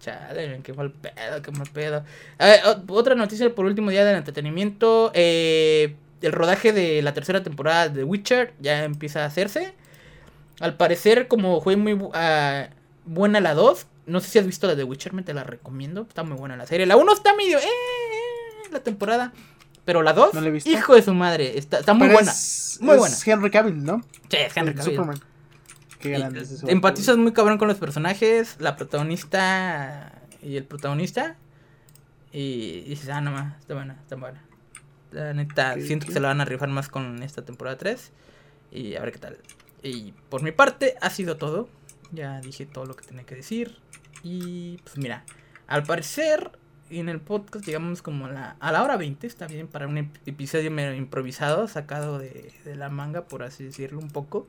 Chale, 0.00 0.60
qué 0.62 0.72
mal 0.72 0.92
pedo, 0.92 1.42
qué 1.42 1.50
mal 1.52 1.68
pedo. 1.70 2.04
A 2.38 2.46
ver, 2.46 2.60
otra 2.88 3.14
noticia 3.14 3.54
por 3.54 3.66
último 3.66 3.90
día 3.90 4.04
del 4.04 4.16
entretenimiento. 4.16 5.12
eh, 5.14 5.94
el 6.22 6.32
rodaje 6.32 6.72
de 6.72 7.02
la 7.02 7.14
tercera 7.14 7.42
temporada 7.42 7.88
de 7.88 8.04
Witcher 8.04 8.54
ya 8.60 8.84
empieza 8.84 9.22
a 9.22 9.26
hacerse. 9.26 9.74
Al 10.60 10.76
parecer, 10.76 11.28
como 11.28 11.60
fue 11.60 11.76
muy 11.76 11.98
ah, 12.14 12.68
buena 13.04 13.40
la 13.40 13.54
2, 13.54 13.86
no 14.06 14.20
sé 14.20 14.30
si 14.30 14.38
has 14.38 14.46
visto 14.46 14.66
la 14.66 14.74
de 14.74 14.84
Witcher, 14.84 15.12
me 15.12 15.22
te 15.22 15.34
la 15.34 15.44
recomiendo. 15.44 16.02
Está 16.02 16.22
muy 16.22 16.36
buena 16.36 16.56
la 16.56 16.66
serie. 16.66 16.86
La 16.86 16.96
1 16.96 17.12
está 17.12 17.34
medio... 17.34 17.58
Eh, 17.58 17.62
eh, 17.62 18.40
la 18.70 18.80
temporada. 18.80 19.32
Pero 19.90 20.04
la 20.04 20.12
2, 20.12 20.34
No 20.34 20.40
la 20.40 20.46
he 20.46 20.50
visto. 20.52 20.70
hijo 20.70 20.94
de 20.94 21.02
su 21.02 21.12
madre, 21.14 21.58
está, 21.58 21.80
está 21.80 21.94
muy 21.94 22.06
Pero 22.06 22.18
buena. 22.18 22.30
es- 22.30 22.78
muy 22.80 22.94
es 22.94 22.98
buena. 23.00 23.16
Henry 23.26 23.50
Cavill, 23.50 23.82
¿no? 23.84 24.02
Sí, 24.28 24.36
es 24.36 24.56
Henry 24.56 24.72
Cavill. 24.72 24.92
Superman. 24.92 25.20
Qué 25.98 26.08
Y, 26.10 26.12
grande 26.12 26.40
es 26.42 26.62
Empatizas 26.62 27.16
muy 27.16 27.32
cabrón 27.32 27.58
con 27.58 27.66
los 27.66 27.78
personajes, 27.78 28.54
la 28.60 28.76
protagonista 28.76 30.12
y 30.42 30.56
el 30.56 30.62
protagonista. 30.64 31.36
Y 32.32 32.82
dices, 32.82 33.08
ah, 33.08 33.20
no 33.20 33.32
más, 33.32 33.58
está 33.58 33.74
buena, 33.74 33.94
está 34.00 34.14
buena. 34.14 34.40
La 35.10 35.34
neta, 35.34 35.74
siento 35.80 36.06
que 36.06 36.12
se 36.12 36.20
la 36.20 36.28
van 36.28 36.40
a 36.40 36.44
rifar 36.44 36.68
más 36.68 36.88
con 36.88 37.24
esta 37.24 37.42
temporada 37.44 37.76
3. 37.76 38.12
Y 38.70 38.94
a 38.94 39.00
ver 39.00 39.10
qué 39.10 39.18
tal. 39.18 39.38
Y 39.82 40.12
por 40.28 40.42
mi 40.44 40.52
parte, 40.52 40.94
ha 41.00 41.10
sido 41.10 41.36
todo. 41.36 41.68
Ya 42.12 42.40
dije 42.40 42.64
todo 42.64 42.84
lo 42.86 42.94
que 42.94 43.04
tenía 43.04 43.24
que 43.24 43.34
decir. 43.34 43.76
Y 44.22 44.76
pues 44.84 44.96
mira, 44.98 45.24
al 45.66 45.82
parecer 45.82 46.52
en 46.98 47.08
el 47.08 47.20
podcast 47.20 47.64
llegamos 47.64 48.02
como 48.02 48.26
a 48.26 48.30
la, 48.32 48.56
a 48.58 48.72
la 48.72 48.82
hora 48.82 48.96
20. 48.96 49.26
Está 49.26 49.46
bien 49.46 49.68
para 49.68 49.86
un 49.86 49.96
ep- 49.96 50.18
episodio 50.26 50.70
medio 50.70 50.94
improvisado, 50.94 51.68
sacado 51.68 52.18
de, 52.18 52.52
de 52.64 52.74
la 52.74 52.88
manga, 52.88 53.26
por 53.26 53.42
así 53.44 53.64
decirlo 53.64 53.98
un 54.00 54.10
poco. 54.10 54.46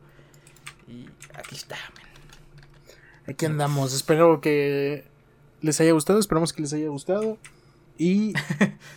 Y 0.88 1.06
aquí 1.36 1.56
está. 1.56 1.78
Aquí 3.28 3.46
andamos. 3.46 3.94
Espero 3.94 4.42
que 4.42 5.06
les 5.62 5.80
haya 5.80 5.92
gustado. 5.92 6.20
Esperamos 6.20 6.54
que 6.54 6.62
les 6.64 6.74
haya 6.74 6.90
gustado. 6.90 7.38
Y 7.98 8.34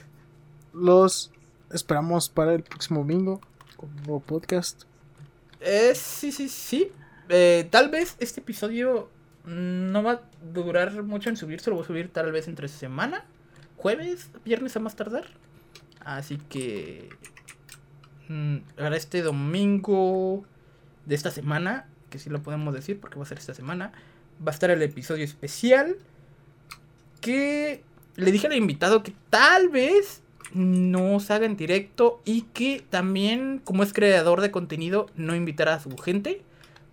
los 0.73 1.31
esperamos 1.71 2.29
para 2.29 2.55
el 2.55 2.63
próximo 2.63 3.01
domingo 3.01 3.41
con 3.77 3.91
un 3.91 3.97
nuevo 3.97 4.21
podcast. 4.21 4.85
Eh, 5.61 5.93
sí, 5.95 6.33
sí, 6.33 6.49
sí. 6.49 6.91
Eh, 7.29 7.69
tal 7.71 7.91
vez 7.91 8.17
este 8.21 8.41
episodio 8.41 9.09
no 9.45 10.03
va 10.03 10.13
a 10.13 10.21
durar 10.53 11.03
mucho 11.03 11.29
en 11.29 11.37
subirse. 11.37 11.71
Lo 11.71 11.77
voy 11.77 11.85
a 11.85 11.87
subir 11.87 12.13
tal 12.13 12.33
vez 12.33 12.49
entre 12.49 12.69
semana. 12.69 13.25
Jueves, 13.85 14.31
viernes 14.47 14.75
a 14.79 14.81
más 14.81 14.97
tardar. 14.97 15.27
Así 16.01 16.39
que... 16.49 17.11
mm, 18.29 18.57
para 18.79 18.97
este 18.97 19.21
domingo 19.21 20.43
de 21.05 21.15
esta 21.15 21.31
semana, 21.31 21.87
que 22.09 22.19
sí 22.19 22.31
lo 22.31 22.43
podemos 22.43 22.73
decir 22.73 22.99
porque 22.99 23.17
va 23.17 23.25
a 23.25 23.29
ser 23.29 23.37
esta 23.37 23.53
semana, 23.53 23.93
va 24.41 24.53
a 24.53 24.55
estar 24.55 24.71
el 24.71 24.81
episodio 24.81 25.23
especial 25.23 25.97
que 27.21 27.83
le 28.17 28.33
dije 28.33 28.47
al 28.47 28.55
invitado 28.55 29.03
que 29.03 29.13
tal 29.29 29.69
vez 29.69 30.23
no 30.55 31.21
se 31.21 31.35
haga 31.35 31.45
en 31.45 31.59
directo 31.59 32.23
y 32.25 32.47
que 32.55 32.83
también, 32.89 33.61
como 33.65 33.83
es 33.83 33.93
creador 33.93 34.41
de 34.41 34.51
contenido, 34.51 35.11
no 35.15 35.37
invitara 35.37 35.75
a 35.75 35.81
su 35.81 35.95
gente 35.99 36.41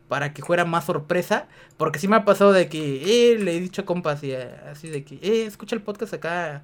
para 0.09 0.33
que 0.33 0.41
fuera 0.41 0.65
más 0.65 0.87
sorpresa. 0.87 1.47
Porque 1.77 1.99
sí 1.99 2.09
me 2.09 2.17
ha 2.17 2.25
pasado 2.25 2.51
de 2.51 2.67
que 2.67 3.31
eh, 3.31 3.39
le 3.39 3.55
he 3.55 3.61
dicho 3.61 3.83
a 3.83 3.85
compas 3.85 4.21
y, 4.25 4.33
así 4.33 4.89
de 4.89 5.05
que, 5.05 5.15
eh, 5.21 5.45
escucha 5.45 5.73
el 5.73 5.81
podcast 5.81 6.13
acá 6.15 6.63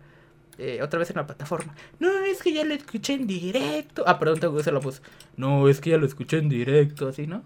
eh, 0.58 0.80
otra 0.82 1.00
vez 1.00 1.10
en 1.10 1.18
la 1.18 1.26
plataforma. 1.26 1.76
No, 2.00 2.10
es 2.26 2.42
que 2.42 2.52
ya 2.52 2.64
lo 2.64 2.74
escuché 2.74 3.14
en 3.14 3.28
directo. 3.28 4.04
Ah, 4.08 4.18
perdón, 4.20 4.40
tengo 4.40 4.58
que 4.58 4.72
la 4.72 4.80
voz. 4.80 5.02
No, 5.36 5.70
es 5.70 5.80
que 5.80 5.92
ya 5.92 5.98
lo 5.98 6.06
escuché 6.06 6.38
en 6.38 6.50
directo, 6.50 7.08
así, 7.08 7.28
¿no? 7.28 7.44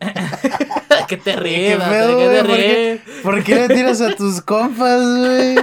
que 1.08 1.16
te 1.16 1.36
ríes, 1.36 1.72
¿Qué 1.72 1.76
vato, 1.76 1.90
pedo, 1.90 2.18
que 2.18 2.24
te 2.24 2.28
güey? 2.28 2.42
¿Por 2.42 2.56
qué? 2.56 3.00
ríes. 3.04 3.22
¿Por 3.22 3.44
qué 3.44 3.54
le 3.54 3.68
tiras 3.68 4.00
a 4.00 4.14
tus 4.14 4.40
compas, 4.40 5.00
güey? 5.18 5.56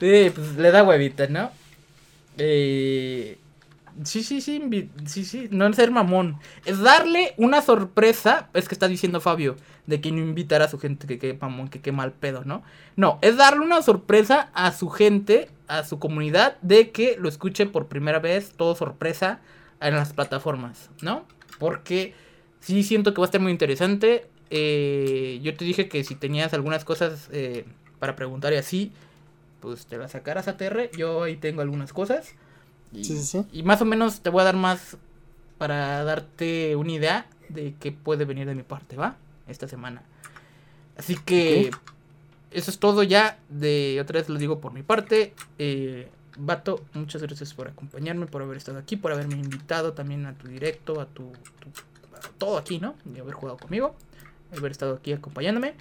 Sí, 0.00 0.32
pues 0.34 0.56
le 0.56 0.70
da 0.70 0.82
huevita, 0.82 1.26
¿no? 1.28 1.50
Eh, 2.38 3.38
sí, 4.02 4.22
sí, 4.22 4.40
sí, 4.40 4.90
sí, 5.06 5.24
sí, 5.24 5.48
no 5.50 5.66
es 5.66 5.76
ser 5.76 5.90
mamón. 5.90 6.38
Es 6.64 6.80
darle 6.80 7.34
una 7.36 7.62
sorpresa, 7.62 8.48
es 8.54 8.68
que 8.68 8.74
está 8.74 8.88
diciendo 8.88 9.20
Fabio, 9.20 9.56
de 9.86 10.00
que 10.00 10.10
no 10.10 10.18
invitar 10.18 10.62
a 10.62 10.68
su 10.68 10.78
gente, 10.78 11.06
que 11.06 11.18
qué 11.18 11.36
mamón, 11.40 11.68
que 11.68 11.80
qué 11.80 11.92
mal 11.92 12.12
pedo, 12.12 12.44
¿no? 12.44 12.62
No, 12.96 13.18
es 13.22 13.36
darle 13.36 13.64
una 13.64 13.82
sorpresa 13.82 14.50
a 14.54 14.72
su 14.72 14.88
gente, 14.88 15.48
a 15.68 15.84
su 15.84 15.98
comunidad, 15.98 16.56
de 16.62 16.90
que 16.90 17.16
lo 17.18 17.28
escuche 17.28 17.66
por 17.66 17.86
primera 17.86 18.18
vez, 18.18 18.52
todo 18.56 18.74
sorpresa, 18.74 19.40
en 19.80 19.94
las 19.94 20.12
plataformas, 20.12 20.90
¿no? 21.02 21.26
Porque 21.58 22.14
sí 22.60 22.82
siento 22.82 23.14
que 23.14 23.20
va 23.20 23.26
a 23.26 23.28
estar 23.28 23.40
muy 23.40 23.52
interesante. 23.52 24.26
Eh, 24.50 25.40
yo 25.42 25.54
te 25.54 25.64
dije 25.64 25.88
que 25.88 26.04
si 26.04 26.14
tenías 26.14 26.54
algunas 26.54 26.84
cosas 26.84 27.28
eh, 27.32 27.64
para 27.98 28.16
preguntar 28.16 28.52
y 28.52 28.56
así, 28.56 28.92
pues 29.60 29.86
te 29.86 29.98
las 29.98 30.12
sacaras 30.12 30.48
a 30.48 30.56
TR. 30.56 30.90
Yo 30.96 31.22
ahí 31.22 31.36
tengo 31.36 31.60
algunas 31.60 31.92
cosas. 31.92 32.34
Y, 32.94 33.04
Sí, 33.04 33.16
sí, 33.18 33.24
sí. 33.24 33.44
y 33.52 33.62
más 33.62 33.80
o 33.82 33.84
menos 33.84 34.20
te 34.20 34.30
voy 34.30 34.42
a 34.42 34.44
dar 34.44 34.56
más 34.56 34.96
para 35.58 36.04
darte 36.04 36.76
una 36.76 36.92
idea 36.92 37.26
de 37.48 37.74
qué 37.80 37.92
puede 37.92 38.24
venir 38.24 38.46
de 38.46 38.54
mi 38.54 38.62
parte, 38.62 38.96
¿va? 38.96 39.16
Esta 39.48 39.68
semana. 39.68 40.02
Así 40.96 41.16
que 41.16 41.70
eso 42.50 42.70
es 42.70 42.78
todo 42.78 43.02
ya. 43.02 43.38
De 43.48 43.98
otra 44.00 44.20
vez 44.20 44.28
lo 44.28 44.38
digo 44.38 44.60
por 44.60 44.72
mi 44.72 44.82
parte. 44.82 45.34
Eh, 45.58 46.08
Vato, 46.36 46.84
muchas 46.94 47.22
gracias 47.22 47.54
por 47.54 47.68
acompañarme, 47.68 48.26
por 48.26 48.42
haber 48.42 48.56
estado 48.56 48.78
aquí, 48.78 48.96
por 48.96 49.12
haberme 49.12 49.34
invitado 49.36 49.92
también 49.92 50.26
a 50.26 50.34
tu 50.34 50.48
directo, 50.48 51.00
a 51.00 51.06
tu, 51.06 51.30
tu- 51.60 52.16
a 52.16 52.20
todo 52.38 52.58
aquí, 52.58 52.78
¿no? 52.80 52.94
Y 53.14 53.18
haber 53.20 53.34
jugado 53.34 53.58
conmigo. 53.58 53.94
haber 54.56 54.70
estado 54.72 54.94
aquí 54.94 55.12
acompañándome. 55.12 55.74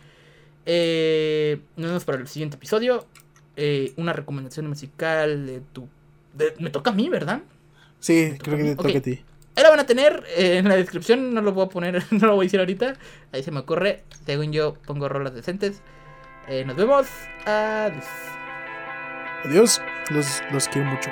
Eh, 0.65 1.59
nos 1.75 1.87
vemos 1.87 2.05
para 2.05 2.19
el 2.19 2.27
siguiente 2.27 2.55
episodio. 2.57 3.05
Eh, 3.55 3.93
una 3.97 4.13
recomendación 4.13 4.67
musical 4.67 5.45
de 5.45 5.59
tu... 5.73 5.87
de- 6.33 6.53
me 6.59 6.69
toca 6.69 6.91
a 6.91 6.93
mí, 6.93 7.09
¿verdad? 7.09 7.41
Sí, 7.99 8.29
¿Me 8.31 8.37
toca 8.37 8.43
creo 8.43 8.57
que 8.57 8.63
te 8.63 8.75
toca 8.75 8.97
a 8.97 9.01
ti. 9.01 9.21
Ahí 9.55 9.63
la 9.63 9.69
van 9.69 9.79
a 9.81 9.85
tener 9.85 10.23
eh, 10.35 10.57
en 10.57 10.67
la 10.67 10.75
descripción, 10.75 11.33
no 11.33 11.41
lo 11.41 11.51
voy 11.53 11.65
a 11.65 11.69
poner, 11.69 12.03
no 12.11 12.27
lo 12.27 12.35
voy 12.35 12.45
a 12.45 12.47
decir 12.47 12.59
ahorita. 12.59 12.95
Ahí 13.31 13.43
se 13.43 13.51
me 13.51 13.59
ocurre. 13.59 14.03
Según 14.25 14.51
yo, 14.51 14.73
pongo 14.85 15.07
rolas 15.09 15.33
decentes. 15.33 15.81
Eh, 16.47 16.65
nos 16.65 16.75
vemos. 16.75 17.07
Adiós. 17.45 18.05
Adiós. 19.45 19.81
Los, 20.09 20.41
los 20.51 20.67
quiero 20.67 20.89
mucho. 20.89 21.09